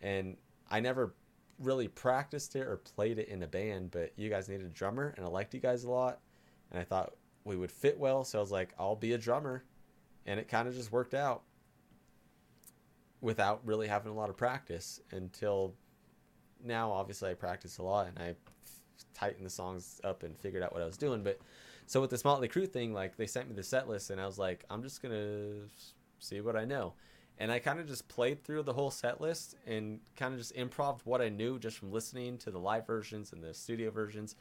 And 0.00 0.36
I 0.70 0.80
never 0.80 1.14
really 1.60 1.88
practiced 1.88 2.56
it 2.56 2.66
or 2.66 2.78
played 2.78 3.18
it 3.18 3.28
in 3.28 3.42
a 3.42 3.46
band, 3.46 3.90
but 3.92 4.12
you 4.16 4.28
guys 4.28 4.48
needed 4.48 4.66
a 4.66 4.70
drummer, 4.70 5.14
and 5.16 5.24
I 5.24 5.28
liked 5.28 5.54
you 5.54 5.60
guys 5.60 5.84
a 5.84 5.90
lot. 5.90 6.20
And 6.70 6.80
I 6.80 6.84
thought 6.84 7.14
we 7.46 7.56
would 7.56 7.72
fit 7.72 7.98
well. 7.98 8.24
So 8.24 8.38
I 8.38 8.42
was 8.42 8.50
like, 8.50 8.74
I'll 8.78 8.96
be 8.96 9.12
a 9.12 9.18
drummer. 9.18 9.64
And 10.26 10.38
it 10.40 10.48
kind 10.48 10.68
of 10.68 10.74
just 10.74 10.92
worked 10.92 11.14
out 11.14 11.42
without 13.20 13.60
really 13.64 13.88
having 13.88 14.12
a 14.12 14.14
lot 14.14 14.28
of 14.28 14.36
practice 14.36 15.00
until 15.12 15.74
now. 16.62 16.90
Obviously, 16.92 17.30
I 17.30 17.34
practice 17.34 17.78
a 17.78 17.82
lot 17.82 18.08
and 18.08 18.18
I 18.18 18.34
tightened 19.14 19.46
the 19.46 19.50
songs 19.50 20.00
up 20.04 20.22
and 20.24 20.36
figured 20.36 20.62
out 20.62 20.72
what 20.72 20.82
I 20.82 20.86
was 20.86 20.98
doing. 20.98 21.22
But 21.22 21.38
so 21.86 22.00
with 22.00 22.10
this 22.10 22.24
Motley 22.24 22.48
Crue 22.48 22.68
thing, 22.68 22.92
like 22.92 23.16
they 23.16 23.26
sent 23.26 23.48
me 23.48 23.54
the 23.54 23.62
set 23.62 23.88
list 23.88 24.10
and 24.10 24.20
I 24.20 24.26
was 24.26 24.38
like, 24.38 24.64
I'm 24.68 24.82
just 24.82 25.00
going 25.00 25.14
to 25.14 25.68
see 26.18 26.40
what 26.40 26.56
I 26.56 26.64
know. 26.64 26.94
and 27.38 27.52
I 27.52 27.58
kind 27.58 27.78
of 27.78 27.86
just 27.86 28.08
played 28.08 28.42
through 28.42 28.62
the 28.62 28.72
whole 28.72 28.90
set 28.90 29.20
list 29.20 29.56
and 29.66 30.00
kind 30.16 30.32
of 30.32 30.40
just 30.40 30.56
improv 30.56 31.00
what 31.04 31.20
I 31.20 31.28
knew 31.28 31.58
just 31.58 31.76
from 31.78 31.92
listening 31.92 32.38
to 32.38 32.50
the 32.50 32.58
live 32.58 32.86
versions 32.86 33.32
and 33.32 33.42
the 33.42 33.52
studio 33.52 33.90
versions. 33.90 34.36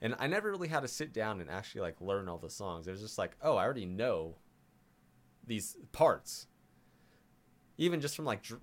And 0.00 0.14
I 0.18 0.26
never 0.26 0.50
really 0.50 0.68
had 0.68 0.80
to 0.80 0.88
sit 0.88 1.12
down 1.12 1.40
and 1.40 1.48
actually 1.48 1.82
like 1.82 2.00
learn 2.00 2.28
all 2.28 2.38
the 2.38 2.50
songs. 2.50 2.86
It 2.86 2.90
was 2.90 3.00
just 3.00 3.18
like, 3.18 3.36
oh, 3.40 3.56
I 3.56 3.64
already 3.64 3.86
know 3.86 4.36
these 5.46 5.76
parts. 5.92 6.46
Even 7.78 8.00
just 8.00 8.16
from 8.16 8.24
like 8.24 8.42
dr- 8.42 8.60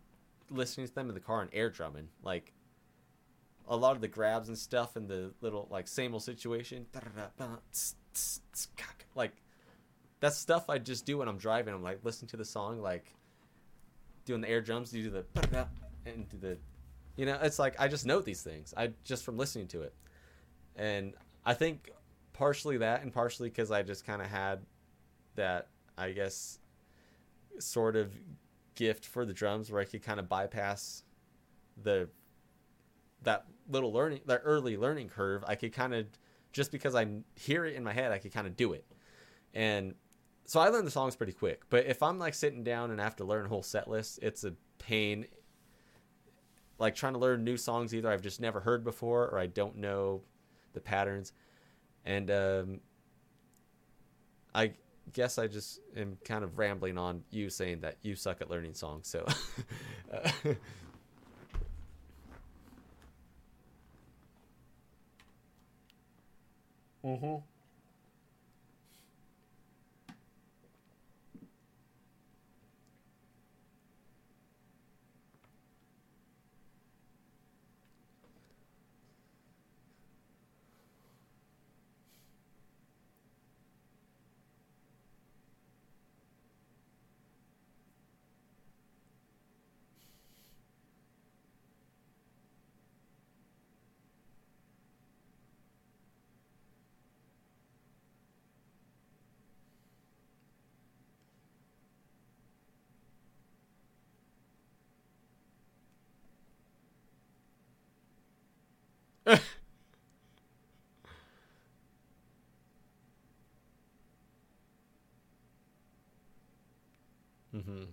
listening 0.50 0.88
to 0.88 0.94
them 0.94 1.10
in 1.10 1.16
the 1.16 1.22
car 1.22 1.42
and 1.42 1.50
air 1.54 1.70
drumming, 1.70 2.10
like 2.24 2.54
a 3.68 3.76
lot 3.76 3.96
of 3.96 4.02
the 4.02 4.08
grabs 4.08 4.50
and 4.50 4.58
stuff 4.58 4.96
and 4.96 5.08
the 5.08 5.32
little 5.42 5.68
like 5.72 5.88
same 5.88 6.14
old 6.14 6.24
situation, 6.24 6.86
like 9.16 9.32
that's 10.20 10.38
stuff 10.38 10.70
I 10.70 10.78
just 10.78 11.06
do 11.06 11.18
when 11.18 11.28
I'm 11.28 11.38
driving. 11.38 11.74
I'm 11.74 11.84
like 11.84 12.00
listening 12.04 12.30
to 12.30 12.38
the 12.38 12.46
song, 12.46 12.82
like 12.82 13.14
doing 14.26 14.42
the 14.42 14.50
air 14.50 14.62
drums, 14.62 14.94
you 14.94 15.04
do 15.04 15.10
the 15.10 15.68
and 16.06 16.30
do 16.30 16.38
the, 16.38 16.58
you 17.16 17.26
know, 17.26 17.40
it's 17.42 17.60
like 17.60 17.76
I 17.80 17.88
just 17.88 18.06
know 18.06 18.22
these 18.22 18.42
things. 18.42 18.74
I 18.78 18.92
just 19.04 19.24
from 19.24 19.38
listening 19.38 19.68
to 19.70 19.82
it, 19.82 19.94
and 20.76 21.14
I 21.46 21.54
think 21.54 21.92
partially 22.34 22.78
that 22.78 23.04
and 23.04 23.14
partially 23.14 23.50
because 23.50 23.72
I 23.72 23.84
just 23.84 24.06
kind 24.06 24.22
of 24.22 24.28
had 24.28 24.62
that 25.36 25.68
I 25.98 26.12
guess 26.12 26.60
sort 27.60 27.96
of 27.96 28.14
gift 28.76 29.06
for 29.06 29.26
the 29.26 29.34
drums 29.34 29.72
where 29.72 29.82
I 29.82 29.86
could 29.86 30.02
kind 30.02 30.20
of 30.20 30.30
bypass 30.30 31.04
the 31.82 32.10
that 33.24 33.46
little 33.70 33.94
learning 33.94 34.22
that 34.26 34.42
early 34.44 34.78
learning 34.78 35.10
curve. 35.10 35.44
I 35.48 35.56
could 35.56 35.74
kind 35.74 35.94
of 35.94 36.08
just 36.52 36.72
because 36.72 36.96
I 36.96 37.08
hear 37.36 37.66
it 37.66 37.76
in 37.76 37.84
my 37.84 37.94
head, 37.94 38.12
I 38.12 38.18
could 38.18 38.34
kind 38.34 38.48
of 38.48 38.58
do 38.58 38.74
it, 38.74 38.86
and 39.54 39.96
so 40.46 40.60
I 40.60 40.70
learned 40.70 40.88
the 40.88 40.92
songs 40.92 41.16
pretty 41.16 41.34
quick. 41.34 41.62
But 41.70 41.86
if 41.86 42.04
I'm 42.04 42.20
like 42.20 42.34
sitting 42.34 42.64
down 42.64 42.92
and 42.92 43.00
I 43.00 43.04
have 43.04 43.16
to 43.18 43.24
learn 43.24 43.46
a 43.46 43.50
whole 43.50 43.64
set 43.64 43.88
list, 43.88 44.20
it's 44.22 44.44
a 44.44 44.54
pain. 44.80 45.26
Like 46.80 46.96
trying 46.96 47.14
to 47.14 47.20
learn 47.20 47.44
new 47.44 47.58
songs, 47.58 47.94
either 47.94 48.10
I've 48.10 48.24
just 48.24 48.42
never 48.42 48.60
heard 48.60 48.84
before 48.84 49.30
or 49.30 49.38
I 49.38 49.46
don't 49.46 49.78
know 49.78 50.24
the 50.74 50.82
patterns. 50.82 51.34
And 52.06 52.32
um, 52.32 52.80
I 54.54 54.74
guess 55.14 55.38
I 55.38 55.48
just 55.48 55.80
am 55.96 56.18
kind 56.24 56.44
of 56.44 56.58
rambling 56.58 56.98
on 56.98 57.24
you 57.30 57.50
saying 57.50 57.82
that 57.82 57.98
you 58.02 58.16
suck 58.16 58.42
at 58.42 58.50
learning 58.50 58.74
songs. 58.74 59.08
So. 59.08 59.26
mm-hmm. 67.06 67.36
Mm-hmm. 117.56 117.84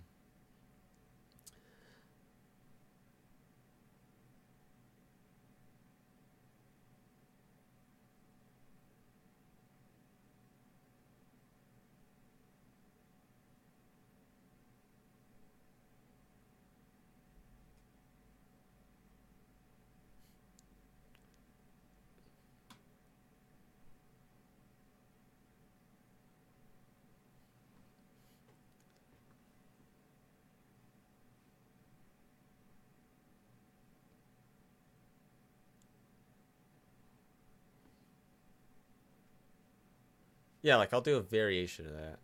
Yeah, 40.61 40.75
like 40.75 40.93
I'll 40.93 41.01
do 41.01 41.17
a 41.17 41.21
variation 41.21 41.85
of 41.85 41.93
that. 41.93 42.19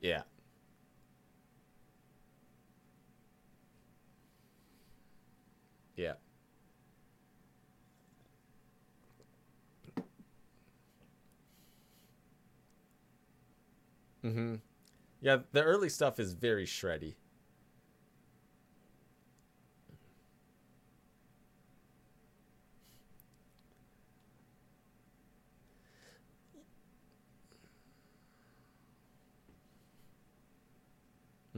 Yeah. 0.00 0.22
Yeah. 5.96 6.14
Mm-hmm. 14.24 14.56
Yeah, 15.20 15.38
the 15.52 15.62
early 15.62 15.88
stuff 15.88 16.20
is 16.20 16.32
very 16.32 16.66
shreddy. 16.66 17.14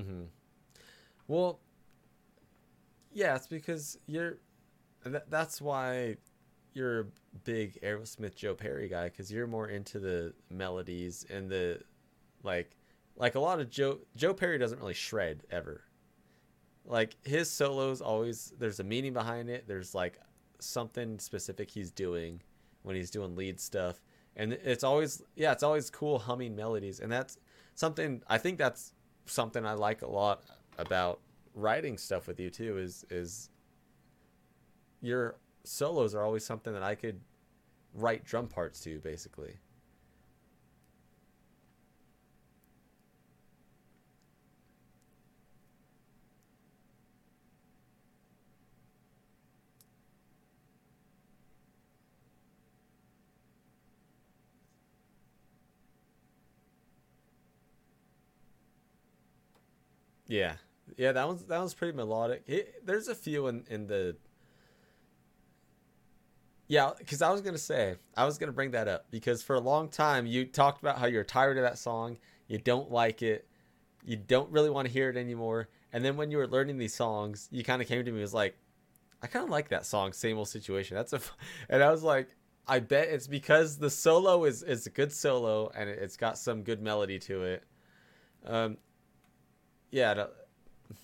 Mm-hmm. 0.01 0.23
Well, 1.29 1.61
yeah, 3.13 3.37
it's 3.37 3.47
because 3.47 3.99
you're. 4.07 4.39
Th- 5.05 5.23
that's 5.29 5.61
why 5.61 6.17
you're 6.73 7.01
a 7.01 7.05
big 7.45 7.81
Aerosmith 7.83 8.35
Joe 8.35 8.55
Perry 8.55 8.89
guy 8.89 9.09
because 9.09 9.33
you're 9.33 9.47
more 9.47 9.69
into 9.69 9.99
the 9.99 10.35
melodies 10.51 11.27
and 11.31 11.49
the 11.51 11.81
like. 12.43 12.77
Like 13.17 13.35
a 13.35 13.41
lot 13.41 13.61
of 13.61 13.69
Joe 13.69 13.99
Joe 14.17 14.33
Perry 14.33 14.57
doesn't 14.57 14.79
really 14.79 14.95
shred 14.95 15.43
ever. 15.51 15.83
Like 16.87 17.17
his 17.23 17.51
solos 17.51 18.01
always 18.01 18.55
there's 18.59 18.81
a 18.81 18.85
meaning 18.85 19.13
behind 19.13 19.51
it. 19.51 19.69
There's 19.69 19.95
like 19.95 20.19
something 20.59 21.19
specific 21.19 21.71
he's 21.71 21.91
doing 21.91 22.41
when 22.83 22.97
he's 22.97 23.11
doing 23.11 23.37
lead 23.37 23.61
stuff 23.61 24.01
and 24.37 24.53
it's 24.53 24.85
always 24.85 25.23
yeah 25.37 25.53
it's 25.53 25.63
always 25.63 25.91
cool 25.91 26.19
humming 26.19 26.55
melodies 26.55 27.01
and 27.01 27.11
that's 27.11 27.39
something 27.75 28.23
i 28.29 28.39
think 28.39 28.59
that's 28.59 28.93
something 29.31 29.65
I 29.65 29.75
like 29.75 30.03
a 30.03 30.09
lot 30.09 30.43
about 30.79 31.21
writing 31.55 31.99
stuff 31.99 32.27
with 32.27 32.39
you 32.41 32.51
too 32.51 32.79
is 32.79 33.05
is 33.11 33.51
your 35.01 35.37
solos 35.65 36.15
are 36.15 36.23
always 36.23 36.45
something 36.45 36.73
that 36.73 36.83
I 36.83 36.95
could 36.95 37.21
write 37.95 38.25
drum 38.25 38.49
parts 38.49 38.81
to 38.81 38.99
basically. 39.01 39.55
Yeah, 60.31 60.55
yeah, 60.97 61.13
that 61.13 61.27
one's 61.27 61.45
that 61.45 61.59
one's 61.59 61.75
pretty 61.75 61.97
melodic. 61.97 62.45
It, 62.47 62.87
there's 62.87 63.09
a 63.09 63.15
few 63.15 63.49
in 63.49 63.65
in 63.69 63.87
the. 63.87 64.17
Yeah, 66.69 66.93
because 66.99 67.21
I 67.21 67.31
was 67.31 67.41
gonna 67.41 67.59
say 67.59 67.97
I 68.17 68.25
was 68.25 68.39
gonna 68.39 68.53
bring 68.53 68.71
that 68.73 68.87
up 68.87 69.07
because 69.11 69.43
for 69.43 69.57
a 69.57 69.61
long 69.61 69.89
time 69.89 70.27
you 70.27 70.45
talked 70.47 70.81
about 70.83 70.99
how 70.99 71.07
you're 71.07 71.25
tired 71.25 71.57
of 71.57 71.65
that 71.65 71.79
song, 71.79 72.19
you 72.47 72.59
don't 72.59 72.91
like 72.93 73.23
it, 73.23 73.49
you 74.05 74.17
don't 74.17 74.51
really 74.51 74.71
want 74.71 74.87
to 74.87 74.93
hear 74.93 75.11
it 75.11 75.17
anymore, 75.17 75.69
and 75.93 76.05
then 76.05 76.17
when 76.17 76.31
you 76.31 76.39
were 76.39 76.49
learning 76.49 76.79
these 76.79 76.95
songs, 76.95 77.49
you 77.51 77.65
kind 77.65 77.83
of 77.83 77.89
came 77.89 78.05
to 78.05 78.13
me 78.13 78.21
was 78.21 78.35
like, 78.35 78.57
I 79.23 79.29
kind 79.29 79.45
of 79.45 79.51
like 79.51 79.71
that 79.71 79.87
song, 79.87 80.13
same 80.13 80.39
old 80.39 80.49
situation. 80.49 80.97
That's 80.97 81.13
a, 81.15 81.21
and 81.71 81.83
I 81.83 81.91
was 81.91 82.05
like, 82.05 82.29
I 82.69 82.81
bet 82.81 83.09
it's 83.09 83.29
because 83.29 83.79
the 83.79 83.91
solo 83.91 84.45
is 84.45 84.63
is 84.65 84.87
a 84.87 84.91
good 84.91 85.13
solo 85.13 85.71
and 85.77 85.91
it's 85.91 86.19
got 86.19 86.39
some 86.39 86.63
good 86.65 86.83
melody 86.83 87.19
to 87.21 87.45
it 87.45 87.65
Um, 88.47 88.79
yeah. 89.91 90.15
Oh, 90.17 90.29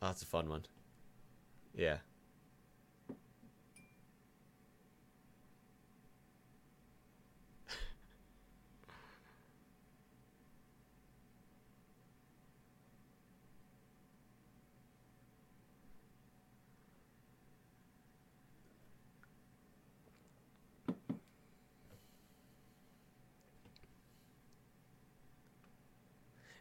that's 0.00 0.22
a 0.22 0.26
fun 0.26 0.48
one. 0.48 0.64
Yeah. 1.74 1.98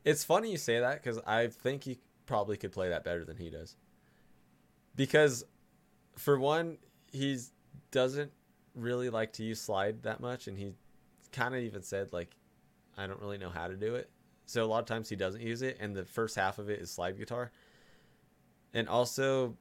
It's 0.03 0.23
funny 0.23 0.51
you 0.51 0.57
say 0.57 0.79
that 0.79 1.01
because 1.01 1.19
I 1.25 1.47
think 1.47 1.83
he 1.83 1.99
probably 2.25 2.57
could 2.57 2.71
play 2.71 2.89
that 2.89 3.03
better 3.03 3.23
than 3.23 3.37
he 3.37 3.49
does. 3.49 3.75
Because, 4.95 5.45
for 6.17 6.37
one, 6.37 6.77
he 7.11 7.39
doesn't 7.91 8.31
really 8.75 9.09
like 9.09 9.33
to 9.33 9.43
use 9.43 9.61
slide 9.61 10.03
that 10.03 10.19
much, 10.19 10.47
and 10.47 10.57
he 10.57 10.73
kind 11.31 11.55
of 11.55 11.61
even 11.61 11.81
said 11.81 12.11
like, 12.13 12.35
"I 12.97 13.07
don't 13.07 13.21
really 13.21 13.37
know 13.37 13.49
how 13.49 13.67
to 13.67 13.75
do 13.75 13.95
it." 13.95 14.09
So 14.45 14.63
a 14.63 14.67
lot 14.67 14.79
of 14.79 14.85
times 14.85 15.09
he 15.09 15.15
doesn't 15.15 15.41
use 15.41 15.61
it, 15.61 15.77
and 15.79 15.95
the 15.95 16.05
first 16.05 16.35
half 16.35 16.59
of 16.59 16.69
it 16.69 16.79
is 16.79 16.91
slide 16.91 17.17
guitar. 17.17 17.51
And 18.73 18.89
also, 18.89 19.57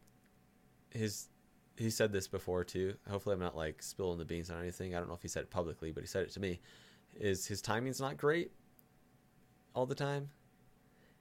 his 0.90 1.28
he 1.76 1.88
said 1.88 2.12
this 2.12 2.28
before 2.28 2.64
too. 2.64 2.94
Hopefully, 3.08 3.34
I'm 3.34 3.40
not 3.40 3.56
like 3.56 3.82
spilling 3.82 4.18
the 4.18 4.24
beans 4.24 4.50
on 4.50 4.60
anything. 4.60 4.94
I 4.94 4.98
don't 4.98 5.08
know 5.08 5.14
if 5.14 5.22
he 5.22 5.28
said 5.28 5.44
it 5.44 5.50
publicly, 5.50 5.92
but 5.92 6.02
he 6.02 6.06
said 6.06 6.24
it 6.24 6.32
to 6.32 6.40
me. 6.40 6.60
Is 7.14 7.46
his 7.46 7.62
timing's 7.62 8.00
not 8.00 8.16
great 8.16 8.52
all 9.74 9.86
the 9.86 9.94
time. 9.94 10.30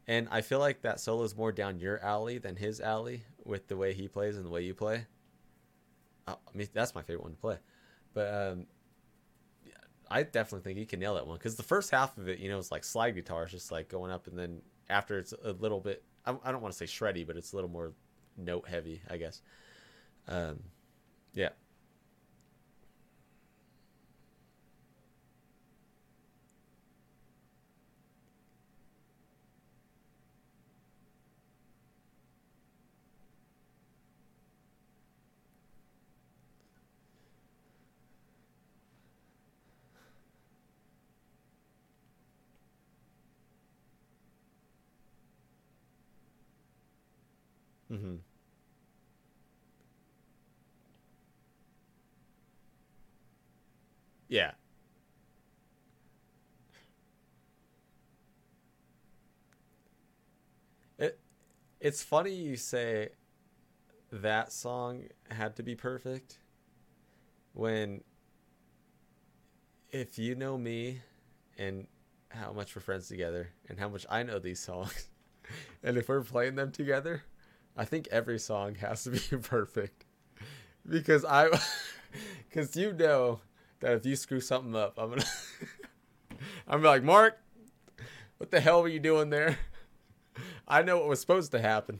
And 0.07 0.27
I 0.31 0.41
feel 0.41 0.59
like 0.59 0.81
that 0.81 0.99
solo 0.99 1.23
is 1.23 1.35
more 1.35 1.51
down 1.51 1.79
your 1.79 1.99
alley 2.03 2.37
than 2.37 2.55
his 2.57 2.79
alley 2.81 3.23
with 3.45 3.67
the 3.67 3.77
way 3.77 3.93
he 3.93 4.07
plays 4.07 4.37
and 4.37 4.45
the 4.45 4.49
way 4.49 4.63
you 4.63 4.73
play. 4.75 5.07
Uh, 6.27 6.35
I 6.53 6.57
mean, 6.57 6.67
that's 6.73 6.95
my 6.95 7.01
favorite 7.01 7.23
one 7.23 7.31
to 7.31 7.37
play. 7.37 7.57
But 8.13 8.33
um, 8.33 8.67
I 10.09 10.23
definitely 10.23 10.63
think 10.63 10.77
he 10.79 10.85
can 10.85 10.99
nail 10.99 11.15
that 11.15 11.25
one 11.25 11.37
because 11.37 11.55
the 11.55 11.63
first 11.63 11.91
half 11.91 12.17
of 12.17 12.27
it, 12.27 12.39
you 12.39 12.49
know, 12.49 12.57
is 12.59 12.71
like 12.71 12.83
slide 12.83 13.15
guitar, 13.15 13.43
it's 13.43 13.51
just 13.51 13.71
like 13.71 13.87
going 13.87 14.11
up, 14.11 14.27
and 14.27 14.37
then 14.37 14.61
after 14.89 15.17
it's 15.17 15.33
a 15.43 15.53
little 15.53 15.79
bit. 15.79 16.03
I, 16.25 16.35
I 16.43 16.51
don't 16.51 16.61
want 16.61 16.73
to 16.73 16.77
say 16.77 16.85
shreddy, 16.85 17.25
but 17.25 17.37
it's 17.37 17.53
a 17.53 17.55
little 17.55 17.69
more 17.69 17.93
note 18.37 18.67
heavy, 18.67 19.01
I 19.09 19.17
guess. 19.17 19.41
Um, 20.27 20.59
yeah. 21.33 21.49
hmm 47.89 48.15
Yeah. 54.27 54.51
It 60.97 61.19
it's 61.81 62.03
funny 62.03 62.31
you 62.31 62.55
say 62.55 63.09
that 64.11 64.53
song 64.53 65.05
had 65.29 65.55
to 65.55 65.63
be 65.63 65.73
perfect 65.73 66.37
when 67.53 68.03
if 69.89 70.19
you 70.19 70.35
know 70.35 70.57
me 70.57 71.01
and 71.57 71.87
how 72.29 72.53
much 72.53 72.75
we're 72.75 72.81
friends 72.81 73.07
together 73.07 73.49
and 73.67 73.79
how 73.79 73.89
much 73.89 74.05
I 74.09 74.21
know 74.23 74.37
these 74.37 74.59
songs 74.59 75.07
and 75.83 75.97
if 75.97 76.07
we're 76.07 76.21
playing 76.21 76.55
them 76.55 76.71
together, 76.71 77.23
I 77.75 77.85
think 77.85 78.07
every 78.11 78.37
song 78.37 78.75
has 78.75 79.03
to 79.05 79.09
be 79.09 79.19
perfect 79.41 80.05
because 80.87 81.25
I 81.25 81.49
cuz 82.51 82.75
you 82.75 82.93
know 82.93 83.41
that 83.79 83.93
if 83.93 84.05
you 84.05 84.15
screw 84.15 84.39
something 84.39 84.75
up, 84.75 84.99
I'm 84.99 85.15
to 85.15 85.25
I'm 86.67 86.83
like, 86.83 87.03
"Mark, 87.03 87.39
what 88.37 88.51
the 88.51 88.61
hell 88.61 88.83
were 88.83 88.87
you 88.87 88.99
doing 88.99 89.31
there?" 89.31 89.57
I 90.67 90.81
know 90.81 90.97
what 90.97 91.07
was 91.07 91.19
supposed 91.19 91.51
to 91.51 91.61
happen 91.61 91.99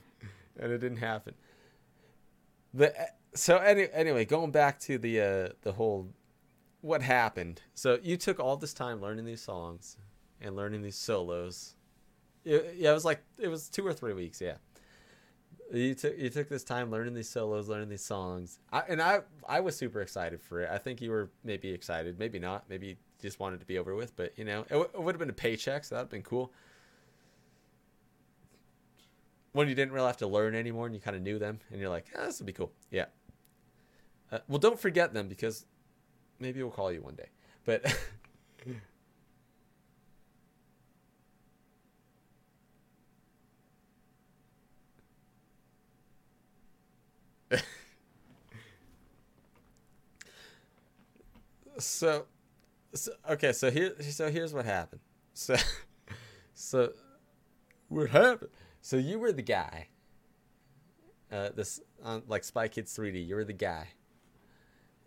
and 0.60 0.72
it 0.72 0.78
didn't 0.78 0.98
happen. 0.98 1.34
The 2.74 2.94
so 3.34 3.58
any, 3.58 3.88
anyway, 3.92 4.26
going 4.26 4.52
back 4.52 4.80
to 4.82 4.98
the 4.98 5.20
uh 5.22 5.50
the 5.62 5.74
whole 5.74 6.10
what 6.82 7.02
happened. 7.02 7.62
So 7.74 8.00
you 8.02 8.18
took 8.18 8.40
all 8.40 8.58
this 8.58 8.74
time 8.74 9.02
learning 9.02 9.26
these 9.26 9.42
songs 9.42 9.98
and 10.40 10.56
learning 10.56 10.82
these 10.82 10.96
solos. 10.96 11.76
It, 12.44 12.76
yeah, 12.78 12.92
it 12.92 12.94
was 12.94 13.06
like 13.06 13.22
it 13.38 13.50
was 13.50 13.70
2 13.70 13.86
or 13.86 13.94
3 13.94 14.14
weeks, 14.14 14.42
yeah. 14.42 14.56
You 15.72 15.94
took 15.96 16.18
you 16.18 16.30
took 16.30 16.50
this 16.50 16.64
time 16.64 16.92
learning 16.92 17.14
these 17.14 17.30
solos, 17.30 17.68
learning 17.68 17.90
these 17.90 18.04
songs. 18.04 18.60
I, 18.72 18.84
and 18.88 19.02
I 19.02 19.20
I 19.48 19.60
was 19.60 19.76
super 19.76 20.02
excited 20.02 20.42
for 20.42 20.62
it. 20.62 20.70
I 20.72 20.78
think 20.78 21.02
you 21.02 21.12
were 21.12 21.30
maybe 21.44 21.70
excited, 21.70 22.20
maybe 22.20 22.40
not. 22.40 22.70
Maybe 22.70 22.98
just 23.22 23.40
wanted 23.40 23.60
to 23.60 23.66
be 23.66 23.78
over 23.78 23.96
with, 23.96 24.16
but 24.16 24.34
you 24.38 24.44
know, 24.44 24.62
it, 24.62 24.70
w- 24.72 24.90
it 24.92 25.02
would 25.02 25.14
have 25.14 25.20
been 25.20 25.30
a 25.30 25.34
paycheck, 25.34 25.84
so 25.86 25.96
that'd 25.96 26.10
been 26.10 26.24
cool 26.24 26.52
when 29.54 29.68
you 29.68 29.76
didn't 29.76 29.94
really 29.94 30.08
have 30.08 30.18
to 30.18 30.28
learn 30.28 30.56
anymore 30.56 30.86
and 30.86 30.96
you 30.96 31.02
kind 31.02 31.16
of 31.16 31.22
knew 31.22 31.38
them 31.40 31.60
and 31.72 31.80
you're 31.80 31.90
like, 31.90 32.06
ah, 32.18 32.26
this 32.26 32.40
would 32.40 32.46
be 32.46 32.54
cool. 32.54 32.72
Yeah. 32.90 33.06
Uh, 34.32 34.40
well, 34.48 34.60
don't 34.60 34.80
forget 34.80 35.14
them 35.14 35.28
because 35.28 35.66
maybe 36.40 36.62
we'll 36.62 36.72
call 36.72 36.92
you 36.92 37.02
one 37.02 37.16
day. 37.16 37.28
But 37.66 37.84
so, 51.78 52.26
so 52.94 53.12
okay, 53.30 53.52
so 53.52 53.70
here 53.70 53.96
so 54.02 54.30
here's 54.32 54.54
what 54.54 54.66
happened. 54.66 55.02
So 55.34 55.56
so 56.54 56.92
what 57.90 58.10
happened? 58.10 58.50
So 58.82 58.98
you 58.98 59.20
were 59.20 59.32
the 59.32 59.44
guy. 59.44 59.88
Uh, 61.32 61.50
this 61.56 61.80
on 62.04 62.24
like 62.28 62.44
Spy 62.44 62.68
Kids 62.68 62.96
3D. 62.98 63.26
You 63.26 63.36
were 63.36 63.46
the 63.46 63.54
guy, 63.54 63.88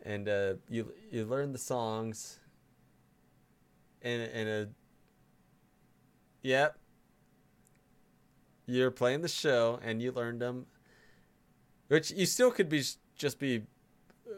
and 0.04 0.28
uh, 0.28 0.54
you 0.70 0.92
you 1.10 1.26
learned 1.26 1.54
the 1.54 1.58
songs. 1.58 2.38
And 4.00 4.22
in 4.22 4.48
a. 4.48 4.68
Yep. 6.42 6.78
You're 8.66 8.90
playing 8.90 9.22
the 9.22 9.28
show, 9.28 9.78
and 9.82 10.00
you 10.00 10.12
learned 10.12 10.40
them. 10.40 10.66
Which 11.88 12.10
you 12.10 12.26
still 12.26 12.50
could 12.50 12.68
be 12.68 12.82
just 13.16 13.38
be 13.38 13.62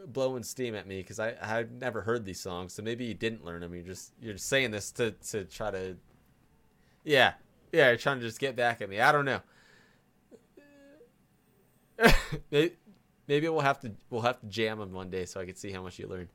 blowing 0.07 0.43
steam 0.43 0.75
at 0.75 0.87
me 0.87 0.97
because 0.97 1.19
I 1.19 1.35
I've 1.41 1.71
never 1.71 2.01
heard 2.01 2.25
these 2.25 2.39
songs, 2.39 2.73
so 2.73 2.81
maybe 2.81 3.05
you 3.05 3.13
didn't 3.13 3.45
learn 3.45 3.61
them. 3.61 3.73
You're 3.73 3.83
just 3.83 4.11
you're 4.21 4.37
saying 4.37 4.71
this 4.71 4.91
to 4.93 5.11
to 5.29 5.45
try 5.45 5.71
to. 5.71 5.95
Yeah, 7.05 7.33
yeah, 7.71 7.89
you're 7.89 7.97
trying 7.97 8.19
to 8.19 8.25
just 8.25 8.39
get 8.39 8.55
back 8.55 8.81
at 8.81 8.89
me. 8.89 8.99
I 8.99 9.11
don't 9.11 9.25
know. 9.25 9.41
maybe, 13.27 13.49
we'll 13.49 13.59
have 13.61 13.79
to 13.79 13.91
we'll 14.09 14.21
have 14.21 14.39
to 14.41 14.45
jam 14.47 14.79
him 14.79 14.93
one 14.93 15.09
day 15.09 15.25
so 15.25 15.39
I 15.41 15.45
can 15.45 15.55
see 15.55 15.71
how 15.71 15.81
much 15.81 15.97
you 15.97 16.07
learned. 16.07 16.29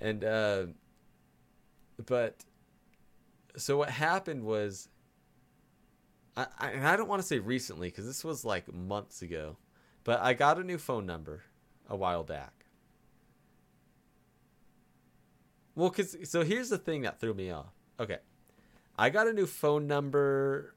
And 0.00 0.24
uh, 0.24 0.66
but 2.06 2.44
so 3.56 3.76
what 3.76 3.90
happened 3.90 4.44
was, 4.44 4.88
I, 6.36 6.46
I 6.58 6.70
and 6.70 6.86
I 6.86 6.96
don't 6.96 7.08
want 7.08 7.20
to 7.20 7.28
say 7.28 7.38
recently 7.38 7.88
because 7.88 8.06
this 8.06 8.24
was 8.24 8.44
like 8.44 8.72
months 8.72 9.22
ago, 9.22 9.58
but 10.04 10.20
I 10.20 10.32
got 10.32 10.58
a 10.58 10.64
new 10.64 10.78
phone 10.78 11.06
number 11.06 11.42
a 11.88 11.96
while 11.96 12.24
back. 12.24 12.64
Well, 15.74 15.90
cause 15.90 16.16
so 16.24 16.42
here's 16.42 16.68
the 16.68 16.78
thing 16.78 17.02
that 17.02 17.20
threw 17.20 17.34
me 17.34 17.50
off. 17.50 17.72
Okay, 17.98 18.18
I 18.96 19.10
got 19.10 19.26
a 19.26 19.32
new 19.32 19.46
phone 19.46 19.86
number. 19.86 20.74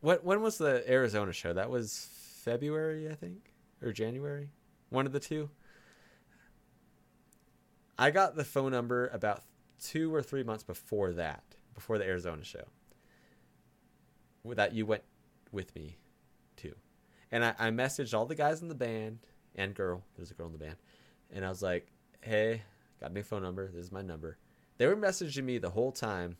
What 0.00 0.24
when 0.24 0.42
was 0.42 0.58
the 0.58 0.88
Arizona 0.90 1.32
show? 1.32 1.52
That 1.52 1.70
was 1.70 2.08
February, 2.42 3.08
I 3.08 3.14
think, 3.14 3.52
or 3.82 3.92
January, 3.92 4.50
one 4.90 5.06
of 5.06 5.12
the 5.12 5.20
two. 5.20 5.50
I 7.98 8.10
got 8.10 8.34
the 8.34 8.44
phone 8.44 8.72
number 8.72 9.08
about 9.08 9.44
two 9.80 10.12
or 10.12 10.22
three 10.22 10.42
months 10.42 10.64
before 10.64 11.12
that, 11.12 11.44
before 11.74 11.98
the 11.98 12.04
Arizona 12.04 12.44
show. 12.44 12.64
That 14.44 14.74
you 14.74 14.84
went 14.84 15.04
with 15.52 15.74
me 15.74 15.96
to, 16.56 16.74
and 17.30 17.44
I, 17.44 17.54
I 17.58 17.70
messaged 17.70 18.12
all 18.12 18.26
the 18.26 18.34
guys 18.34 18.60
in 18.60 18.68
the 18.68 18.74
band 18.74 19.20
and 19.54 19.74
girl. 19.74 20.02
There's 20.16 20.30
a 20.30 20.34
girl 20.34 20.46
in 20.46 20.52
the 20.52 20.58
band, 20.58 20.76
and 21.32 21.46
I 21.46 21.48
was 21.48 21.62
like, 21.62 21.86
"Hey, 22.20 22.62
got 23.00 23.10
a 23.10 23.14
new 23.14 23.22
phone 23.22 23.42
number. 23.42 23.68
This 23.68 23.86
is 23.86 23.92
my 23.92 24.02
number. 24.02 24.36
they 24.76 24.86
were 24.86 24.96
messaging 24.96 25.44
me 25.44 25.56
the 25.58 25.70
whole 25.70 25.92
time 25.92 26.36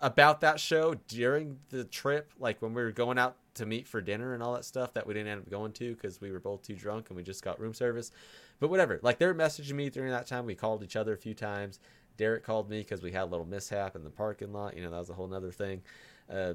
about 0.00 0.40
that 0.42 0.60
show 0.60 0.94
during 1.08 1.58
the 1.70 1.84
trip, 1.84 2.32
like 2.38 2.62
when 2.62 2.72
we 2.74 2.82
were 2.82 2.92
going 2.92 3.18
out 3.18 3.36
to 3.54 3.66
meet 3.66 3.88
for 3.88 4.00
dinner 4.00 4.34
and 4.34 4.42
all 4.42 4.54
that 4.54 4.64
stuff 4.64 4.92
that 4.94 5.06
we 5.06 5.14
didn't 5.14 5.28
end 5.28 5.40
up 5.40 5.50
going 5.50 5.72
to 5.72 5.94
because 5.94 6.20
we 6.20 6.30
were 6.30 6.38
both 6.38 6.62
too 6.62 6.74
drunk 6.74 7.10
and 7.10 7.16
we 7.16 7.22
just 7.22 7.42
got 7.42 7.58
room 7.58 7.74
service. 7.74 8.12
But 8.60 8.70
whatever, 8.70 9.00
like 9.02 9.18
they 9.18 9.26
were 9.26 9.34
messaging 9.34 9.72
me 9.72 9.90
during 9.90 10.10
that 10.10 10.26
time. 10.26 10.46
We 10.46 10.54
called 10.54 10.82
each 10.82 10.96
other 10.96 11.12
a 11.12 11.18
few 11.18 11.34
times. 11.34 11.80
Derek 12.16 12.44
called 12.44 12.68
me 12.70 12.78
because 12.78 13.02
we 13.02 13.12
had 13.12 13.24
a 13.24 13.26
little 13.26 13.46
mishap 13.46 13.96
in 13.96 14.04
the 14.04 14.10
parking 14.10 14.52
lot. 14.52 14.76
You 14.76 14.82
know, 14.82 14.90
that 14.90 14.98
was 14.98 15.10
a 15.10 15.14
whole 15.14 15.28
nother 15.28 15.52
thing. 15.52 15.82
Uh, 16.30 16.54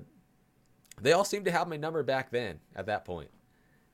they 1.02 1.14
all 1.14 1.26
seemed 1.26 1.46
to 1.46 1.52
have 1.52 1.68
my 1.68 1.78
number 1.78 2.04
back 2.04 2.30
then 2.30 2.60
at 2.76 2.86
that 2.86 3.06
point. 3.06 3.30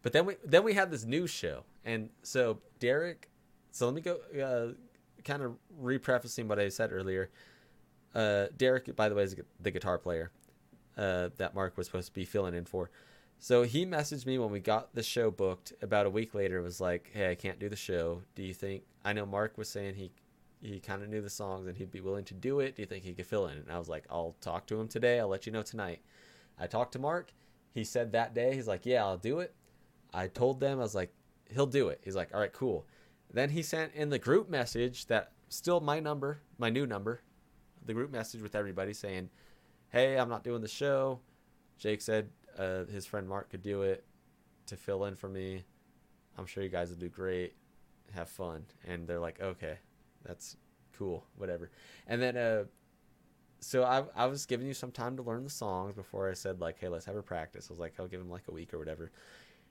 But 0.01 0.13
then 0.13 0.25
we 0.25 0.35
then 0.45 0.63
we 0.63 0.73
had 0.73 0.91
this 0.91 1.05
news 1.05 1.29
show, 1.29 1.63
and 1.83 2.09
so 2.23 2.59
Derek. 2.79 3.29
So 3.71 3.85
let 3.85 3.93
me 3.93 4.01
go, 4.01 4.17
uh, 4.41 4.73
kind 5.23 5.43
of 5.43 5.55
reprefacing 5.77 6.47
what 6.47 6.59
I 6.59 6.69
said 6.69 6.91
earlier. 6.91 7.29
Uh, 8.13 8.47
Derek, 8.57 8.95
by 8.95 9.09
the 9.09 9.15
way, 9.15 9.23
is 9.23 9.35
the 9.59 9.71
guitar 9.71 9.97
player 9.97 10.31
uh, 10.97 11.29
that 11.37 11.55
Mark 11.55 11.77
was 11.77 11.87
supposed 11.87 12.07
to 12.07 12.13
be 12.13 12.25
filling 12.25 12.53
in 12.53 12.65
for. 12.65 12.89
So 13.39 13.63
he 13.63 13.85
messaged 13.85 14.25
me 14.25 14.37
when 14.37 14.51
we 14.51 14.59
got 14.59 14.93
the 14.93 15.03
show 15.03 15.31
booked. 15.31 15.73
About 15.81 16.05
a 16.05 16.09
week 16.09 16.33
later, 16.33 16.61
was 16.61 16.81
like, 16.81 17.09
"Hey, 17.13 17.31
I 17.31 17.35
can't 17.35 17.57
do 17.59 17.69
the 17.69 17.75
show. 17.75 18.21
Do 18.35 18.43
you 18.43 18.53
think?" 18.53 18.83
I 19.05 19.13
know 19.13 19.25
Mark 19.25 19.57
was 19.57 19.69
saying 19.69 19.95
he 19.95 20.11
he 20.61 20.81
kind 20.81 21.01
of 21.01 21.07
knew 21.07 21.21
the 21.21 21.29
songs 21.29 21.67
and 21.67 21.77
he'd 21.77 21.91
be 21.91 22.01
willing 22.01 22.25
to 22.25 22.33
do 22.33 22.59
it. 22.59 22.75
Do 22.75 22.81
you 22.81 22.85
think 22.85 23.05
he 23.05 23.13
could 23.13 23.25
fill 23.25 23.47
in? 23.47 23.57
And 23.57 23.71
I 23.71 23.79
was 23.79 23.87
like, 23.87 24.03
"I'll 24.09 24.35
talk 24.41 24.67
to 24.67 24.79
him 24.79 24.89
today. 24.89 25.19
I'll 25.19 25.29
let 25.29 25.45
you 25.45 25.53
know 25.53 25.61
tonight." 25.61 26.01
I 26.59 26.67
talked 26.67 26.91
to 26.93 26.99
Mark. 26.99 27.31
He 27.73 27.85
said 27.85 28.11
that 28.11 28.33
day, 28.33 28.55
he's 28.55 28.67
like, 28.67 28.85
"Yeah, 28.85 29.05
I'll 29.05 29.17
do 29.17 29.39
it." 29.39 29.55
I 30.13 30.27
told 30.27 30.59
them 30.59 30.79
I 30.79 30.83
was 30.83 30.95
like, 30.95 31.13
"He'll 31.49 31.65
do 31.65 31.87
it." 31.89 32.01
He's 32.03 32.15
like, 32.15 32.33
"All 32.33 32.41
right, 32.41 32.51
cool." 32.51 32.85
Then 33.31 33.51
he 33.51 33.61
sent 33.61 33.93
in 33.93 34.09
the 34.09 34.19
group 34.19 34.49
message 34.49 35.05
that 35.05 35.31
still 35.47 35.79
my 35.79 35.99
number, 35.99 36.41
my 36.57 36.69
new 36.69 36.85
number, 36.85 37.21
the 37.89 37.93
group 37.95 38.11
message 38.11 38.41
with 38.41 38.55
everybody 38.55 38.93
saying, 38.93 39.29
"Hey, 39.89 40.17
I'm 40.17 40.29
not 40.29 40.43
doing 40.43 40.61
the 40.61 40.67
show." 40.67 41.19
Jake 41.79 42.01
said 42.01 42.29
uh, 42.57 42.85
his 42.85 43.05
friend 43.05 43.27
Mark 43.27 43.49
could 43.49 43.63
do 43.63 43.81
it 43.81 44.05
to 44.67 44.77
fill 44.77 45.05
in 45.05 45.15
for 45.15 45.27
me. 45.27 45.63
I'm 46.37 46.45
sure 46.45 46.63
you 46.63 46.69
guys 46.69 46.89
will 46.89 46.97
do 46.97 47.09
great. 47.09 47.55
Have 48.13 48.29
fun. 48.29 48.65
And 48.87 49.07
they're 49.07 49.19
like, 49.19 49.41
"Okay, 49.41 49.79
that's 50.23 50.55
cool, 50.97 51.25
whatever." 51.35 51.71
And 52.07 52.21
then 52.21 52.37
uh 52.37 52.63
so 53.59 53.83
I 53.83 54.03
I 54.15 54.27
was 54.27 54.45
giving 54.45 54.67
you 54.67 54.73
some 54.73 54.91
time 54.91 55.17
to 55.17 55.23
learn 55.23 55.43
the 55.43 55.49
songs 55.49 55.95
before 55.95 56.29
I 56.29 56.33
said 56.33 56.61
like, 56.61 56.79
"Hey, 56.79 56.89
let's 56.89 57.05
have 57.05 57.15
a 57.15 57.23
practice." 57.23 57.67
I 57.69 57.73
was 57.73 57.79
like, 57.79 57.99
"I'll 57.99 58.07
give 58.07 58.21
him 58.21 58.29
like 58.29 58.47
a 58.47 58.53
week 58.53 58.73
or 58.73 58.77
whatever." 58.77 59.11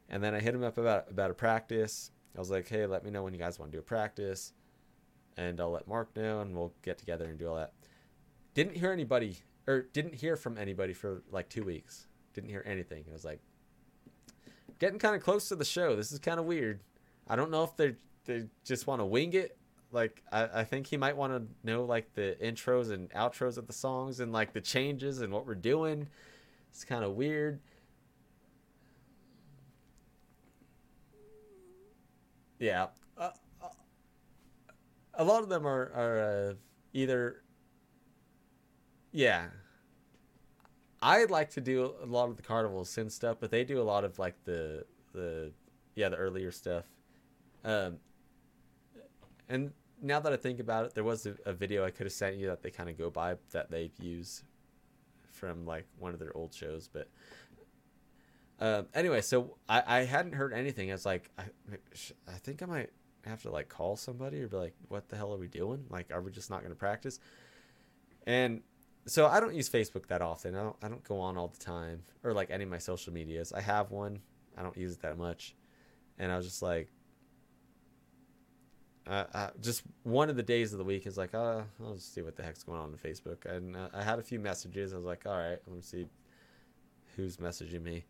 And 0.08 0.22
then 0.22 0.34
I 0.34 0.40
hit 0.40 0.54
him 0.54 0.64
up 0.64 0.76
about 0.76 1.08
about 1.10 1.30
a 1.30 1.34
practice. 1.34 2.10
I 2.36 2.40
was 2.40 2.50
like, 2.50 2.68
"Hey, 2.68 2.84
let 2.86 3.04
me 3.04 3.10
know 3.10 3.22
when 3.22 3.32
you 3.32 3.38
guys 3.38 3.58
want 3.58 3.70
to 3.70 3.76
do 3.76 3.80
a 3.80 3.84
practice." 3.84 4.52
And 5.36 5.60
I'll 5.60 5.70
let 5.70 5.86
Mark 5.86 6.14
know 6.16 6.40
and 6.40 6.54
we'll 6.56 6.74
get 6.82 6.98
together 6.98 7.26
and 7.26 7.38
do 7.38 7.48
all 7.48 7.54
that. 7.56 7.72
Didn't 8.54 8.76
hear 8.76 8.92
anybody 8.92 9.38
or 9.66 9.82
didn't 9.82 10.14
hear 10.14 10.36
from 10.36 10.58
anybody 10.58 10.92
for 10.92 11.22
like 11.30 11.48
2 11.48 11.64
weeks. 11.64 12.06
Didn't 12.34 12.50
hear 12.50 12.62
anything. 12.66 13.04
I 13.08 13.12
was 13.12 13.24
like 13.24 13.40
getting 14.78 14.98
kind 14.98 15.14
of 15.14 15.22
close 15.22 15.48
to 15.48 15.56
the 15.56 15.64
show. 15.64 15.96
This 15.96 16.12
is 16.12 16.18
kind 16.18 16.40
of 16.40 16.46
weird. 16.46 16.80
I 17.28 17.36
don't 17.36 17.50
know 17.50 17.64
if 17.64 17.76
they 17.76 17.94
they 18.24 18.44
just 18.64 18.86
want 18.86 19.00
to 19.00 19.06
wing 19.06 19.32
it 19.32 19.58
like 19.90 20.22
I, 20.30 20.60
I 20.60 20.64
think 20.64 20.86
he 20.86 20.96
might 20.96 21.16
want 21.16 21.32
to 21.32 21.42
know 21.66 21.84
like 21.84 22.12
the 22.14 22.36
intros 22.42 22.90
and 22.90 23.10
outros 23.10 23.56
of 23.56 23.66
the 23.66 23.72
songs 23.72 24.20
and 24.20 24.32
like 24.32 24.52
the 24.52 24.60
changes 24.60 25.20
and 25.20 25.32
what 25.32 25.46
we're 25.46 25.54
doing. 25.54 26.08
It's 26.70 26.84
kind 26.84 27.04
of 27.04 27.12
weird. 27.12 27.60
Yeah, 32.58 32.88
uh, 33.16 33.30
uh, 33.62 33.68
a 35.14 35.24
lot 35.24 35.42
of 35.42 35.48
them 35.48 35.66
are 35.66 35.92
are 35.94 36.20
uh, 36.20 36.54
either. 36.92 37.42
Yeah, 39.12 39.47
I'd 41.01 41.30
like 41.30 41.51
to 41.51 41.60
do 41.60 41.94
a 42.02 42.06
lot 42.06 42.28
of 42.28 42.36
the 42.36 42.43
carnival 42.43 42.85
sin 42.85 43.09
stuff, 43.10 43.39
but 43.40 43.51
they 43.51 43.64
do 43.64 43.80
a 43.80 43.85
lot 43.85 44.05
of 44.05 44.18
like 44.18 44.35
the 44.44 44.85
the 45.12 45.52
yeah 45.94 46.09
the 46.09 46.16
earlier 46.16 46.51
stuff. 46.51 46.85
Um, 47.64 47.98
and 49.48 49.72
now 50.02 50.20
that 50.20 50.32
I 50.32 50.36
think 50.36 50.60
about 50.60 50.86
it, 50.86 50.94
there 50.94 51.05
was 51.05 51.26
a, 51.26 51.35
a 51.47 51.52
video 51.52 51.85
I 51.85 51.90
could 51.90 52.06
have 52.06 52.12
sent 52.12 52.36
you 52.36 52.47
that 52.48 52.62
they 52.62 52.70
kind 52.70 52.89
of 52.89 52.98
go 52.98 53.10
by 53.10 53.36
that 53.52 53.70
they 53.70 53.90
use 54.01 54.43
from 55.30 55.64
like 55.64 55.86
one 55.98 56.12
of 56.12 56.20
their 56.20 56.36
old 56.36 56.52
shows. 56.52 56.89
But 56.93 57.09
um, 58.60 58.86
anyway, 58.94 59.20
so 59.20 59.56
I, 59.68 59.82
I 59.86 59.98
hadn't 60.01 60.32
heard 60.32 60.52
anything. 60.52 60.90
I 60.90 60.94
was 60.94 61.06
like, 61.06 61.30
I, 61.39 61.44
I 62.26 62.32
think 62.39 62.62
I 62.62 62.66
might 62.66 62.90
have 63.24 63.43
to 63.43 63.51
like 63.51 63.68
call 63.68 63.97
somebody 63.97 64.43
or 64.43 64.48
be 64.48 64.56
like, 64.56 64.74
what 64.89 65.09
the 65.09 65.16
hell 65.16 65.32
are 65.32 65.39
we 65.39 65.48
doing? 65.48 65.85
Like, 65.90 66.12
are 66.12 66.20
we 66.20 66.32
just 66.32 66.51
not 66.51 66.60
going 66.60 66.72
to 66.72 66.78
practice? 66.78 67.20
And 68.26 68.62
so 69.09 69.26
I 69.26 69.40
don't 69.40 69.55
use 69.55 69.68
Facebook 69.68 70.06
that 70.06 70.22
often. 70.22 70.55
I 70.55 70.62
don't, 70.62 70.76
I 70.82 70.89
don't 70.89 71.05
go 71.05 71.20
on 71.20 71.36
all 71.36 71.48
the 71.48 71.64
time 71.64 72.02
or 72.22 72.32
like 72.32 72.51
any 72.51 72.64
of 72.64 72.70
my 72.70 72.78
social 72.78 73.12
medias. 73.12 73.52
I 73.52 73.60
have 73.60 73.90
one. 73.90 74.20
I 74.56 74.62
don't 74.62 74.76
use 74.76 74.93
it 74.93 75.02
that 75.02 75.18
much. 75.18 75.55
And 76.18 76.32
I 76.32 76.36
was 76.36 76.47
just 76.47 76.62
like, 76.62 76.89
uh, 79.06 79.24
uh, 79.32 79.51
just 79.60 79.82
one 80.02 80.28
of 80.28 80.36
the 80.36 80.43
days 80.43 80.72
of 80.72 80.78
the 80.78 80.85
week 80.85 81.06
is 81.06 81.16
like, 81.16 81.35
uh, 81.35 81.62
I'll 81.82 81.94
just 81.94 82.12
see 82.12 82.20
what 82.20 82.36
the 82.36 82.43
heck's 82.43 82.62
going 82.62 82.78
on 82.78 82.90
on 82.90 82.97
Facebook. 82.97 83.47
And 83.47 83.76
uh, 83.76 83.89
I 83.94 84.02
had 84.02 84.18
a 84.18 84.22
few 84.22 84.39
messages. 84.39 84.93
I 84.93 84.97
was 84.97 85.06
like, 85.06 85.24
all 85.24 85.36
right, 85.36 85.59
let 85.66 85.74
me 85.74 85.80
see 85.80 86.06
who's 87.16 87.39
messaging 87.39 87.82
me. 87.82 88.05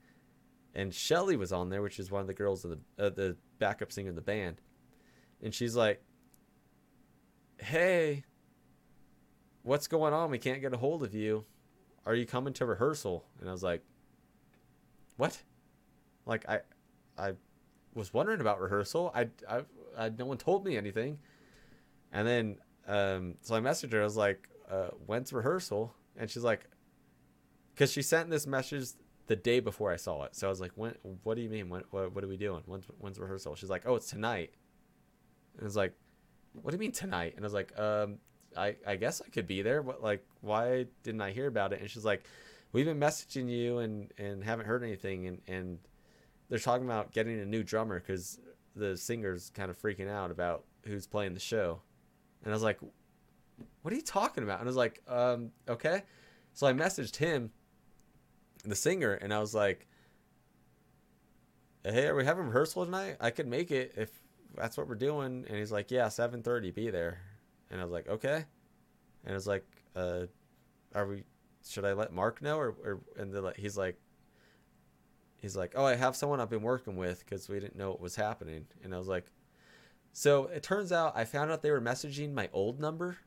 And 0.75 0.93
Shelly 0.93 1.37
was 1.37 1.53
on 1.53 1.71
there, 1.71 1.83
which 1.83 1.99
is 1.99 2.11
one 2.11 2.21
of 2.21 2.27
the 2.27 2.35
girls 2.35 2.65
in 2.65 2.71
the 2.71 3.07
uh, 3.07 3.11
the 3.11 3.37
backup 3.59 3.91
singer 3.91 4.11
in 4.11 4.15
the 4.15 4.21
band. 4.21 4.61
And 5.43 5.55
she's 5.55 5.75
like, 5.75 6.03
"Hey, 7.59 8.25
what's 9.69 9.87
going 9.87 10.15
on? 10.15 10.31
We 10.31 10.39
can't 10.39 10.61
get 10.61 10.73
a 10.73 10.79
hold 10.79 11.03
of 11.03 11.15
you. 11.15 11.45
Are 12.07 12.15
you 12.15 12.27
coming 12.27 12.55
to 12.55 12.67
rehearsal?" 12.67 13.25
And 13.39 13.49
I 13.49 13.53
was 13.53 13.63
like, 13.63 13.83
"What?" 15.17 15.43
Like 16.25 16.49
I, 16.49 16.61
I 17.17 17.33
was 17.95 18.13
wondering 18.13 18.41
about 18.41 18.61
rehearsal. 18.61 19.13
I, 19.15 19.29
I 19.49 19.63
uh, 19.97 20.11
no 20.19 20.27
one 20.27 20.39
told 20.39 20.65
me 20.65 20.77
anything. 20.77 21.19
And 22.13 22.27
then, 22.27 22.57
um, 22.87 23.35
so 23.43 23.55
I 23.55 23.61
messaged 23.61 23.93
her. 23.93 24.01
I 24.01 24.05
was 24.05 24.17
like, 24.17 24.49
uh, 24.71 24.89
when's 25.07 25.33
rehearsal? 25.33 25.95
And 26.17 26.31
she's 26.31 26.45
like, 26.45 26.65
because 27.75 27.93
she 27.93 28.03
sent 28.03 28.31
this 28.31 28.47
message 28.47 28.89
the 29.27 29.37
day 29.37 29.61
before 29.61 29.93
I 29.93 29.97
saw 29.97 30.25
it. 30.25 30.35
So 30.35 30.47
I 30.47 30.51
was 30.51 30.61
like, 30.61 30.73
when? 30.75 30.95
What 31.23 31.35
do 31.37 31.43
you 31.43 31.51
mean? 31.51 31.69
When, 31.69 31.83
what, 31.91 32.15
what 32.15 32.25
are 32.25 32.29
we 32.29 32.37
doing? 32.37 32.63
When's, 32.67 32.87
when's 32.99 33.19
rehearsal? 33.19 33.55
She's 33.57 33.71
like, 33.71 33.83
oh, 33.87 33.97
it's 33.97 34.09
tonight. 34.09 34.53
And 35.55 35.63
I 35.63 35.65
was 35.65 35.77
like, 35.77 35.93
what 36.63 36.71
do 36.71 36.77
you 36.77 36.81
mean 36.81 36.93
tonight? 36.93 37.35
And 37.37 37.45
I 37.45 37.47
was 37.47 37.55
like, 37.55 37.79
um, 37.79 38.19
I, 38.59 38.77
I 38.87 38.97
guess 38.97 39.23
I 39.25 39.29
could 39.29 39.47
be 39.47 39.63
there. 39.63 39.83
But 39.83 40.03
like, 40.03 40.25
why 40.41 40.87
didn't 41.03 41.21
I 41.21 41.31
hear 41.31 41.47
about 41.47 41.73
it? 41.73 41.81
And 41.81 41.91
she's 41.91 42.05
like, 42.05 42.25
we've 42.73 42.87
been 42.87 43.01
messaging 43.01 43.49
you 43.49 43.79
and, 43.79 44.13
and 44.19 44.45
haven't 44.45 44.67
heard 44.67 44.83
anything. 44.83 45.27
And, 45.27 45.41
and 45.47 45.79
they're 46.49 46.59
talking 46.59 46.87
about 46.87 47.13
getting 47.13 47.41
a 47.41 47.47
new 47.47 47.63
drummer 47.63 48.01
because 48.01 48.39
the 48.77 48.97
singer's 48.97 49.51
kind 49.51 49.71
of 49.71 49.81
freaking 49.81 50.11
out 50.11 50.31
about 50.31 50.65
who's 50.87 51.07
playing 51.07 51.35
the 51.35 51.41
show. 51.41 51.81
And 52.43 52.53
I 52.53 52.55
was 52.55 52.63
like, 52.63 52.79
what 53.83 53.93
are 53.93 53.97
you 53.97 54.03
talking 54.03 54.45
about? 54.45 54.61
And 54.61 54.69
I 54.69 54.71
was 54.71 54.77
like, 54.77 55.03
um, 55.09 55.51
okay. 55.69 56.03
So 56.55 56.67
I 56.67 56.73
messaged 56.73 57.17
him, 57.17 57.51
the 58.65 58.75
singer, 58.75 59.15
and 59.15 59.33
I 59.33 59.41
was 59.41 59.55
like, 59.55 59.87
hey, 61.85 62.07
are 62.07 62.15
we 62.15 62.25
having 62.25 62.47
rehearsal 62.47 62.85
tonight? 62.85 63.17
I 63.21 63.31
could 63.31 63.47
make 63.47 63.71
it 63.71 63.95
if 63.97 64.11
that's 64.57 64.77
what 64.77 64.89
we're 64.89 64.95
doing. 64.95 65.45
And 65.49 65.57
he's 65.57 65.73
like, 65.73 65.91
yeah, 65.91 66.07
7.30, 66.07 66.75
be 66.75 66.91
there. 66.91 67.21
And 67.71 67.81
I 67.81 67.85
was 67.85 67.93
like, 67.93 68.09
okay. 68.09 68.45
And 69.25 69.33
I 69.33 69.35
was 69.35 69.47
like, 69.47 69.65
uh, 69.95 70.27
are 70.95 71.07
we, 71.07 71.25
should 71.67 71.85
I 71.85 71.93
let 71.93 72.13
Mark 72.13 72.41
know? 72.41 72.59
Or, 72.59 72.69
or 72.85 73.01
and 73.17 73.33
like 73.35 73.57
he's 73.57 73.77
like, 73.77 73.99
he's 75.41 75.57
like, 75.57 75.73
"Oh, 75.75 75.85
I 75.85 75.95
have 75.95 76.17
someone 76.17 76.41
I've 76.41 76.51
been 76.51 76.63
working 76.63 76.97
with 76.97 77.25
because 77.25 77.49
we 77.49 77.59
didn't 77.61 77.77
know 77.77 77.91
what 77.91 78.01
was 78.01 78.17
happening." 78.17 78.67
And 78.83 78.95
I 78.95 78.99
was 78.99 79.09
like, 79.09 79.27
"So 80.13 80.47
it 80.47 80.63
turns 80.63 80.93
out 80.93 81.17
I 81.17 81.25
found 81.25 81.51
out 81.51 81.63
they 81.63 81.71
were 81.71 81.81
messaging 81.81 82.33
my 82.33 82.49
old 82.53 82.81
number. 82.81 83.19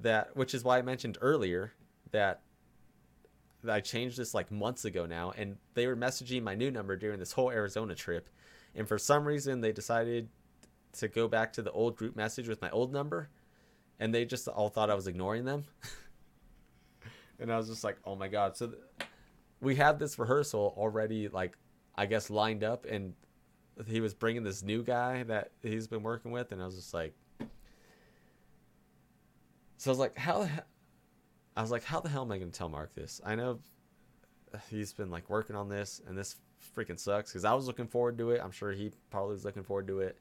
That, 0.00 0.36
which 0.36 0.54
is 0.54 0.62
why 0.62 0.78
I 0.78 0.82
mentioned 0.82 1.18
earlier 1.20 1.72
that 2.12 2.42
I 3.68 3.80
changed 3.80 4.16
this 4.16 4.34
like 4.34 4.50
months 4.50 4.84
ago 4.84 5.06
now, 5.06 5.32
and 5.36 5.56
they 5.74 5.86
were 5.86 5.96
messaging 5.96 6.42
my 6.42 6.54
new 6.54 6.70
number 6.70 6.96
during 6.96 7.18
this 7.18 7.32
whole 7.32 7.50
Arizona 7.50 7.94
trip, 7.94 8.28
and 8.74 8.86
for 8.86 8.98
some 8.98 9.24
reason 9.24 9.60
they 9.60 9.72
decided 9.72 10.28
to 10.98 11.08
go 11.08 11.28
back 11.28 11.52
to 11.54 11.62
the 11.62 11.72
old 11.72 11.96
group 11.96 12.16
message 12.16 12.48
with 12.48 12.60
my 12.60 12.70
old 12.70 12.92
number, 12.92 13.28
and 13.98 14.14
they 14.14 14.24
just 14.24 14.48
all 14.48 14.68
thought 14.68 14.90
I 14.90 14.94
was 14.94 15.06
ignoring 15.06 15.44
them." 15.44 15.64
and 17.40 17.52
I 17.52 17.56
was 17.56 17.68
just 17.68 17.84
like, 17.84 17.96
"Oh 18.04 18.16
my 18.16 18.28
god!" 18.28 18.56
So. 18.56 18.68
Th- 18.68 19.08
we 19.60 19.74
had 19.74 19.98
this 19.98 20.18
rehearsal 20.18 20.74
already 20.76 21.28
like 21.28 21.56
I 21.96 22.06
guess 22.06 22.30
lined 22.30 22.62
up 22.62 22.86
and 22.86 23.14
he 23.86 24.00
was 24.00 24.14
bringing 24.14 24.42
this 24.42 24.62
new 24.62 24.82
guy 24.82 25.22
that 25.24 25.52
he's 25.62 25.86
been 25.86 26.02
working 26.02 26.30
with 26.30 26.52
and 26.52 26.62
I 26.62 26.66
was 26.66 26.76
just 26.76 26.94
like 26.94 27.14
So 29.76 29.90
I 29.90 29.92
was 29.92 29.98
like 29.98 30.16
how 30.16 30.44
the 30.44 30.50
I 31.56 31.62
was 31.62 31.70
like 31.70 31.84
how 31.84 32.00
the 32.00 32.08
hell 32.08 32.22
am 32.22 32.32
I 32.32 32.38
going 32.38 32.50
to 32.50 32.56
tell 32.56 32.68
Mark 32.68 32.94
this? 32.94 33.20
I 33.24 33.34
know 33.34 33.58
he's 34.70 34.92
been 34.92 35.10
like 35.10 35.28
working 35.28 35.56
on 35.56 35.68
this 35.68 36.00
and 36.06 36.16
this 36.16 36.36
freaking 36.76 36.98
sucks 36.98 37.32
cuz 37.32 37.44
I 37.44 37.54
was 37.54 37.66
looking 37.66 37.86
forward 37.86 38.18
to 38.18 38.30
it. 38.30 38.40
I'm 38.42 38.50
sure 38.50 38.72
he 38.72 38.92
probably 39.10 39.34
was 39.34 39.44
looking 39.44 39.64
forward 39.64 39.86
to 39.88 40.00
it. 40.00 40.18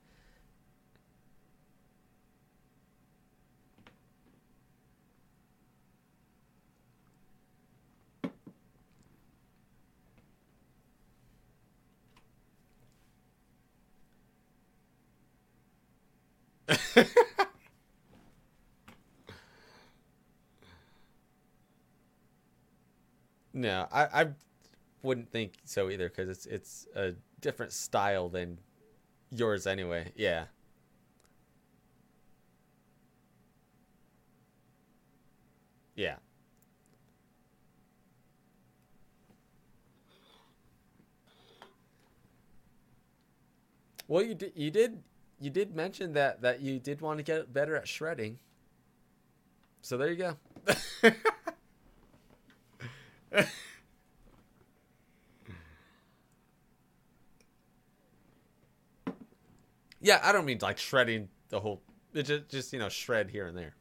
No, 23.53 23.87
I, 23.91 24.21
I 24.23 24.27
wouldn't 25.03 25.31
think 25.31 25.53
so 25.65 25.89
either 25.89 26.09
because 26.09 26.29
it's 26.29 26.45
it's 26.47 26.87
a 26.95 27.13
different 27.41 27.73
style 27.73 28.29
than 28.29 28.59
yours 29.31 29.67
anyway. 29.67 30.11
Yeah. 30.15 30.45
Yeah. 35.95 36.17
Well, 44.07 44.23
you 44.23 44.35
did 44.35 44.53
you 44.55 44.71
did 44.71 45.01
you 45.39 45.49
did 45.49 45.75
mention 45.75 46.13
that 46.13 46.41
that 46.41 46.61
you 46.61 46.79
did 46.79 47.01
want 47.01 47.19
to 47.19 47.23
get 47.23 47.53
better 47.53 47.75
at 47.75 47.87
shredding. 47.87 48.39
So 49.81 49.97
there 49.97 50.11
you 50.11 50.15
go. 50.17 50.35
yeah, 60.01 60.19
I 60.23 60.31
don't 60.31 60.45
mean 60.45 60.59
like 60.61 60.77
shredding 60.77 61.29
the 61.49 61.59
whole 61.59 61.81
just 62.13 62.49
just 62.49 62.73
you 62.73 62.79
know 62.79 62.89
shred 62.89 63.29
here 63.29 63.47
and 63.47 63.57
there. 63.57 63.76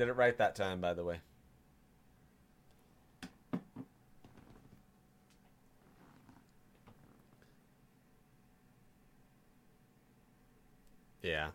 Did 0.00 0.08
it 0.08 0.16
right 0.16 0.38
that 0.38 0.56
time, 0.56 0.80
by 0.80 0.94
the 0.94 1.04
way. 1.04 1.20
Yeah. 11.22 11.50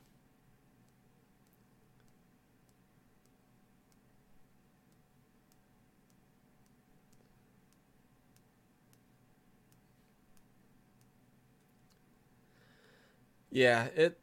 Yeah, 13.50 13.86
it 13.96 14.20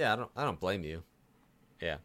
Yeah, 0.00 0.14
I 0.14 0.16
don't 0.16 0.30
I 0.34 0.44
don't 0.44 0.58
blame 0.58 0.82
you. 0.82 1.02
Yeah. 1.78 1.98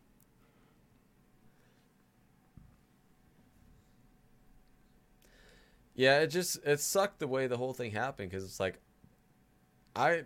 Yeah, 5.96 6.20
it 6.20 6.28
just 6.28 6.60
it 6.66 6.82
sucked 6.82 7.20
the 7.20 7.28
way 7.28 7.48
the 7.48 7.56
whole 7.56 7.74
thing 7.74 7.92
happened 7.92 8.32
cuz 8.32 8.44
it's 8.44 8.60
like 8.60 8.82
I 9.96 10.26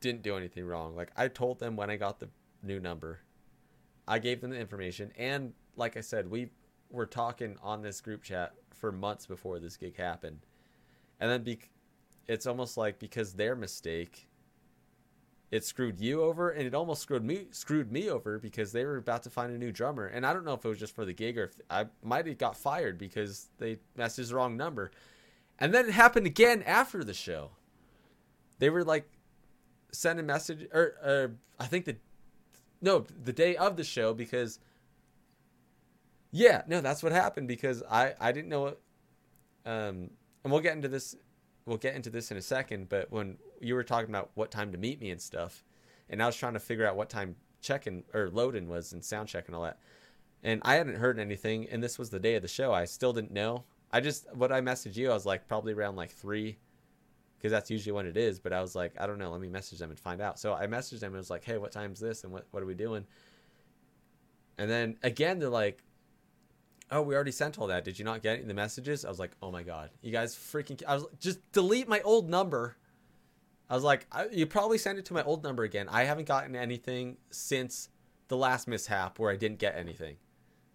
didn't 0.00 0.22
do 0.22 0.38
anything 0.38 0.64
wrong. 0.64 0.96
Like 0.96 1.12
I 1.14 1.28
told 1.28 1.58
them 1.58 1.76
when 1.76 1.90
I 1.90 1.96
got 1.96 2.18
the 2.18 2.30
new 2.62 2.80
number. 2.80 3.20
I 4.08 4.18
gave 4.18 4.40
them 4.40 4.52
the 4.52 4.58
information 4.58 5.12
and 5.18 5.52
like 5.76 5.98
I 5.98 6.00
said, 6.00 6.30
we 6.30 6.48
were 6.88 7.04
talking 7.04 7.58
on 7.62 7.82
this 7.82 8.00
group 8.00 8.22
chat 8.22 8.54
for 8.72 8.90
months 8.90 9.26
before 9.26 9.58
this 9.58 9.76
gig 9.76 9.98
happened. 9.98 10.46
And 11.20 11.30
then 11.30 11.42
be- 11.42 11.60
it's 12.26 12.46
almost 12.46 12.78
like 12.78 12.98
because 12.98 13.34
their 13.34 13.54
mistake 13.54 14.30
it 15.50 15.64
screwed 15.64 16.00
you 16.00 16.22
over 16.22 16.50
and 16.50 16.66
it 16.66 16.74
almost 16.74 17.02
screwed 17.02 17.24
me 17.24 17.46
screwed 17.50 17.92
me 17.92 18.10
over 18.10 18.38
because 18.38 18.72
they 18.72 18.84
were 18.84 18.96
about 18.96 19.22
to 19.22 19.30
find 19.30 19.52
a 19.52 19.58
new 19.58 19.70
drummer 19.70 20.06
and 20.06 20.26
I 20.26 20.32
don't 20.32 20.44
know 20.44 20.54
if 20.54 20.64
it 20.64 20.68
was 20.68 20.78
just 20.78 20.94
for 20.94 21.04
the 21.04 21.12
gig 21.12 21.38
or 21.38 21.44
if 21.44 21.54
I 21.70 21.86
might 22.02 22.26
have 22.26 22.38
got 22.38 22.56
fired 22.56 22.98
because 22.98 23.48
they 23.58 23.78
messaged 23.96 24.28
the 24.28 24.34
wrong 24.34 24.56
number. 24.56 24.90
And 25.58 25.72
then 25.72 25.88
it 25.88 25.92
happened 25.92 26.26
again 26.26 26.62
after 26.64 27.02
the 27.02 27.14
show. 27.14 27.52
They 28.58 28.70
were 28.70 28.84
like 28.84 29.08
sending 29.92 30.26
message 30.26 30.66
or 30.72 30.94
uh, 31.02 31.28
I 31.62 31.66
think 31.66 31.84
the 31.84 31.96
no, 32.82 33.06
the 33.24 33.32
day 33.32 33.56
of 33.56 33.76
the 33.76 33.84
show 33.84 34.12
because 34.14 34.58
yeah, 36.32 36.62
no, 36.66 36.80
that's 36.80 37.02
what 37.02 37.12
happened 37.12 37.46
because 37.46 37.82
I 37.88 38.14
I 38.20 38.32
didn't 38.32 38.48
know 38.48 38.62
what 38.62 38.80
um 39.64 40.10
and 40.42 40.52
we'll 40.52 40.60
get 40.60 40.74
into 40.74 40.88
this 40.88 41.14
we'll 41.66 41.78
get 41.78 41.94
into 41.94 42.10
this 42.10 42.30
in 42.30 42.36
a 42.36 42.42
second, 42.42 42.88
but 42.88 43.10
when 43.10 43.38
you 43.60 43.74
were 43.74 43.84
talking 43.84 44.10
about 44.10 44.30
what 44.34 44.50
time 44.50 44.72
to 44.72 44.78
meet 44.78 45.00
me 45.00 45.10
and 45.10 45.20
stuff, 45.20 45.64
and 46.08 46.22
I 46.22 46.26
was 46.26 46.36
trying 46.36 46.54
to 46.54 46.60
figure 46.60 46.86
out 46.86 46.96
what 46.96 47.08
time 47.08 47.36
checking 47.60 48.04
or 48.14 48.30
loading 48.30 48.68
was 48.68 48.92
and 48.92 49.04
sound 49.04 49.28
check 49.28 49.46
and 49.46 49.54
all 49.54 49.62
that. 49.62 49.78
And 50.42 50.60
I 50.64 50.74
hadn't 50.74 50.96
heard 50.96 51.18
anything, 51.18 51.68
and 51.70 51.82
this 51.82 51.98
was 51.98 52.10
the 52.10 52.20
day 52.20 52.36
of 52.36 52.42
the 52.42 52.48
show. 52.48 52.72
I 52.72 52.84
still 52.84 53.12
didn't 53.12 53.32
know. 53.32 53.64
I 53.92 54.00
just 54.00 54.26
what 54.34 54.52
I 54.52 54.60
messaged 54.60 54.96
you, 54.96 55.10
I 55.10 55.14
was 55.14 55.26
like 55.26 55.48
probably 55.48 55.72
around 55.72 55.96
like 55.96 56.10
three, 56.10 56.58
because 57.38 57.52
that's 57.52 57.70
usually 57.70 57.92
when 57.92 58.06
it 58.06 58.16
is. 58.16 58.40
But 58.40 58.52
I 58.52 58.60
was 58.60 58.74
like, 58.74 58.94
I 58.98 59.06
don't 59.06 59.18
know. 59.18 59.30
Let 59.30 59.40
me 59.40 59.48
message 59.48 59.78
them 59.78 59.90
and 59.90 59.98
find 59.98 60.20
out. 60.20 60.38
So 60.38 60.54
I 60.54 60.66
messaged 60.66 61.00
them 61.00 61.12
and 61.12 61.18
was 61.18 61.30
like, 61.30 61.44
Hey, 61.44 61.58
what 61.58 61.72
time's 61.72 62.00
this? 62.00 62.24
And 62.24 62.32
what 62.32 62.46
what 62.50 62.62
are 62.62 62.66
we 62.66 62.74
doing? 62.74 63.06
And 64.58 64.70
then 64.70 64.96
again, 65.02 65.38
they're 65.38 65.48
like, 65.48 65.82
Oh, 66.90 67.02
we 67.02 67.14
already 67.14 67.32
sent 67.32 67.58
all 67.58 67.66
that. 67.68 67.84
Did 67.84 67.98
you 67.98 68.04
not 68.04 68.22
get 68.22 68.38
it 68.38 68.48
the 68.48 68.54
messages? 68.54 69.04
I 69.04 69.08
was 69.08 69.18
like, 69.18 69.32
Oh 69.42 69.50
my 69.50 69.62
god, 69.62 69.90
you 70.02 70.12
guys 70.12 70.34
freaking! 70.34 70.82
I 70.86 70.94
was 70.94 71.04
like, 71.04 71.18
just 71.20 71.52
delete 71.52 71.88
my 71.88 72.00
old 72.02 72.28
number. 72.28 72.76
I 73.68 73.74
was 73.74 73.84
like, 73.84 74.06
I, 74.12 74.26
you 74.32 74.46
probably 74.46 74.78
sent 74.78 74.98
it 74.98 75.04
to 75.06 75.14
my 75.14 75.22
old 75.24 75.42
number 75.42 75.64
again. 75.64 75.88
I 75.88 76.04
haven't 76.04 76.28
gotten 76.28 76.54
anything 76.54 77.16
since 77.30 77.88
the 78.28 78.36
last 78.36 78.68
mishap 78.68 79.18
where 79.18 79.30
I 79.30 79.36
didn't 79.36 79.58
get 79.58 79.76
anything. 79.76 80.16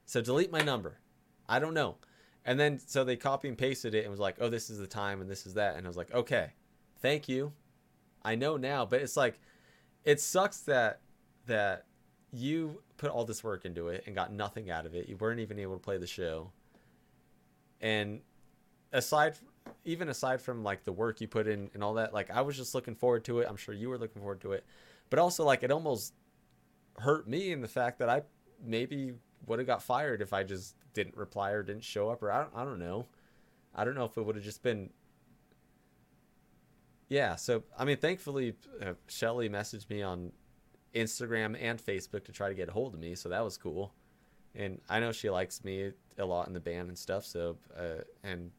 So 0.05 0.21
delete 0.21 0.51
my 0.51 0.61
number. 0.61 0.99
I 1.47 1.59
don't 1.59 1.73
know. 1.73 1.97
And 2.43 2.59
then 2.59 2.79
so 2.79 3.03
they 3.03 3.15
copy 3.15 3.47
and 3.47 3.57
pasted 3.57 3.93
it 3.93 4.01
and 4.01 4.11
was 4.11 4.19
like, 4.19 4.37
"Oh, 4.39 4.49
this 4.49 4.69
is 4.69 4.79
the 4.79 4.87
time 4.87 5.21
and 5.21 5.29
this 5.29 5.45
is 5.45 5.53
that." 5.53 5.75
And 5.75 5.85
I 5.85 5.89
was 5.89 5.97
like, 5.97 6.13
"Okay. 6.13 6.51
Thank 7.01 7.29
you. 7.29 7.53
I 8.23 8.35
know 8.35 8.57
now." 8.57 8.85
But 8.85 9.01
it's 9.01 9.15
like 9.15 9.39
it 10.03 10.19
sucks 10.19 10.61
that 10.61 11.01
that 11.45 11.85
you 12.31 12.81
put 12.97 13.11
all 13.11 13.25
this 13.25 13.43
work 13.43 13.65
into 13.65 13.89
it 13.89 14.03
and 14.05 14.15
got 14.15 14.31
nothing 14.31 14.69
out 14.69 14.85
of 14.85 14.95
it. 14.95 15.07
You 15.07 15.17
weren't 15.17 15.39
even 15.39 15.59
able 15.59 15.73
to 15.75 15.79
play 15.79 15.97
the 15.97 16.07
show. 16.07 16.51
And 17.79 18.21
aside 18.91 19.35
even 19.85 20.09
aside 20.09 20.41
from 20.41 20.63
like 20.63 20.83
the 20.83 20.91
work 20.91 21.21
you 21.21 21.27
put 21.27 21.47
in 21.47 21.69
and 21.73 21.83
all 21.83 21.95
that, 21.95 22.13
like 22.13 22.29
I 22.29 22.41
was 22.41 22.57
just 22.57 22.75
looking 22.75 22.95
forward 22.95 23.25
to 23.25 23.39
it. 23.39 23.47
I'm 23.49 23.57
sure 23.57 23.73
you 23.73 23.89
were 23.89 23.97
looking 23.97 24.21
forward 24.21 24.41
to 24.41 24.53
it. 24.53 24.65
But 25.09 25.19
also 25.19 25.43
like 25.43 25.63
it 25.63 25.71
almost 25.71 26.13
hurt 26.97 27.27
me 27.27 27.51
in 27.51 27.61
the 27.61 27.67
fact 27.67 27.99
that 27.99 28.09
I 28.09 28.21
maybe 28.63 29.13
would 29.47 29.59
have 29.59 29.67
got 29.67 29.81
fired 29.81 30.21
if 30.21 30.33
I 30.33 30.43
just 30.43 30.75
didn't 30.93 31.17
reply 31.17 31.51
or 31.51 31.63
didn't 31.63 31.83
show 31.83 32.09
up 32.09 32.21
or 32.21 32.31
I 32.31 32.41
don't, 32.41 32.55
I 32.55 32.63
don't 32.63 32.79
know. 32.79 33.07
I 33.73 33.85
don't 33.85 33.95
know 33.95 34.05
if 34.05 34.17
it 34.17 34.25
would 34.25 34.35
have 34.35 34.43
just 34.43 34.61
been 34.61 34.91
yeah, 37.11 37.35
so 37.35 37.63
I 37.77 37.83
mean, 37.83 37.97
thankfully, 37.97 38.53
uh, 38.81 38.93
Shelly 39.09 39.49
messaged 39.49 39.89
me 39.89 40.01
on 40.01 40.31
Instagram 40.95 41.57
and 41.61 41.77
Facebook 41.77 42.23
to 42.23 42.31
try 42.31 42.47
to 42.47 42.55
get 42.55 42.69
a 42.69 42.71
hold 42.71 42.93
of 42.93 43.01
me, 43.01 43.15
so 43.15 43.27
that 43.27 43.43
was 43.43 43.57
cool. 43.57 43.93
And 44.55 44.79
I 44.89 45.01
know 45.01 45.11
she 45.11 45.29
likes 45.29 45.61
me 45.65 45.91
a 46.17 46.25
lot 46.25 46.47
in 46.47 46.53
the 46.53 46.61
band 46.61 46.87
and 46.87 46.97
stuff. 46.97 47.25
So, 47.25 47.57
uh, 47.77 48.03
and 48.23 48.51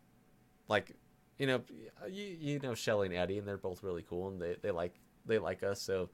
like, 0.69 0.95
you 1.39 1.47
know, 1.47 1.63
you 2.09 2.37
you 2.41 2.59
know 2.61 2.75
Shelly 2.75 3.09
and 3.09 3.17
Eddie, 3.17 3.39
and 3.39 3.47
they're 3.47 3.57
both 3.57 3.83
really 3.83 4.03
cool, 4.03 4.29
and 4.29 4.41
they 4.41 4.57
they 4.63 4.71
like 4.71 4.95
they 5.27 5.39
like 5.39 5.63
us. 5.63 5.81
So, 5.81 6.11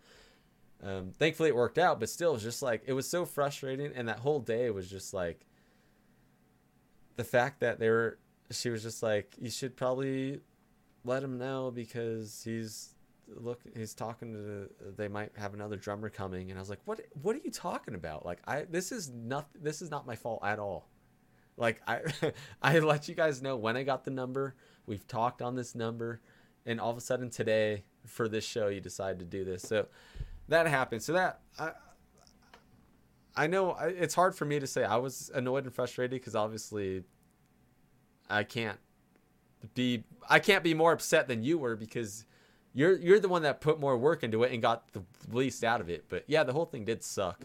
um, 0.83 1.13
thankfully, 1.19 1.49
it 1.49 1.57
worked 1.57 1.79
out. 1.79 2.01
But 2.01 2.09
still, 2.09 2.31
it 2.31 2.35
was 2.35 2.43
just 2.43 2.63
like 2.63 2.83
it 2.87 2.93
was 2.93 3.09
so 3.09 3.25
frustrating, 3.25 3.93
and 3.95 4.09
that 4.09 4.21
whole 4.21 4.41
day 4.41 4.71
was 4.71 4.91
just 4.91 5.13
like 5.13 5.47
the 7.17 7.25
fact 7.25 7.61
that 7.61 7.79
they 7.79 7.89
were. 7.91 8.19
She 8.51 8.71
was 8.71 8.83
just 8.83 9.03
like, 9.03 9.35
you 9.39 9.51
should 9.51 9.77
probably 9.77 10.41
let 11.05 11.23
him 11.23 11.37
know 11.37 11.71
because 11.71 12.41
he's 12.43 12.95
look 13.37 13.61
he's 13.77 13.95
talking 13.95 14.33
to 14.33 14.71
they 14.97 15.09
might 15.09 15.31
have 15.37 15.55
another 15.55 15.77
drummer 15.77 16.09
coming 16.09 16.51
and 16.51 16.59
i 16.59 16.63
was 16.63 16.71
like 16.71 16.81
what 16.85 17.01
what 17.23 17.37
are 17.37 17.41
you 17.45 17.51
talking 17.51 17.95
about 17.95 18.25
like 18.25 18.39
i 18.47 18.63
this 18.71 18.91
is 18.91 19.11
not 19.11 19.49
this 19.61 19.83
is 19.83 19.91
not 19.91 20.07
my 20.07 20.17
fault 20.17 20.41
at 20.43 20.59
all 20.59 20.89
like 21.59 21.83
i 21.87 22.01
i 22.63 22.79
let 22.79 23.09
you 23.09 23.15
guys 23.15 23.43
know 23.43 23.57
when 23.57 23.77
i 23.77 23.83
got 23.83 24.05
the 24.05 24.11
number. 24.11 24.55
We've 24.87 25.07
talked 25.07 25.43
on 25.43 25.55
this 25.55 25.75
number. 25.75 26.21
And 26.65 26.81
all 26.81 26.91
of 26.91 26.97
a 26.97 27.01
sudden 27.01 27.31
today 27.31 27.85
for 28.07 28.29
this 28.29 28.45
show 28.45 28.69
you 28.69 28.81
decide 28.81 29.19
to 29.19 29.25
do 29.25 29.45
this. 29.45 29.63
So 29.63 29.87
that 30.49 30.67
happened. 30.67 31.03
So 31.03 31.13
that 31.13 31.41
i 31.59 31.73
i 33.37 33.47
know 33.47 33.77
it's 33.81 34.15
hard 34.15 34.35
for 34.35 34.45
me 34.45 34.59
to 34.59 34.67
say. 34.67 34.85
I 34.85 34.97
was 34.97 35.31
annoyed 35.35 35.65
and 35.65 35.75
frustrated 35.75 36.13
because 36.21 36.35
obviously 36.35 37.05
i 38.31 38.43
can't 38.45 38.79
be 39.75 40.05
i 40.29 40.39
can't 40.39 40.63
be 40.65 40.75
more 40.75 40.93
upset 40.93 41.29
than 41.29 41.43
you 41.43 41.59
were 41.59 41.77
because 41.77 42.25
you're 42.75 42.97
you're 42.99 43.21
the 43.21 43.29
one 43.29 43.43
that 43.43 43.61
put 43.61 43.81
more 43.81 43.97
work 43.97 44.23
into 44.23 44.43
it 44.45 44.53
and 44.53 44.63
got 44.63 44.93
the 44.93 45.03
least 45.33 45.65
out 45.65 45.81
of 45.81 45.89
it. 45.91 46.05
But 46.09 46.25
yeah, 46.27 46.45
the 46.45 46.53
whole 46.53 46.67
thing 46.67 46.85
did 46.85 47.03
suck. 47.03 47.45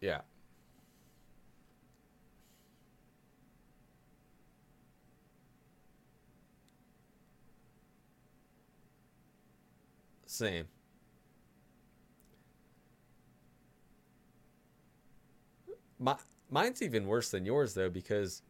Yeah. 0.00 0.22
Same. 10.32 10.64
My 15.98 16.16
mine's 16.50 16.80
even 16.80 17.06
worse 17.06 17.30
than 17.30 17.44
yours 17.44 17.74
though 17.74 17.90
because 17.90 18.40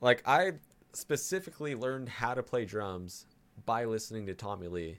like 0.00 0.20
I 0.26 0.54
specifically 0.94 1.76
learned 1.76 2.08
how 2.08 2.34
to 2.34 2.42
play 2.42 2.64
drums 2.64 3.26
by 3.64 3.84
listening 3.84 4.26
to 4.26 4.34
Tommy 4.34 4.66
Lee, 4.66 4.98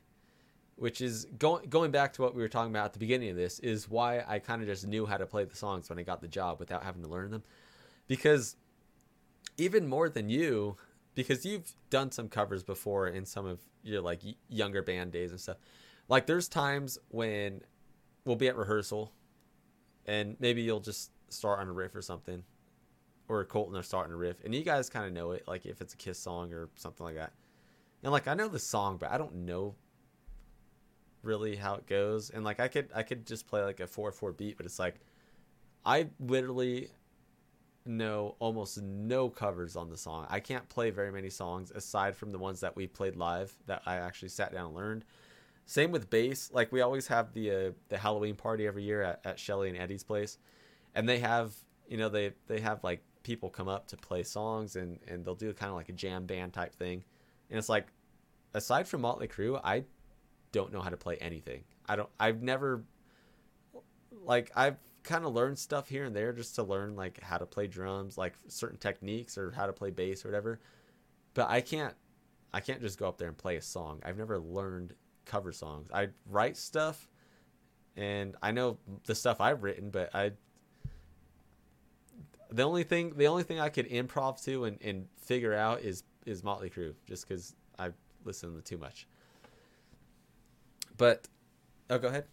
which 0.78 1.02
is 1.02 1.26
going 1.38 1.68
going 1.68 1.92
back 1.92 2.14
to 2.14 2.22
what 2.22 2.34
we 2.34 2.42
were 2.42 2.48
talking 2.48 2.72
about 2.72 2.86
at 2.86 2.94
the 2.94 3.00
beginning 3.00 3.32
of 3.32 3.36
this 3.36 3.60
is 3.60 3.90
why 3.90 4.24
I 4.26 4.40
kind 4.40 4.62
of 4.62 4.68
just 4.70 4.88
knew 4.88 5.06
how 5.06 5.18
to 5.18 5.26
play 5.26 5.44
the 5.44 5.58
songs 5.58 5.90
when 5.90 6.00
I 6.00 6.04
got 6.04 6.22
the 6.22 6.30
job 6.30 6.58
without 6.58 6.84
having 6.84 7.04
to 7.04 7.10
learn 7.10 7.32
them. 7.32 7.44
Because 8.08 8.56
even 9.58 9.86
more 9.86 10.08
than 10.08 10.30
you, 10.30 10.78
because 11.16 11.46
you've 11.46 11.74
done 11.90 12.12
some 12.12 12.30
covers 12.30 12.64
before 12.64 13.10
in 13.10 13.26
some 13.26 13.46
of 13.46 13.60
your 13.84 14.00
like 14.00 14.22
younger 14.48 14.82
band 14.82 15.12
days 15.12 15.32
and 15.32 15.40
stuff. 15.42 15.58
Like 16.10 16.26
there's 16.26 16.48
times 16.48 16.98
when 17.10 17.62
we'll 18.26 18.36
be 18.36 18.48
at 18.48 18.56
rehearsal 18.56 19.12
and 20.06 20.36
maybe 20.40 20.62
you'll 20.62 20.80
just 20.80 21.12
start 21.30 21.60
on 21.60 21.68
a 21.68 21.72
riff 21.72 21.96
or 21.96 22.02
something 22.02 22.44
or 23.28 23.44
Colton 23.44 23.76
are 23.76 23.84
starting 23.84 24.14
a 24.14 24.18
riff 24.18 24.44
and 24.46 24.56
you 24.56 24.64
guys 24.64 24.90
kind 24.90 25.06
of 25.06 25.14
know 25.14 25.32
it 25.32 25.44
like 25.48 25.66
if 25.66 25.82
it's 25.82 25.94
a 25.94 25.98
Kiss 25.98 26.18
song 26.18 26.54
or 26.54 26.70
something 26.76 27.06
like 27.06 27.16
that. 27.16 27.34
And 28.04 28.12
like 28.12 28.28
I 28.28 28.34
know 28.34 28.48
the 28.48 28.60
song 28.60 28.98
but 28.98 29.12
I 29.12 29.18
don't 29.18 29.36
know 29.36 29.76
really 31.24 31.56
how 31.56 31.76
it 31.76 31.88
goes 31.88 32.30
and 32.30 32.44
like 32.44 32.60
I 32.60 32.68
could 32.70 32.90
I 32.96 33.04
could 33.04 33.26
just 33.26 33.48
play 33.48 33.64
like 33.64 33.80
a 33.80 33.88
4/4 33.88 34.38
beat 34.38 34.56
but 34.56 34.66
it's 34.66 34.80
like 34.80 34.96
I 35.86 36.10
literally 36.20 36.90
know 37.86 38.36
almost 38.40 38.82
no 38.82 39.30
covers 39.30 39.76
on 39.76 39.90
the 39.90 39.98
song. 39.98 40.28
I 40.30 40.40
can't 40.40 40.68
play 40.70 40.90
very 40.90 41.12
many 41.12 41.30
songs 41.30 41.72
aside 41.72 42.16
from 42.16 42.32
the 42.32 42.38
ones 42.38 42.60
that 42.60 42.76
we 42.76 42.88
played 42.88 43.16
live 43.16 43.56
that 43.66 43.82
I 43.86 43.96
actually 43.98 44.30
sat 44.30 44.52
down 44.52 44.68
and 44.68 44.76
learned. 44.76 45.06
Same 45.68 45.92
with 45.92 46.10
bass. 46.10 46.50
Like 46.52 46.72
we 46.72 46.80
always 46.80 47.08
have 47.08 47.34
the 47.34 47.52
uh, 47.52 47.72
the 47.90 47.98
Halloween 47.98 48.36
party 48.36 48.66
every 48.66 48.84
year 48.84 49.04
at, 49.04 49.20
at 49.26 49.38
Shelly 49.38 49.68
and 49.68 49.78
Eddie's 49.78 50.04
place, 50.04 50.38
and 50.96 51.08
they 51.08 51.20
have 51.20 51.54
you 51.90 51.98
know 51.98 52.08
they 52.08 52.32
they 52.48 52.62
have 52.62 52.84
like 52.86 53.04
people 53.24 53.50
come 53.50 53.68
up 53.68 53.88
to 53.88 53.98
play 53.98 54.24
songs 54.24 54.78
and 54.78 55.00
and 55.10 55.26
they'll 55.26 55.36
do 55.36 55.52
kind 55.54 55.70
of 55.70 55.76
like 55.76 55.90
a 55.90 55.94
jam 55.94 56.26
band 56.26 56.54
type 56.54 56.74
thing, 56.74 57.04
and 57.50 57.60
it's 57.60 57.68
like 57.68 57.88
aside 58.54 58.88
from 58.88 59.02
Motley 59.02 59.28
Crue, 59.28 59.60
I 59.62 59.84
don't 60.54 60.72
know 60.72 60.80
how 60.80 60.90
to 60.90 60.98
play 60.98 61.18
anything. 61.18 61.66
I 61.86 61.98
don't. 61.98 62.10
I've 62.18 62.42
never 62.42 62.86
like 64.24 64.50
I've 64.56 64.78
kind 65.04 65.26
of 65.26 65.34
learned 65.34 65.60
stuff 65.60 65.90
here 65.90 66.06
and 66.06 66.16
there 66.16 66.32
just 66.32 66.56
to 66.56 66.64
learn 66.64 66.96
like 66.96 67.22
how 67.22 67.38
to 67.38 67.46
play 67.46 67.68
drums, 67.68 68.18
like 68.18 68.36
certain 68.48 68.78
techniques 68.78 69.38
or 69.38 69.52
how 69.52 69.66
to 69.66 69.74
play 69.74 69.90
bass 69.90 70.24
or 70.24 70.30
whatever. 70.30 70.62
But 71.34 71.50
I 71.50 71.60
can't 71.60 71.94
I 72.54 72.62
can't 72.62 72.82
just 72.82 72.98
go 72.98 73.10
up 73.10 73.18
there 73.18 73.28
and 73.28 73.38
play 73.38 73.58
a 73.58 73.62
song. 73.62 74.02
I've 74.06 74.18
never 74.18 74.40
learned 74.40 74.94
cover 75.28 75.52
songs. 75.52 75.90
I 75.94 76.10
write 76.28 76.58
stuff 76.58 77.08
and 77.96 78.36
I 78.42 78.52
know 78.52 78.78
the 79.06 79.16
stuff 79.16 79.42
I've 79.42 79.64
written, 79.64 79.90
but 79.90 80.14
I 80.16 80.32
the 82.50 82.64
only 82.64 82.84
thing 82.84 83.14
the 83.18 83.28
only 83.28 83.44
thing 83.44 83.60
I 83.60 83.70
could 83.70 83.90
improv 83.90 84.44
to 84.46 84.66
and, 84.66 84.78
and 84.82 85.08
figure 85.18 85.54
out 85.54 85.82
is 85.82 86.04
is 86.26 86.44
Motley 86.44 86.70
Crue, 86.70 86.94
just 87.06 87.28
because 87.28 87.56
I 87.80 87.90
listen 88.24 88.56
to 88.56 88.62
too 88.62 88.78
much. 88.78 89.08
But 90.98 91.28
oh, 91.90 91.98
go 91.98 92.08
ahead. 92.08 92.26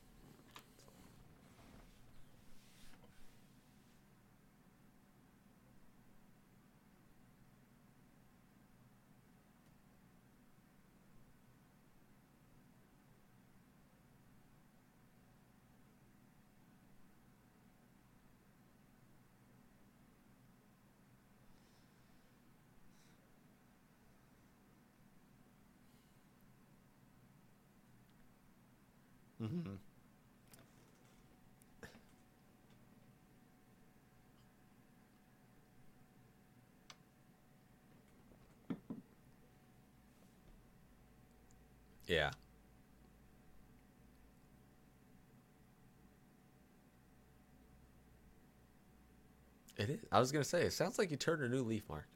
Mm-hmm. 29.42 29.74
Yeah. 42.06 42.30
It 49.84 49.90
is. 49.90 50.00
I 50.10 50.20
was 50.20 50.32
gonna 50.32 50.44
say, 50.44 50.62
it 50.62 50.72
sounds 50.72 50.98
like 50.98 51.10
you 51.10 51.16
turned 51.16 51.42
a 51.42 51.48
new 51.48 51.62
leaf, 51.62 51.88
Mark. 51.88 52.06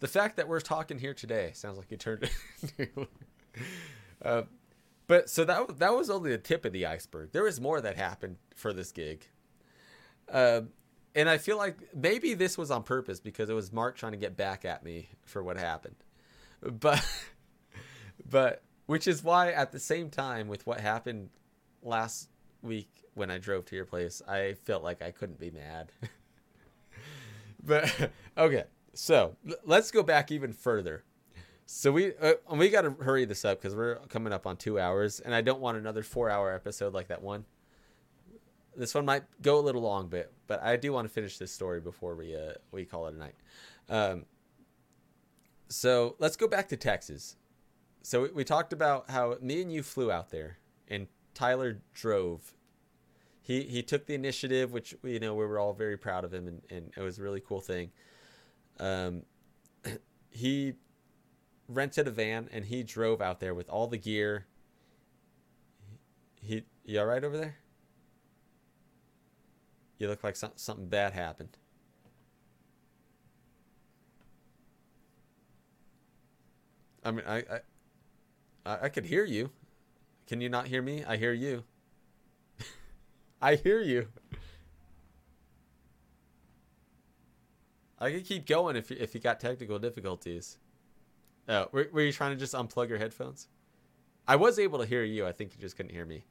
The 0.00 0.08
fact 0.08 0.36
that 0.36 0.48
we're 0.48 0.60
talking 0.60 0.98
here 0.98 1.14
today 1.14 1.52
sounds 1.54 1.78
like 1.78 1.90
you 1.90 1.96
turned 1.96 2.24
a 2.24 2.82
new. 2.96 3.06
Uh, 4.24 4.42
but 5.06 5.28
so 5.28 5.44
that 5.44 5.78
that 5.78 5.94
was 5.94 6.10
only 6.10 6.30
the 6.30 6.38
tip 6.38 6.64
of 6.64 6.72
the 6.72 6.86
iceberg. 6.86 7.32
There 7.32 7.44
was 7.44 7.60
more 7.60 7.80
that 7.80 7.96
happened 7.96 8.36
for 8.54 8.72
this 8.72 8.92
gig, 8.92 9.26
uh, 10.30 10.62
and 11.14 11.28
I 11.28 11.38
feel 11.38 11.56
like 11.56 11.76
maybe 11.94 12.34
this 12.34 12.56
was 12.56 12.70
on 12.70 12.82
purpose 12.82 13.20
because 13.20 13.50
it 13.50 13.54
was 13.54 13.72
Mark 13.72 13.96
trying 13.96 14.12
to 14.12 14.18
get 14.18 14.36
back 14.36 14.64
at 14.64 14.84
me 14.84 15.08
for 15.24 15.42
what 15.42 15.56
happened. 15.56 15.96
But 16.60 17.04
but 18.28 18.62
which 18.86 19.06
is 19.06 19.22
why 19.22 19.52
at 19.52 19.72
the 19.72 19.80
same 19.80 20.10
time 20.10 20.48
with 20.48 20.66
what 20.66 20.80
happened 20.80 21.30
last 21.82 22.28
week 22.62 22.88
when 23.14 23.30
I 23.30 23.38
drove 23.38 23.66
to 23.66 23.76
your 23.76 23.84
place, 23.84 24.22
I 24.26 24.54
felt 24.64 24.82
like 24.82 25.02
I 25.02 25.10
couldn't 25.10 25.38
be 25.38 25.50
mad. 25.50 25.92
but 27.62 28.10
okay, 28.38 28.64
so 28.94 29.36
let's 29.64 29.90
go 29.90 30.02
back 30.02 30.30
even 30.30 30.52
further. 30.52 31.04
So 31.66 31.92
we 31.92 32.12
uh, 32.20 32.34
we 32.54 32.68
got 32.68 32.82
to 32.82 32.90
hurry 32.90 33.24
this 33.24 33.44
up 33.44 33.60
because 33.60 33.74
we're 33.74 33.96
coming 34.08 34.32
up 34.32 34.46
on 34.46 34.56
two 34.56 34.78
hours, 34.78 35.20
and 35.20 35.34
I 35.34 35.40
don't 35.40 35.60
want 35.60 35.78
another 35.78 36.02
four-hour 36.02 36.52
episode 36.52 36.92
like 36.92 37.08
that 37.08 37.22
one. 37.22 37.44
This 38.76 38.94
one 38.94 39.04
might 39.04 39.24
go 39.40 39.58
a 39.58 39.62
little 39.62 39.82
long, 39.82 40.08
but 40.08 40.32
but 40.46 40.62
I 40.62 40.76
do 40.76 40.92
want 40.92 41.06
to 41.06 41.12
finish 41.12 41.38
this 41.38 41.52
story 41.52 41.80
before 41.80 42.14
we 42.14 42.34
uh 42.34 42.54
we 42.72 42.84
call 42.84 43.06
it 43.06 43.14
a 43.14 43.18
night. 43.18 43.34
Um, 43.88 44.26
so 45.68 46.16
let's 46.18 46.36
go 46.36 46.46
back 46.46 46.68
to 46.68 46.76
Texas. 46.76 47.36
So 48.02 48.22
we, 48.22 48.30
we 48.30 48.44
talked 48.44 48.72
about 48.72 49.08
how 49.08 49.36
me 49.40 49.62
and 49.62 49.72
you 49.72 49.82
flew 49.82 50.10
out 50.10 50.30
there, 50.30 50.58
and 50.88 51.06
Tyler 51.34 51.80
drove. 51.94 52.52
He 53.42 53.62
he 53.62 53.82
took 53.82 54.06
the 54.06 54.14
initiative, 54.14 54.72
which 54.72 54.94
you 55.02 55.18
know 55.18 55.34
we 55.34 55.44
were 55.44 55.58
all 55.58 55.72
very 55.72 55.96
proud 55.96 56.24
of 56.24 56.32
him, 56.32 56.46
and, 56.46 56.62
and 56.70 56.92
it 56.96 57.00
was 57.00 57.18
a 57.18 57.22
really 57.22 57.40
cool 57.40 57.60
thing. 57.60 57.90
Um, 58.78 59.22
he 60.30 60.74
rented 61.68 62.06
a 62.06 62.10
van 62.10 62.48
and 62.52 62.64
he 62.64 62.82
drove 62.82 63.20
out 63.20 63.40
there 63.40 63.54
with 63.54 63.68
all 63.68 63.86
the 63.86 63.98
gear. 63.98 64.46
He, 66.40 66.64
you 66.84 67.00
all 67.00 67.06
right 67.06 67.22
over 67.22 67.36
there? 67.36 67.56
You 69.98 70.08
look 70.08 70.24
like 70.24 70.36
some, 70.36 70.52
something 70.56 70.88
bad 70.88 71.12
happened. 71.12 71.56
I 77.04 77.10
mean, 77.10 77.24
I, 77.26 77.44
I, 78.66 78.78
I 78.82 78.88
could 78.88 79.06
hear 79.06 79.24
you. 79.24 79.50
Can 80.26 80.40
you 80.40 80.48
not 80.48 80.66
hear 80.68 80.82
me? 80.82 81.04
I 81.04 81.16
hear 81.16 81.32
you. 81.32 81.64
I 83.44 83.56
hear 83.56 83.80
you. 83.80 84.06
I 87.98 88.10
could 88.12 88.24
keep 88.24 88.46
going 88.46 88.76
if 88.76 88.90
you, 88.90 88.96
if 89.00 89.14
you 89.14 89.20
got 89.20 89.40
technical 89.40 89.78
difficulties. 89.78 90.58
Oh, 91.48 91.68
were, 91.72 91.88
were 91.92 92.02
you 92.02 92.12
trying 92.12 92.32
to 92.32 92.36
just 92.36 92.54
unplug 92.54 92.88
your 92.88 92.98
headphones? 92.98 93.48
I 94.28 94.36
was 94.36 94.60
able 94.60 94.78
to 94.78 94.86
hear 94.86 95.02
you. 95.02 95.26
I 95.26 95.32
think 95.32 95.52
you 95.54 95.60
just 95.60 95.76
couldn't 95.76 95.92
hear 95.92 96.04
me. 96.04 96.24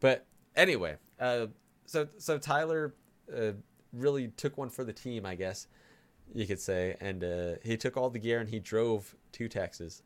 But 0.00 0.26
anyway, 0.54 0.96
uh, 1.18 1.46
so 1.86 2.08
so 2.18 2.36
Tyler 2.36 2.94
uh, 3.34 3.52
really 3.92 4.28
took 4.28 4.58
one 4.58 4.68
for 4.68 4.84
the 4.84 4.92
team, 4.92 5.24
I 5.24 5.34
guess 5.34 5.66
you 6.34 6.46
could 6.46 6.60
say, 6.60 6.96
and 7.00 7.24
uh, 7.24 7.54
he 7.62 7.76
took 7.76 7.96
all 7.96 8.10
the 8.10 8.18
gear 8.18 8.40
and 8.40 8.48
he 8.48 8.58
drove 8.58 9.14
to 9.32 9.48
Texas, 9.48 10.02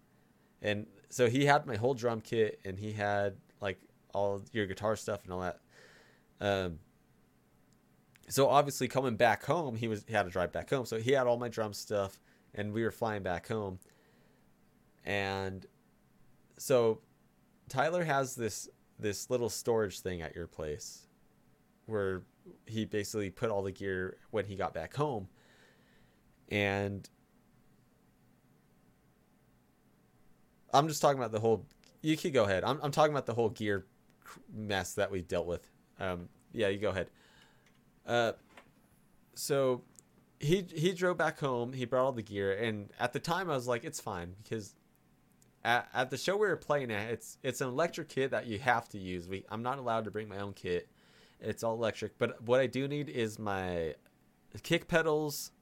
and 0.62 0.86
so 1.08 1.28
he 1.28 1.46
had 1.46 1.66
my 1.66 1.76
whole 1.76 1.94
drum 1.94 2.20
kit 2.20 2.60
and 2.64 2.78
he 2.78 2.92
had 2.92 3.36
like 3.60 3.80
all 4.14 4.42
your 4.52 4.66
guitar 4.66 4.96
stuff 4.96 5.24
and 5.24 5.32
all 5.32 5.40
that. 5.40 5.60
Um, 6.40 6.78
so 8.28 8.48
obviously 8.48 8.88
coming 8.88 9.16
back 9.16 9.44
home, 9.44 9.76
he 9.76 9.88
was 9.88 10.04
he 10.06 10.14
had 10.14 10.24
to 10.24 10.30
drive 10.30 10.52
back 10.52 10.70
home, 10.70 10.86
so 10.86 10.98
he 10.98 11.12
had 11.12 11.26
all 11.26 11.36
my 11.36 11.48
drum 11.48 11.72
stuff, 11.72 12.20
and 12.54 12.72
we 12.72 12.82
were 12.82 12.90
flying 12.90 13.22
back 13.22 13.48
home 13.48 13.78
and 15.06 15.64
so 16.58 17.00
Tyler 17.68 18.04
has 18.04 18.34
this 18.34 18.68
this 18.98 19.30
little 19.30 19.48
storage 19.48 20.00
thing 20.00 20.20
at 20.20 20.34
your 20.34 20.46
place 20.46 21.06
where 21.86 22.22
he 22.66 22.84
basically 22.84 23.30
put 23.30 23.50
all 23.50 23.62
the 23.62 23.70
gear 23.70 24.16
when 24.30 24.44
he 24.44 24.56
got 24.56 24.74
back 24.74 24.94
home, 24.94 25.28
and 26.50 27.08
I'm 30.74 30.88
just 30.88 31.00
talking 31.00 31.18
about 31.18 31.32
the 31.32 31.40
whole. 31.40 31.64
You 32.02 32.16
can 32.16 32.32
go 32.32 32.44
ahead. 32.44 32.64
I'm 32.64 32.80
I'm 32.82 32.90
talking 32.90 33.12
about 33.12 33.26
the 33.26 33.34
whole 33.34 33.50
gear 33.50 33.86
mess 34.52 34.94
that 34.94 35.10
we 35.10 35.22
dealt 35.22 35.46
with. 35.46 35.70
Um, 35.98 36.28
yeah, 36.52 36.68
you 36.68 36.78
go 36.78 36.90
ahead. 36.90 37.08
Uh, 38.06 38.32
so 39.34 39.82
he 40.38 40.66
he 40.74 40.92
drove 40.92 41.16
back 41.16 41.38
home. 41.38 41.72
He 41.72 41.84
brought 41.84 42.04
all 42.04 42.12
the 42.12 42.22
gear, 42.22 42.52
and 42.52 42.90
at 42.98 43.12
the 43.12 43.20
time 43.20 43.50
I 43.50 43.54
was 43.54 43.66
like, 43.66 43.84
it's 43.84 44.00
fine 44.00 44.34
because 44.42 44.74
at, 45.64 45.88
at 45.92 46.10
the 46.10 46.16
show 46.16 46.36
we 46.36 46.46
were 46.46 46.56
playing 46.56 46.90
at, 46.90 47.10
it's 47.10 47.38
it's 47.42 47.60
an 47.60 47.68
electric 47.68 48.08
kit 48.08 48.30
that 48.30 48.46
you 48.46 48.58
have 48.58 48.88
to 48.90 48.98
use. 48.98 49.28
We 49.28 49.44
I'm 49.50 49.62
not 49.62 49.78
allowed 49.78 50.04
to 50.04 50.10
bring 50.10 50.28
my 50.28 50.38
own 50.38 50.52
kit. 50.52 50.88
It's 51.40 51.62
all 51.62 51.74
electric, 51.74 52.18
but 52.18 52.42
what 52.42 52.60
I 52.60 52.66
do 52.66 52.88
need 52.88 53.08
is 53.08 53.38
my 53.38 53.94
kick 54.62 54.88
pedals, 54.88 55.52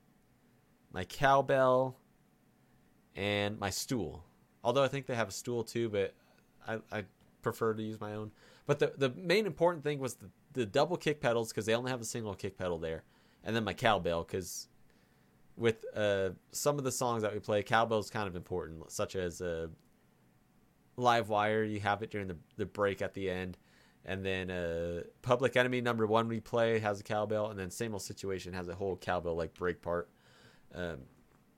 my 0.93 1.05
cowbell, 1.05 1.97
and 3.17 3.59
my 3.59 3.71
stool. 3.71 4.25
Although 4.63 4.85
I 4.85 4.89
think 4.89 5.07
they 5.07 5.17
have 5.17 5.29
a 5.29 5.33
stool 5.33 5.65
too, 5.65 5.89
but 5.89 6.15
I, 6.67 6.79
I 6.93 7.05
prefer 7.43 7.75
to 7.75 7.83
use 7.83 8.01
my 8.01 8.15
own. 8.15 8.31
But 8.67 8.79
the 8.79 8.93
the 8.97 9.11
main 9.11 9.47
important 9.47 9.85
thing 9.85 9.99
was 9.99 10.15
the, 10.15 10.31
the 10.53 10.67
double 10.67 10.97
kick 10.97 11.21
pedals 11.21 11.51
because 11.51 11.67
they 11.67 11.75
only 11.75 11.91
have 11.91 12.01
a 12.01 12.05
single 12.05 12.35
kick 12.35 12.57
pedal 12.57 12.79
there, 12.79 13.05
and 13.43 13.55
then 13.55 13.65
my 13.65 13.75
cowbell 13.75 14.25
because 14.25 14.69
with 15.57 15.85
uh, 15.95 16.31
some 16.51 16.79
of 16.79 16.85
the 16.85 16.93
songs 16.93 17.23
that 17.23 17.33
we 17.33 17.41
play, 17.41 17.63
cowbell 17.63 17.99
is 17.99 18.11
kind 18.11 18.27
of 18.27 18.37
important, 18.37 18.91
such 18.91 19.17
as 19.17 19.41
uh, 19.41 19.69
Live 20.97 21.29
Wire. 21.29 21.63
You 21.63 21.81
have 21.81 22.03
it 22.03 22.11
during 22.11 22.29
the 22.29 22.37
the 22.57 22.67
break 22.67 23.03
at 23.03 23.15
the 23.15 23.31
end, 23.31 23.59
and 24.05 24.25
then 24.25 24.51
uh, 24.51 25.03
Public 25.23 25.57
Enemy 25.57 25.83
number 25.83 26.07
one 26.07 26.27
we 26.27 26.41
play 26.41 26.79
has 26.79 27.01
a 27.01 27.05
cowbell, 27.05 27.51
and 27.51 27.59
then 27.59 27.71
Same 27.71 27.93
Old 27.93 28.03
Situation 28.03 28.55
has 28.55 28.69
a 28.69 28.75
whole 28.75 28.97
cowbell 28.97 29.37
like 29.37 29.53
break 29.55 29.83
part. 29.83 30.09
Um, 30.75 31.01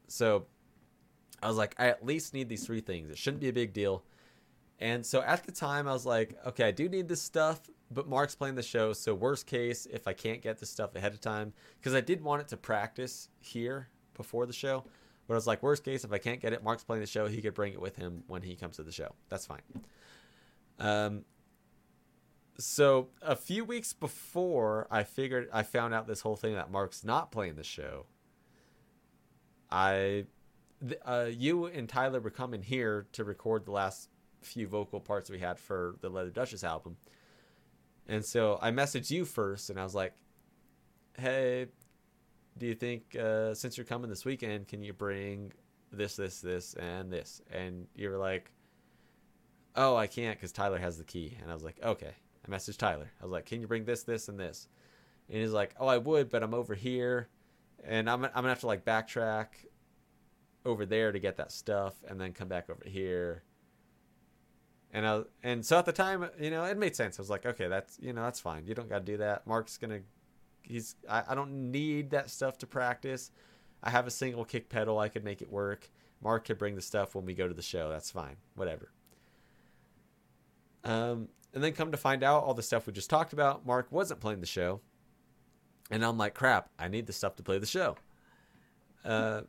so 0.08 0.46
I 1.42 1.48
was 1.48 1.56
like, 1.56 1.74
I 1.78 1.88
at 1.88 2.04
least 2.04 2.34
need 2.34 2.48
these 2.48 2.66
three 2.66 2.80
things. 2.80 3.10
It 3.10 3.18
shouldn't 3.18 3.40
be 3.40 3.48
a 3.48 3.52
big 3.52 3.72
deal. 3.72 4.04
And 4.78 5.04
so 5.04 5.22
at 5.22 5.44
the 5.44 5.52
time, 5.52 5.88
I 5.88 5.92
was 5.92 6.04
like, 6.04 6.36
okay, 6.46 6.64
I 6.64 6.70
do 6.70 6.88
need 6.88 7.08
this 7.08 7.22
stuff, 7.22 7.60
but 7.90 8.08
Mark's 8.08 8.34
playing 8.34 8.56
the 8.56 8.62
show. 8.62 8.92
So, 8.92 9.14
worst 9.14 9.46
case, 9.46 9.86
if 9.86 10.06
I 10.06 10.12
can't 10.12 10.42
get 10.42 10.58
this 10.58 10.70
stuff 10.70 10.94
ahead 10.94 11.14
of 11.14 11.20
time, 11.20 11.54
because 11.78 11.94
I 11.94 12.02
did 12.02 12.22
want 12.22 12.42
it 12.42 12.48
to 12.48 12.56
practice 12.56 13.28
here 13.38 13.88
before 14.14 14.44
the 14.44 14.52
show. 14.52 14.84
But 15.26 15.34
I 15.34 15.36
was 15.36 15.46
like, 15.46 15.62
worst 15.62 15.82
case, 15.82 16.04
if 16.04 16.12
I 16.12 16.18
can't 16.18 16.40
get 16.40 16.52
it, 16.52 16.62
Mark's 16.62 16.84
playing 16.84 17.00
the 17.00 17.06
show. 17.06 17.26
He 17.26 17.40
could 17.40 17.54
bring 17.54 17.72
it 17.72 17.80
with 17.80 17.96
him 17.96 18.22
when 18.26 18.42
he 18.42 18.54
comes 18.54 18.76
to 18.76 18.82
the 18.82 18.92
show. 18.92 19.14
That's 19.28 19.46
fine. 19.46 19.62
Um, 20.78 21.24
so 22.58 23.08
a 23.22 23.34
few 23.34 23.64
weeks 23.64 23.92
before 23.92 24.86
I 24.90 25.02
figured 25.02 25.48
I 25.52 25.62
found 25.62 25.94
out 25.94 26.06
this 26.06 26.20
whole 26.20 26.36
thing 26.36 26.54
that 26.54 26.70
Mark's 26.70 27.02
not 27.02 27.32
playing 27.32 27.56
the 27.56 27.64
show, 27.64 28.06
I, 29.70 30.26
uh, 31.04 31.28
you 31.30 31.66
and 31.66 31.88
Tyler 31.88 32.20
were 32.20 32.30
coming 32.30 32.62
here 32.62 33.06
to 33.12 33.24
record 33.24 33.64
the 33.64 33.72
last 33.72 34.10
few 34.46 34.66
vocal 34.66 35.00
parts 35.00 35.28
we 35.28 35.38
had 35.38 35.58
for 35.58 35.96
the 36.00 36.08
Leather 36.08 36.30
Duchess 36.30 36.64
album. 36.64 36.96
And 38.08 38.24
so 38.24 38.58
I 38.62 38.70
messaged 38.70 39.10
you 39.10 39.24
first 39.24 39.70
and 39.70 39.78
I 39.78 39.84
was 39.84 39.94
like, 39.94 40.14
hey, 41.18 41.66
do 42.58 42.66
you 42.66 42.74
think, 42.74 43.16
uh, 43.16 43.54
since 43.54 43.76
you're 43.76 43.86
coming 43.86 44.08
this 44.08 44.24
weekend, 44.24 44.68
can 44.68 44.82
you 44.82 44.92
bring 44.92 45.52
this, 45.92 46.16
this, 46.16 46.40
this, 46.40 46.74
and 46.74 47.12
this? 47.12 47.42
And 47.52 47.86
you 47.94 48.08
were 48.08 48.18
like, 48.18 48.50
oh, 49.74 49.96
I 49.96 50.06
can't 50.06 50.36
because 50.36 50.52
Tyler 50.52 50.78
has 50.78 50.96
the 50.98 51.04
key. 51.04 51.36
And 51.42 51.50
I 51.50 51.54
was 51.54 51.64
like, 51.64 51.78
okay. 51.82 52.12
I 52.46 52.50
messaged 52.50 52.78
Tyler. 52.78 53.10
I 53.20 53.24
was 53.24 53.32
like, 53.32 53.44
can 53.44 53.60
you 53.60 53.66
bring 53.66 53.84
this, 53.84 54.04
this, 54.04 54.28
and 54.28 54.38
this? 54.38 54.68
And 55.28 55.38
he's 55.38 55.50
like, 55.50 55.74
oh, 55.80 55.88
I 55.88 55.98
would, 55.98 56.30
but 56.30 56.42
I'm 56.42 56.54
over 56.54 56.74
here. 56.74 57.28
And 57.84 58.08
I'm, 58.08 58.24
I'm 58.24 58.42
to 58.44 58.48
have 58.48 58.60
to 58.60 58.66
like 58.66 58.84
backtrack 58.84 59.48
over 60.64 60.86
there 60.86 61.12
to 61.12 61.18
get 61.18 61.36
that 61.36 61.52
stuff 61.52 61.94
and 62.08 62.20
then 62.20 62.32
come 62.32 62.48
back 62.48 62.70
over 62.70 62.82
here 62.86 63.42
and 64.96 65.06
I 65.06 65.20
and 65.42 65.64
so 65.64 65.78
at 65.78 65.84
the 65.84 65.92
time, 65.92 66.26
you 66.40 66.50
know, 66.50 66.64
it 66.64 66.78
made 66.78 66.96
sense. 66.96 67.18
I 67.18 67.22
was 67.22 67.28
like, 67.28 67.44
okay, 67.44 67.68
that's 67.68 67.98
you 68.00 68.14
know, 68.14 68.22
that's 68.22 68.40
fine. 68.40 68.66
You 68.66 68.74
don't 68.74 68.88
got 68.88 69.00
to 69.00 69.04
do 69.04 69.18
that. 69.18 69.46
Mark's 69.46 69.76
gonna, 69.76 70.00
he's 70.62 70.96
I, 71.06 71.22
I 71.28 71.34
don't 71.34 71.70
need 71.70 72.10
that 72.10 72.30
stuff 72.30 72.56
to 72.58 72.66
practice. 72.66 73.30
I 73.82 73.90
have 73.90 74.06
a 74.06 74.10
single 74.10 74.46
kick 74.46 74.70
pedal. 74.70 74.98
I 74.98 75.10
could 75.10 75.22
make 75.22 75.42
it 75.42 75.52
work. 75.52 75.90
Mark 76.22 76.46
could 76.46 76.56
bring 76.56 76.76
the 76.76 76.80
stuff 76.80 77.14
when 77.14 77.26
we 77.26 77.34
go 77.34 77.46
to 77.46 77.52
the 77.52 77.60
show. 77.60 77.90
That's 77.90 78.10
fine. 78.10 78.36
Whatever. 78.54 78.90
Um, 80.82 81.28
and 81.52 81.62
then 81.62 81.74
come 81.74 81.90
to 81.90 81.98
find 81.98 82.22
out, 82.22 82.44
all 82.44 82.54
the 82.54 82.62
stuff 82.62 82.86
we 82.86 82.94
just 82.94 83.10
talked 83.10 83.34
about, 83.34 83.66
Mark 83.66 83.92
wasn't 83.92 84.20
playing 84.20 84.40
the 84.40 84.46
show. 84.46 84.80
And 85.90 86.02
I'm 86.02 86.16
like, 86.16 86.32
crap, 86.32 86.70
I 86.78 86.88
need 86.88 87.06
the 87.06 87.12
stuff 87.12 87.36
to 87.36 87.42
play 87.42 87.58
the 87.58 87.66
show. 87.66 87.96
Uh, 89.04 89.42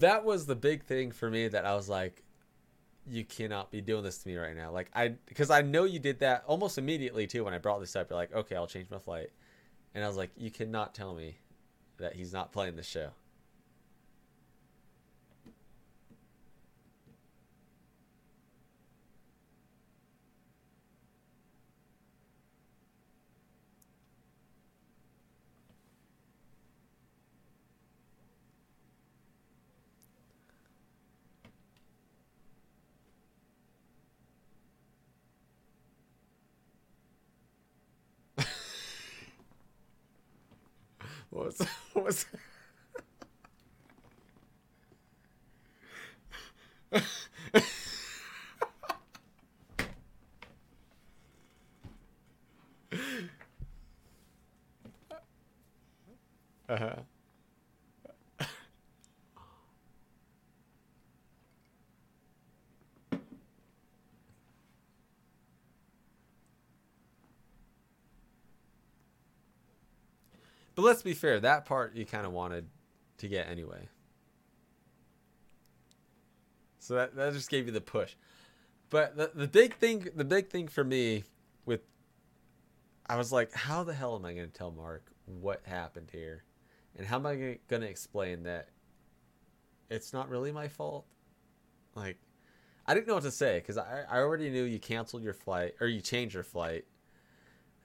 that 0.00 0.24
was 0.24 0.46
the 0.46 0.56
big 0.56 0.84
thing 0.84 1.10
for 1.12 1.30
me 1.30 1.48
that 1.48 1.64
I 1.64 1.74
was 1.74 1.88
like, 1.88 2.22
you 3.08 3.24
cannot 3.24 3.70
be 3.70 3.80
doing 3.80 4.02
this 4.04 4.18
to 4.18 4.28
me 4.28 4.36
right 4.36 4.56
now. 4.56 4.70
Like 4.72 4.90
I, 4.94 5.14
because 5.26 5.50
I 5.50 5.62
know 5.62 5.84
you 5.84 5.98
did 5.98 6.20
that 6.20 6.44
almost 6.46 6.78
immediately 6.78 7.26
too. 7.26 7.44
When 7.44 7.54
I 7.54 7.58
brought 7.58 7.80
this 7.80 7.96
up, 7.96 8.10
you're 8.10 8.18
like, 8.18 8.34
okay, 8.34 8.56
I'll 8.56 8.66
change 8.66 8.90
my 8.90 8.98
flight, 8.98 9.30
and 9.94 10.04
I 10.04 10.08
was 10.08 10.16
like, 10.16 10.30
you 10.36 10.50
cannot 10.50 10.94
tell 10.94 11.14
me 11.14 11.36
that 11.98 12.14
he's 12.14 12.32
not 12.32 12.52
playing 12.52 12.76
the 12.76 12.82
show. 12.82 13.10
What 41.30 41.39
was 41.94 42.26
Uh-huh. 56.68 57.02
But 70.80 70.86
let's 70.86 71.02
be 71.02 71.12
fair, 71.12 71.38
that 71.40 71.66
part 71.66 71.94
you 71.94 72.06
kind 72.06 72.24
of 72.24 72.32
wanted 72.32 72.66
to 73.18 73.28
get 73.28 73.50
anyway. 73.50 73.86
So 76.78 76.94
that 76.94 77.14
that 77.16 77.34
just 77.34 77.50
gave 77.50 77.66
you 77.66 77.72
the 77.72 77.82
push. 77.82 78.14
But 78.88 79.14
the 79.14 79.30
the 79.34 79.46
big 79.46 79.74
thing 79.74 80.08
the 80.16 80.24
big 80.24 80.48
thing 80.48 80.68
for 80.68 80.82
me 80.82 81.24
with 81.66 81.82
I 83.06 83.16
was 83.16 83.30
like, 83.30 83.52
how 83.52 83.84
the 83.84 83.92
hell 83.92 84.16
am 84.16 84.24
I 84.24 84.32
to 84.32 84.46
tell 84.46 84.70
Mark 84.70 85.04
what 85.26 85.60
happened 85.66 86.08
here? 86.12 86.44
And 86.96 87.06
how 87.06 87.16
am 87.16 87.26
I 87.26 87.58
to 87.68 87.82
explain 87.82 88.44
that 88.44 88.70
it's 89.90 90.14
not 90.14 90.30
really 90.30 90.50
my 90.50 90.68
fault? 90.68 91.04
Like 91.94 92.16
I 92.86 92.94
didn't 92.94 93.06
know 93.06 93.16
what 93.16 93.24
to 93.24 93.30
say 93.30 93.60
cuz 93.60 93.76
I 93.76 94.04
I 94.08 94.20
already 94.20 94.48
knew 94.48 94.64
you 94.64 94.78
canceled 94.78 95.24
your 95.24 95.34
flight 95.34 95.74
or 95.78 95.88
you 95.88 96.00
changed 96.00 96.32
your 96.32 96.42
flight. 96.42 96.86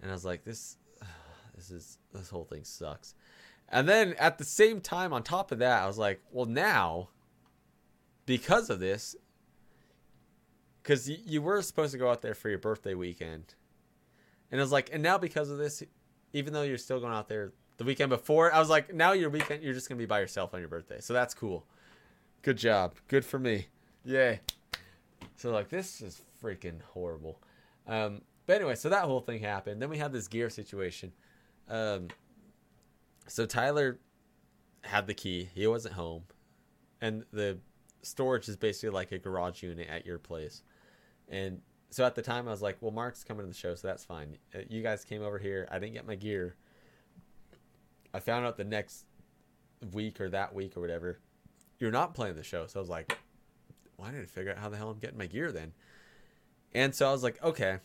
And 0.02 0.10
I 0.10 0.14
was 0.14 0.24
like, 0.24 0.46
this 0.46 0.78
this 1.56 1.72
is 1.72 1.98
this 2.14 2.30
whole 2.30 2.44
thing 2.44 2.64
sucks. 2.64 3.16
And 3.70 3.90
then 3.90 4.14
at 4.20 4.38
the 4.38 4.44
same 4.44 4.80
time, 4.80 5.14
on 5.14 5.24
top 5.24 5.52
of 5.52 5.60
that, 5.60 5.84
I 5.84 5.88
was 5.88 5.98
like, 5.98 6.22
well, 6.32 6.46
now, 6.46 7.10
because 8.26 8.70
of 8.70 8.80
this, 8.80 9.16
because 10.84 11.10
you, 11.10 11.18
you 11.26 11.42
were 11.42 11.62
supposed 11.62 11.92
to 11.94 11.98
go 11.98 12.10
out 12.10 12.22
there 12.22 12.36
for 12.36 12.50
your 12.50 12.60
birthday 12.60 12.94
weekend, 12.94 13.56
and 14.52 14.62
I 14.62 14.64
was 14.64 14.72
like, 14.72 14.90
and 14.94 15.02
now 15.02 15.18
because 15.18 15.50
of 15.50 15.58
this, 15.58 15.82
even 16.34 16.54
though 16.54 16.62
you're 16.62 16.78
still 16.78 17.00
going 17.00 17.14
out 17.14 17.28
there 17.28 17.54
the 17.78 17.84
weekend 17.84 18.10
before, 18.10 18.54
I 18.54 18.60
was 18.60 18.70
like, 18.70 18.94
now 18.94 19.14
your 19.14 19.30
weekend, 19.30 19.64
you're 19.64 19.74
just 19.74 19.90
gonna 19.90 19.98
be 19.98 20.06
by 20.06 20.20
yourself 20.20 20.54
on 20.54 20.60
your 20.60 20.70
birthday, 20.70 21.00
so 21.00 21.14
that's 21.14 21.34
cool. 21.34 21.66
Good 22.44 22.58
job, 22.58 22.96
good 23.08 23.26
for 23.26 23.40
me, 23.40 23.66
yay. 24.04 24.42
So 25.38 25.52
like, 25.52 25.70
this 25.70 26.02
is 26.02 26.22
freaking 26.42 26.82
horrible. 26.94 27.42
Um, 27.88 28.22
but 28.46 28.58
anyway, 28.58 28.76
so 28.76 28.90
that 28.90 29.06
whole 29.06 29.22
thing 29.22 29.42
happened. 29.42 29.82
Then 29.82 29.90
we 29.90 29.98
had 29.98 30.14
this 30.14 30.28
gear 30.28 30.50
situation. 30.50 31.12
Um, 31.70 32.08
so 33.28 33.46
Tyler 33.46 34.00
had 34.84 35.08
the 35.08 35.14
key. 35.14 35.50
He 35.54 35.66
wasn't 35.68 35.96
home, 35.96 36.24
and 37.02 37.26
the 37.32 37.58
storage 38.02 38.48
is 38.48 38.56
basically 38.56 38.90
like 38.90 39.12
a 39.12 39.18
garage 39.18 39.64
unit 39.64 39.88
at 39.90 40.06
your 40.06 40.20
place. 40.20 40.62
And 41.28 41.62
so 41.90 42.06
at 42.06 42.16
the 42.16 42.22
time, 42.22 42.48
I 42.48 42.52
was 42.52 42.62
like, 42.62 42.78
"Well, 42.82 42.92
Mark's 42.92 43.24
coming 43.24 43.44
to 43.44 43.48
the 43.48 43.58
show, 43.58 43.74
so 43.76 43.88
that's 43.88 44.06
fine. 44.06 44.38
Uh, 44.54 44.60
You 44.70 44.84
guys 44.84 45.04
came 45.04 45.24
over 45.24 45.40
here. 45.40 45.68
I 45.72 45.80
didn't 45.80 45.94
get 45.94 46.06
my 46.06 46.16
gear. 46.16 46.56
I 48.14 48.20
found 48.20 48.46
out 48.46 48.58
the 48.58 48.64
next 48.64 49.06
week 49.92 50.22
or 50.22 50.30
that 50.30 50.54
week 50.54 50.78
or 50.78 50.82
whatever, 50.82 51.20
you're 51.80 51.92
not 51.92 52.14
playing 52.14 52.36
the 52.36 52.44
show. 52.44 52.68
So 52.68 52.80
I 52.80 52.82
was 52.82 52.90
like, 52.90 53.18
need 54.00 54.22
to 54.22 54.28
figure 54.28 54.52
out 54.52 54.58
how 54.58 54.70
the 54.70 54.78
hell 54.78 54.90
I'm 54.90 55.00
getting 55.00 55.18
my 55.18 55.26
gear 55.26 55.52
then. 55.52 55.74
And 56.74 56.94
so 56.94 57.08
I 57.08 57.12
was 57.12 57.24
like, 57.24 57.42
okay. 57.44 57.80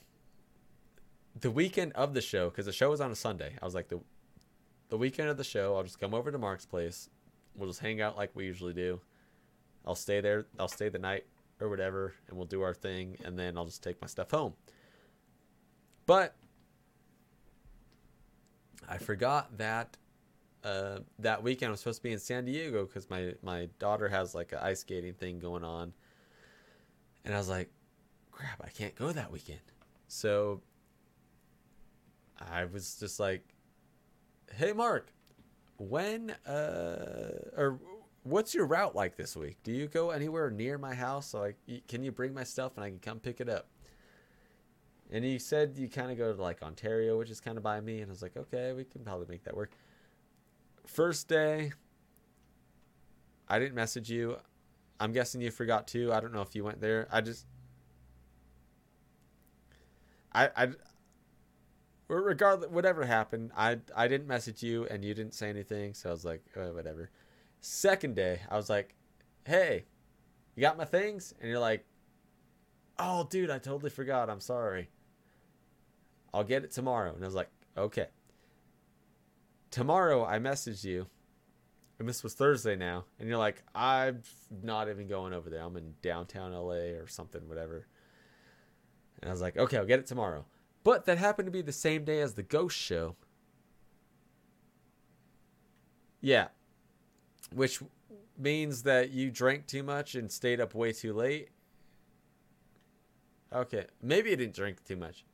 The 1.39 1.51
weekend 1.51 1.93
of 1.93 2.15
the 2.15 2.20
show, 2.20 2.51
because 2.51 2.66
the 2.66 2.73
show 2.73 2.90
was 2.90 3.01
on 3.01 3.11
a 3.11 3.15
Sunday, 3.15 3.57
I 3.61 3.65
was 3.65 3.74
like, 3.74 3.89
the 3.89 4.01
the 4.89 4.98
weekend 4.98 5.28
of 5.28 5.36
the 5.36 5.44
show, 5.44 5.77
I'll 5.77 5.85
just 5.85 6.01
come 6.01 6.15
over 6.15 6.32
to 6.32 6.39
Mark's 6.39 6.66
place. 6.66 7.09
We'll 7.55 7.69
just 7.69 7.81
hang 7.81 8.01
out 8.01 8.16
like 8.16 8.31
we 8.35 8.44
usually 8.44 8.73
do. 8.73 9.01
I'll 9.86 9.94
stay 9.94 10.20
there. 10.20 10.47
I'll 10.59 10.69
stay 10.69 10.89
the 10.89 10.98
night 10.98 11.24
or 11.61 11.69
whatever, 11.69 12.15
and 12.28 12.36
we'll 12.36 12.47
do 12.47 12.62
our 12.62 12.74
thing, 12.74 13.16
and 13.24 13.39
then 13.39 13.57
I'll 13.57 13.66
just 13.66 13.82
take 13.82 14.01
my 14.01 14.09
stuff 14.09 14.31
home. 14.31 14.55
But 16.07 16.35
I 18.89 18.98
forgot 18.98 19.57
that 19.59 19.97
uh, 20.65 20.98
that 21.20 21.43
weekend 21.43 21.69
I 21.69 21.70
was 21.73 21.81
supposed 21.81 21.98
to 21.98 22.02
be 22.02 22.12
in 22.12 22.19
San 22.19 22.44
Diego 22.44 22.85
because 22.85 23.09
my 23.09 23.35
my 23.43 23.69
daughter 23.78 24.09
has 24.09 24.35
like 24.35 24.52
an 24.52 24.59
ice 24.59 24.81
skating 24.81 25.15
thing 25.15 25.39
going 25.39 25.65
on, 25.65 25.93
and 27.24 27.35
I 27.35 27.39
was 27.39 27.48
like, 27.48 27.70
"Crap, 28.32 28.61
I 28.65 28.69
can't 28.69 28.94
go 28.97 29.12
that 29.12 29.31
weekend." 29.31 29.61
So 30.09 30.61
I 32.41 32.65
was 32.65 32.97
just 32.97 33.21
like, 33.21 33.43
"Hey, 34.55 34.73
Mark, 34.73 35.12
when 35.79 36.31
uh 36.47 37.51
or 37.57 37.81
what's 38.23 38.55
your 38.55 38.67
route 38.67 38.95
like 38.95 39.17
this 39.17 39.37
week? 39.37 39.57
Do 39.62 39.73
you 39.73 39.87
go 39.89 40.11
anywhere 40.11 40.51
near 40.51 40.79
my 40.79 40.95
house? 40.95 41.29
So 41.29 41.53
can 41.89 42.03
you 42.03 42.12
bring 42.12 42.35
my 42.35 42.45
stuff 42.45 42.73
and 42.77 42.85
I 42.85 42.89
can 42.91 42.99
come 42.99 43.21
pick 43.21 43.41
it 43.41 43.49
up?" 43.49 43.69
And 45.12 45.25
he 45.25 45.39
said 45.39 45.77
you 45.77 45.89
kind 45.89 46.11
of 46.11 46.19
go 46.19 46.35
to 46.35 46.41
like 46.41 46.62
Ontario, 46.62 47.19
which 47.19 47.31
is 47.31 47.41
kind 47.41 47.57
of 47.57 47.65
by 47.65 47.81
me, 47.81 48.01
and 48.01 48.11
I 48.11 48.12
was 48.12 48.23
like, 48.23 48.37
"Okay, 48.37 48.73
we 48.73 48.85
can 48.85 49.03
probably 49.03 49.27
make 49.29 49.45
that 49.45 49.57
work." 49.57 49.73
First 50.87 51.29
day, 51.29 51.73
I 53.49 53.59
didn't 53.59 53.75
message 53.75 54.11
you. 54.11 54.37
I'm 55.01 55.12
guessing 55.12 55.41
you 55.41 55.51
forgot 55.51 55.89
to. 55.89 56.12
I 56.12 56.21
don't 56.21 56.33
know 56.33 56.43
if 56.43 56.55
you 56.55 56.62
went 56.62 56.81
there. 56.81 57.09
I 57.11 57.21
just, 57.21 57.47
I, 60.33 60.51
I, 60.57 60.69
regardless, 62.16 62.70
whatever 62.70 63.05
happened, 63.05 63.53
I, 63.57 63.78
I 63.97 64.09
didn't 64.09 64.27
message 64.27 64.62
you 64.62 64.87
and 64.87 65.05
you 65.05 65.15
didn't 65.15 65.35
say 65.35 65.49
anything. 65.49 65.95
So 65.95 66.09
I 66.09 66.12
was 66.12 66.24
like, 66.24 66.45
oh, 66.57 66.73
whatever. 66.73 67.11
Second 67.61 68.16
day, 68.16 68.41
I 68.51 68.57
was 68.57 68.70
like, 68.70 68.95
hey, 69.47 69.85
you 70.55 70.61
got 70.61 70.77
my 70.77 70.85
things? 70.85 71.35
And 71.41 71.49
you're 71.51 71.59
like, 71.59 71.85
oh, 72.99 73.27
dude, 73.31 73.51
I 73.51 73.59
totally 73.59 73.91
forgot. 73.91 74.31
I'm 74.31 74.41
sorry. 74.41 74.91
I'll 76.32 76.45
get 76.45 76.65
it 76.65 76.70
tomorrow. 76.70 77.15
And 77.15 77.23
I 77.24 77.27
was 77.27 77.35
like, 77.35 77.51
okay 77.77 78.07
tomorrow 79.70 80.24
I 80.24 80.39
messaged 80.39 80.85
you, 80.85 81.07
and 81.99 82.09
this 82.09 82.23
was 82.23 82.35
Thursday 82.35 82.77
now, 82.77 83.05
and 83.19 83.28
you're 83.28 83.39
like, 83.39 83.62
I'm 83.74 84.23
not 84.62 84.89
even 84.89 85.07
going 85.07 85.32
over 85.32 85.51
there. 85.51 85.62
I'm 85.62 85.77
in 85.77 85.95
downtown 86.03 86.53
LA 86.53 86.97
or 86.99 87.07
something, 87.07 87.49
whatever. 87.49 87.87
And 89.20 89.28
I 89.28 89.32
was 89.32 89.43
like, 89.43 89.57
okay, 89.57 89.77
I'll 89.77 89.87
get 89.87 89.99
it 89.99 90.07
tomorrow. 90.07 90.45
But 90.82 91.05
that 91.05 91.19
happened 91.19 91.47
to 91.47 91.52
be 91.52 91.62
the 91.62 91.73
same 91.73 92.05
day 92.05 92.20
as 92.20 92.35
the 92.35 92.43
ghost 92.43 92.77
show. 92.77 93.16
Yeah. 96.20 96.48
Which 97.52 97.81
means 98.39 98.82
that 98.85 99.11
you 99.11 99.31
drank 99.31 99.66
too 99.66 99.82
much 99.82 100.15
and 100.15 100.31
stayed 100.31 100.61
up 100.61 100.74
way 100.74 100.93
too 100.93 101.12
late. 101.12 101.48
Okay. 103.52 103.86
Maybe 104.02 104.31
you 104.31 104.36
didn't 104.36 104.55
drink 104.55 104.85
too 104.85 104.97
much. 104.97 105.24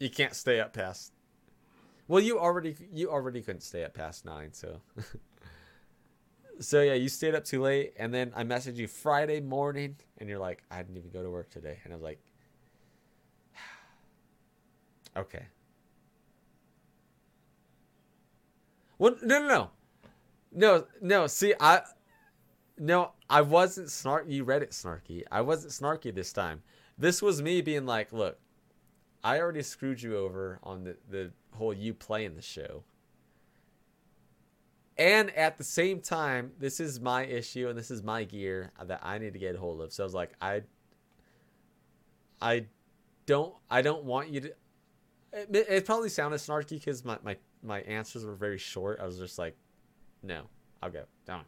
You 0.00 0.10
can't 0.10 0.34
stay 0.34 0.60
up 0.60 0.72
past. 0.72 1.12
Well, 2.08 2.22
you 2.22 2.38
already 2.38 2.76
you 2.92 3.10
already 3.10 3.40
couldn't 3.40 3.62
stay 3.62 3.84
up 3.84 3.94
past 3.94 4.24
nine, 4.24 4.52
so. 4.52 4.80
so 6.60 6.82
yeah, 6.82 6.94
you 6.94 7.08
stayed 7.08 7.34
up 7.34 7.44
too 7.44 7.62
late, 7.62 7.94
and 7.98 8.12
then 8.12 8.32
I 8.34 8.44
messaged 8.44 8.76
you 8.76 8.88
Friday 8.88 9.40
morning, 9.40 9.96
and 10.18 10.28
you're 10.28 10.38
like, 10.38 10.62
I 10.70 10.78
didn't 10.78 10.96
even 10.96 11.10
go 11.10 11.22
to 11.22 11.30
work 11.30 11.50
today, 11.50 11.78
and 11.84 11.92
I 11.92 11.96
was 11.96 12.02
like, 12.02 12.18
okay. 15.16 15.46
Well, 18.98 19.16
no, 19.22 19.40
no, 19.40 19.48
no, 19.48 19.70
no, 20.52 20.86
no. 21.00 21.26
See, 21.26 21.54
I, 21.58 21.82
no, 22.78 23.12
I 23.28 23.40
wasn't 23.40 23.88
snarky. 23.88 24.30
You 24.32 24.44
read 24.44 24.62
it 24.62 24.70
snarky. 24.70 25.24
I 25.30 25.40
wasn't 25.40 25.72
snarky 25.72 26.14
this 26.14 26.32
time. 26.32 26.62
This 26.96 27.20
was 27.20 27.42
me 27.42 27.60
being 27.60 27.86
like, 27.86 28.12
look, 28.12 28.38
I 29.22 29.40
already 29.40 29.62
screwed 29.62 30.02
you 30.02 30.16
over 30.16 30.60
on 30.62 30.84
the, 30.84 30.96
the 31.10 31.32
whole 31.52 31.72
you 31.72 31.94
playing 31.94 32.36
the 32.36 32.42
show. 32.42 32.84
And 34.96 35.30
at 35.30 35.58
the 35.58 35.64
same 35.64 36.00
time, 36.00 36.52
this 36.58 36.78
is 36.78 37.00
my 37.00 37.24
issue 37.24 37.68
and 37.68 37.76
this 37.76 37.90
is 37.90 38.02
my 38.02 38.24
gear 38.24 38.70
that 38.84 39.00
I 39.02 39.18
need 39.18 39.32
to 39.32 39.38
get 39.38 39.56
a 39.56 39.58
hold 39.58 39.80
of. 39.80 39.92
So 39.92 40.04
I 40.04 40.06
was 40.06 40.14
like, 40.14 40.32
I 40.40 40.62
I 42.40 42.66
don't 43.26 43.54
I 43.70 43.82
don't 43.82 44.04
want 44.04 44.28
you 44.28 44.40
to 44.40 44.52
it, 45.34 45.66
it 45.68 45.84
probably 45.84 46.08
sounded 46.08 46.36
snarky 46.36 46.70
because 46.70 47.04
my, 47.04 47.18
my, 47.24 47.36
my 47.62 47.80
answers 47.80 48.24
were 48.24 48.34
very 48.34 48.58
short. 48.58 49.00
I 49.00 49.06
was 49.06 49.18
just 49.18 49.38
like, 49.38 49.56
no, 50.22 50.42
I'll 50.82 50.90
go. 50.90 51.04
Don't. 51.26 51.44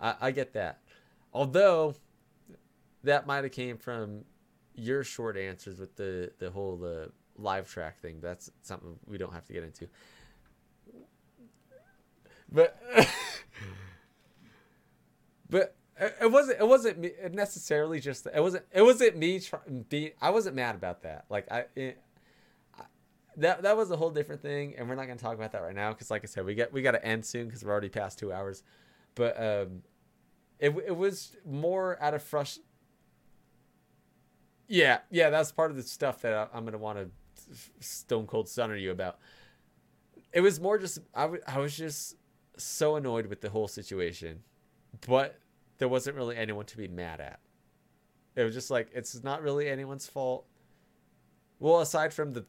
I, 0.00 0.14
I 0.20 0.30
get 0.30 0.52
that. 0.54 0.80
Although 1.32 1.94
that 3.04 3.26
might 3.26 3.44
have 3.44 3.52
came 3.52 3.78
from 3.78 4.24
your 4.74 5.04
short 5.04 5.36
answers 5.36 5.78
with 5.78 5.94
the 5.96 6.32
the 6.38 6.50
whole 6.50 6.80
uh, 6.84 7.06
live 7.36 7.68
track 7.68 8.00
thing. 8.00 8.18
That's 8.20 8.50
something 8.62 8.98
we 9.06 9.18
don't 9.18 9.32
have 9.32 9.44
to 9.46 9.52
get 9.52 9.62
into. 9.62 9.88
But 12.52 12.80
but 15.50 15.76
it 15.98 16.30
wasn't 16.30 16.60
it 16.60 16.66
wasn't 16.66 16.98
me 16.98 17.12
necessarily 17.32 18.00
just 18.00 18.26
it 18.26 18.40
wasn't 18.40 18.64
it 18.72 18.82
wasn't 18.82 19.16
me 19.16 19.40
trying 19.40 19.86
I 20.20 20.30
wasn't 20.30 20.56
mad 20.56 20.74
about 20.74 21.02
that. 21.02 21.26
Like 21.28 21.50
I, 21.50 21.64
it, 21.76 22.02
I 22.78 22.84
that 23.36 23.62
that 23.62 23.76
was 23.76 23.90
a 23.90 23.96
whole 23.96 24.10
different 24.10 24.42
thing, 24.42 24.74
and 24.76 24.88
we're 24.88 24.94
not 24.94 25.06
gonna 25.06 25.18
talk 25.18 25.34
about 25.34 25.52
that 25.52 25.62
right 25.62 25.74
now 25.74 25.92
because, 25.92 26.10
like 26.10 26.24
I 26.24 26.26
said, 26.26 26.44
we 26.44 26.54
get 26.54 26.72
we 26.72 26.82
got 26.82 26.92
to 26.92 27.04
end 27.04 27.24
soon 27.24 27.46
because 27.46 27.64
we're 27.64 27.72
already 27.72 27.88
past 27.88 28.18
two 28.18 28.32
hours. 28.32 28.62
But 29.14 29.36
um, 29.36 29.82
it 30.58 30.74
it 30.86 30.96
was 30.96 31.36
more 31.44 32.02
out 32.02 32.14
of 32.14 32.22
frustration 32.22 32.64
yeah, 34.70 34.98
yeah, 35.10 35.30
that's 35.30 35.50
part 35.50 35.72
of 35.72 35.76
the 35.76 35.82
stuff 35.82 36.22
that 36.22 36.32
I, 36.32 36.56
am 36.56 36.64
gonna 36.64 36.78
want 36.78 36.98
to 36.98 37.10
stone 37.80 38.24
cold 38.24 38.48
stunner 38.48 38.76
you 38.76 38.92
about. 38.92 39.18
It 40.32 40.42
was 40.42 40.60
more 40.60 40.78
just 40.78 41.00
I, 41.12 41.22
w- 41.22 41.42
I 41.44 41.58
was 41.58 41.76
just 41.76 42.14
so 42.64 42.96
annoyed 42.96 43.26
with 43.26 43.40
the 43.40 43.50
whole 43.50 43.68
situation, 43.68 44.42
but 45.06 45.38
there 45.78 45.88
wasn't 45.88 46.16
really 46.16 46.36
anyone 46.36 46.66
to 46.66 46.76
be 46.76 46.88
mad 46.88 47.20
at. 47.20 47.40
It 48.36 48.44
was 48.44 48.54
just 48.54 48.70
like 48.70 48.88
it's 48.94 49.22
not 49.22 49.42
really 49.42 49.68
anyone's 49.68 50.06
fault. 50.06 50.46
Well, 51.58 51.80
aside 51.80 52.12
from 52.12 52.32
the 52.32 52.44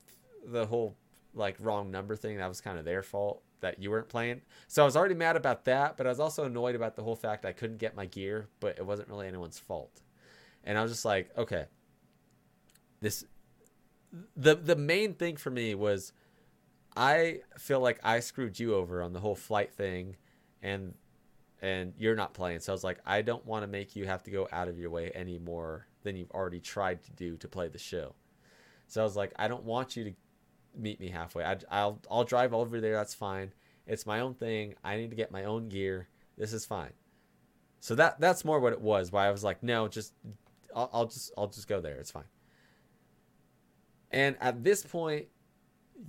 the 0.45 0.65
whole 0.65 0.95
like 1.33 1.55
wrong 1.59 1.91
number 1.91 2.15
thing, 2.15 2.37
that 2.37 2.47
was 2.47 2.61
kind 2.61 2.77
of 2.77 2.85
their 2.85 3.03
fault 3.03 3.41
that 3.61 3.81
you 3.81 3.91
weren't 3.91 4.09
playing. 4.09 4.41
So 4.67 4.81
I 4.81 4.85
was 4.85 4.97
already 4.97 5.15
mad 5.15 5.35
about 5.35 5.65
that, 5.65 5.97
but 5.97 6.05
I 6.05 6.09
was 6.09 6.19
also 6.19 6.45
annoyed 6.45 6.75
about 6.75 6.95
the 6.95 7.03
whole 7.03 7.15
fact 7.15 7.45
I 7.45 7.51
couldn't 7.51 7.77
get 7.77 7.95
my 7.95 8.05
gear, 8.05 8.47
but 8.59 8.77
it 8.77 8.85
wasn't 8.85 9.09
really 9.09 9.27
anyone's 9.27 9.59
fault. 9.59 10.01
And 10.63 10.77
I 10.77 10.81
was 10.81 10.91
just 10.91 11.05
like, 11.05 11.29
okay, 11.37 11.65
this 12.99 13.25
the 14.35 14.55
the 14.55 14.75
main 14.75 15.13
thing 15.13 15.37
for 15.37 15.49
me 15.49 15.73
was 15.75 16.13
I 16.95 17.41
feel 17.57 17.79
like 17.79 17.99
I 18.03 18.19
screwed 18.19 18.59
you 18.59 18.75
over 18.75 19.01
on 19.01 19.13
the 19.13 19.19
whole 19.19 19.35
flight 19.35 19.73
thing 19.73 20.17
and 20.61 20.93
and 21.61 21.93
you're 21.97 22.15
not 22.15 22.33
playing. 22.33 22.59
So 22.59 22.71
I 22.71 22.75
was 22.75 22.83
like, 22.83 22.99
I 23.05 23.21
don't 23.21 23.45
want 23.45 23.63
to 23.63 23.67
make 23.67 23.95
you 23.95 24.05
have 24.05 24.23
to 24.23 24.31
go 24.31 24.47
out 24.51 24.67
of 24.67 24.79
your 24.79 24.89
way 24.89 25.11
any 25.13 25.37
more 25.37 25.85
than 26.03 26.15
you've 26.15 26.31
already 26.31 26.59
tried 26.59 27.03
to 27.03 27.11
do 27.11 27.37
to 27.37 27.47
play 27.47 27.67
the 27.67 27.77
show. 27.77 28.15
So 28.87 29.01
I 29.01 29.03
was 29.03 29.15
like, 29.15 29.31
I 29.37 29.47
don't 29.47 29.63
want 29.63 29.95
you 29.95 30.03
to 30.05 30.13
meet 30.75 30.99
me 30.99 31.09
halfway. 31.09 31.43
I, 31.43 31.57
I'll 31.69 31.99
I'll 32.09 32.23
drive 32.23 32.53
over 32.53 32.81
there. 32.81 32.93
That's 32.93 33.13
fine. 33.13 33.53
It's 33.87 34.05
my 34.05 34.19
own 34.19 34.33
thing. 34.33 34.75
I 34.83 34.97
need 34.97 35.11
to 35.11 35.15
get 35.15 35.31
my 35.31 35.43
own 35.45 35.69
gear. 35.69 36.07
This 36.37 36.53
is 36.53 36.65
fine. 36.65 36.93
So 37.79 37.95
that 37.95 38.19
that's 38.19 38.43
more 38.43 38.59
what 38.59 38.73
it 38.73 38.81
was. 38.81 39.11
Why 39.11 39.27
I 39.27 39.31
was 39.31 39.43
like, 39.43 39.63
no, 39.63 39.87
just 39.87 40.13
I'll, 40.75 40.89
I'll 40.93 41.05
just 41.05 41.31
I'll 41.37 41.47
just 41.47 41.67
go 41.67 41.79
there. 41.79 41.95
It's 41.95 42.11
fine. 42.11 42.25
And 44.11 44.35
at 44.41 44.63
this 44.63 44.83
point, 44.83 45.27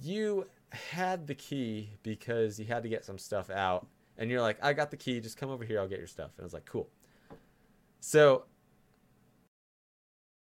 you 0.03 0.47
had 0.73 1.27
the 1.27 1.35
key 1.35 1.91
because 2.03 2.59
you 2.59 2.67
had 2.67 2.83
to 2.83 2.89
get 2.89 3.05
some 3.05 3.19
stuff 3.19 3.51
out. 3.51 3.87
And 4.19 4.31
you're 4.31 4.41
like, 4.41 4.59
I 4.63 4.73
got 4.73 4.91
the 4.91 4.97
key. 4.97 5.21
Just 5.21 5.37
come 5.37 5.51
over 5.51 5.65
here. 5.65 5.81
I'll 5.81 5.89
get 5.89 5.99
your 5.99 6.07
stuff. 6.07 6.31
And 6.37 6.43
I 6.43 6.45
was 6.45 6.53
like, 6.53 6.67
cool. 6.67 6.89
So 8.01 8.45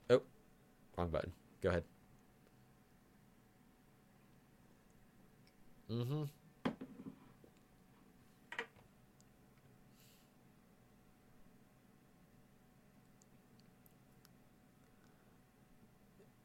oh, 0.10 0.22
wrong 0.98 1.10
button. 1.10 1.31
Go 1.61 1.69
ahead. 1.69 1.84
Mm-hmm. 5.91 6.23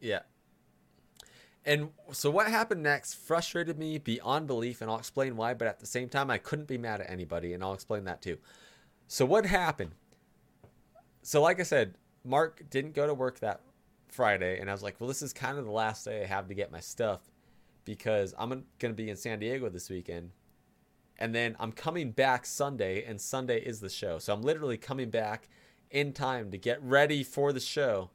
Yeah. 0.01 0.21
And 1.67 1.91
so 2.13 2.31
what 2.31 2.47
happened 2.47 2.85
next 2.85 3.15
frustrated 3.15 3.77
me 3.77 3.99
beyond 3.99 4.47
belief, 4.47 4.81
and 4.81 4.89
I'll 4.89 4.99
explain 4.99 5.37
why, 5.37 5.53
but 5.53 5.67
at 5.67 5.81
the 5.81 5.87
same 5.87 6.09
time, 6.09 6.31
I 6.31 6.39
couldn't 6.39 6.69
be 6.69 6.79
mad 6.79 7.01
at 7.01 7.11
anybody, 7.11 7.53
and 7.53 7.63
I'll 7.63 7.75
explain 7.75 8.05
that 8.05 8.23
too. 8.23 8.39
So, 9.09 9.27
what 9.27 9.47
happened? 9.47 9.91
So, 11.23 11.43
like 11.43 11.59
I 11.59 11.65
said, 11.65 11.97
Mark 12.25 12.63
didn't 12.71 12.95
go 12.95 13.09
to 13.09 13.15
work 13.15 13.41
that 13.41 13.63
Friday, 14.07 14.61
and 14.61 14.71
I 14.71 14.73
was 14.73 14.83
like, 14.85 15.01
well, 15.01 15.09
this 15.09 15.23
is 15.23 15.33
kind 15.33 15.59
of 15.59 15.65
the 15.65 15.73
last 15.73 16.05
day 16.05 16.23
I 16.23 16.27
have 16.27 16.47
to 16.49 16.55
get 16.55 16.71
my 16.71 16.81
stuff 16.81 17.21
because 17.85 18.33
I'm 18.39 18.49
going 18.51 18.65
to 18.81 18.93
be 18.93 19.11
in 19.11 19.17
San 19.17 19.41
Diego 19.41 19.69
this 19.69 19.91
weekend. 19.91 20.31
And 21.19 21.35
then 21.35 21.57
I'm 21.59 21.73
coming 21.73 22.13
back 22.13 22.47
Sunday, 22.47 23.05
and 23.05 23.21
Sunday 23.21 23.61
is 23.61 23.81
the 23.81 23.89
show. 23.91 24.21
So, 24.21 24.33
I'm 24.33 24.43
literally 24.43 24.77
coming 24.77 25.11
back 25.11 25.49
in 25.91 26.13
time 26.13 26.53
to 26.53 26.59
get 26.59 26.81
ready 26.81 27.25
for 27.25 27.53
the 27.53 27.61
show 27.61 28.11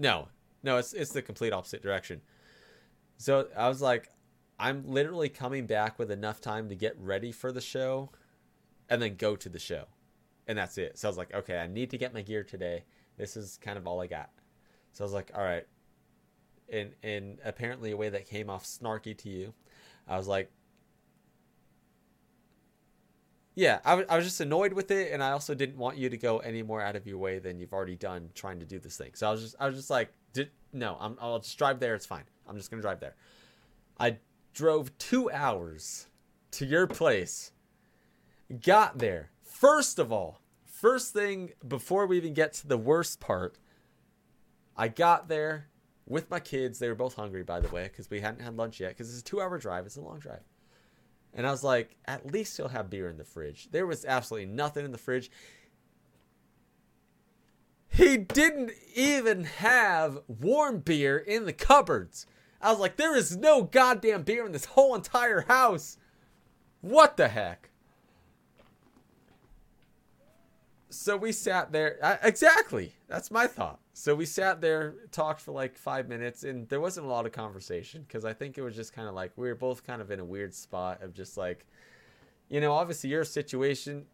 No, 0.00 0.28
no, 0.62 0.78
it's 0.78 0.94
it's 0.94 1.12
the 1.12 1.20
complete 1.20 1.52
opposite 1.52 1.82
direction. 1.82 2.22
So 3.18 3.48
I 3.54 3.68
was 3.68 3.82
like, 3.82 4.08
I'm 4.58 4.82
literally 4.86 5.28
coming 5.28 5.66
back 5.66 5.98
with 5.98 6.10
enough 6.10 6.40
time 6.40 6.70
to 6.70 6.74
get 6.74 6.96
ready 6.98 7.32
for 7.32 7.52
the 7.52 7.60
show, 7.60 8.10
and 8.88 9.00
then 9.02 9.16
go 9.16 9.36
to 9.36 9.48
the 9.50 9.58
show, 9.58 9.84
and 10.48 10.56
that's 10.56 10.78
it. 10.78 10.98
So 10.98 11.06
I 11.06 11.10
was 11.10 11.18
like, 11.18 11.34
okay, 11.34 11.58
I 11.58 11.66
need 11.66 11.90
to 11.90 11.98
get 11.98 12.14
my 12.14 12.22
gear 12.22 12.42
today. 12.42 12.84
This 13.18 13.36
is 13.36 13.58
kind 13.60 13.76
of 13.76 13.86
all 13.86 14.00
I 14.00 14.06
got. 14.06 14.30
So 14.92 15.04
I 15.04 15.06
was 15.06 15.12
like, 15.12 15.32
all 15.34 15.44
right. 15.44 15.66
In 16.70 16.92
in 17.02 17.38
apparently 17.44 17.90
a 17.90 17.96
way 17.96 18.08
that 18.08 18.26
came 18.26 18.48
off 18.48 18.64
snarky 18.64 19.16
to 19.18 19.28
you, 19.28 19.52
I 20.08 20.16
was 20.16 20.28
like, 20.28 20.50
yeah, 23.54 23.80
I, 23.84 23.90
w- 23.90 24.06
I 24.08 24.16
was 24.16 24.24
just 24.24 24.40
annoyed 24.40 24.72
with 24.72 24.90
it, 24.90 25.12
and 25.12 25.22
I 25.22 25.32
also 25.32 25.54
didn't 25.54 25.76
want 25.76 25.96
you 25.96 26.08
to 26.08 26.16
go 26.16 26.38
any 26.38 26.62
more 26.62 26.80
out 26.80 26.96
of 26.96 27.06
your 27.06 27.18
way 27.18 27.38
than 27.38 27.58
you've 27.58 27.72
already 27.72 27.96
done 27.96 28.30
trying 28.34 28.60
to 28.60 28.66
do 28.66 28.78
this 28.78 28.96
thing. 28.96 29.12
So 29.14 29.28
I 29.28 29.30
was 29.32 29.42
just, 29.42 29.56
I 29.58 29.66
was 29.66 29.76
just 29.76 29.90
like, 29.90 30.12
no, 30.72 30.96
I'm, 31.00 31.16
I'll 31.20 31.40
just 31.40 31.58
drive 31.58 31.80
there. 31.80 31.94
It's 31.94 32.06
fine. 32.06 32.24
I'm 32.48 32.56
just 32.56 32.70
gonna 32.70 32.82
drive 32.82 33.00
there. 33.00 33.16
I 33.98 34.18
drove 34.54 34.96
two 34.98 35.30
hours 35.30 36.06
to 36.52 36.64
your 36.64 36.86
place. 36.86 37.52
Got 38.62 38.98
there. 38.98 39.30
First 39.42 39.98
of 39.98 40.12
all, 40.12 40.40
first 40.64 41.12
thing 41.12 41.52
before 41.66 42.06
we 42.06 42.16
even 42.16 42.34
get 42.34 42.52
to 42.54 42.66
the 42.66 42.78
worst 42.78 43.20
part, 43.20 43.58
I 44.76 44.88
got 44.88 45.28
there 45.28 45.68
with 46.06 46.30
my 46.30 46.40
kids. 46.40 46.78
They 46.78 46.88
were 46.88 46.94
both 46.94 47.14
hungry, 47.14 47.42
by 47.42 47.60
the 47.60 47.68
way, 47.68 47.84
because 47.84 48.10
we 48.10 48.20
hadn't 48.20 48.42
had 48.42 48.56
lunch 48.56 48.80
yet. 48.80 48.90
Because 48.90 49.10
it's 49.10 49.20
a 49.20 49.24
two-hour 49.24 49.58
drive. 49.58 49.86
It's 49.86 49.96
a 49.96 50.00
long 50.00 50.18
drive. 50.18 50.42
And 51.34 51.46
I 51.46 51.50
was 51.50 51.62
like, 51.62 51.96
at 52.06 52.32
least 52.32 52.56
he'll 52.56 52.68
have 52.68 52.90
beer 52.90 53.08
in 53.08 53.16
the 53.16 53.24
fridge. 53.24 53.68
There 53.70 53.86
was 53.86 54.04
absolutely 54.04 54.46
nothing 54.46 54.84
in 54.84 54.92
the 54.92 54.98
fridge. 54.98 55.30
He 57.88 58.16
didn't 58.16 58.72
even 58.94 59.44
have 59.44 60.18
warm 60.26 60.78
beer 60.78 61.18
in 61.18 61.44
the 61.44 61.52
cupboards. 61.52 62.26
I 62.60 62.70
was 62.70 62.80
like, 62.80 62.96
there 62.96 63.16
is 63.16 63.36
no 63.36 63.62
goddamn 63.62 64.22
beer 64.22 64.46
in 64.46 64.52
this 64.52 64.66
whole 64.66 64.94
entire 64.94 65.42
house. 65.42 65.96
What 66.80 67.16
the 67.16 67.28
heck? 67.28 67.70
So 70.88 71.16
we 71.16 71.32
sat 71.32 71.72
there. 71.72 71.98
I, 72.02 72.18
exactly. 72.22 72.94
That's 73.08 73.30
my 73.30 73.46
thought. 73.46 73.79
So 74.00 74.14
we 74.14 74.24
sat 74.24 74.62
there, 74.62 74.94
talked 75.12 75.42
for 75.42 75.52
like 75.52 75.76
five 75.76 76.08
minutes, 76.08 76.42
and 76.42 76.66
there 76.70 76.80
wasn't 76.80 77.04
a 77.04 77.10
lot 77.10 77.26
of 77.26 77.32
conversation 77.32 78.00
because 78.00 78.24
I 78.24 78.32
think 78.32 78.56
it 78.56 78.62
was 78.62 78.74
just 78.74 78.94
kind 78.94 79.06
of 79.06 79.14
like 79.14 79.30
we 79.36 79.46
were 79.46 79.54
both 79.54 79.86
kind 79.86 80.00
of 80.00 80.10
in 80.10 80.20
a 80.20 80.24
weird 80.24 80.54
spot 80.54 81.02
of 81.02 81.12
just 81.12 81.36
like, 81.36 81.66
you 82.48 82.62
know, 82.62 82.72
obviously 82.72 83.10
your 83.10 83.24
situation, 83.24 84.06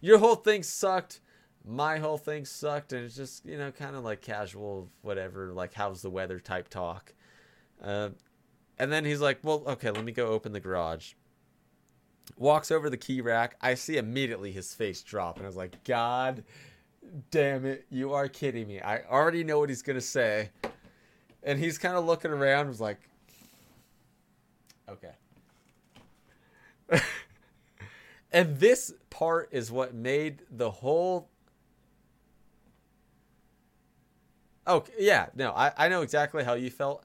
your 0.00 0.18
whole 0.18 0.34
thing 0.34 0.64
sucked, 0.64 1.20
my 1.64 1.98
whole 1.98 2.18
thing 2.18 2.44
sucked, 2.44 2.92
and 2.92 3.04
it's 3.04 3.14
just 3.14 3.46
you 3.46 3.56
know 3.56 3.70
kind 3.70 3.94
of 3.94 4.02
like 4.02 4.22
casual, 4.22 4.88
whatever, 5.02 5.52
like 5.52 5.72
how's 5.72 6.02
the 6.02 6.10
weather 6.10 6.40
type 6.40 6.68
talk. 6.68 7.14
Uh, 7.80 8.08
and 8.76 8.90
then 8.90 9.04
he's 9.04 9.20
like, 9.20 9.38
well, 9.44 9.62
okay, 9.68 9.92
let 9.92 10.04
me 10.04 10.10
go 10.10 10.26
open 10.26 10.52
the 10.52 10.58
garage. 10.58 11.12
Walks 12.36 12.72
over 12.72 12.90
the 12.90 12.96
key 12.96 13.20
rack. 13.20 13.54
I 13.60 13.74
see 13.74 13.98
immediately 13.98 14.50
his 14.50 14.74
face 14.74 15.00
drop, 15.00 15.36
and 15.36 15.44
I 15.44 15.48
was 15.48 15.56
like, 15.56 15.84
God 15.84 16.42
damn 17.30 17.64
it, 17.66 17.86
you 17.90 18.12
are 18.12 18.28
kidding 18.28 18.66
me. 18.66 18.80
I 18.80 19.02
already 19.02 19.44
know 19.44 19.58
what 19.58 19.68
he's 19.68 19.82
gonna 19.82 20.00
say. 20.00 20.50
And 21.42 21.58
he's 21.58 21.78
kind 21.78 21.96
of 21.96 22.04
looking 22.04 22.30
around, 22.30 22.68
was 22.68 22.80
like, 22.80 22.98
okay. 24.88 25.12
and 28.32 28.58
this 28.58 28.92
part 29.10 29.48
is 29.52 29.70
what 29.70 29.94
made 29.94 30.42
the 30.50 30.70
whole. 30.70 31.28
Okay, 34.66 34.92
yeah, 34.98 35.26
no, 35.34 35.52
I, 35.52 35.72
I 35.76 35.88
know 35.88 36.02
exactly 36.02 36.44
how 36.44 36.54
you 36.54 36.70
felt. 36.70 37.04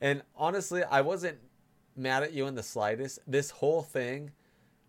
And 0.00 0.22
honestly, 0.36 0.82
I 0.84 1.00
wasn't 1.00 1.38
mad 1.96 2.22
at 2.22 2.32
you 2.32 2.46
in 2.46 2.54
the 2.54 2.62
slightest. 2.62 3.20
This 3.26 3.50
whole 3.50 3.82
thing 3.82 4.32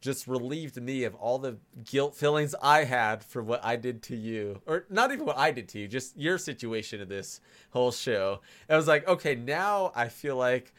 just 0.01 0.27
relieved 0.27 0.81
me 0.81 1.03
of 1.03 1.13
all 1.15 1.37
the 1.37 1.57
guilt 1.85 2.15
feelings 2.15 2.55
I 2.61 2.83
had 2.83 3.23
for 3.23 3.43
what 3.43 3.63
I 3.63 3.75
did 3.75 4.01
to 4.03 4.15
you. 4.15 4.59
Or 4.65 4.85
not 4.89 5.11
even 5.11 5.25
what 5.25 5.37
I 5.37 5.51
did 5.51 5.69
to 5.69 5.79
you, 5.79 5.87
just 5.87 6.17
your 6.17 6.39
situation 6.39 7.01
of 7.01 7.07
this 7.07 7.39
whole 7.69 7.91
show. 7.91 8.41
I 8.67 8.75
was 8.75 8.87
like, 8.87 9.07
okay, 9.07 9.35
now 9.35 9.91
I 9.95 10.09
feel 10.09 10.35
like 10.35 10.73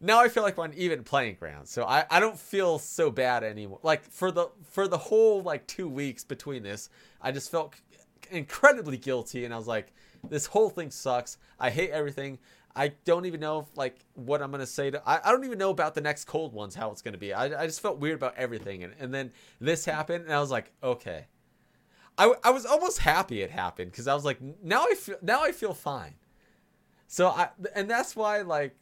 now 0.00 0.20
I 0.20 0.28
feel 0.28 0.42
like 0.42 0.56
we're 0.56 0.64
on 0.64 0.74
even 0.74 1.02
playing 1.02 1.36
ground. 1.36 1.68
So 1.68 1.84
I, 1.84 2.04
I 2.10 2.20
don't 2.20 2.38
feel 2.38 2.78
so 2.78 3.10
bad 3.10 3.42
anymore. 3.42 3.80
Like 3.82 4.04
for 4.04 4.30
the 4.30 4.48
for 4.70 4.88
the 4.88 4.98
whole 4.98 5.42
like 5.42 5.66
two 5.66 5.88
weeks 5.88 6.24
between 6.24 6.62
this, 6.62 6.90
I 7.22 7.32
just 7.32 7.50
felt 7.50 7.74
incredibly 8.30 8.96
guilty 8.96 9.44
and 9.44 9.54
I 9.54 9.56
was 9.56 9.66
like, 9.66 9.92
this 10.28 10.46
whole 10.46 10.68
thing 10.68 10.90
sucks. 10.90 11.38
I 11.60 11.70
hate 11.70 11.90
everything. 11.90 12.38
I 12.78 12.88
don't 13.04 13.26
even 13.26 13.40
know 13.40 13.60
if, 13.60 13.66
like 13.76 13.98
what 14.14 14.42
I'm 14.42 14.52
gonna 14.52 14.66
say 14.66 14.90
to. 14.90 15.02
I, 15.08 15.20
I 15.28 15.32
don't 15.32 15.44
even 15.44 15.58
know 15.58 15.70
about 15.70 15.94
the 15.96 16.02
next 16.02 16.26
cold 16.26 16.54
ones 16.54 16.76
how 16.76 16.90
it's 16.92 17.02
gonna 17.02 17.18
be. 17.18 17.34
I, 17.34 17.62
I 17.62 17.66
just 17.66 17.80
felt 17.82 17.98
weird 17.98 18.16
about 18.16 18.36
everything, 18.38 18.84
and 18.84 18.94
and 19.00 19.12
then 19.14 19.32
this 19.60 19.84
happened, 19.84 20.24
and 20.26 20.32
I 20.34 20.40
was 20.40 20.50
like, 20.52 20.72
okay. 20.82 21.26
I, 22.18 22.34
I 22.44 22.50
was 22.50 22.66
almost 22.66 22.98
happy 23.00 23.42
it 23.42 23.50
happened 23.50 23.92
because 23.92 24.08
I 24.08 24.14
was 24.14 24.24
like, 24.24 24.38
now 24.62 24.84
I 24.84 24.94
feel 24.94 25.16
now 25.22 25.42
I 25.44 25.52
feel 25.52 25.74
fine. 25.74 26.14
So 27.08 27.28
I 27.28 27.50
and 27.74 27.90
that's 27.90 28.16
why 28.16 28.42
like, 28.42 28.76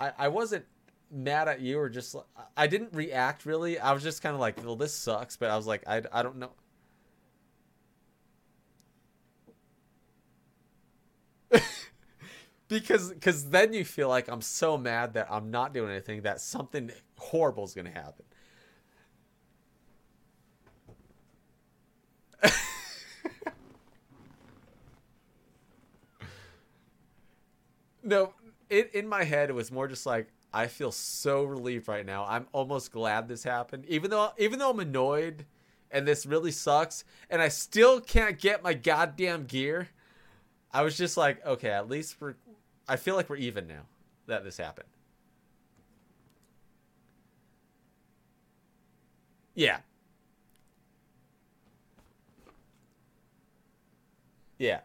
I 0.00 0.12
I 0.18 0.28
wasn't 0.28 0.66
mad 1.10 1.48
at 1.48 1.60
you 1.60 1.78
or 1.78 1.88
just 1.90 2.16
I 2.56 2.66
didn't 2.68 2.94
react 2.94 3.46
really. 3.46 3.78
I 3.78 3.92
was 3.92 4.02
just 4.02 4.22
kind 4.22 4.34
of 4.34 4.40
like, 4.40 4.64
well, 4.64 4.76
this 4.76 4.94
sucks, 4.94 5.36
but 5.36 5.50
I 5.50 5.56
was 5.56 5.66
like, 5.66 5.84
I 5.88 6.02
I 6.12 6.22
don't 6.22 6.36
know. 6.38 6.52
because 12.80 13.10
because 13.10 13.50
then 13.50 13.72
you 13.72 13.84
feel 13.84 14.08
like 14.08 14.28
I'm 14.28 14.40
so 14.42 14.76
mad 14.76 15.14
that 15.14 15.28
I'm 15.30 15.50
not 15.50 15.72
doing 15.74 15.90
anything 15.90 16.22
that 16.22 16.40
something 16.40 16.90
horrible 17.18 17.64
is 17.64 17.74
to 17.74 17.82
happen. 17.84 18.24
no, 28.02 28.34
in 28.70 28.86
in 28.92 29.08
my 29.08 29.24
head 29.24 29.50
it 29.50 29.54
was 29.54 29.70
more 29.70 29.88
just 29.88 30.06
like 30.06 30.28
I 30.52 30.68
feel 30.68 30.92
so 30.92 31.44
relieved 31.44 31.88
right 31.88 32.06
now. 32.06 32.24
I'm 32.26 32.46
almost 32.52 32.92
glad 32.92 33.28
this 33.28 33.42
happened, 33.42 33.84
even 33.86 34.10
though 34.10 34.32
even 34.38 34.58
though 34.58 34.70
I'm 34.70 34.80
annoyed 34.80 35.46
and 35.90 36.06
this 36.06 36.26
really 36.26 36.50
sucks, 36.50 37.04
and 37.30 37.40
I 37.40 37.48
still 37.48 38.00
can't 38.00 38.38
get 38.38 38.62
my 38.62 38.74
goddamn 38.74 39.44
gear. 39.44 39.88
I 40.72 40.82
was 40.82 40.98
just 40.98 41.16
like, 41.16 41.44
okay, 41.46 41.70
at 41.70 41.88
least 41.88 42.16
we're 42.20 42.34
I 42.88 42.96
feel 42.96 43.16
like 43.16 43.30
we're 43.30 43.36
even 43.36 43.66
now 43.66 43.82
that 44.26 44.44
this 44.44 44.56
happened. 44.56 44.88
Yeah. 49.54 49.78
Yeah. 54.58 54.80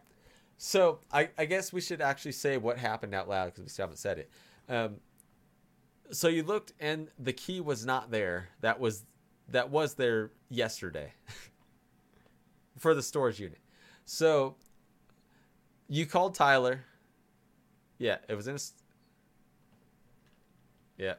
So 0.58 1.00
I, 1.12 1.30
I 1.38 1.46
guess 1.46 1.72
we 1.72 1.80
should 1.80 2.00
actually 2.00 2.32
say 2.32 2.56
what 2.56 2.78
happened 2.78 3.14
out 3.14 3.28
loud 3.28 3.46
because 3.46 3.62
we 3.62 3.68
still 3.68 3.84
haven't 3.84 3.96
said 3.96 4.18
it. 4.18 4.30
Um, 4.68 4.96
so 6.10 6.28
you 6.28 6.42
looked 6.42 6.72
and 6.80 7.08
the 7.18 7.32
key 7.32 7.60
was 7.60 7.86
not 7.86 8.10
there. 8.10 8.48
That 8.60 8.78
was 8.78 9.04
that 9.48 9.70
was 9.70 9.94
there 9.94 10.30
yesterday 10.48 11.12
for 12.78 12.94
the 12.94 13.02
storage 13.02 13.40
unit. 13.40 13.58
So 14.04 14.56
you 15.88 16.06
called 16.06 16.34
Tyler 16.34 16.84
yeah, 18.00 18.16
it 18.28 18.34
was 18.34 18.48
in. 18.48 18.56
Yeah. 20.96 21.14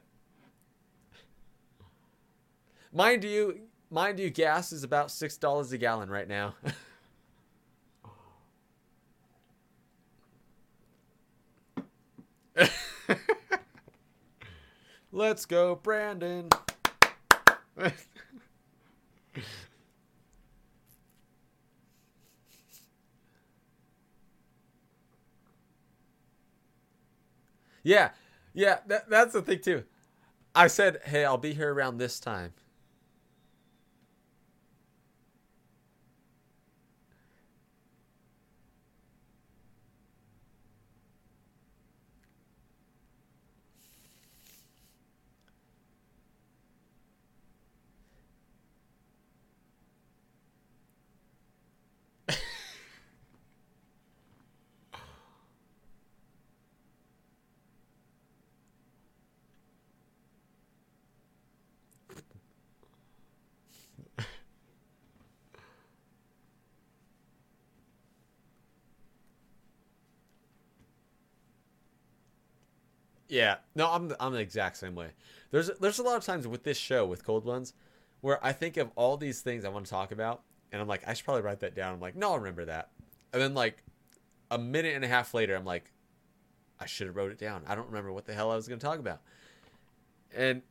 Mind 2.92 3.24
you, 3.24 3.60
mind 3.92 4.20
you, 4.20 4.32
gas 4.32 4.74
is 4.74 4.84
about 4.84 5.12
six 5.12 5.38
dollars 5.38 5.72
a 5.72 5.78
gallon 5.78 6.10
right 6.10 6.28
now. 6.28 6.56
Let's 15.12 15.46
go, 15.46 15.76
Brandon. 15.76 16.50
yeah, 27.84 28.12
yeah, 28.54 28.80
that, 28.88 29.10
that's 29.10 29.34
the 29.34 29.42
thing 29.42 29.60
too. 29.60 29.84
I 30.54 30.68
said, 30.68 31.00
hey, 31.06 31.24
I'll 31.24 31.38
be 31.38 31.54
here 31.54 31.74
around 31.74 31.98
this 31.98 32.20
time. 32.20 32.54
Yeah, 73.32 73.56
no, 73.76 73.90
I'm 73.90 74.10
the, 74.10 74.18
I'm 74.22 74.34
the 74.34 74.40
exact 74.40 74.76
same 74.76 74.94
way. 74.94 75.08
There's 75.52 75.72
there's 75.80 76.00
a 76.00 76.04
lot 76.04 76.18
of 76.18 76.26
times 76.26 76.46
with 76.50 76.64
this 76.64 76.76
show 76.76 77.06
with 77.06 77.24
Cold 77.24 77.46
Ones 77.46 77.74
where 78.20 78.46
I 78.46 78.52
think 78.52 78.76
of 78.76 78.92
all 78.98 79.16
these 79.16 79.40
things 79.40 79.64
I 79.64 79.70
want 79.70 79.86
to 79.86 79.90
talk 79.90 80.12
about, 80.12 80.42
and 80.70 80.82
I'm 80.82 80.88
like, 80.90 81.08
I 81.08 81.14
should 81.14 81.24
probably 81.24 81.44
write 81.44 81.62
that 81.62 81.74
down. 81.74 81.94
I'm 81.94 82.02
like, 82.02 82.18
no, 82.18 82.32
I'll 82.32 82.40
remember 82.40 82.66
that. 82.66 82.90
And 83.32 83.42
then 83.42 83.54
like 83.54 83.82
a 84.52 84.58
minute 84.58 84.96
and 84.96 85.06
a 85.06 85.08
half 85.08 85.34
later, 85.34 85.56
I'm 85.56 85.64
like, 85.64 85.94
I 86.78 86.86
should 86.88 87.08
have 87.08 87.16
wrote 87.16 87.32
it 87.32 87.38
down. 87.38 87.64
I 87.68 87.74
don't 87.74 87.88
remember 87.88 88.12
what 88.12 88.26
the 88.26 88.34
hell 88.34 88.52
I 88.52 88.56
was 88.58 88.68
going 88.68 88.80
to 88.82 88.86
talk 88.86 89.00
about. 89.00 89.22
And 90.36 90.62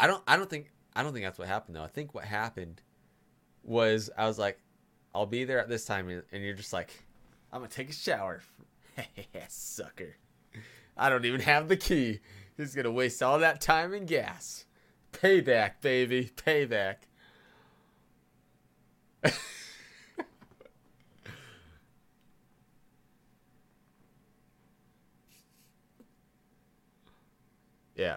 I 0.00 0.06
don't 0.06 0.22
I 0.26 0.38
don't 0.38 0.48
think 0.48 0.70
I 0.96 1.02
don't 1.02 1.12
think 1.12 1.26
that's 1.26 1.38
what 1.38 1.48
happened 1.48 1.76
though. 1.76 1.84
I 1.84 1.88
think 1.88 2.14
what 2.14 2.24
happened 2.24 2.80
was 3.62 4.08
I 4.16 4.26
was 4.26 4.38
like, 4.38 4.58
I'll 5.14 5.26
be 5.26 5.44
there 5.44 5.60
at 5.60 5.68
this 5.68 5.84
time, 5.84 6.08
and 6.08 6.42
you're 6.42 6.54
just 6.54 6.72
like, 6.72 7.04
I'm 7.52 7.60
gonna 7.60 7.70
take 7.70 7.90
a 7.90 7.92
shower 7.92 8.40
Sucker. 9.48 10.16
I 10.96 11.08
don't 11.08 11.24
even 11.24 11.40
have 11.40 11.68
the 11.68 11.76
key. 11.76 12.20
He's 12.56 12.74
gonna 12.74 12.90
waste 12.90 13.22
all 13.22 13.38
that 13.38 13.60
time 13.60 13.92
and 13.94 14.06
gas. 14.06 14.66
Payback, 15.12 15.80
baby. 15.80 16.30
Payback. 16.36 16.96
yeah. 27.96 28.16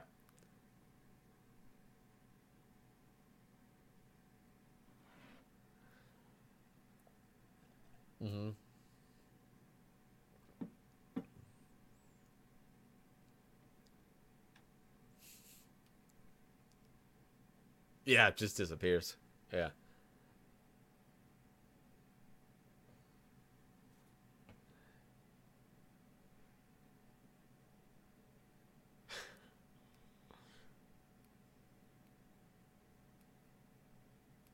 Mm-hmm. 8.24 8.50
Yeah, 18.06 18.28
it 18.30 18.38
just 18.38 18.58
disappears. 18.58 19.18
Yeah. 19.54 19.70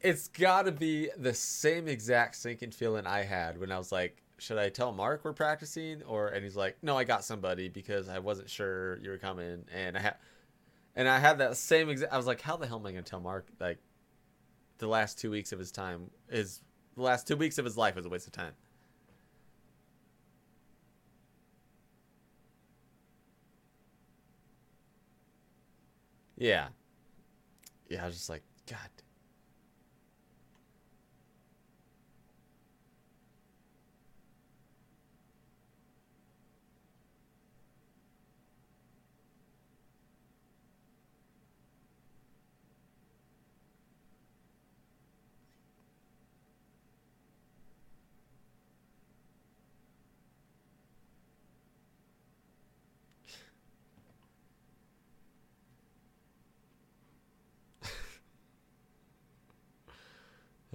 it's 0.00 0.28
got 0.28 0.62
to 0.66 0.72
be 0.72 1.10
the 1.16 1.34
same 1.34 1.88
exact 1.88 2.36
sinking 2.36 2.70
feeling 2.72 3.06
I 3.06 3.22
had 3.22 3.58
when 3.58 3.72
I 3.72 3.78
was 3.78 3.90
like, 3.92 4.22
should 4.38 4.58
I 4.58 4.68
tell 4.68 4.92
Mark 4.92 5.24
we're 5.24 5.32
practicing 5.32 6.02
or 6.02 6.28
and 6.28 6.44
he's 6.44 6.56
like, 6.56 6.76
no, 6.82 6.96
I 6.96 7.04
got 7.04 7.24
somebody 7.24 7.68
because 7.68 8.08
I 8.08 8.18
wasn't 8.18 8.50
sure 8.50 8.98
you 8.98 9.10
were 9.10 9.18
coming 9.18 9.64
and 9.74 9.96
I 9.96 10.00
had 10.00 10.16
and 10.96 11.08
I 11.08 11.18
had 11.18 11.38
that 11.38 11.56
same 11.56 11.88
exact. 11.88 12.12
I 12.12 12.16
was 12.16 12.26
like, 12.26 12.40
how 12.40 12.56
the 12.56 12.66
hell 12.66 12.78
am 12.78 12.86
I 12.86 12.90
gonna 12.92 13.02
tell 13.02 13.20
Mark 13.20 13.46
like 13.60 13.78
the 14.78 14.86
last 14.88 15.18
two 15.18 15.30
weeks 15.30 15.52
of 15.52 15.58
his 15.58 15.70
time 15.72 16.10
is 16.28 16.60
the 16.96 17.02
last 17.02 17.26
two 17.26 17.36
weeks 17.36 17.58
of 17.58 17.64
his 17.64 17.76
life 17.76 17.96
was 17.96 18.06
a 18.06 18.08
waste 18.08 18.26
of 18.26 18.32
time. 18.32 18.52
Yeah. 26.36 26.68
Yeah, 27.88 28.02
I 28.02 28.06
was 28.06 28.16
just 28.16 28.30
like, 28.30 28.42
God 28.66 28.78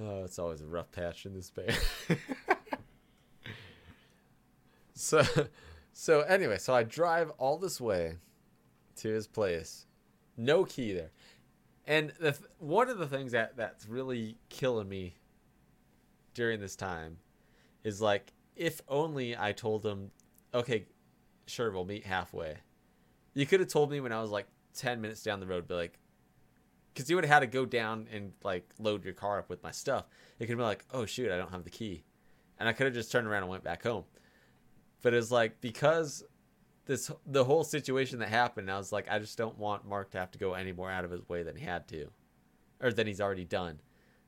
Oh, 0.02 0.24
it's 0.24 0.40
always 0.40 0.62
a 0.62 0.68
rough 0.68 0.92
patch 0.92 1.26
in 1.26 1.34
this 1.34 1.50
band. 1.50 1.78
so, 4.94 5.24
so 5.92 6.22
anyway, 6.22 6.58
so 6.58 6.74
I 6.74 6.84
drive 6.84 7.32
all 7.38 7.58
this 7.58 7.82
way 7.82 8.16
to 8.98 9.10
his 9.10 9.28
place, 9.28 9.88
no 10.38 10.64
key 10.64 10.94
there, 10.94 11.12
and 11.86 12.12
the 12.20 12.32
th- 12.32 12.50
one 12.60 12.90
of 12.90 12.98
the 12.98 13.08
things 13.08 13.34
that 13.34 13.58
that's 13.58 13.88
really 13.88 14.38
killing 14.50 14.88
me 14.88 15.16
during 16.34 16.60
this 16.62 16.76
time 16.76 17.18
is 17.84 18.02
like 18.02 18.32
if 18.56 18.82
only 18.88 19.36
I 19.38 19.54
told 19.54 19.86
him, 19.86 20.12
okay, 20.54 20.86
sure, 21.48 21.72
we'll 21.72 21.86
meet 21.86 22.06
halfway. 22.06 22.58
You 23.34 23.46
could 23.46 23.60
have 23.62 23.70
told 23.70 23.90
me 23.90 24.00
when 24.00 24.12
I 24.12 24.22
was 24.22 24.32
like 24.32 24.48
ten 24.74 25.02
minutes 25.02 25.24
down 25.24 25.40
the 25.40 25.48
road, 25.48 25.68
be 25.68 25.74
like, 25.74 25.98
because 27.00 27.10
you 27.10 27.16
would 27.16 27.24
have 27.24 27.34
had 27.34 27.40
to 27.40 27.48
go 27.48 27.66
down 27.66 28.10
and 28.12 28.34
like 28.44 28.70
load 28.78 29.06
your 29.06 29.14
car 29.14 29.40
up 29.40 29.50
with 29.50 29.64
my 29.64 29.72
stuff. 29.72 30.04
It 30.38 30.48
could 30.48 30.58
be 30.58 30.64
like, 30.64 30.84
oh 30.92 31.06
shoot, 31.06 31.32
I 31.32 31.38
don't 31.38 31.50
have 31.50 31.64
the 31.64 31.70
key, 31.70 32.04
and 32.60 32.68
I 32.68 32.74
could 32.74 32.88
have 32.88 32.94
just 32.94 33.10
turned 33.10 33.26
around 33.26 33.44
and 33.44 33.50
went 33.50 33.64
back 33.64 33.84
home. 33.84 34.04
But 35.02 35.14
it's 35.14 35.32
like 35.32 35.62
because 35.62 36.26
this 36.88 37.10
the 37.26 37.46
whole 37.46 37.64
situation 37.64 38.20
that 38.20 38.28
happened, 38.28 38.70
I 38.70 38.78
was 38.78 38.92
like, 38.92 39.10
I 39.10 39.18
just 39.18 39.38
don't 39.38 39.58
want 39.58 39.88
Mark 39.88 40.12
to 40.12 40.18
have 40.18 40.30
to 40.32 40.40
go 40.40 40.56
any 40.56 40.74
more 40.74 40.92
out 40.92 41.06
of 41.06 41.12
his 41.12 41.22
way 41.30 41.42
than 41.42 41.56
he 41.56 41.64
had 41.64 41.88
to, 41.88 42.10
or 42.82 42.92
than 42.92 43.08
he's 43.08 43.22
already 43.22 43.46
done. 43.46 43.80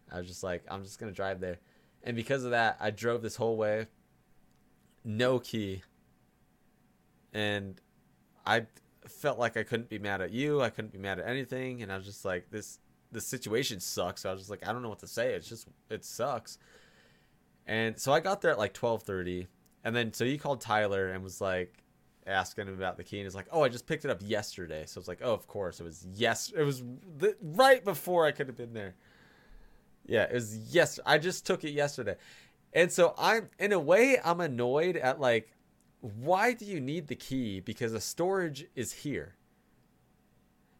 I 0.09 0.17
was 0.17 0.27
just 0.27 0.41
like, 0.41 0.63
I'm 0.71 0.85
just 0.85 0.97
gonna 0.97 1.11
drive 1.11 1.41
there, 1.41 1.59
and 2.03 2.15
because 2.15 2.45
of 2.45 2.51
that, 2.51 2.77
I 2.79 2.91
drove 2.91 3.21
this 3.21 3.35
whole 3.35 3.57
way, 3.57 3.87
no 5.03 5.39
key, 5.39 5.83
and 7.33 7.81
I 8.45 8.67
felt 9.07 9.39
like 9.39 9.57
I 9.57 9.63
couldn't 9.63 9.89
be 9.89 9.99
mad 9.99 10.21
at 10.21 10.31
you. 10.31 10.61
I 10.61 10.69
couldn't 10.69 10.91
be 10.91 10.99
mad 10.99 11.19
at 11.19 11.27
anything, 11.27 11.81
and 11.81 11.91
I 11.91 11.97
was 11.97 12.05
just 12.05 12.25
like, 12.25 12.49
this 12.51 12.79
the 13.11 13.21
situation 13.21 13.79
sucks. 13.79 14.21
So 14.21 14.29
I 14.29 14.33
was 14.33 14.41
just 14.41 14.49
like, 14.49 14.67
I 14.67 14.71
don't 14.71 14.81
know 14.81 14.89
what 14.89 14.99
to 14.99 15.07
say. 15.07 15.33
It's 15.33 15.49
just 15.49 15.67
it 15.89 16.05
sucks. 16.05 16.57
And 17.67 17.99
so 17.99 18.13
I 18.13 18.19
got 18.19 18.41
there 18.41 18.51
at 18.51 18.57
like 18.57 18.73
twelve 18.73 19.03
thirty, 19.03 19.47
and 19.83 19.95
then 19.95 20.13
so 20.13 20.25
he 20.25 20.37
called 20.37 20.61
Tyler 20.61 21.11
and 21.11 21.23
was 21.23 21.41
like 21.41 21.83
asking 22.27 22.67
him 22.67 22.73
about 22.73 22.97
the 22.97 23.03
key, 23.03 23.17
and 23.17 23.25
he's 23.25 23.35
like, 23.35 23.47
oh, 23.51 23.63
I 23.63 23.69
just 23.69 23.87
picked 23.87 24.05
it 24.05 24.11
up 24.11 24.19
yesterday. 24.21 24.85
So 24.85 24.99
it's 24.99 25.07
like, 25.07 25.21
oh, 25.23 25.33
of 25.33 25.47
course, 25.47 25.79
it 25.79 25.83
was 25.83 26.05
yes, 26.13 26.51
it 26.55 26.63
was 26.63 26.83
right 27.41 27.83
before 27.83 28.25
I 28.25 28.31
could 28.31 28.47
have 28.47 28.57
been 28.57 28.73
there. 28.73 28.95
Yeah, 30.05 30.23
it 30.23 30.33
was 30.33 30.57
yes. 30.73 30.99
I 31.05 31.17
just 31.17 31.45
took 31.45 31.63
it 31.63 31.71
yesterday. 31.71 32.15
And 32.73 32.91
so 32.91 33.13
I'm 33.17 33.49
in 33.59 33.73
a 33.73 33.79
way 33.79 34.17
I'm 34.23 34.39
annoyed 34.39 34.95
at 34.95 35.19
like 35.19 35.51
why 36.01 36.53
do 36.53 36.65
you 36.65 36.79
need 36.79 37.07
the 37.07 37.15
key? 37.15 37.59
Because 37.59 37.91
the 37.91 38.01
storage 38.01 38.65
is 38.75 38.91
here. 38.91 39.35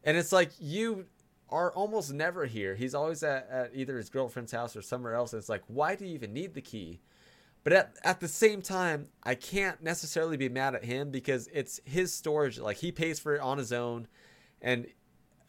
And 0.04 0.18
it's 0.18 0.32
like 0.32 0.52
you 0.60 1.06
are 1.50 1.72
almost 1.74 2.12
never 2.12 2.46
here. 2.46 2.76
He's 2.76 2.96
always 2.96 3.22
at, 3.24 3.48
at 3.50 3.72
either 3.76 3.98
his 3.98 4.10
girlfriend's 4.10 4.52
house 4.52 4.76
or 4.76 4.82
somewhere 4.82 5.14
else. 5.14 5.34
And 5.34 5.40
it's 5.40 5.50
like, 5.50 5.64
why 5.68 5.96
do 5.96 6.06
you 6.06 6.14
even 6.16 6.34
need 6.34 6.56
the 6.56 6.62
key? 6.62 7.02
But 7.64 7.74
at, 7.74 7.98
at 8.04 8.20
the 8.20 8.28
same 8.28 8.64
time, 8.64 9.10
I 9.22 9.36
can't 9.36 9.84
necessarily 9.84 10.38
be 10.38 10.50
mad 10.50 10.74
at 10.74 10.84
him 10.84 11.12
because 11.12 11.48
it's 11.54 11.80
his 11.86 12.12
storage. 12.12 12.58
Like 12.58 12.78
he 12.78 12.92
pays 12.92 13.20
for 13.20 13.36
it 13.36 13.42
on 13.42 13.60
his 13.60 13.72
own. 13.72 14.08
And 14.60 14.88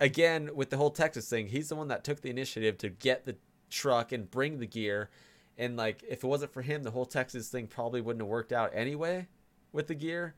again, 0.01 0.51
with 0.55 0.69
the 0.69 0.77
whole 0.77 0.91
Texas 0.91 1.31
thing, 1.31 1.47
he's 1.47 1.71
the 1.71 1.77
one 1.77 1.89
that 1.89 2.05
took 2.05 2.21
the 2.21 2.29
initiative 2.29 2.77
to 2.79 2.91
get 2.91 3.25
the 3.25 3.37
truck 3.71 4.13
and 4.13 4.31
bring 4.31 4.59
the 4.59 4.67
gear. 4.67 5.09
And 5.57 5.79
like, 5.79 6.03
if 6.07 6.25
it 6.25 6.27
wasn't 6.27 6.53
for 6.53 6.61
him, 6.61 6.83
the 6.83 6.91
whole 6.91 7.07
Texas 7.07 7.49
thing 7.49 7.69
probably 7.69 8.03
wouldn't 8.03 8.23
have 8.23 8.29
worked 8.29 8.53
out 8.53 8.73
anyway 8.75 9.29
with 9.73 9.87
the 9.89 9.95
gear. 9.95 10.35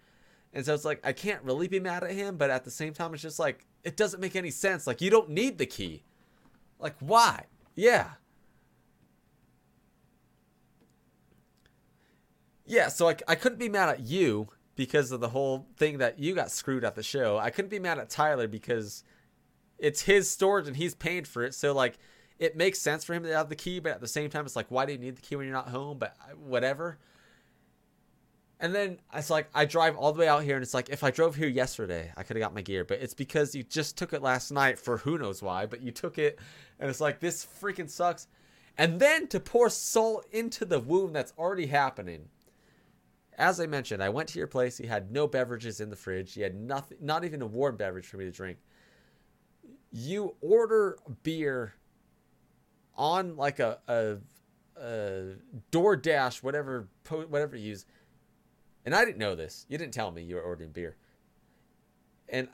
And 0.52 0.64
so 0.64 0.72
it's 0.72 0.84
like, 0.84 1.00
I 1.04 1.12
can't 1.12 1.42
really 1.42 1.68
be 1.68 1.80
mad 1.80 2.04
at 2.04 2.12
him. 2.12 2.36
But 2.36 2.50
at 2.50 2.64
the 2.64 2.70
same 2.70 2.94
time, 2.94 3.12
it's 3.12 3.22
just 3.22 3.38
like, 3.38 3.66
it 3.82 3.96
doesn't 3.96 4.20
make 4.20 4.36
any 4.36 4.50
sense. 4.50 4.86
Like, 4.86 5.00
you 5.00 5.10
don't 5.10 5.30
need 5.30 5.58
the 5.58 5.66
key. 5.66 6.04
Like, 6.78 6.94
why? 7.00 7.46
Yeah. 7.74 8.10
Yeah, 12.66 12.88
so 12.88 13.08
I, 13.08 13.16
I 13.28 13.34
couldn't 13.34 13.58
be 13.58 13.68
mad 13.68 13.90
at 13.90 14.00
you 14.00 14.48
because 14.74 15.12
of 15.12 15.20
the 15.20 15.28
whole 15.28 15.66
thing 15.76 15.98
that 15.98 16.18
you 16.18 16.34
got 16.34 16.50
screwed 16.50 16.84
at 16.84 16.94
the 16.94 17.02
show. 17.02 17.36
I 17.36 17.50
couldn't 17.50 17.70
be 17.70 17.78
mad 17.78 17.98
at 17.98 18.10
Tyler 18.10 18.48
because 18.48 19.04
it's 19.78 20.02
his 20.02 20.30
storage 20.30 20.66
and 20.66 20.76
he's 20.76 20.94
paying 20.94 21.24
for 21.24 21.42
it. 21.44 21.54
So, 21.54 21.74
like, 21.74 21.98
it 22.38 22.56
makes 22.56 22.80
sense 22.80 23.04
for 23.04 23.14
him 23.14 23.22
to 23.24 23.36
have 23.36 23.48
the 23.48 23.56
key, 23.56 23.80
but 23.80 23.92
at 23.92 24.00
the 24.00 24.08
same 24.08 24.30
time, 24.30 24.44
it's 24.44 24.56
like, 24.56 24.70
why 24.70 24.86
do 24.86 24.92
you 24.92 24.98
need 24.98 25.16
the 25.16 25.22
key 25.22 25.36
when 25.36 25.46
you're 25.46 25.54
not 25.54 25.68
home? 25.68 25.98
But 25.98 26.16
whatever. 26.38 26.98
And 28.60 28.74
then 28.74 29.00
it's 29.12 29.31
like, 29.31 29.49
I 29.55 29.65
drive 29.65 29.97
all 29.97 30.12
the 30.12 30.20
way 30.20 30.28
out 30.28 30.44
here, 30.44 30.57
and 30.57 30.62
it's 30.62 30.74
like, 30.74 30.89
if 30.89 31.02
I 31.02 31.10
drove 31.10 31.34
here 31.34 31.49
yesterday, 31.49 32.12
I 32.16 32.23
could 32.23 32.36
have 32.36 32.42
got 32.42 32.55
my 32.55 32.62
gear. 32.62 32.84
But 32.84 33.00
it's 33.00 33.15
because 33.15 33.55
you 33.55 33.62
just 33.62 33.99
took 33.99 34.12
it 34.12 34.23
last 34.23 34.50
night 34.52 34.78
for 34.78 34.99
who 34.99 35.18
knows 35.18 35.42
why, 35.42 35.66
but 35.66 35.83
you 35.83 35.91
took 35.91 36.18
it, 36.18 36.39
and 36.78 36.89
it's 36.89 37.00
like, 37.00 37.20
this 37.20 37.44
freaking 37.44 37.91
sucks. 37.91 38.28
And 38.78 39.00
then 39.00 39.26
to 39.28 39.41
pour 39.41 39.68
salt 39.68 40.26
into 40.31 40.65
the 40.65 40.81
wound 40.81 41.15
that's 41.15 41.33
already 41.36 41.66
happening 41.66 42.28
as 43.39 43.60
I 43.60 43.66
mentioned, 43.66 44.02
I 44.02 44.08
went 44.08 44.28
to 44.31 44.39
your 44.39 44.47
place. 44.47 44.78
You 44.78 44.89
had 44.89 45.10
no 45.10 45.26
beverages 45.26 45.81
in 45.81 45.91
the 45.91 45.97
fridge. 45.97 46.36
You 46.36 46.44
had 46.44 46.55
nothing, 46.55 46.99
not 47.00 47.24
even 47.24 47.42
a 47.42 47.47
warm 47.47 47.76
beverage 47.76 48.07
for 48.07 48.16
me 48.16 48.24
to 48.24 48.31
drink. 48.31 48.58
You 49.91 50.34
order 50.41 50.99
beer 51.23 51.74
on 52.97 53.36
like 53.36 53.60
a 53.60 53.78
a, 53.89 54.16
a 54.81 55.34
DoorDash, 55.73 56.42
whatever 56.42 56.89
whatever 57.28 57.57
you 57.57 57.70
use, 57.70 57.86
and 58.84 58.94
I 58.94 59.04
didn't 59.04 59.18
know 59.18 59.34
this. 59.34 59.66
You 59.68 59.78
didn't 59.78 59.94
tell 59.94 60.10
me 60.10 60.22
you 60.22 60.36
were 60.36 60.42
ordering 60.42 60.70
beer. 60.70 60.96
And 62.28 62.48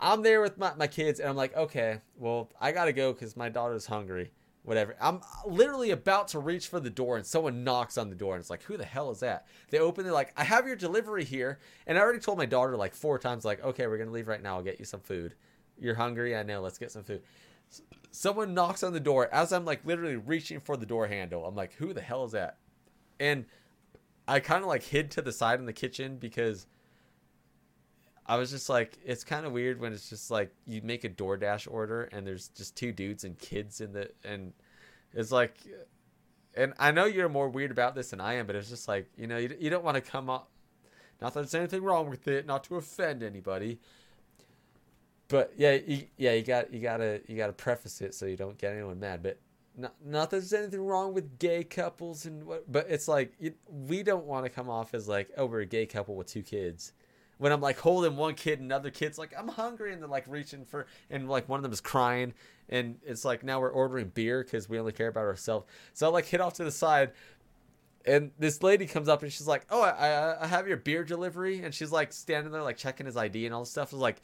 I'm 0.00 0.22
there 0.22 0.40
with 0.40 0.58
my, 0.58 0.74
my 0.74 0.86
kids, 0.86 1.20
and 1.20 1.28
I'm 1.28 1.36
like, 1.36 1.56
okay, 1.56 2.00
well, 2.16 2.50
I 2.60 2.72
gotta 2.72 2.92
go 2.92 3.12
because 3.12 3.36
my 3.36 3.48
daughter's 3.48 3.86
hungry 3.86 4.30
whatever. 4.62 4.94
I'm 5.00 5.20
literally 5.46 5.90
about 5.90 6.28
to 6.28 6.38
reach 6.38 6.68
for 6.68 6.80
the 6.80 6.90
door 6.90 7.16
and 7.16 7.24
someone 7.24 7.64
knocks 7.64 7.96
on 7.96 8.10
the 8.10 8.14
door 8.14 8.34
and 8.34 8.40
it's 8.40 8.50
like, 8.50 8.62
who 8.62 8.76
the 8.76 8.84
hell 8.84 9.10
is 9.10 9.20
that? 9.20 9.46
They 9.70 9.78
open, 9.78 10.04
they're 10.04 10.12
like, 10.12 10.32
I 10.36 10.44
have 10.44 10.66
your 10.66 10.76
delivery 10.76 11.24
here. 11.24 11.58
And 11.86 11.96
I 11.96 12.00
already 12.00 12.18
told 12.18 12.38
my 12.38 12.46
daughter 12.46 12.76
like 12.76 12.94
four 12.94 13.18
times, 13.18 13.44
like, 13.44 13.62
okay, 13.64 13.86
we're 13.86 13.98
gonna 13.98 14.10
leave 14.10 14.28
right 14.28 14.42
now. 14.42 14.56
I'll 14.56 14.62
get 14.62 14.78
you 14.78 14.84
some 14.84 15.00
food. 15.00 15.34
You're 15.78 15.94
hungry? 15.94 16.36
I 16.36 16.42
know. 16.42 16.60
Let's 16.60 16.78
get 16.78 16.92
some 16.92 17.04
food. 17.04 17.22
Someone 18.10 18.52
knocks 18.52 18.82
on 18.82 18.92
the 18.92 19.00
door 19.00 19.32
as 19.32 19.52
I'm 19.52 19.64
like 19.64 19.84
literally 19.86 20.16
reaching 20.16 20.60
for 20.60 20.76
the 20.76 20.86
door 20.86 21.06
handle. 21.06 21.46
I'm 21.46 21.54
like, 21.54 21.74
who 21.74 21.92
the 21.92 22.00
hell 22.00 22.24
is 22.24 22.32
that? 22.32 22.58
And 23.18 23.46
I 24.30 24.38
kind 24.38 24.62
of 24.62 24.68
like 24.68 24.84
hid 24.84 25.10
to 25.12 25.22
the 25.22 25.32
side 25.32 25.58
in 25.58 25.66
the 25.66 25.72
kitchen 25.72 26.16
because 26.16 26.68
I 28.24 28.36
was 28.36 28.52
just 28.52 28.68
like, 28.68 28.96
it's 29.04 29.24
kind 29.24 29.44
of 29.44 29.50
weird 29.50 29.80
when 29.80 29.92
it's 29.92 30.08
just 30.08 30.30
like 30.30 30.54
you 30.66 30.82
make 30.82 31.02
a 31.02 31.08
DoorDash 31.08 31.66
order 31.68 32.04
and 32.12 32.24
there's 32.24 32.46
just 32.46 32.76
two 32.76 32.92
dudes 32.92 33.24
and 33.24 33.36
kids 33.36 33.80
in 33.80 33.92
the 33.92 34.08
and 34.24 34.52
it's 35.12 35.32
like, 35.32 35.56
and 36.54 36.74
I 36.78 36.92
know 36.92 37.06
you're 37.06 37.28
more 37.28 37.48
weird 37.48 37.72
about 37.72 37.96
this 37.96 38.10
than 38.10 38.20
I 38.20 38.34
am, 38.34 38.46
but 38.46 38.54
it's 38.54 38.68
just 38.68 38.86
like 38.86 39.08
you 39.16 39.26
know 39.26 39.36
you, 39.36 39.56
you 39.58 39.68
don't 39.68 39.82
want 39.82 39.96
to 39.96 40.00
come 40.00 40.30
up. 40.30 40.48
Not 41.20 41.34
that 41.34 41.40
there's 41.40 41.54
anything 41.56 41.82
wrong 41.82 42.08
with 42.08 42.28
it, 42.28 42.46
not 42.46 42.62
to 42.64 42.76
offend 42.76 43.24
anybody. 43.24 43.80
But 45.26 45.52
yeah, 45.56 45.72
you, 45.72 46.06
yeah, 46.16 46.34
you 46.34 46.44
got 46.44 46.72
you 46.72 46.80
gotta 46.80 47.20
you 47.26 47.36
gotta 47.36 47.52
preface 47.52 48.00
it 48.00 48.14
so 48.14 48.26
you 48.26 48.36
don't 48.36 48.58
get 48.58 48.74
anyone 48.74 49.00
mad. 49.00 49.24
But 49.24 49.40
not 49.76 49.94
not 50.04 50.30
that 50.30 50.36
there's 50.38 50.52
anything 50.52 50.84
wrong 50.84 51.14
with 51.14 51.38
gay 51.38 51.64
couples 51.64 52.26
and 52.26 52.44
what, 52.44 52.70
but 52.70 52.86
it's 52.88 53.08
like 53.08 53.32
it, 53.40 53.56
we 53.68 54.02
don't 54.02 54.24
want 54.24 54.44
to 54.44 54.50
come 54.50 54.68
off 54.68 54.94
as 54.94 55.08
like 55.08 55.30
oh 55.36 55.46
we're 55.46 55.60
a 55.60 55.66
gay 55.66 55.86
couple 55.86 56.16
with 56.16 56.26
two 56.26 56.42
kids 56.42 56.92
when 57.38 57.52
I'm 57.52 57.60
like 57.60 57.78
holding 57.78 58.16
one 58.16 58.34
kid 58.34 58.58
and 58.58 58.66
another 58.66 58.90
kid's 58.90 59.18
like 59.18 59.32
I'm 59.38 59.48
hungry 59.48 59.92
and 59.92 60.02
they're 60.02 60.08
like 60.08 60.24
reaching 60.28 60.64
for 60.64 60.86
and 61.08 61.28
like 61.28 61.48
one 61.48 61.58
of 61.58 61.62
them 61.62 61.72
is 61.72 61.80
crying 61.80 62.34
and 62.68 62.98
it's 63.02 63.24
like 63.24 63.42
now 63.42 63.60
we're 63.60 63.70
ordering 63.70 64.08
beer 64.08 64.44
because 64.44 64.68
we 64.68 64.78
only 64.78 64.92
care 64.92 65.08
about 65.08 65.24
ourselves. 65.24 65.66
So 65.94 66.06
I 66.06 66.10
like 66.10 66.26
hit 66.26 66.40
off 66.40 66.54
to 66.54 66.64
the 66.64 66.70
side 66.70 67.12
and 68.04 68.30
this 68.38 68.62
lady 68.62 68.86
comes 68.86 69.08
up 69.08 69.22
and 69.22 69.32
she's 69.32 69.46
like, 69.46 69.66
"Oh, 69.70 69.82
I, 69.82 70.42
I 70.42 70.46
have 70.46 70.66
your 70.66 70.78
beer 70.78 71.04
delivery," 71.04 71.62
and 71.62 71.74
she's 71.74 71.92
like 71.92 72.12
standing 72.12 72.52
there 72.52 72.62
like 72.62 72.76
checking 72.76 73.06
his 73.06 73.16
ID 73.16 73.44
and 73.44 73.54
all 73.54 73.60
this 73.60 73.70
stuff. 73.70 73.92
I 73.92 73.96
was 73.96 74.02
like, 74.02 74.22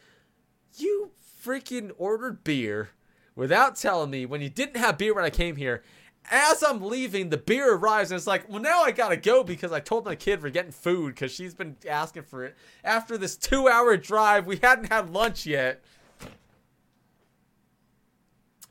"You 0.78 1.10
freaking 1.44 1.91
ordered 1.99 2.42
beer 2.42 2.91
without 3.36 3.76
telling 3.76 4.10
me 4.10 4.26
when 4.26 4.40
you 4.40 4.48
didn't 4.48 4.78
have 4.78 4.98
beer 4.98 5.15
when 5.15 5.24
I 5.24 5.31
came 5.31 5.55
here, 5.55 5.84
as 6.31 6.62
I'm 6.62 6.82
leaving, 6.82 7.31
the 7.31 7.36
beer 7.36 7.74
arrives, 7.74 8.10
and 8.10 8.18
it's 8.18 8.26
like, 8.26 8.48
well, 8.48 8.60
now 8.60 8.82
I 8.82 8.90
gotta 8.90 9.16
go 9.16 9.44
because 9.44 9.70
I 9.70 9.78
told 9.78 10.05
my 10.05 10.16
kid 10.16 10.42
we're 10.42 10.50
getting 10.50 10.73
food 10.73 11.15
because 11.15 11.32
she's 11.32 11.55
been 11.55 11.76
asking 11.89 12.24
for 12.24 12.44
it. 12.44 12.56
After 12.82 13.16
this 13.16 13.36
two 13.36 13.68
hour 13.68 13.97
drive, 13.97 14.47
we 14.47 14.56
hadn't 14.56 14.90
had 14.90 15.10
lunch 15.10 15.47
yet. 15.47 15.84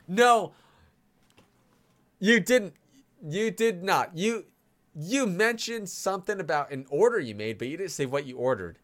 No, 0.06 0.52
you 2.18 2.40
didn't. 2.40 2.74
You 3.26 3.50
did 3.50 3.82
not. 3.82 4.16
You 4.16 4.44
you 4.94 5.26
mentioned 5.26 5.88
something 5.88 6.40
about 6.40 6.70
an 6.70 6.86
order 6.90 7.18
you 7.18 7.34
made, 7.34 7.58
but 7.58 7.68
you 7.68 7.76
didn't 7.76 7.90
say 7.90 8.06
what 8.06 8.26
you 8.26 8.36
ordered. 8.36 8.78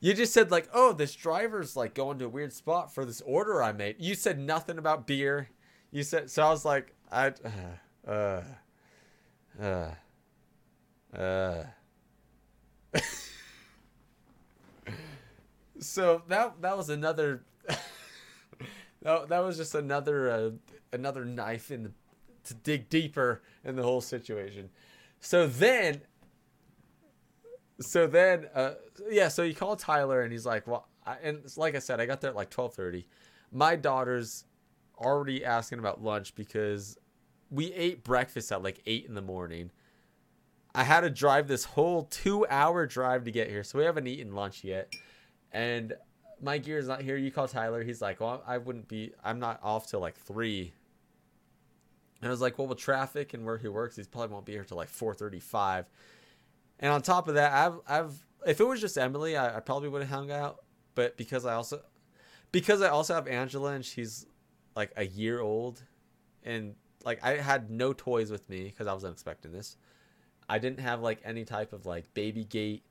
You 0.00 0.12
just 0.14 0.32
said 0.32 0.50
like, 0.50 0.68
"Oh, 0.72 0.92
this 0.92 1.14
driver's 1.14 1.76
like 1.76 1.94
going 1.94 2.18
to 2.18 2.26
a 2.26 2.28
weird 2.28 2.52
spot 2.52 2.94
for 2.94 3.04
this 3.04 3.20
order 3.22 3.62
I 3.62 3.72
made." 3.72 3.96
You 3.98 4.14
said 4.14 4.38
nothing 4.38 4.78
about 4.78 5.06
beer. 5.06 5.48
You 5.90 6.02
said 6.02 6.30
so. 6.30 6.42
I 6.42 6.50
was 6.50 6.64
like, 6.64 6.94
I. 7.10 7.32
Uh, 8.06 8.10
uh, 8.10 8.42
uh, 9.62 9.90
uh. 11.16 11.64
so 15.78 16.22
that 16.28 16.60
that 16.60 16.76
was 16.76 16.90
another. 16.90 17.44
that, 19.02 19.28
that 19.28 19.38
was 19.38 19.56
just 19.56 19.74
another 19.74 20.30
uh, 20.30 20.50
another 20.92 21.24
knife 21.24 21.70
in 21.70 21.84
the 21.84 21.92
to 22.44 22.54
dig 22.54 22.88
deeper 22.88 23.42
in 23.64 23.76
the 23.76 23.82
whole 23.82 24.00
situation. 24.00 24.70
So 25.20 25.46
then, 25.46 26.02
so 27.80 28.06
then, 28.06 28.46
uh, 28.54 28.74
yeah. 29.10 29.28
So 29.28 29.42
you 29.42 29.54
call 29.54 29.76
Tyler 29.76 30.22
and 30.22 30.32
he's 30.32 30.46
like, 30.46 30.66
well, 30.66 30.88
I, 31.06 31.16
and 31.22 31.40
like 31.56 31.74
I 31.74 31.78
said, 31.78 32.00
I 32.00 32.06
got 32.06 32.20
there 32.20 32.30
at 32.30 32.36
like 32.36 32.50
twelve 32.50 32.74
thirty. 32.74 33.06
My 33.52 33.76
daughter's 33.76 34.44
already 34.98 35.44
asking 35.44 35.78
about 35.78 36.02
lunch 36.02 36.34
because 36.34 36.96
we 37.50 37.72
ate 37.72 38.04
breakfast 38.04 38.50
at 38.52 38.62
like 38.62 38.80
eight 38.86 39.06
in 39.06 39.14
the 39.14 39.22
morning. 39.22 39.70
I 40.74 40.82
had 40.82 41.02
to 41.02 41.10
drive 41.10 41.46
this 41.46 41.64
whole 41.64 42.04
two 42.04 42.46
hour 42.48 42.86
drive 42.86 43.24
to 43.24 43.30
get 43.30 43.48
here, 43.48 43.62
so 43.62 43.78
we 43.78 43.84
haven't 43.84 44.06
eaten 44.06 44.34
lunch 44.34 44.64
yet. 44.64 44.92
And 45.52 45.92
my 46.42 46.58
gear 46.58 46.78
is 46.78 46.88
not 46.88 47.00
here. 47.00 47.16
You 47.16 47.30
call 47.30 47.46
Tyler. 47.46 47.84
He's 47.84 48.02
like, 48.02 48.20
well, 48.20 48.42
I 48.46 48.58
wouldn't 48.58 48.88
be. 48.88 49.12
I'm 49.22 49.38
not 49.38 49.60
off 49.62 49.88
till 49.88 50.00
like 50.00 50.16
three. 50.16 50.72
And 52.20 52.28
I 52.28 52.30
was 52.30 52.40
like, 52.40 52.58
well, 52.58 52.66
with 52.66 52.78
traffic 52.78 53.34
and 53.34 53.44
where 53.44 53.58
he 53.58 53.68
works, 53.68 53.96
he 53.96 54.02
probably 54.02 54.32
won't 54.32 54.46
be 54.46 54.52
here 54.52 54.64
till 54.64 54.76
like 54.76 54.88
four 54.88 55.14
thirty-five. 55.14 55.86
And 56.84 56.92
on 56.92 57.00
top 57.00 57.28
of 57.28 57.34
that, 57.36 57.50
I've, 57.50 57.80
I've, 57.88 58.12
if 58.46 58.60
it 58.60 58.64
was 58.64 58.78
just 58.78 58.98
Emily, 58.98 59.38
I, 59.38 59.56
I 59.56 59.60
probably 59.60 59.88
would 59.88 60.02
have 60.02 60.10
hung 60.10 60.30
out. 60.30 60.58
But 60.94 61.16
because 61.16 61.46
I 61.46 61.54
also, 61.54 61.80
because 62.52 62.82
I 62.82 62.90
also 62.90 63.14
have 63.14 63.26
Angela 63.26 63.72
and 63.72 63.82
she's 63.82 64.26
like 64.76 64.92
a 64.94 65.06
year 65.06 65.40
old, 65.40 65.82
and 66.44 66.74
like 67.02 67.24
I 67.24 67.38
had 67.38 67.70
no 67.70 67.94
toys 67.94 68.30
with 68.30 68.46
me 68.50 68.64
because 68.64 68.86
I 68.86 68.92
wasn't 68.92 69.14
expecting 69.14 69.50
this. 69.50 69.78
I 70.46 70.58
didn't 70.58 70.80
have 70.80 71.00
like 71.00 71.22
any 71.24 71.46
type 71.46 71.72
of 71.72 71.86
like 71.86 72.12
baby 72.12 72.44
gate, 72.44 72.82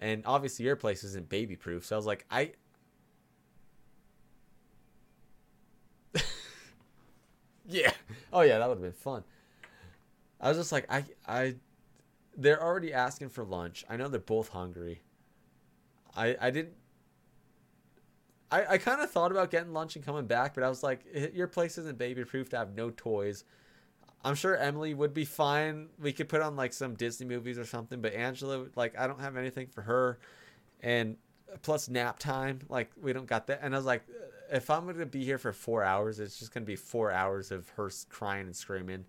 and 0.00 0.22
obviously 0.24 0.64
your 0.64 0.76
place 0.76 1.04
isn't 1.04 1.28
baby 1.28 1.54
proof. 1.54 1.84
So 1.84 1.94
I 1.94 1.98
was 1.98 2.06
like, 2.06 2.24
I. 2.30 2.52
yeah. 7.68 7.92
Oh 8.32 8.40
yeah, 8.40 8.58
that 8.58 8.66
would 8.66 8.76
have 8.76 8.82
been 8.82 8.92
fun. 8.92 9.24
I 10.40 10.48
was 10.48 10.56
just 10.56 10.72
like, 10.72 10.86
I, 10.90 11.04
I, 11.28 11.56
they're 12.36 12.62
already 12.62 12.92
asking 12.92 13.30
for 13.30 13.44
lunch. 13.44 13.84
I 13.88 13.96
know 13.96 14.08
they're 14.08 14.20
both 14.20 14.48
hungry. 14.48 15.02
I, 16.16 16.36
I 16.40 16.50
didn't. 16.50 16.74
I, 18.50 18.74
I 18.74 18.78
kind 18.78 19.00
of 19.00 19.10
thought 19.10 19.30
about 19.30 19.50
getting 19.50 19.72
lunch 19.72 19.96
and 19.96 20.04
coming 20.04 20.26
back, 20.26 20.54
but 20.54 20.62
I 20.62 20.68
was 20.68 20.82
like, 20.82 21.00
your 21.34 21.46
place 21.46 21.78
isn't 21.78 21.96
baby 21.96 22.24
proof 22.24 22.50
to 22.50 22.58
have 22.58 22.74
no 22.74 22.90
toys. 22.90 23.44
I'm 24.24 24.34
sure 24.34 24.56
Emily 24.56 24.94
would 24.94 25.14
be 25.14 25.24
fine. 25.24 25.88
We 25.98 26.12
could 26.12 26.28
put 26.28 26.42
on 26.42 26.54
like 26.54 26.72
some 26.72 26.94
Disney 26.94 27.26
movies 27.26 27.58
or 27.58 27.64
something, 27.64 28.00
but 28.00 28.12
Angela, 28.12 28.66
like, 28.76 28.98
I 28.98 29.06
don't 29.06 29.20
have 29.20 29.36
anything 29.36 29.68
for 29.68 29.82
her. 29.82 30.18
And 30.80 31.16
plus 31.62 31.88
nap 31.88 32.18
time, 32.18 32.60
like, 32.68 32.90
we 33.00 33.12
don't 33.12 33.26
got 33.26 33.46
that. 33.46 33.60
And 33.62 33.74
I 33.74 33.78
was 33.78 33.86
like, 33.86 34.02
uh, 34.08 34.56
if 34.56 34.68
I'm 34.68 34.86
to 34.98 35.06
be 35.06 35.24
here 35.24 35.38
for 35.38 35.52
four 35.52 35.82
hours, 35.82 36.20
it's 36.20 36.38
just 36.38 36.52
to 36.52 36.60
be 36.60 36.76
four 36.76 37.10
hours 37.10 37.50
of 37.50 37.68
her 37.70 37.90
crying 38.10 38.46
and 38.46 38.56
screaming. 38.56 39.06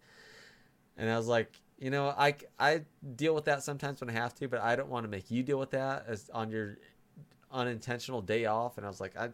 And 0.98 1.10
I 1.10 1.18
was 1.18 1.28
like, 1.28 1.60
you 1.84 1.90
know, 1.90 2.16
I 2.18 2.36
I 2.58 2.84
deal 3.18 3.36
with 3.36 3.44
that 3.46 3.62
sometimes 3.62 4.00
when 4.00 4.10
I 4.10 4.14
have 4.14 4.34
to, 4.36 4.48
but 4.48 4.62
I 4.62 4.78
don't 4.78 4.88
want 4.88 5.04
to 5.04 5.10
make 5.10 5.30
you 5.30 5.44
deal 5.44 5.60
with 5.60 5.72
that 5.72 6.06
as 6.08 6.30
on 6.34 6.50
your 6.50 6.78
unintentional 7.52 8.22
day 8.22 8.46
off. 8.46 8.78
And 8.78 8.86
I 8.86 8.90
was 8.90 9.02
like, 9.02 9.18
I. 9.18 9.30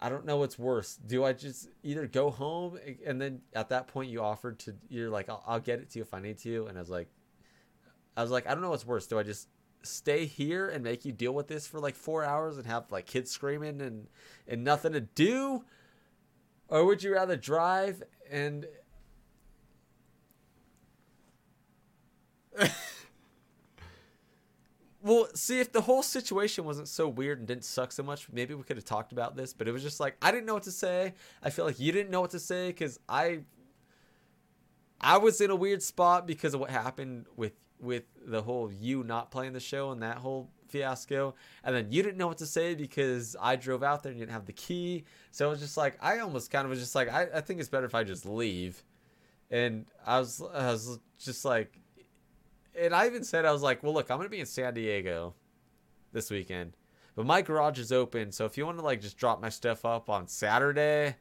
I 0.00 0.08
don't 0.08 0.26
know 0.26 0.38
what's 0.38 0.58
worse. 0.58 0.96
Do 0.96 1.24
I 1.24 1.32
just 1.34 1.68
either 1.84 2.08
go 2.08 2.30
home 2.30 2.80
and 3.06 3.20
then 3.20 3.42
at 3.54 3.68
that 3.68 3.86
point 3.86 4.10
you 4.10 4.20
offered 4.20 4.58
to 4.60 4.74
you're 4.88 5.08
like 5.08 5.28
I'll, 5.28 5.40
I'll 5.46 5.60
get 5.60 5.78
it 5.78 5.88
to 5.90 6.00
you 6.00 6.02
if 6.02 6.12
I 6.12 6.18
need 6.18 6.38
to 6.38 6.66
and 6.66 6.76
I 6.76 6.80
was 6.80 6.90
like 6.90 7.06
I 8.16 8.22
was 8.22 8.32
like 8.32 8.48
I 8.48 8.54
don't 8.54 8.60
know 8.60 8.70
what's 8.70 8.84
worse. 8.84 9.06
Do 9.06 9.20
I 9.20 9.22
just 9.22 9.46
stay 9.84 10.26
here 10.26 10.68
and 10.68 10.82
make 10.82 11.04
you 11.04 11.12
deal 11.12 11.32
with 11.32 11.46
this 11.46 11.68
for 11.68 11.78
like 11.78 11.94
4 11.94 12.24
hours 12.24 12.58
and 12.58 12.66
have 12.66 12.90
like 12.90 13.06
kids 13.06 13.30
screaming 13.30 13.80
and 13.80 14.08
and 14.48 14.64
nothing 14.64 14.94
to 14.94 15.00
do 15.00 15.64
or 16.66 16.84
would 16.84 17.04
you 17.04 17.14
rather 17.14 17.36
drive 17.36 18.02
and 18.32 18.66
well, 25.02 25.28
see 25.34 25.60
if 25.60 25.72
the 25.72 25.80
whole 25.80 26.02
situation 26.02 26.64
wasn't 26.64 26.88
so 26.88 27.08
weird 27.08 27.38
and 27.38 27.48
didn't 27.48 27.64
suck 27.64 27.92
so 27.92 28.02
much, 28.02 28.28
maybe 28.32 28.54
we 28.54 28.62
could 28.62 28.76
have 28.76 28.84
talked 28.84 29.12
about 29.12 29.36
this. 29.36 29.52
But 29.52 29.68
it 29.68 29.72
was 29.72 29.82
just 29.82 30.00
like 30.00 30.16
I 30.22 30.30
didn't 30.30 30.46
know 30.46 30.54
what 30.54 30.64
to 30.64 30.72
say. 30.72 31.14
I 31.42 31.50
feel 31.50 31.64
like 31.64 31.80
you 31.80 31.92
didn't 31.92 32.10
know 32.10 32.20
what 32.20 32.30
to 32.30 32.40
say 32.40 32.68
because 32.68 32.98
I, 33.08 33.40
I 35.00 35.18
was 35.18 35.40
in 35.40 35.50
a 35.50 35.56
weird 35.56 35.82
spot 35.82 36.26
because 36.26 36.54
of 36.54 36.60
what 36.60 36.70
happened 36.70 37.26
with 37.36 37.52
with 37.80 38.04
the 38.24 38.40
whole 38.40 38.70
you 38.72 39.02
not 39.02 39.30
playing 39.32 39.52
the 39.52 39.60
show 39.60 39.90
and 39.90 40.02
that 40.02 40.18
whole 40.18 40.48
fiasco. 40.68 41.34
And 41.64 41.74
then 41.74 41.88
you 41.90 42.02
didn't 42.02 42.16
know 42.16 42.28
what 42.28 42.38
to 42.38 42.46
say 42.46 42.74
because 42.74 43.36
I 43.40 43.56
drove 43.56 43.82
out 43.82 44.02
there 44.02 44.10
and 44.10 44.18
you 44.18 44.24
didn't 44.24 44.34
have 44.34 44.46
the 44.46 44.52
key. 44.52 45.04
So 45.32 45.48
it 45.48 45.50
was 45.50 45.60
just 45.60 45.76
like 45.76 45.98
I 46.00 46.20
almost 46.20 46.50
kind 46.50 46.64
of 46.64 46.70
was 46.70 46.78
just 46.78 46.94
like 46.94 47.12
I, 47.12 47.26
I 47.34 47.40
think 47.40 47.60
it's 47.60 47.68
better 47.68 47.86
if 47.86 47.94
I 47.94 48.04
just 48.04 48.24
leave. 48.24 48.82
And 49.50 49.86
I 50.06 50.20
was 50.20 50.40
I 50.54 50.72
was 50.72 50.98
just 51.18 51.44
like 51.44 51.78
and 52.78 52.94
I 52.94 53.06
even 53.06 53.24
said 53.24 53.44
I 53.44 53.52
was 53.52 53.62
like, 53.62 53.82
well, 53.82 53.94
look, 53.94 54.10
I'm 54.10 54.18
gonna 54.18 54.28
be 54.28 54.40
in 54.40 54.46
San 54.46 54.74
Diego 54.74 55.34
this 56.12 56.30
weekend, 56.30 56.76
but 57.14 57.26
my 57.26 57.42
garage 57.42 57.78
is 57.78 57.92
open, 57.92 58.32
so 58.32 58.44
if 58.44 58.56
you 58.56 58.66
want 58.66 58.78
to 58.78 58.84
like 58.84 59.00
just 59.00 59.16
drop 59.16 59.40
my 59.40 59.48
stuff 59.48 59.84
up 59.84 60.08
on 60.08 60.28
Saturday, 60.28 61.16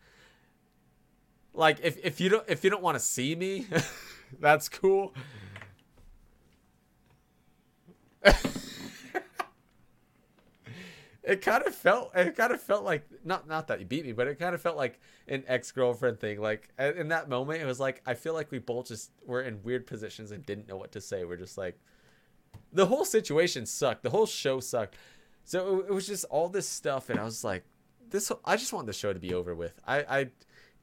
like 1.54 1.80
if 1.84 1.98
if 2.04 2.22
you 2.22 2.30
don't 2.30 2.46
if 2.48 2.64
you 2.64 2.70
don't 2.70 2.84
want 2.84 2.96
to 2.96 3.04
see 3.04 3.36
me, 3.36 3.68
that's 4.40 4.70
cool. 4.70 5.14
it 11.24 11.42
kind 11.42 11.64
of 11.66 11.76
felt 11.76 12.12
it 12.16 12.36
kind 12.36 12.52
of 12.52 12.62
felt 12.62 12.84
like 12.84 13.06
not 13.24 13.48
not 13.48 13.68
that 13.68 13.80
you 13.80 13.86
beat 13.86 14.06
me 14.06 14.12
but 14.12 14.28
it 14.28 14.40
kind 14.40 14.56
of 14.56 14.62
felt 14.62 14.76
like 14.76 15.00
an 15.28 15.44
ex-girlfriend 15.48 16.20
thing 16.20 16.42
like 16.42 16.70
in 16.80 17.10
that 17.10 17.30
moment 17.30 17.62
it 17.62 17.66
was 17.66 17.80
like 17.80 18.02
i 18.08 18.14
feel 18.14 18.34
like 18.34 18.50
we 18.52 18.58
both 18.60 18.88
just 18.88 19.12
were 19.26 19.42
in 19.42 19.62
weird 19.64 19.86
positions 19.86 20.32
and 20.32 20.46
didn't 20.46 20.68
know 20.68 20.78
what 20.78 20.92
to 20.92 21.02
say. 21.02 21.24
We're 21.24 21.38
just 21.38 21.58
like 21.58 21.80
the 22.74 22.86
whole 22.86 23.06
situation 23.06 23.66
sucked. 23.66 24.04
The 24.04 24.10
whole 24.10 24.26
show 24.26 24.60
sucked. 24.60 24.96
So 25.44 25.80
it 25.80 25.94
was 25.94 26.08
just 26.08 26.26
all 26.26 26.50
this 26.50 26.68
stuff 26.68 27.10
and 27.10 27.20
i 27.20 27.24
was 27.24 27.44
like 27.44 27.64
this 28.10 28.32
i 28.46 28.58
just 28.58 28.74
want 28.74 28.88
the 28.88 28.94
show 28.94 29.14
to 29.14 29.20
be 29.20 29.34
over 29.34 29.56
with. 29.56 29.80
I 29.88 29.98
i 30.20 30.30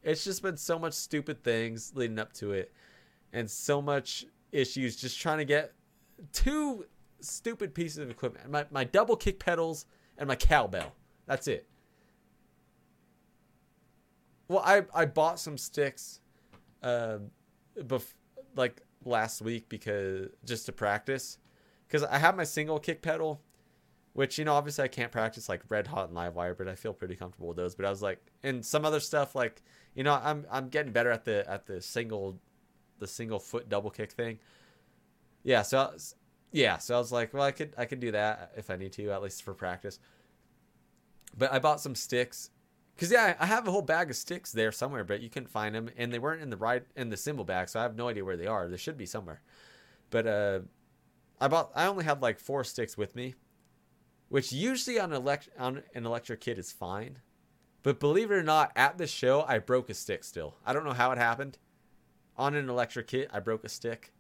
it's 0.02 0.25
just 0.25 0.42
been 0.42 0.57
so 0.57 0.78
much 0.78 0.94
stupid 0.94 1.42
things 1.42 1.92
leading 1.94 2.18
up 2.18 2.33
to 2.34 2.52
it 2.52 2.73
and 3.33 3.50
so 3.50 3.83
much 3.83 4.25
issues 4.52 4.97
just 4.97 5.20
trying 5.20 5.39
to 5.39 5.44
get 5.44 5.73
two 6.33 6.86
stupid 7.20 7.75
pieces 7.75 7.99
of 7.99 8.10
equipment. 8.10 8.49
My, 8.50 8.65
my 8.70 8.84
double 8.84 9.17
kick 9.17 9.39
pedals 9.39 9.86
and 10.18 10.28
my 10.28 10.36
cowbell. 10.36 10.92
That's 11.26 11.47
it. 11.48 11.66
Well, 14.48 14.62
I 14.64 14.82
I 14.94 15.05
bought 15.05 15.38
some 15.38 15.56
sticks, 15.58 16.20
uh, 16.82 17.18
bef- 17.78 18.14
like 18.56 18.82
last 19.05 19.40
week 19.42 19.68
because 19.68 20.28
just 20.44 20.66
to 20.66 20.72
practice, 20.72 21.38
because 21.86 22.02
I 22.02 22.18
have 22.18 22.36
my 22.36 22.44
single 22.44 22.78
kick 22.78 23.02
pedal, 23.02 23.42
which 24.14 24.38
you 24.38 24.44
know 24.44 24.55
obviously 24.55 24.84
I 24.84 24.88
can't 24.88 25.12
practice 25.12 25.48
like 25.48 25.62
red 25.68 25.86
hot 25.86 26.08
and 26.08 26.14
live 26.14 26.34
wire, 26.34 26.55
but 26.55 26.66
I 26.66 26.74
feel 26.74 26.94
pretty 26.94 27.14
comfortable 27.14 27.48
with 27.48 27.58
those. 27.58 27.74
But 27.74 27.84
I 27.84 27.90
was 27.90 28.02
like, 28.02 28.20
and 28.42 28.64
some 28.64 28.84
other 28.84 29.00
stuff 29.00 29.34
like 29.34 29.62
you 29.94 30.02
know 30.02 30.18
I'm 30.22 30.47
I'm 30.50 30.70
getting 30.70 30.92
better 30.92 31.10
at 31.10 31.24
the 31.24 31.48
at 31.48 31.66
the 31.66 31.82
single, 31.82 32.40
the 32.98 33.06
single 33.06 33.38
foot 33.38 33.68
double 33.68 33.90
kick 33.90 34.12
thing. 34.12 34.38
Yeah, 35.44 35.62
so 35.62 35.92
yeah, 36.52 36.78
so 36.78 36.94
I 36.94 36.98
was 36.98 37.12
like, 37.12 37.34
well, 37.34 37.42
I 37.42 37.52
could 37.52 37.74
I 37.76 37.84
could 37.84 38.00
do 38.00 38.12
that 38.12 38.52
if 38.56 38.70
I 38.70 38.76
need 38.76 38.92
to, 38.94 39.10
at 39.10 39.22
least 39.22 39.42
for 39.42 39.54
practice. 39.54 39.98
But 41.36 41.52
I 41.52 41.58
bought 41.58 41.80
some 41.80 41.94
sticks 41.94 42.50
because 42.94 43.12
yeah, 43.12 43.36
I 43.38 43.46
have 43.46 43.68
a 43.68 43.70
whole 43.70 43.82
bag 43.82 44.10
of 44.10 44.16
sticks 44.16 44.50
there 44.50 44.72
somewhere, 44.72 45.04
but 45.04 45.20
you 45.20 45.30
couldn't 45.30 45.50
find 45.50 45.74
them, 45.74 45.90
and 45.96 46.12
they 46.12 46.18
weren't 46.18 46.42
in 46.42 46.50
the 46.50 46.56
right 46.56 46.84
in 46.96 47.10
the 47.10 47.16
cymbal 47.16 47.44
bag, 47.44 47.68
so 47.68 47.80
I 47.80 47.82
have 47.82 47.96
no 47.96 48.08
idea 48.08 48.24
where 48.24 48.36
they 48.36 48.46
are. 48.46 48.68
They 48.68 48.76
should 48.76 48.96
be 48.96 49.06
somewhere. 49.06 49.42
But 50.10 50.26
uh, 50.26 50.60
I 51.40 51.48
bought 51.48 51.70
I 51.74 51.86
only 51.86 52.04
had 52.04 52.22
like 52.22 52.40
four 52.40 52.64
sticks 52.64 52.96
with 52.96 53.14
me, 53.14 53.34
which 54.28 54.52
usually 54.52 54.98
on, 54.98 55.12
elect- 55.12 55.50
on 55.58 55.82
an 55.94 56.06
electric 56.06 56.40
kit 56.40 56.58
is 56.58 56.72
fine. 56.72 57.18
But 57.82 58.00
believe 58.00 58.30
it 58.30 58.34
or 58.34 58.42
not, 58.42 58.72
at 58.74 58.98
the 58.98 59.06
show 59.06 59.44
I 59.46 59.58
broke 59.58 59.90
a 59.90 59.94
stick 59.94 60.24
still. 60.24 60.56
I 60.66 60.72
don't 60.72 60.84
know 60.84 60.92
how 60.92 61.12
it 61.12 61.18
happened. 61.18 61.58
On 62.36 62.54
an 62.54 62.68
electric 62.68 63.08
kit, 63.08 63.30
I 63.32 63.40
broke 63.40 63.64
a 63.64 63.68
stick. 63.68 64.12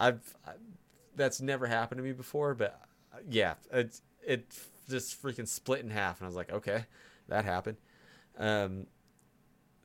I've 0.00 0.36
I, 0.46 0.52
that's 1.16 1.40
never 1.40 1.66
happened 1.66 1.98
to 1.98 2.04
me 2.04 2.12
before, 2.12 2.54
but 2.54 2.80
yeah, 3.28 3.54
it 3.72 4.00
it 4.24 4.58
just 4.88 5.22
freaking 5.22 5.48
split 5.48 5.80
in 5.80 5.90
half, 5.90 6.20
and 6.20 6.26
I 6.26 6.28
was 6.28 6.36
like, 6.36 6.52
okay, 6.52 6.84
that 7.28 7.44
happened. 7.44 7.76
Um, 8.38 8.86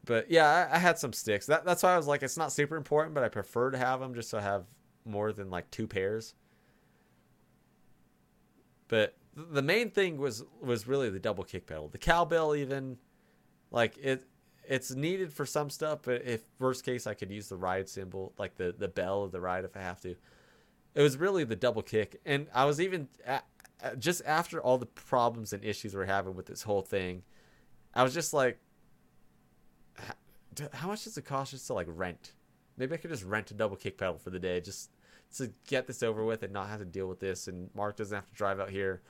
but 0.05 0.29
yeah, 0.29 0.67
I, 0.71 0.75
I, 0.75 0.79
had 0.79 0.99
some 0.99 1.11
sticks. 1.11 1.47
That, 1.47 1.65
that's 1.65 1.81
why 1.81 1.93
I 1.93 1.97
was 1.97 2.07
like, 2.07 2.21
it's 2.21 2.37
not 2.37 2.51
super 2.51 2.75
important, 2.75 3.15
but 3.15 3.23
I 3.23 3.29
prefer 3.29 3.71
to 3.71 3.77
have 3.77 3.99
them 3.99 4.13
just 4.13 4.29
so 4.29 4.37
I 4.37 4.41
have 4.41 4.65
more 5.05 5.31
than 5.31 5.49
like 5.49 5.71
two 5.71 5.87
pairs. 5.87 6.35
But 8.87 9.15
the 9.35 9.61
main 9.61 9.89
thing 9.89 10.17
was 10.17 10.43
was 10.61 10.87
really 10.87 11.09
the 11.09 11.19
double 11.19 11.43
kick 11.43 11.65
pedal, 11.65 11.87
the 11.87 11.97
cowbell. 11.97 12.55
Even 12.55 12.97
like 13.71 13.97
it, 13.97 14.23
it's 14.65 14.91
needed 14.91 15.33
for 15.33 15.45
some 15.45 15.69
stuff, 15.69 15.99
but 16.03 16.23
if 16.25 16.41
worst 16.59 16.85
case, 16.85 17.07
I 17.07 17.13
could 17.13 17.31
use 17.31 17.49
the 17.49 17.57
ride 17.57 17.89
cymbal, 17.89 18.33
like 18.37 18.55
the 18.55 18.73
the 18.77 18.87
bell 18.87 19.23
of 19.23 19.31
the 19.31 19.41
ride 19.41 19.65
if 19.65 19.75
I 19.75 19.81
have 19.81 20.01
to. 20.01 20.15
It 20.95 21.01
was 21.01 21.17
really 21.17 21.43
the 21.43 21.55
double 21.55 21.81
kick, 21.81 22.21
and 22.25 22.47
I 22.53 22.65
was 22.65 22.79
even 22.79 23.07
just 23.97 24.21
after 24.25 24.61
all 24.61 24.77
the 24.77 24.85
problems 24.85 25.53
and 25.53 25.63
issues 25.63 25.95
we're 25.95 26.05
having 26.05 26.35
with 26.35 26.45
this 26.45 26.61
whole 26.61 26.81
thing, 26.81 27.23
I 27.93 28.03
was 28.03 28.13
just 28.13 28.33
like, 28.33 28.59
how 30.73 30.87
much 30.87 31.03
does 31.03 31.17
it 31.17 31.25
cost 31.25 31.51
just 31.51 31.67
to 31.67 31.73
like 31.73 31.87
rent? 31.89 32.33
Maybe 32.77 32.93
I 32.93 32.97
could 32.97 33.11
just 33.11 33.23
rent 33.23 33.51
a 33.51 33.53
double 33.53 33.75
kick 33.75 33.97
pedal 33.97 34.17
for 34.17 34.29
the 34.29 34.39
day, 34.39 34.61
just 34.61 34.91
to 35.37 35.51
get 35.67 35.87
this 35.87 36.03
over 36.03 36.23
with 36.23 36.43
and 36.43 36.53
not 36.53 36.69
have 36.69 36.79
to 36.79 36.85
deal 36.85 37.07
with 37.07 37.19
this, 37.19 37.47
and 37.47 37.69
Mark 37.75 37.97
doesn't 37.97 38.15
have 38.15 38.27
to 38.27 38.33
drive 38.33 38.59
out 38.59 38.69
here 38.69 39.01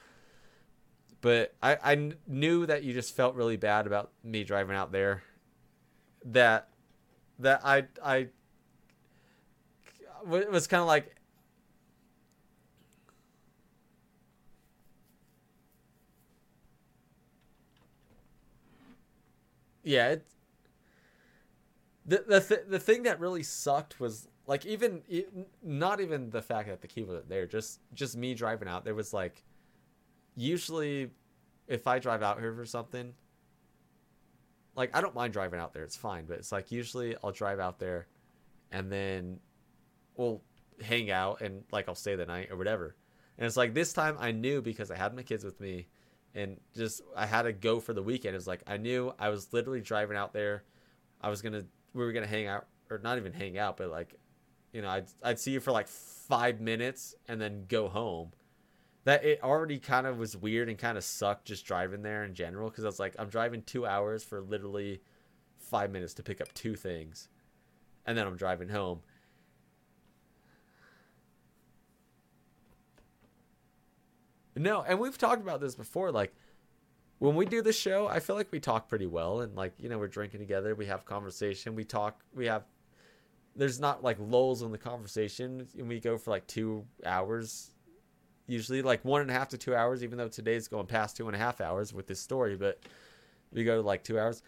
but 1.22 1.56
I, 1.64 1.77
I 1.82 2.11
knew 2.27 2.65
that 2.65 2.83
you 2.83 2.91
just 2.93 3.15
felt 3.15 3.35
really 3.35 3.56
bad 3.56 3.88
about 3.88 4.11
me 4.25 4.43
driving 4.43 4.75
out 4.75 4.91
there 4.91 5.23
that 6.26 6.69
that 7.40 7.61
I 7.66 7.85
I 8.03 8.27
was 10.26 10.68
kind 10.68 10.82
of 10.82 10.88
like 10.88 11.16
yeah 19.84 20.10
it, 20.10 20.26
the 22.06 22.24
the 22.27 22.40
th- 22.40 22.61
the 22.68 22.80
thing 22.80 23.03
that 23.03 23.19
really 23.19 23.43
sucked 23.43 24.00
was 24.00 24.27
like 24.48 24.66
even 24.66 25.02
not 25.61 26.02
even 26.02 26.30
the 26.30 26.42
fact 26.42 26.68
that 26.68 26.82
the 26.82 26.88
key 26.88 27.03
wasn't 27.03 27.30
there 27.30 27.45
just 27.45 27.80
just 27.93 28.18
me 28.18 28.34
driving 28.34 28.68
out 28.68 28.84
there 28.84 28.95
was 28.95 29.14
like 29.14 29.43
usually 30.35 31.11
if 31.68 31.88
I 31.88 32.00
drive 32.00 32.24
out 32.24 32.40
here 32.40 32.53
for 32.53 32.66
something 32.66 33.14
like 34.76 34.95
I 34.95 35.02
don't 35.02 35.16
mind 35.16 35.34
driving 35.34 35.60
out 35.60 35.74
there. 35.74 35.84
It's 35.84 35.95
fine, 35.95 36.26
but 36.26 36.40
it's 36.40 36.52
like 36.52 36.72
usually 36.72 37.16
I'll 37.24 37.32
drive 37.32 37.60
out 37.60 37.80
there 37.80 38.08
and 38.72 38.92
then 38.92 39.40
we'll 40.16 40.42
hang 40.82 41.11
out 41.11 41.42
and 41.42 41.64
like 41.72 41.88
I'll 41.88 41.95
stay 41.95 42.16
the 42.16 42.26
night 42.26 42.50
or 42.52 42.58
whatever. 42.58 42.95
And 43.38 43.45
it's 43.45 43.58
like 43.58 43.74
this 43.74 43.93
time 43.93 44.18
I 44.19 44.32
knew 44.32 44.61
because 44.61 44.92
I 44.92 44.98
had 44.98 45.16
my 45.16 45.24
kids 45.24 45.43
with 45.43 45.60
me 45.60 45.88
and 46.35 46.60
just 46.76 47.02
I 47.16 47.26
had 47.26 47.43
to 47.43 47.53
go 47.53 47.80
for 47.80 47.93
the 47.93 48.03
weekend. 48.03 48.35
It's 48.35 48.48
like 48.48 48.64
I 48.68 48.77
knew 48.77 49.14
I 49.19 49.30
was 49.30 49.53
literally 49.53 49.82
driving 49.82 50.18
out 50.18 50.34
there. 50.34 50.64
I 51.22 51.30
was 51.30 51.42
gonna 51.42 51.64
we 51.93 52.03
were 52.03 52.11
gonna 52.11 52.27
hang 52.27 52.48
out 52.48 52.68
or 52.90 53.00
not 53.00 53.18
even 53.18 53.34
hang 53.34 53.58
out, 53.58 53.77
but 53.77 53.90
like 53.90 54.16
you 54.72 54.82
know 54.82 54.90
I'd 54.90 55.06
I'd 55.22 55.40
see 55.40 55.52
you 55.52 55.60
for 55.60 55.72
like 55.72 55.88
five 55.88 56.60
minutes 56.60 57.16
and 57.27 57.40
then 57.40 57.66
go 57.68 57.88
home 57.88 58.32
that 59.06 59.23
it 59.25 59.43
already 59.43 59.80
kind 59.80 60.07
of 60.07 60.17
was 60.17 60.38
weird 60.38 60.69
and 60.69 60.77
kind 60.77 60.98
of 60.98 61.03
sucked 61.03 61.45
just 61.45 61.65
driving 61.65 62.01
there 62.03 62.23
in 62.23 62.33
general 62.33 62.69
because 62.69 62.85
I 62.85 62.88
was 62.88 62.99
like, 62.99 63.15
I'm 63.19 63.30
driving 63.30 63.61
two 63.64 63.85
hours 63.85 64.23
for 64.23 64.41
literally 64.41 65.01
five 65.57 65.91
minutes 65.91 66.14
to 66.15 66.23
pick 66.23 66.40
up 66.40 66.53
two 66.53 66.75
things, 66.75 67.30
and 68.06 68.17
then 68.17 68.27
I'm 68.27 68.38
driving 68.38 68.69
home. 68.69 69.01
No, 74.56 74.83
and 74.83 74.99
we've 74.99 75.17
talked 75.17 75.41
about 75.41 75.59
this 75.61 75.75
before. 75.75 76.11
Like 76.11 76.33
when 77.19 77.35
we 77.35 77.45
do 77.45 77.61
the 77.61 77.73
show, 77.73 78.07
I 78.07 78.19
feel 78.19 78.35
like 78.35 78.51
we 78.51 78.59
talk 78.59 78.88
pretty 78.88 79.07
well, 79.07 79.41
and 79.41 79.56
like 79.56 79.73
you 79.80 79.90
know, 79.90 79.98
we're 79.98 80.07
drinking 80.07 80.40
together, 80.40 80.75
we 80.75 80.85
have 80.85 81.06
conversation, 81.06 81.75
we 81.75 81.83
talk, 81.83 82.22
we 82.33 82.45
have 82.45 82.64
there's 83.56 83.80
not 83.80 84.03
like 84.03 84.17
lulls 84.19 84.61
in 84.61 84.72
the 84.72 84.77
conversation, 84.77 85.67
and 85.77 85.88
we 85.88 85.99
go 85.99 86.17
for 86.17 86.32
like 86.32 86.48
two 86.48 86.85
hours, 87.06 87.73
usually 88.47 88.81
like 88.81 89.03
one 89.05 89.22
and 89.22 89.30
a 89.30 89.33
half 89.33 89.49
to 89.49 89.57
two 89.57 89.75
hours. 89.75 90.03
Even 90.03 90.17
though 90.17 90.27
today's 90.27 90.67
going 90.67 90.88
past 90.88 91.17
two 91.17 91.27
and 91.27 91.35
a 91.35 91.39
half 91.39 91.61
hours 91.61 91.93
with 91.93 92.07
this 92.07 92.19
story, 92.19 92.55
but 92.55 92.80
we 93.51 93.63
go 93.63 93.75
to 93.75 93.81
like 93.81 94.03
two 94.03 94.19
hours. 94.19 94.41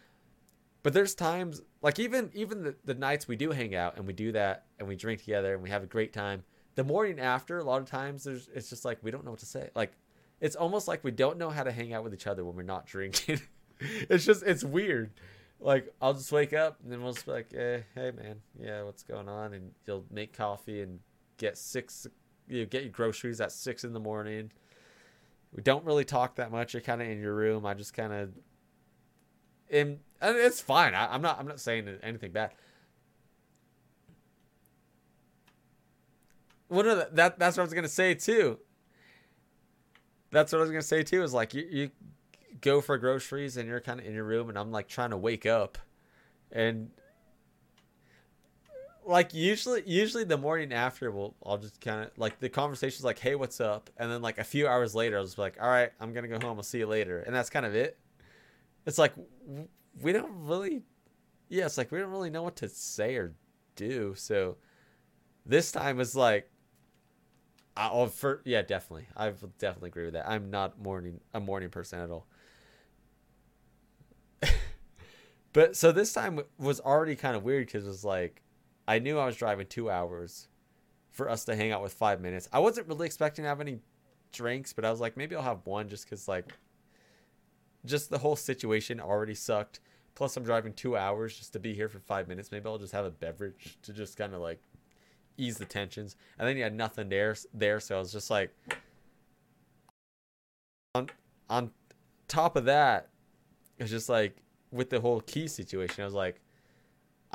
But 0.84 0.94
there's 0.94 1.16
times 1.16 1.62
like 1.82 1.98
even 2.00 2.30
even 2.34 2.64
the, 2.64 2.76
the 2.86 2.94
nights 2.94 3.28
we 3.28 3.36
do 3.36 3.52
hang 3.52 3.76
out 3.76 3.98
and 3.98 4.06
we 4.06 4.14
do 4.14 4.32
that 4.34 4.66
and 4.78 4.88
we 4.88 4.96
drink 4.96 5.22
together 5.22 5.54
and 5.54 5.64
we 5.64 5.70
have 5.70 5.84
a 5.84 5.88
great 5.88 6.14
time. 6.14 6.44
The 6.76 6.84
morning 6.84 7.20
after, 7.20 7.58
a 7.58 7.64
lot 7.64 7.82
of 7.82 7.90
times 7.90 8.24
there's 8.24 8.50
it's 8.54 8.70
just 8.70 8.86
like 8.86 9.00
we 9.02 9.10
don't 9.10 9.26
know 9.26 9.32
what 9.32 9.40
to 9.40 9.46
say. 9.46 9.70
Like 9.76 9.94
it's 10.42 10.56
almost 10.56 10.88
like 10.88 11.04
we 11.04 11.12
don't 11.12 11.38
know 11.38 11.50
how 11.50 11.64
to 11.64 11.72
hang 11.72 11.94
out 11.94 12.04
with 12.04 12.14
each 12.14 12.28
other 12.28 12.46
when 12.46 12.56
we're 12.56 12.64
not 12.64 12.86
drinking. 12.86 13.42
it's 13.80 14.26
just 14.26 14.44
it's 14.44 14.64
weird. 14.64 15.12
Like 15.60 15.92
I'll 16.02 16.14
just 16.14 16.32
wake 16.32 16.54
up 16.54 16.78
and 16.84 16.92
then 16.92 17.02
we'll 17.02 17.14
just 17.14 17.26
be 17.26 17.32
like, 17.32 17.54
eh, 17.56 17.80
"Hey 17.96 18.12
man, 18.12 18.42
yeah, 18.60 18.84
what's 18.84 19.04
going 19.04 19.30
on?" 19.30 19.54
And 19.54 19.72
you'll 19.86 20.06
make 20.12 20.34
coffee 20.34 20.82
and 20.82 21.00
get 21.38 21.58
six, 21.58 22.06
you 22.48 22.66
get 22.66 22.84
your 22.84 22.92
groceries 22.92 23.42
at 23.42 23.52
six 23.52 23.84
in 23.84 23.94
the 23.94 24.00
morning. 24.00 24.52
We 25.54 25.64
don't 25.64 25.86
really 25.86 26.06
talk 26.06 26.36
that 26.36 26.52
much. 26.52 26.74
You're 26.74 26.82
kind 26.82 27.02
of 27.02 27.08
in 27.08 27.20
your 27.20 27.34
room. 27.34 27.66
I 27.66 27.74
just 27.74 27.94
kind 27.94 28.14
of, 28.14 28.34
and 29.70 30.00
it's 30.22 30.62
fine. 30.62 30.94
I, 30.94 31.14
I'm 31.14 31.22
not. 31.22 31.40
I'm 31.40 31.48
not 31.48 31.60
saying 31.60 31.88
anything 32.04 32.32
bad. 32.32 32.52
One 36.68 36.88
of 36.88 36.98
the, 36.98 37.10
that 37.14 37.40
that's 37.40 37.58
what 37.58 37.62
I 37.62 37.66
was 37.66 37.74
gonna 37.74 37.88
say 37.88 38.14
too. 38.16 38.60
That's 40.32 40.52
what 40.52 40.60
I 40.60 40.62
was 40.62 40.72
gonna 40.72 40.82
say 40.82 41.04
too. 41.04 41.24
Is 41.24 41.34
like 41.34 41.54
you, 41.54 41.68
you 41.70 41.92
go 42.62 42.82
for 42.82 42.98
groceries 42.98 43.58
and 43.58 43.68
you're 43.68 43.80
kind 43.80 44.00
of 44.00 44.06
in 44.06 44.14
your 44.14 44.24
room 44.24 44.50
and 44.50 44.58
I'm 44.58 44.72
like 44.72 44.88
trying 44.88 45.12
to 45.12 45.18
wake 45.18 45.46
up 45.46 45.78
and 46.52 46.90
like 49.06 49.34
usually 49.34 49.84
usually 49.86 50.24
the 50.24 50.38
morning 50.38 50.74
after 50.74 51.12
we'll 51.12 51.36
I'll 51.46 51.58
just 51.58 51.80
kind 51.80 52.02
of 52.02 52.12
like 52.18 52.40
the 52.40 52.50
conversation's 52.50 53.04
like 53.04 53.20
hey 53.20 53.36
what's 53.36 53.62
up? 53.62 53.90
And 53.98 54.12
then 54.12 54.22
like 54.22 54.38
a 54.38 54.44
few 54.44 54.68
hours 54.68 54.96
later 54.96 55.18
I'll 55.18 55.24
just 55.24 55.36
be 55.36 55.44
like 55.44 55.58
all 55.62 55.70
right 55.70 55.92
I'm 56.00 56.14
gonna 56.14 56.28
go 56.28 56.40
home. 56.40 56.58
I'll 56.58 56.64
see 56.64 56.80
you 56.80 56.88
later. 56.88 57.20
And 57.20 57.36
that's 57.36 57.50
kind 57.50 57.66
of 57.66 57.76
it. 57.76 57.98
It's 58.86 58.98
like 58.98 59.14
we 60.02 60.12
don't 60.12 60.32
really 60.46 60.84
yeah 61.50 61.66
it's 61.66 61.78
like 61.78 61.92
we 61.92 62.00
don't 62.00 62.12
really 62.12 62.30
know 62.30 62.44
what 62.44 62.56
to 62.58 62.70
say 62.70 63.16
or 63.16 63.34
do. 63.76 64.16
So 64.16 64.58
this 65.46 65.72
time 65.72 66.00
is 66.00 66.16
like 66.16 66.50
I'll 67.78 68.02
oh, 68.02 68.08
for 68.08 68.42
yeah 68.46 68.62
definitely. 68.62 69.08
I 69.16 69.30
definitely 69.60 69.90
agree 69.90 70.06
with 70.06 70.14
that. 70.14 70.28
I'm 70.28 70.50
not 70.50 70.80
morning 70.80 71.20
a 71.34 71.40
morning 71.40 71.70
person 71.70 72.00
at 72.00 72.10
all. 72.10 72.28
But 75.56 75.78
so 75.78 75.94
this 75.94 76.12
time 76.12 76.42
was 76.58 76.82
already 76.82 77.16
kind 77.16 77.34
of 77.34 77.44
weird 77.44 77.68
because 77.68 77.86
it 77.86 77.88
was 77.88 78.04
like 78.04 78.42
I 78.88 79.00
knew 79.00 79.18
I 79.18 79.26
was 79.26 79.36
driving 79.36 79.68
two 79.68 79.90
hours 79.90 80.48
for 81.12 81.30
us 81.30 81.46
to 81.46 81.56
hang 81.56 81.72
out 81.72 81.82
with 81.82 81.94
five 81.94 82.22
minutes. 82.22 82.50
I 82.52 82.60
wasn't 82.60 82.88
really 82.88 83.06
expecting 83.06 83.44
to 83.44 83.50
have 83.50 83.62
any 83.62 83.80
drinks, 84.32 84.74
but 84.74 84.86
I 84.86 84.92
was 84.92 85.00
like, 85.00 85.18
maybe 85.18 85.36
I'll 85.36 85.42
have 85.42 85.66
one 85.66 85.90
just 85.90 86.06
because 86.06 86.28
like 86.28 86.54
just 87.86 88.10
the 88.10 88.18
whole 88.18 88.36
situation 88.36 89.00
already 89.00 89.36
sucked. 89.36 89.80
Plus, 90.14 90.38
I'm 90.38 90.44
driving 90.44 90.74
two 90.74 90.96
hours 90.96 91.38
just 91.38 91.54
to 91.54 91.60
be 91.60 91.74
here 91.74 91.90
for 91.90 92.00
five 92.00 92.28
minutes. 92.28 92.52
Maybe 92.52 92.68
I'll 92.68 92.78
just 92.78 92.94
have 92.94 93.06
a 93.06 93.12
beverage 93.12 93.78
to 93.84 93.94
just 93.94 94.18
kind 94.18 94.34
of 94.34 94.42
like 94.42 94.62
ease 95.38 95.58
the 95.58 95.66
tensions. 95.66 96.16
And 96.40 96.48
then 96.48 96.58
you 96.58 96.64
had 96.64 96.74
nothing 96.74 97.10
there 97.10 97.36
there, 97.54 97.80
so 97.80 97.96
I 97.96 98.00
was 98.00 98.12
just 98.12 98.30
like 98.30 98.52
on 100.94 101.10
on 101.50 101.72
top 102.28 102.56
of 102.56 102.66
that, 102.66 103.10
it's 103.78 103.90
just 103.90 104.10
like 104.10 104.38
with 104.72 104.90
the 104.90 105.00
whole 105.00 105.22
key 105.22 105.48
situation, 105.48 106.02
I 106.02 106.06
was 106.06 106.14
like, 106.14 106.42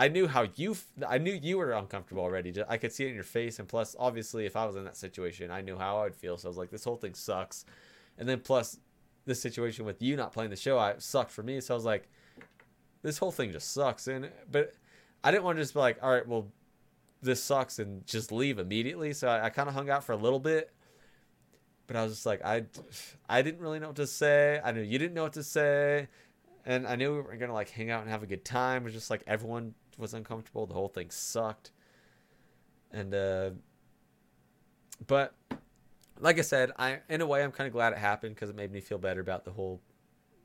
I 0.01 0.09
knew 0.09 0.27
how 0.27 0.47
you, 0.57 0.79
I 1.07 1.19
knew 1.19 1.35
you 1.35 1.59
were 1.59 1.73
uncomfortable 1.73 2.23
already. 2.23 2.55
I 2.67 2.79
could 2.79 2.91
see 2.91 3.05
it 3.05 3.09
in 3.09 3.15
your 3.15 3.23
face, 3.23 3.59
and 3.59 3.69
plus, 3.69 3.95
obviously, 3.99 4.47
if 4.47 4.57
I 4.57 4.65
was 4.65 4.75
in 4.75 4.85
that 4.85 4.97
situation, 4.97 5.51
I 5.51 5.61
knew 5.61 5.77
how 5.77 5.99
I 5.99 6.05
would 6.05 6.17
feel. 6.17 6.39
So 6.39 6.49
I 6.49 6.51
was 6.51 6.57
like, 6.57 6.71
this 6.71 6.85
whole 6.85 6.97
thing 6.97 7.13
sucks. 7.13 7.67
And 8.17 8.27
then 8.27 8.41
plus, 8.41 8.79
the 9.27 9.35
situation 9.35 9.85
with 9.85 10.01
you 10.01 10.17
not 10.17 10.33
playing 10.33 10.49
the 10.49 10.57
show, 10.57 10.79
I 10.79 10.95
sucked 10.97 11.31
for 11.31 11.43
me. 11.43 11.61
So 11.61 11.75
I 11.75 11.77
was 11.77 11.85
like, 11.85 12.09
this 13.03 13.19
whole 13.19 13.31
thing 13.31 13.53
just 13.53 13.75
sucks. 13.75 14.09
And 14.09 14.31
but 14.51 14.73
I 15.23 15.31
didn't 15.31 15.45
want 15.45 15.59
to 15.59 15.63
just 15.63 15.75
be 15.75 15.81
like, 15.81 15.99
all 16.03 16.11
right, 16.11 16.27
well, 16.27 16.49
this 17.21 17.43
sucks, 17.43 17.79
and 17.79 18.07
just 18.07 18.33
leave 18.33 18.59
immediately. 18.59 19.13
So 19.13 19.29
I, 19.29 19.45
I 19.45 19.51
kind 19.51 19.69
of 19.69 19.75
hung 19.75 19.91
out 19.91 20.03
for 20.03 20.13
a 20.13 20.17
little 20.17 20.41
bit. 20.41 20.73
But 21.87 21.97
I 21.97 22.05
was 22.05 22.15
just 22.15 22.25
like, 22.25 22.43
I, 22.43 22.65
I 23.29 23.43
didn't 23.43 23.61
really 23.61 23.81
know 23.81 23.89
what 23.89 23.97
to 23.97 24.07
say. 24.07 24.63
I 24.65 24.73
knew 24.73 24.81
you 24.81 24.99
didn't 24.99 25.13
know 25.13 25.25
what 25.25 25.35
to 25.35 25.45
say 25.45 26.09
and 26.67 26.87
I 26.87 26.97
knew 26.97 27.15
we 27.15 27.23
were 27.23 27.37
gonna 27.37 27.55
like 27.55 27.71
hang 27.71 27.91
out 27.91 28.03
and 28.03 28.11
have 28.11 28.23
a 28.23 28.27
good 28.27 28.45
time. 28.45 28.83
It 28.83 28.85
was 28.85 28.93
just 28.93 29.11
like 29.11 29.23
everyone 29.27 29.75
was 30.01 30.15
uncomfortable. 30.15 30.67
The 30.67 30.75
whole 30.75 30.89
thing 30.89 31.11
sucked, 31.11 31.73
and 32.93 33.15
uh, 33.15 33.51
but 35.07 35.35
like 36.19 36.39
I 36.39 36.43
said, 36.43 36.73
I 36.79 37.01
in 37.09 37.21
a 37.21 37.27
way 37.27 37.43
I'm 37.43 37.53
kind 37.53 37.67
of 37.67 37.73
glad 37.73 37.93
it 37.93 37.99
happened 37.99 38.35
because 38.35 38.51
it 38.51 38.57
made 38.57 38.73
me 38.73 38.81
feel 38.81 38.99
better 38.99 39.21
about 39.21 39.45
the 39.45 39.53
whole 39.53 39.81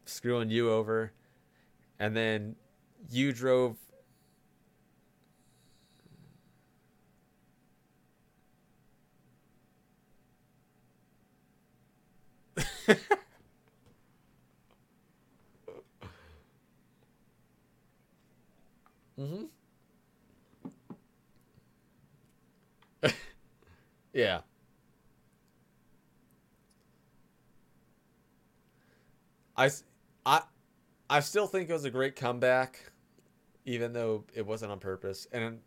screwing 0.05 0.49
you 0.49 0.71
over, 0.71 1.11
and 1.99 2.15
then 2.15 2.55
you 3.09 3.33
drove. 3.33 3.77
Mm-hmm. 19.19 19.45
yeah. 24.13 24.41
I, 29.57 29.69
I, 30.25 30.41
I 31.09 31.19
still 31.21 31.47
think 31.47 31.69
it 31.69 31.73
was 31.73 31.85
a 31.85 31.91
great 31.91 32.15
comeback, 32.15 32.91
even 33.65 33.93
though 33.93 34.25
it 34.35 34.45
wasn't 34.45 34.71
on 34.73 34.79
purpose. 34.79 35.27
And 35.31 35.59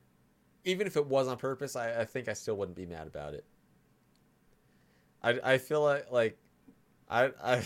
even 0.64 0.86
if 0.86 0.96
it 0.96 1.06
was 1.06 1.28
on 1.28 1.38
purpose, 1.38 1.76
I, 1.76 2.02
I 2.02 2.04
think 2.04 2.28
I 2.28 2.34
still 2.34 2.56
wouldn't 2.56 2.76
be 2.76 2.86
mad 2.86 3.06
about 3.08 3.34
it. 3.34 3.44
I, 5.22 5.40
I 5.54 5.58
feel 5.58 5.82
like 5.82 6.10
like 6.10 6.38
I 7.10 7.32
I 7.42 7.62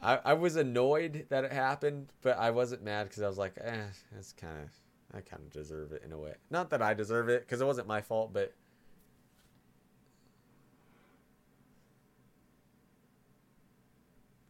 I, 0.00 0.18
I 0.24 0.34
was 0.34 0.56
annoyed 0.56 1.26
that 1.30 1.44
it 1.44 1.52
happened, 1.52 2.08
but 2.22 2.38
I 2.38 2.50
wasn't 2.50 2.82
mad 2.82 3.04
because 3.04 3.22
I 3.22 3.28
was 3.28 3.38
like, 3.38 3.54
eh, 3.60 3.86
it's 4.18 4.32
kind 4.32 4.58
of, 4.62 4.70
I 5.16 5.20
kind 5.20 5.42
of 5.42 5.50
deserve 5.50 5.92
it 5.92 6.02
in 6.04 6.12
a 6.12 6.18
way. 6.18 6.34
Not 6.50 6.70
that 6.70 6.82
I 6.82 6.94
deserve 6.94 7.28
it 7.28 7.42
because 7.42 7.60
it 7.60 7.66
wasn't 7.66 7.88
my 7.88 8.00
fault, 8.00 8.32
but. 8.32 8.52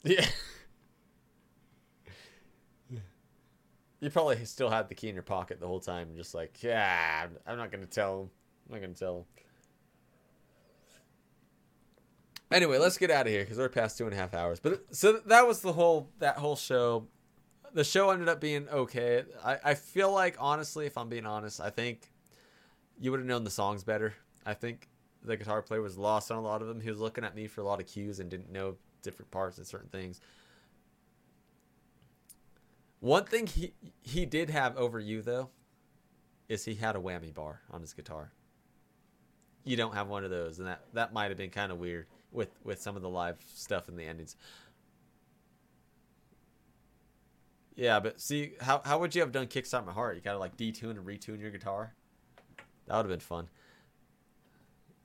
Yeah. 0.04 0.26
you 4.00 4.10
probably 4.10 4.44
still 4.44 4.70
had 4.70 4.88
the 4.88 4.94
key 4.94 5.08
in 5.08 5.14
your 5.14 5.22
pocket 5.22 5.60
the 5.60 5.66
whole 5.66 5.80
time, 5.80 6.10
just 6.16 6.34
like, 6.34 6.62
yeah, 6.62 7.26
I'm 7.46 7.56
not 7.56 7.70
gonna 7.70 7.86
tell. 7.86 8.30
I'm 8.68 8.74
not 8.74 8.80
gonna 8.80 8.94
tell 8.94 9.18
him. 9.18 9.24
Anyway, 12.56 12.78
let's 12.78 12.96
get 12.96 13.10
out 13.10 13.26
of 13.26 13.32
here 13.34 13.42
because 13.42 13.58
we're 13.58 13.68
past 13.68 13.98
two 13.98 14.06
and 14.06 14.14
a 14.14 14.16
half 14.16 14.32
hours. 14.32 14.60
But 14.60 14.82
so 14.90 15.20
that 15.26 15.46
was 15.46 15.60
the 15.60 15.74
whole 15.74 16.08
that 16.20 16.38
whole 16.38 16.56
show. 16.56 17.06
The 17.74 17.84
show 17.84 18.08
ended 18.08 18.30
up 18.30 18.40
being 18.40 18.66
okay. 18.70 19.24
I, 19.44 19.58
I 19.62 19.74
feel 19.74 20.10
like 20.10 20.36
honestly, 20.38 20.86
if 20.86 20.96
I'm 20.96 21.10
being 21.10 21.26
honest, 21.26 21.60
I 21.60 21.68
think 21.68 22.10
you 22.98 23.10
would 23.10 23.20
have 23.20 23.26
known 23.26 23.44
the 23.44 23.50
songs 23.50 23.84
better. 23.84 24.14
I 24.46 24.54
think 24.54 24.88
the 25.22 25.36
guitar 25.36 25.60
player 25.60 25.82
was 25.82 25.98
lost 25.98 26.30
on 26.30 26.38
a 26.38 26.40
lot 26.40 26.62
of 26.62 26.68
them. 26.68 26.80
He 26.80 26.88
was 26.88 26.98
looking 26.98 27.24
at 27.24 27.34
me 27.34 27.46
for 27.46 27.60
a 27.60 27.64
lot 27.64 27.78
of 27.78 27.86
cues 27.86 28.20
and 28.20 28.30
didn't 28.30 28.50
know 28.50 28.76
different 29.02 29.30
parts 29.30 29.58
and 29.58 29.66
certain 29.66 29.90
things. 29.90 30.22
One 33.00 33.26
thing 33.26 33.48
he 33.48 33.74
he 34.00 34.24
did 34.24 34.48
have 34.48 34.78
over 34.78 34.98
you 34.98 35.20
though 35.20 35.50
is 36.48 36.64
he 36.64 36.74
had 36.76 36.96
a 36.96 37.00
whammy 37.00 37.34
bar 37.34 37.60
on 37.70 37.82
his 37.82 37.92
guitar. 37.92 38.32
You 39.62 39.76
don't 39.76 39.92
have 39.92 40.08
one 40.08 40.24
of 40.24 40.30
those, 40.30 40.58
and 40.58 40.68
that 40.68 40.84
that 40.94 41.12
might 41.12 41.28
have 41.28 41.36
been 41.36 41.50
kind 41.50 41.70
of 41.70 41.76
weird 41.76 42.06
with 42.32 42.50
with 42.64 42.80
some 42.80 42.96
of 42.96 43.02
the 43.02 43.08
live 43.08 43.36
stuff 43.54 43.88
in 43.88 43.96
the 43.96 44.04
endings. 44.04 44.36
Yeah, 47.74 48.00
but 48.00 48.20
see, 48.20 48.54
how 48.60 48.80
how 48.84 48.98
would 48.98 49.14
you 49.14 49.20
have 49.20 49.32
done 49.32 49.46
"Kickstart 49.46 49.84
My 49.84 49.92
Heart"? 49.92 50.16
You 50.16 50.22
gotta 50.22 50.38
like 50.38 50.56
detune 50.56 50.90
and 50.90 51.06
retune 51.06 51.40
your 51.40 51.50
guitar. 51.50 51.94
That 52.86 52.96
would 52.96 53.10
have 53.10 53.18
been 53.18 53.20
fun. 53.20 53.48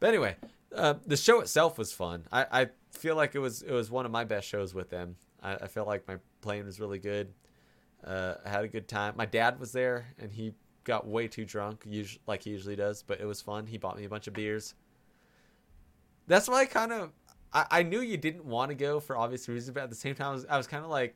but 0.00 0.08
anyway, 0.08 0.36
uh, 0.74 0.94
the 1.06 1.16
show 1.16 1.40
itself 1.40 1.78
was 1.78 1.92
fun. 1.92 2.24
I, 2.32 2.46
I 2.50 2.68
feel 2.92 3.14
like 3.14 3.34
it 3.34 3.40
was 3.40 3.62
it 3.62 3.72
was 3.72 3.90
one 3.90 4.06
of 4.06 4.12
my 4.12 4.24
best 4.24 4.48
shows 4.48 4.74
with 4.74 4.90
them. 4.90 5.16
I, 5.42 5.54
I 5.54 5.66
felt 5.68 5.86
like 5.86 6.08
my 6.08 6.16
playing 6.40 6.64
was 6.64 6.80
really 6.80 6.98
good. 6.98 7.32
Uh, 8.02 8.34
I 8.44 8.48
had 8.48 8.64
a 8.64 8.68
good 8.68 8.88
time. 8.88 9.14
My 9.16 9.26
dad 9.26 9.60
was 9.60 9.72
there, 9.72 10.06
and 10.18 10.32
he 10.32 10.54
got 10.84 11.06
way 11.06 11.28
too 11.28 11.44
drunk, 11.44 11.84
usually, 11.86 12.20
like 12.26 12.42
he 12.42 12.50
usually 12.50 12.76
does. 12.76 13.02
But 13.02 13.20
it 13.20 13.26
was 13.26 13.40
fun. 13.40 13.66
He 13.66 13.78
bought 13.78 13.98
me 13.98 14.04
a 14.04 14.08
bunch 14.08 14.26
of 14.26 14.34
beers. 14.34 14.74
That's 16.26 16.48
why 16.48 16.62
I 16.62 16.66
kind 16.66 16.92
of 16.92 17.10
I, 17.54 17.66
I 17.70 17.82
knew 17.82 18.00
you 18.00 18.16
didn't 18.16 18.44
want 18.44 18.70
to 18.70 18.74
go 18.74 19.00
for 19.00 19.16
obvious 19.16 19.48
reasons, 19.48 19.72
but 19.72 19.84
at 19.84 19.90
the 19.90 19.96
same 19.96 20.14
time, 20.14 20.28
I 20.28 20.32
was, 20.32 20.46
I 20.46 20.56
was 20.56 20.66
kind 20.66 20.84
of 20.84 20.90
like, 20.90 21.14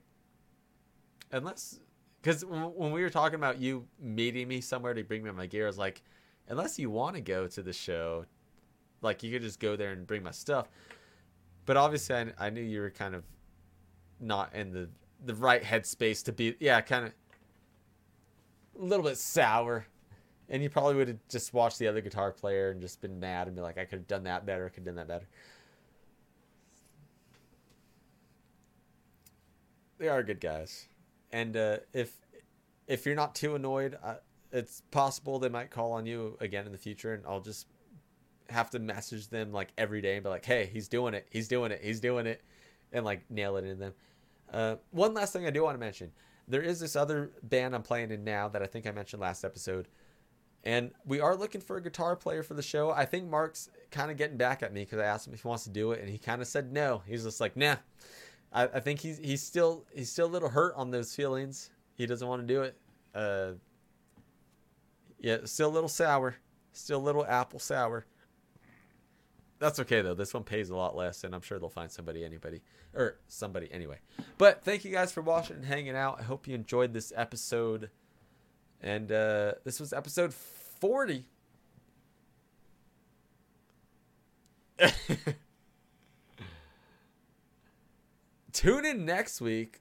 unless 1.32 1.80
because 2.22 2.44
when 2.44 2.92
we 2.92 3.02
were 3.02 3.10
talking 3.10 3.36
about 3.36 3.60
you 3.60 3.86
meeting 4.00 4.48
me 4.48 4.60
somewhere 4.60 4.94
to 4.94 5.02
bring 5.04 5.22
me 5.22 5.30
my 5.30 5.46
gear, 5.46 5.64
I 5.64 5.66
was 5.66 5.78
like, 5.78 6.02
unless 6.48 6.78
you 6.78 6.90
want 6.90 7.16
to 7.16 7.20
go 7.20 7.46
to 7.46 7.62
the 7.62 7.72
show, 7.72 8.24
like 9.02 9.22
you 9.22 9.32
could 9.32 9.42
just 9.42 9.60
go 9.60 9.76
there 9.76 9.92
and 9.92 10.06
bring 10.06 10.22
my 10.22 10.30
stuff. 10.30 10.68
But 11.66 11.76
obviously, 11.76 12.16
I, 12.16 12.32
I 12.38 12.50
knew 12.50 12.62
you 12.62 12.80
were 12.80 12.90
kind 12.90 13.14
of 13.14 13.24
not 14.20 14.54
in 14.54 14.72
the 14.72 14.88
the 15.24 15.34
right 15.34 15.62
headspace 15.62 16.24
to 16.24 16.32
be. 16.32 16.54
Yeah, 16.60 16.80
kind 16.80 17.06
of 17.06 17.12
a 18.80 18.84
little 18.84 19.04
bit 19.04 19.18
sour. 19.18 19.86
And 20.48 20.62
you 20.62 20.70
probably 20.70 20.94
would 20.94 21.08
have 21.08 21.28
just 21.28 21.52
watched 21.52 21.78
the 21.78 21.88
other 21.88 22.00
guitar 22.00 22.32
player 22.32 22.70
and 22.70 22.80
just 22.80 23.00
been 23.00 23.20
mad 23.20 23.46
and 23.46 23.56
be 23.56 23.62
like, 23.62 23.76
I 23.76 23.84
could 23.84 23.98
have 23.98 24.08
done 24.08 24.24
that 24.24 24.46
better, 24.46 24.66
I 24.66 24.68
could 24.68 24.78
have 24.78 24.86
done 24.86 24.94
that 24.96 25.08
better. 25.08 25.28
They 29.98 30.08
are 30.08 30.22
good 30.22 30.40
guys. 30.40 30.88
And 31.32 31.56
uh, 31.56 31.78
if 31.92 32.16
if 32.86 33.04
you're 33.04 33.14
not 33.14 33.34
too 33.34 33.54
annoyed, 33.54 33.98
uh, 34.02 34.14
it's 34.52 34.82
possible 34.90 35.38
they 35.38 35.48
might 35.48 35.70
call 35.70 35.92
on 35.92 36.06
you 36.06 36.36
again 36.40 36.64
in 36.66 36.72
the 36.72 36.78
future, 36.78 37.14
and 37.14 37.24
I'll 37.26 37.40
just 37.40 37.66
have 38.48 38.70
to 38.70 38.78
message 38.78 39.28
them 39.28 39.52
like 39.52 39.68
every 39.76 40.00
day 40.00 40.14
and 40.14 40.22
be 40.22 40.30
like, 40.30 40.44
"Hey, 40.44 40.70
he's 40.72 40.88
doing 40.88 41.14
it, 41.14 41.26
he's 41.30 41.48
doing 41.48 41.70
it, 41.70 41.80
he's 41.82 42.00
doing 42.00 42.26
it," 42.26 42.42
and 42.92 43.04
like 43.04 43.30
nail 43.30 43.56
it 43.56 43.64
in 43.64 43.78
them. 43.78 43.92
Uh, 44.50 44.76
one 44.90 45.12
last 45.12 45.32
thing 45.32 45.46
I 45.46 45.50
do 45.50 45.64
want 45.64 45.74
to 45.74 45.80
mention: 45.80 46.12
there 46.46 46.62
is 46.62 46.80
this 46.80 46.96
other 46.96 47.30
band 47.42 47.74
I'm 47.74 47.82
playing 47.82 48.10
in 48.10 48.24
now 48.24 48.48
that 48.48 48.62
I 48.62 48.66
think 48.66 48.86
I 48.86 48.90
mentioned 48.90 49.20
last 49.20 49.44
episode, 49.44 49.88
and 50.64 50.90
we 51.06 51.20
are 51.20 51.36
looking 51.36 51.60
for 51.60 51.76
a 51.76 51.82
guitar 51.82 52.16
player 52.16 52.42
for 52.42 52.54
the 52.54 52.62
show. 52.62 52.90
I 52.90 53.04
think 53.04 53.28
Mark's 53.28 53.70
kind 53.90 54.10
of 54.10 54.16
getting 54.16 54.36
back 54.36 54.62
at 54.62 54.72
me 54.72 54.82
because 54.82 54.98
I 54.98 55.04
asked 55.04 55.26
him 55.26 55.34
if 55.34 55.42
he 55.42 55.48
wants 55.48 55.64
to 55.64 55.70
do 55.70 55.92
it, 55.92 56.00
and 56.00 56.08
he 56.08 56.18
kind 56.18 56.42
of 56.42 56.48
said 56.48 56.72
no. 56.72 57.02
He's 57.06 57.24
just 57.24 57.40
like, 57.40 57.56
"Nah." 57.56 57.76
I, 58.52 58.64
I 58.64 58.80
think 58.80 59.00
he's 59.00 59.18
he's 59.18 59.42
still 59.42 59.84
he's 59.94 60.10
still 60.10 60.26
a 60.26 60.28
little 60.28 60.48
hurt 60.48 60.74
on 60.76 60.90
those 60.90 61.14
feelings. 61.14 61.70
He 61.94 62.06
doesn't 62.06 62.26
want 62.26 62.46
to 62.46 62.54
do 62.54 62.62
it. 62.62 62.76
Uh, 63.14 63.52
yeah, 65.18 65.38
still 65.44 65.68
a 65.68 65.70
little 65.70 65.88
sour, 65.88 66.36
still 66.72 66.98
a 66.98 67.02
little 67.02 67.26
apple 67.26 67.58
sour. 67.58 68.06
That's 69.58 69.80
okay 69.80 70.02
though. 70.02 70.14
This 70.14 70.32
one 70.32 70.44
pays 70.44 70.70
a 70.70 70.76
lot 70.76 70.96
less, 70.96 71.24
and 71.24 71.34
I'm 71.34 71.40
sure 71.40 71.58
they'll 71.58 71.68
find 71.68 71.90
somebody, 71.90 72.24
anybody, 72.24 72.62
or 72.94 73.18
somebody 73.26 73.70
anyway. 73.72 73.98
But 74.38 74.62
thank 74.62 74.84
you 74.84 74.92
guys 74.92 75.12
for 75.12 75.20
watching 75.20 75.56
and 75.56 75.64
hanging 75.64 75.96
out. 75.96 76.20
I 76.20 76.22
hope 76.22 76.46
you 76.46 76.54
enjoyed 76.54 76.92
this 76.92 77.12
episode. 77.16 77.90
And 78.80 79.10
uh, 79.10 79.54
this 79.64 79.80
was 79.80 79.92
episode 79.92 80.32
40. 80.32 81.24
Tune 88.52 88.84
in 88.84 89.04
next 89.04 89.40
week 89.40 89.80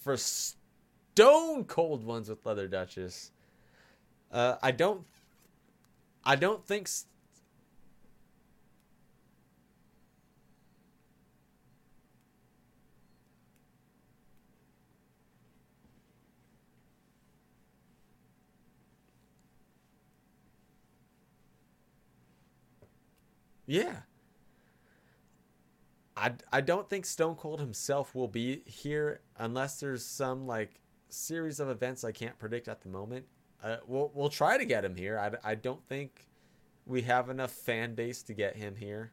for 0.00 0.16
stone 0.16 1.64
cold 1.64 2.04
ones 2.04 2.28
with 2.28 2.44
Leather 2.44 2.68
Duchess. 2.68 3.30
Uh, 4.30 4.56
I 4.62 4.70
don't, 4.72 5.06
I 6.24 6.36
don't 6.36 6.66
think. 6.66 6.88
St- 6.88 7.13
Yeah. 23.66 24.00
I, 26.16 26.32
I 26.52 26.60
don't 26.60 26.88
think 26.88 27.06
Stone 27.06 27.36
Cold 27.36 27.60
himself 27.60 28.14
will 28.14 28.28
be 28.28 28.62
here 28.66 29.20
unless 29.38 29.80
there's 29.80 30.04
some 30.04 30.46
like 30.46 30.80
series 31.08 31.60
of 31.60 31.68
events 31.68 32.04
I 32.04 32.12
can't 32.12 32.38
predict 32.38 32.68
at 32.68 32.82
the 32.82 32.88
moment. 32.88 33.26
Uh, 33.62 33.78
we'll 33.86 34.10
we'll 34.14 34.28
try 34.28 34.58
to 34.58 34.64
get 34.64 34.84
him 34.84 34.94
here. 34.94 35.18
I, 35.18 35.52
I 35.52 35.54
don't 35.54 35.82
think 35.88 36.28
we 36.86 37.02
have 37.02 37.30
enough 37.30 37.50
fan 37.50 37.94
base 37.94 38.22
to 38.24 38.34
get 38.34 38.56
him 38.56 38.76
here. 38.76 39.12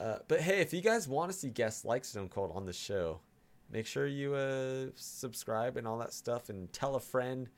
Uh, 0.00 0.18
but 0.26 0.40
hey, 0.40 0.60
if 0.60 0.72
you 0.72 0.80
guys 0.80 1.06
want 1.06 1.30
to 1.30 1.36
see 1.36 1.50
guests 1.50 1.84
like 1.84 2.04
Stone 2.04 2.30
Cold 2.30 2.50
on 2.54 2.64
the 2.64 2.72
show, 2.72 3.20
make 3.70 3.86
sure 3.86 4.06
you 4.06 4.34
uh, 4.34 4.86
subscribe 4.94 5.76
and 5.76 5.86
all 5.86 5.98
that 5.98 6.14
stuff, 6.14 6.48
and 6.48 6.72
tell 6.72 6.96
a 6.96 7.00
friend, 7.00 7.48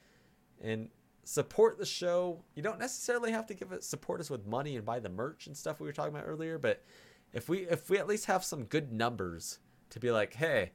and 0.60 0.88
support 1.24 1.78
the 1.78 1.86
show. 1.86 2.42
You 2.54 2.62
don't 2.62 2.78
necessarily 2.78 3.32
have 3.32 3.46
to 3.46 3.54
give 3.54 3.72
it 3.72 3.84
support 3.84 4.20
us 4.20 4.30
with 4.30 4.46
money 4.46 4.76
and 4.76 4.84
buy 4.84 5.00
the 5.00 5.08
merch 5.08 5.46
and 5.46 5.56
stuff 5.56 5.80
we 5.80 5.86
were 5.86 5.92
talking 5.92 6.14
about 6.14 6.26
earlier, 6.26 6.58
but 6.58 6.82
if 7.32 7.48
we 7.48 7.60
if 7.68 7.90
we 7.90 7.98
at 7.98 8.06
least 8.06 8.26
have 8.26 8.44
some 8.44 8.64
good 8.64 8.92
numbers 8.92 9.58
to 9.90 10.00
be 10.00 10.10
like, 10.10 10.34
hey, 10.34 10.72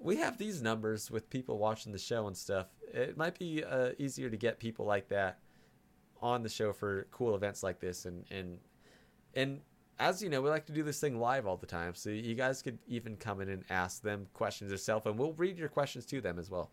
we 0.00 0.16
have 0.16 0.38
these 0.38 0.62
numbers 0.62 1.10
with 1.10 1.30
people 1.30 1.58
watching 1.58 1.92
the 1.92 1.98
show 1.98 2.26
and 2.26 2.36
stuff. 2.36 2.68
It 2.92 3.16
might 3.16 3.38
be 3.38 3.64
uh, 3.64 3.90
easier 3.98 4.30
to 4.30 4.36
get 4.36 4.58
people 4.58 4.86
like 4.86 5.08
that 5.08 5.38
on 6.22 6.42
the 6.42 6.48
show 6.48 6.72
for 6.72 7.06
cool 7.10 7.34
events 7.34 7.62
like 7.62 7.80
this, 7.80 8.04
and 8.04 8.24
and 8.30 8.58
and 9.34 9.60
as 9.98 10.22
you 10.22 10.30
know, 10.30 10.40
we 10.40 10.48
like 10.48 10.66
to 10.66 10.72
do 10.72 10.82
this 10.82 10.98
thing 10.98 11.20
live 11.20 11.46
all 11.46 11.58
the 11.58 11.66
time. 11.66 11.94
So 11.94 12.08
you 12.08 12.34
guys 12.34 12.62
could 12.62 12.78
even 12.88 13.16
come 13.16 13.42
in 13.42 13.50
and 13.50 13.64
ask 13.68 14.02
them 14.02 14.26
questions 14.32 14.70
yourself, 14.70 15.06
and 15.06 15.18
we'll 15.18 15.34
read 15.34 15.58
your 15.58 15.68
questions 15.68 16.06
to 16.06 16.20
them 16.22 16.38
as 16.38 16.50
well. 16.50 16.70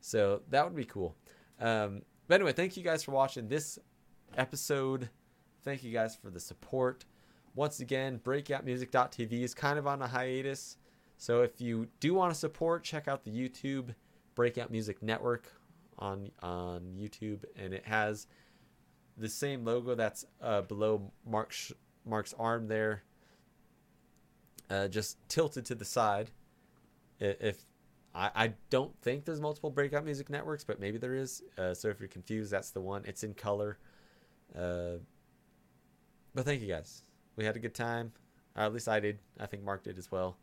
So 0.00 0.42
that 0.50 0.64
would 0.64 0.76
be 0.76 0.84
cool. 0.84 1.16
Um, 1.60 2.02
but 2.28 2.34
anyway, 2.36 2.52
thank 2.52 2.76
you 2.76 2.82
guys 2.82 3.02
for 3.02 3.12
watching 3.12 3.48
this 3.48 3.78
episode. 4.36 5.08
Thank 5.64 5.82
you 5.82 5.92
guys 5.92 6.14
for 6.14 6.30
the 6.30 6.40
support. 6.40 7.04
Once 7.54 7.80
again, 7.80 8.20
breakoutmusic.tv 8.22 9.32
is 9.32 9.54
kind 9.54 9.78
of 9.78 9.86
on 9.86 10.02
a 10.02 10.06
hiatus. 10.06 10.76
So 11.16 11.42
if 11.42 11.60
you 11.60 11.88
do 11.98 12.14
want 12.14 12.32
to 12.32 12.38
support, 12.38 12.84
check 12.84 13.08
out 13.08 13.24
the 13.24 13.30
YouTube 13.30 13.94
Breakout 14.34 14.70
Music 14.70 15.02
Network 15.02 15.50
on 15.98 16.30
on 16.42 16.82
YouTube, 16.96 17.44
and 17.56 17.74
it 17.74 17.84
has 17.84 18.28
the 19.16 19.28
same 19.28 19.64
logo 19.64 19.96
that's 19.96 20.24
uh, 20.40 20.62
below 20.62 21.10
Mark's 21.26 21.72
Mark's 22.06 22.34
arm 22.38 22.68
there, 22.68 23.02
uh, 24.70 24.86
just 24.86 25.16
tilted 25.28 25.64
to 25.66 25.74
the 25.74 25.84
side. 25.84 26.30
If 27.18 27.64
I, 28.18 28.30
I 28.34 28.52
don't 28.70 28.94
think 29.00 29.24
there's 29.24 29.40
multiple 29.40 29.70
Breakout 29.70 30.04
Music 30.04 30.28
Networks, 30.28 30.64
but 30.64 30.80
maybe 30.80 30.98
there 30.98 31.14
is. 31.14 31.42
Uh, 31.56 31.72
so 31.72 31.88
if 31.88 32.00
you're 32.00 32.08
confused, 32.08 32.50
that's 32.50 32.70
the 32.70 32.80
one. 32.80 33.04
It's 33.06 33.22
in 33.22 33.32
color. 33.34 33.78
Uh, 34.54 34.98
but 36.34 36.44
thank 36.44 36.60
you 36.60 36.68
guys 36.68 37.02
we 37.38 37.44
had 37.44 37.56
a 37.56 37.60
good 37.60 37.74
time. 37.74 38.12
Or 38.54 38.64
at 38.64 38.74
least 38.74 38.88
I 38.88 39.00
did. 39.00 39.20
I 39.40 39.46
think 39.46 39.62
Mark 39.62 39.84
did 39.84 39.96
as 39.96 40.10
well. 40.10 40.36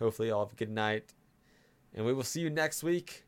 Hopefully, 0.00 0.30
all 0.30 0.44
have 0.44 0.52
a 0.52 0.56
good 0.56 0.70
night. 0.70 1.12
And 1.94 2.04
we 2.04 2.12
will 2.12 2.24
see 2.24 2.40
you 2.40 2.50
next 2.50 2.82
week 2.82 3.24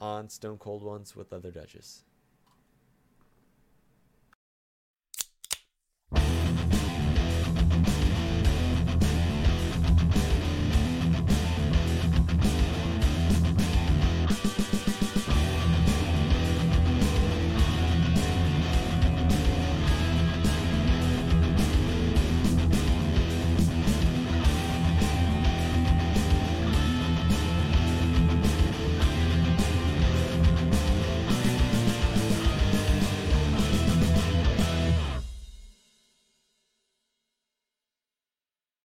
on 0.00 0.28
Stone 0.28 0.58
Cold 0.58 0.82
Ones 0.82 1.14
with 1.14 1.30
Leather 1.30 1.50
Duchess. 1.50 2.04